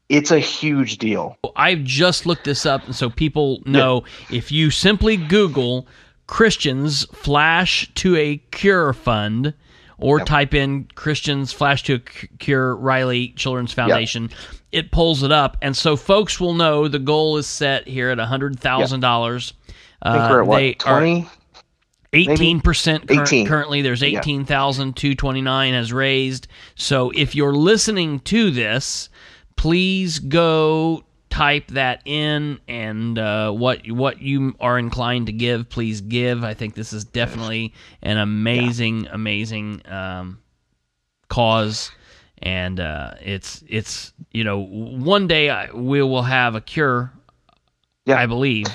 It's 0.09 0.31
a 0.31 0.39
huge 0.39 0.97
deal. 0.99 1.37
I've 1.55 1.83
just 1.83 2.25
looked 2.25 2.43
this 2.43 2.65
up, 2.65 2.85
and 2.85 2.95
so 2.95 3.09
people 3.09 3.61
know 3.65 4.03
if 4.31 4.51
you 4.51 4.69
simply 4.69 5.17
Google 5.17 5.87
Christians 6.27 7.05
flash 7.13 7.89
to 7.95 8.15
a 8.15 8.37
cure 8.51 8.93
fund 8.93 9.53
or 9.97 10.19
Yep. 10.19 10.27
type 10.27 10.53
in 10.53 10.87
Christians 10.95 11.51
flash 11.53 11.81
to 11.83 11.95
a 11.95 11.99
cure 12.37 12.75
Riley 12.75 13.29
Children's 13.29 13.73
Foundation. 13.73 14.29
It 14.71 14.91
pulls 14.91 15.23
it 15.23 15.31
up. 15.31 15.57
And 15.61 15.75
so 15.75 15.95
folks 15.95 16.39
will 16.39 16.53
know 16.53 16.87
the 16.87 16.99
goal 16.99 17.37
is 17.37 17.47
set 17.47 17.87
here 17.87 18.09
at 18.09 18.17
$100,000. 18.19 19.53
I 20.01 20.11
think 20.11 20.29
we're 20.29 20.41
at 20.43 20.47
Uh, 20.49 20.57
they 20.57 20.75
what 20.75 20.85
are- 20.87 20.99
twenty. 20.99 21.27
Eighteen 22.13 22.61
percent 22.61 23.07
cur- 23.09 23.23
18. 23.23 23.45
currently. 23.47 23.81
There's 23.81 24.01
Yeah. 24.01 24.19
eighteen 24.19 24.45
thousand 24.45 24.95
two 24.95 25.15
twenty 25.15 25.41
nine 25.41 25.73
has 25.73 25.91
raised. 25.91 26.47
So 26.75 27.11
if 27.13 27.35
you're 27.35 27.51
listening 27.53 28.19
to 28.21 28.51
this, 28.51 29.09
please 29.55 30.19
go 30.19 31.03
type 31.29 31.67
that 31.67 32.01
in 32.05 32.59
and 32.67 33.19
uh, 33.19 33.51
what 33.51 33.89
what 33.91 34.21
you 34.21 34.55
are 34.59 34.79
inclined 34.79 35.25
to 35.27 35.33
give. 35.33 35.69
Please 35.69 36.01
give. 36.01 36.43
I 36.43 36.53
think 36.53 36.75
this 36.75 36.93
is 36.93 37.03
definitely 37.03 37.73
an 38.01 38.17
amazing, 38.17 39.07
amazing 39.11 39.81
um, 39.85 40.39
cause, 41.27 41.91
and 42.41 42.79
uh, 42.79 43.15
it's 43.21 43.63
it's 43.67 44.13
you 44.31 44.43
know 44.43 44.59
one 44.59 45.27
day 45.27 45.49
I, 45.49 45.71
we 45.71 46.01
will 46.01 46.23
have 46.23 46.55
a 46.55 46.61
cure. 46.61 47.11
Yeah. 48.05 48.19
I 48.19 48.27
believe 48.27 48.67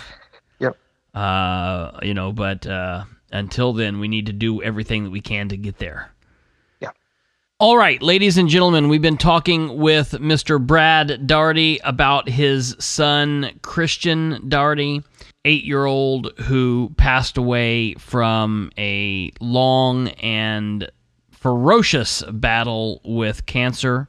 Yep. 0.58 0.76
uh, 1.14 1.92
you 2.02 2.14
know, 2.14 2.32
but 2.32 2.66
uh, 2.66 3.04
until 3.30 3.72
then, 3.72 4.00
we 4.00 4.08
need 4.08 4.26
to 4.26 4.32
do 4.32 4.60
everything 4.62 5.04
that 5.04 5.10
we 5.10 5.20
can 5.20 5.48
to 5.50 5.56
get 5.56 5.78
there. 5.78 6.10
All 7.60 7.76
right, 7.76 8.00
ladies 8.00 8.38
and 8.38 8.48
gentlemen, 8.48 8.88
we've 8.88 9.02
been 9.02 9.18
talking 9.18 9.76
with 9.76 10.12
Mr. 10.12 10.58
Brad 10.58 11.26
Darty 11.26 11.78
about 11.84 12.26
his 12.26 12.74
son, 12.78 13.50
Christian 13.60 14.48
Darty, 14.48 15.04
eight 15.44 15.64
year 15.64 15.84
old 15.84 16.32
who 16.38 16.90
passed 16.96 17.36
away 17.36 17.92
from 17.98 18.72
a 18.78 19.30
long 19.42 20.08
and 20.22 20.90
ferocious 21.32 22.22
battle 22.22 23.02
with 23.04 23.44
cancer. 23.44 24.08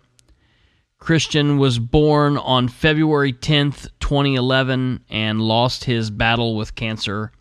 Christian 0.98 1.58
was 1.58 1.78
born 1.78 2.38
on 2.38 2.70
February 2.70 3.34
10th, 3.34 3.90
2011, 4.00 5.04
and 5.10 5.42
lost 5.42 5.84
his 5.84 6.10
battle 6.10 6.56
with 6.56 6.76
cancer 6.76 7.34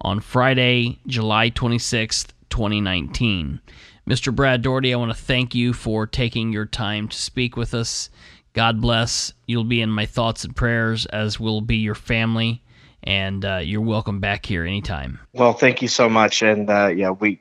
on 0.00 0.20
Friday, 0.20 0.98
July 1.06 1.48
26th, 1.48 2.34
2019. 2.50 3.62
Mr. 4.08 4.32
Brad 4.32 4.62
Doherty, 4.62 4.94
I 4.94 4.96
want 4.96 5.10
to 5.10 5.20
thank 5.20 5.52
you 5.54 5.72
for 5.72 6.06
taking 6.06 6.52
your 6.52 6.64
time 6.64 7.08
to 7.08 7.16
speak 7.16 7.56
with 7.56 7.74
us. 7.74 8.08
God 8.52 8.80
bless. 8.80 9.32
You'll 9.46 9.64
be 9.64 9.80
in 9.80 9.90
my 9.90 10.06
thoughts 10.06 10.44
and 10.44 10.54
prayers, 10.54 11.06
as 11.06 11.40
will 11.40 11.60
be 11.60 11.78
your 11.78 11.96
family, 11.96 12.62
and 13.02 13.44
uh, 13.44 13.56
you're 13.56 13.80
welcome 13.80 14.20
back 14.20 14.46
here 14.46 14.64
anytime. 14.64 15.18
Well, 15.32 15.54
thank 15.54 15.82
you 15.82 15.88
so 15.88 16.08
much, 16.08 16.42
and 16.42 16.70
uh, 16.70 16.92
yeah, 16.94 17.10
we 17.10 17.40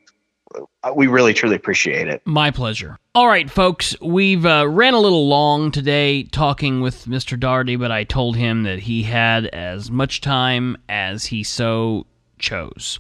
we 0.96 1.06
really 1.06 1.36
truly 1.36 1.56
appreciate 1.56 2.08
it. 2.08 2.24
My 2.26 2.50
pleasure. 2.50 2.98
All 3.14 3.28
right, 3.28 3.50
folks, 3.50 3.96
we've 4.02 4.46
uh, 4.46 4.68
ran 4.68 4.96
a 4.96 5.00
little 5.00 5.28
long 5.28 5.70
today 5.70 6.24
talking 6.24 6.82
with 6.82 7.06
Mr. 7.06 7.40
Darty, 7.40 7.78
but 7.78 7.92
I 7.92 8.06
told 8.06 8.38
him 8.38 8.64
that 8.64 8.80
he 8.80 9.04
had 9.04 9.46
as 9.48 9.92
much 9.92 10.20
time 10.20 10.78
as 10.90 11.28
he 11.28 11.44
so 11.44 12.08
chose. 12.40 13.00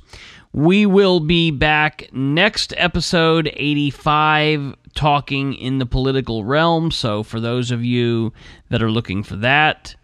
We 0.55 0.85
will 0.85 1.19
be 1.19 1.51
back 1.51 2.07
next 2.13 2.73
episode 2.77 3.51
85 3.57 4.73
talking 4.93 5.53
in 5.53 5.79
the 5.79 5.85
political 5.85 6.45
realm. 6.45 6.91
So 6.91 7.23
for 7.23 7.41
those 7.41 7.71
of 7.71 7.83
you 7.83 8.31
that 8.69 8.81
are 8.81 8.89
looking 8.89 9.21
for 9.21 9.35
that, 9.35 9.97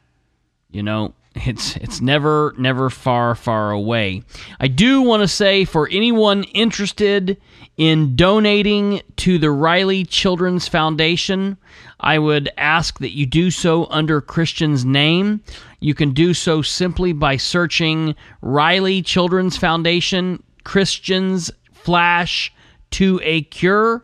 you 0.70 0.84
know, 0.84 1.14
it's 1.36 1.78
it's 1.78 2.02
never 2.02 2.54
never 2.58 2.90
far 2.90 3.34
far 3.34 3.72
away. 3.72 4.24
I 4.60 4.68
do 4.68 5.02
want 5.02 5.22
to 5.22 5.28
say 5.30 5.64
for 5.64 5.88
anyone 5.90 6.44
interested 6.44 7.40
in 7.78 8.18
donating 8.18 9.04
to 9.16 9.38
the 9.38 9.52
Riley 9.52 10.04
Children's 10.04 10.68
Foundation, 10.68 11.58
I 12.02 12.18
would 12.20 12.50
ask 12.58 13.00
that 13.00 13.16
you 13.16 13.26
do 13.26 13.52
so 13.52 13.86
under 13.86 14.20
Christian's 14.22 14.84
name. 14.84 15.42
You 15.80 15.94
can 15.94 16.14
do 16.14 16.34
so 16.34 16.62
simply 16.62 17.14
by 17.14 17.38
searching 17.38 18.16
Riley 18.42 19.02
Children's 19.02 19.56
Foundation 19.56 20.44
Christians 20.64 21.52
Flash 21.72 22.54
to 22.92 23.20
a 23.24 23.44
Cure. 23.44 24.04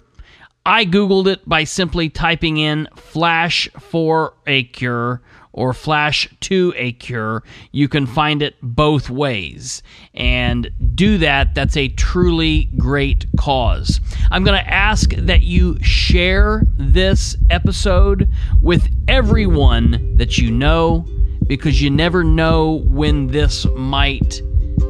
I 0.65 0.85
Googled 0.85 1.27
it 1.27 1.47
by 1.47 1.63
simply 1.63 2.09
typing 2.09 2.57
in 2.57 2.87
Flash 2.95 3.67
for 3.79 4.33
a 4.45 4.63
Cure 4.63 5.21
or 5.57 5.73
Flash 5.73 6.29
to 6.41 6.71
a 6.77 6.91
Cure. 6.93 7.43
You 7.71 7.89
can 7.89 8.05
find 8.05 8.41
it 8.41 8.55
both 8.61 9.09
ways. 9.09 9.81
And 10.13 10.71
do 10.95 11.17
that. 11.17 11.55
That's 11.55 11.75
a 11.75 11.89
truly 11.89 12.69
great 12.77 13.25
cause. 13.37 13.99
I'm 14.31 14.43
going 14.43 14.63
to 14.63 14.73
ask 14.73 15.09
that 15.11 15.41
you 15.41 15.81
share 15.81 16.63
this 16.77 17.35
episode 17.49 18.31
with 18.61 18.87
everyone 19.07 20.15
that 20.17 20.37
you 20.37 20.51
know 20.51 21.05
because 21.47 21.81
you 21.81 21.89
never 21.89 22.23
know 22.23 22.83
when 22.85 23.27
this 23.27 23.65
might 23.75 24.41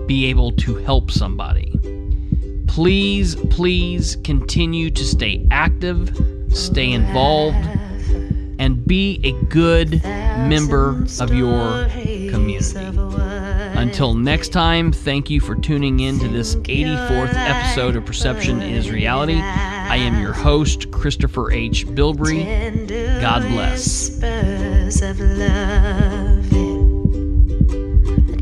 be 0.05 0.25
able 0.25 0.51
to 0.51 0.75
help 0.75 1.11
somebody 1.11 1.73
please, 2.77 3.35
please 3.49 4.17
continue 4.23 4.91
to 4.91 5.03
stay 5.03 5.43
active, 5.49 6.15
stay 6.49 6.91
involved, 6.91 7.57
and 8.59 8.85
be 8.85 9.19
a 9.23 9.31
good 9.45 10.03
member 10.03 11.03
of 11.19 11.33
your 11.33 11.87
community. 12.29 12.75
Until 13.77 14.15
next 14.15 14.49
time, 14.49 14.91
thank 14.91 15.29
you 15.29 15.39
for 15.39 15.55
tuning 15.55 15.99
in 15.99 16.19
to 16.19 16.27
this 16.27 16.55
84th 16.55 17.33
episode 17.35 17.95
of 17.95 18.05
Perception 18.05 18.61
is 18.61 18.89
Reality. 18.89 19.39
I 19.39 19.97
am 19.97 20.19
your 20.21 20.33
host, 20.33 20.91
Christopher 20.91 21.51
H. 21.51 21.85
Bilbrey. 21.87 22.43
God 23.21 23.43
bless. 23.49 24.09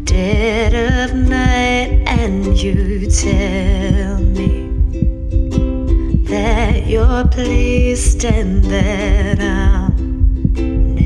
Dead 0.06 0.74
of 0.74 1.16
night, 1.16 2.04
and 2.08 2.58
you 2.58 3.10
tell 3.12 4.20
me 4.20 4.66
that 6.28 6.88
you're 6.88 7.28
pleased 7.28 8.24
and 8.24 8.64
that 8.64 9.40
I'm 9.42 9.85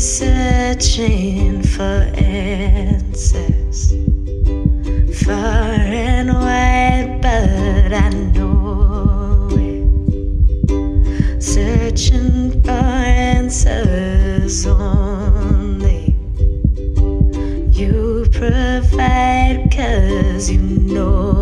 Searching 0.00 1.62
for 1.62 2.08
answers 2.14 3.92
far 5.26 5.74
and 5.74 6.32
wide, 6.32 7.18
but 7.20 7.92
I 7.92 8.08
know 8.08 9.48
it. 9.52 11.42
Searching 11.42 12.62
for 12.62 12.70
answers 12.70 14.66
only. 14.66 16.16
You 17.70 18.26
provide, 18.32 19.70
cause 19.70 20.50
you 20.50 20.60
know 20.60 21.39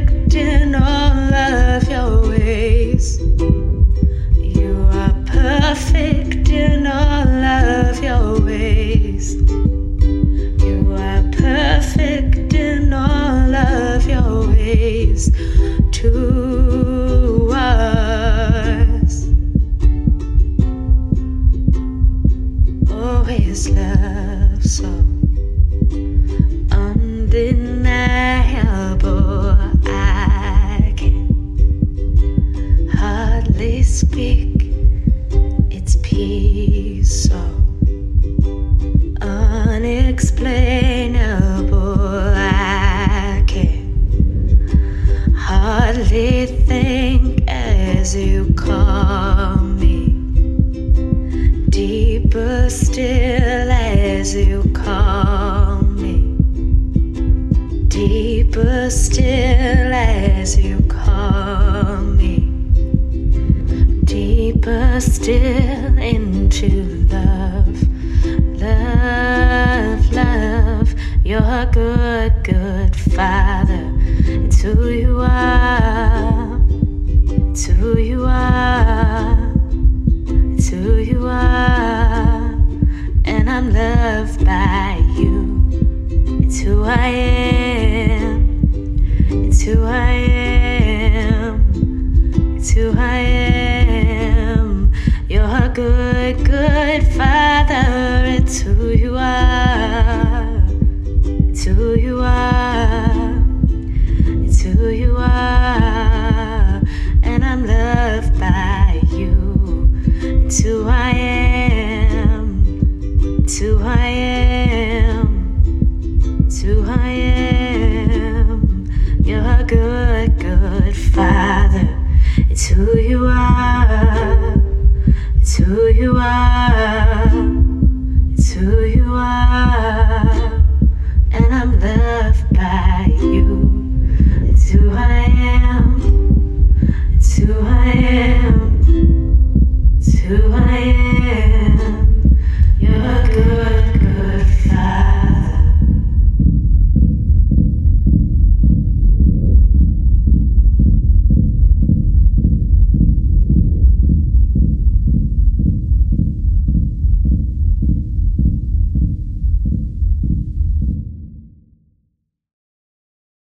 perfect 0.00 1.03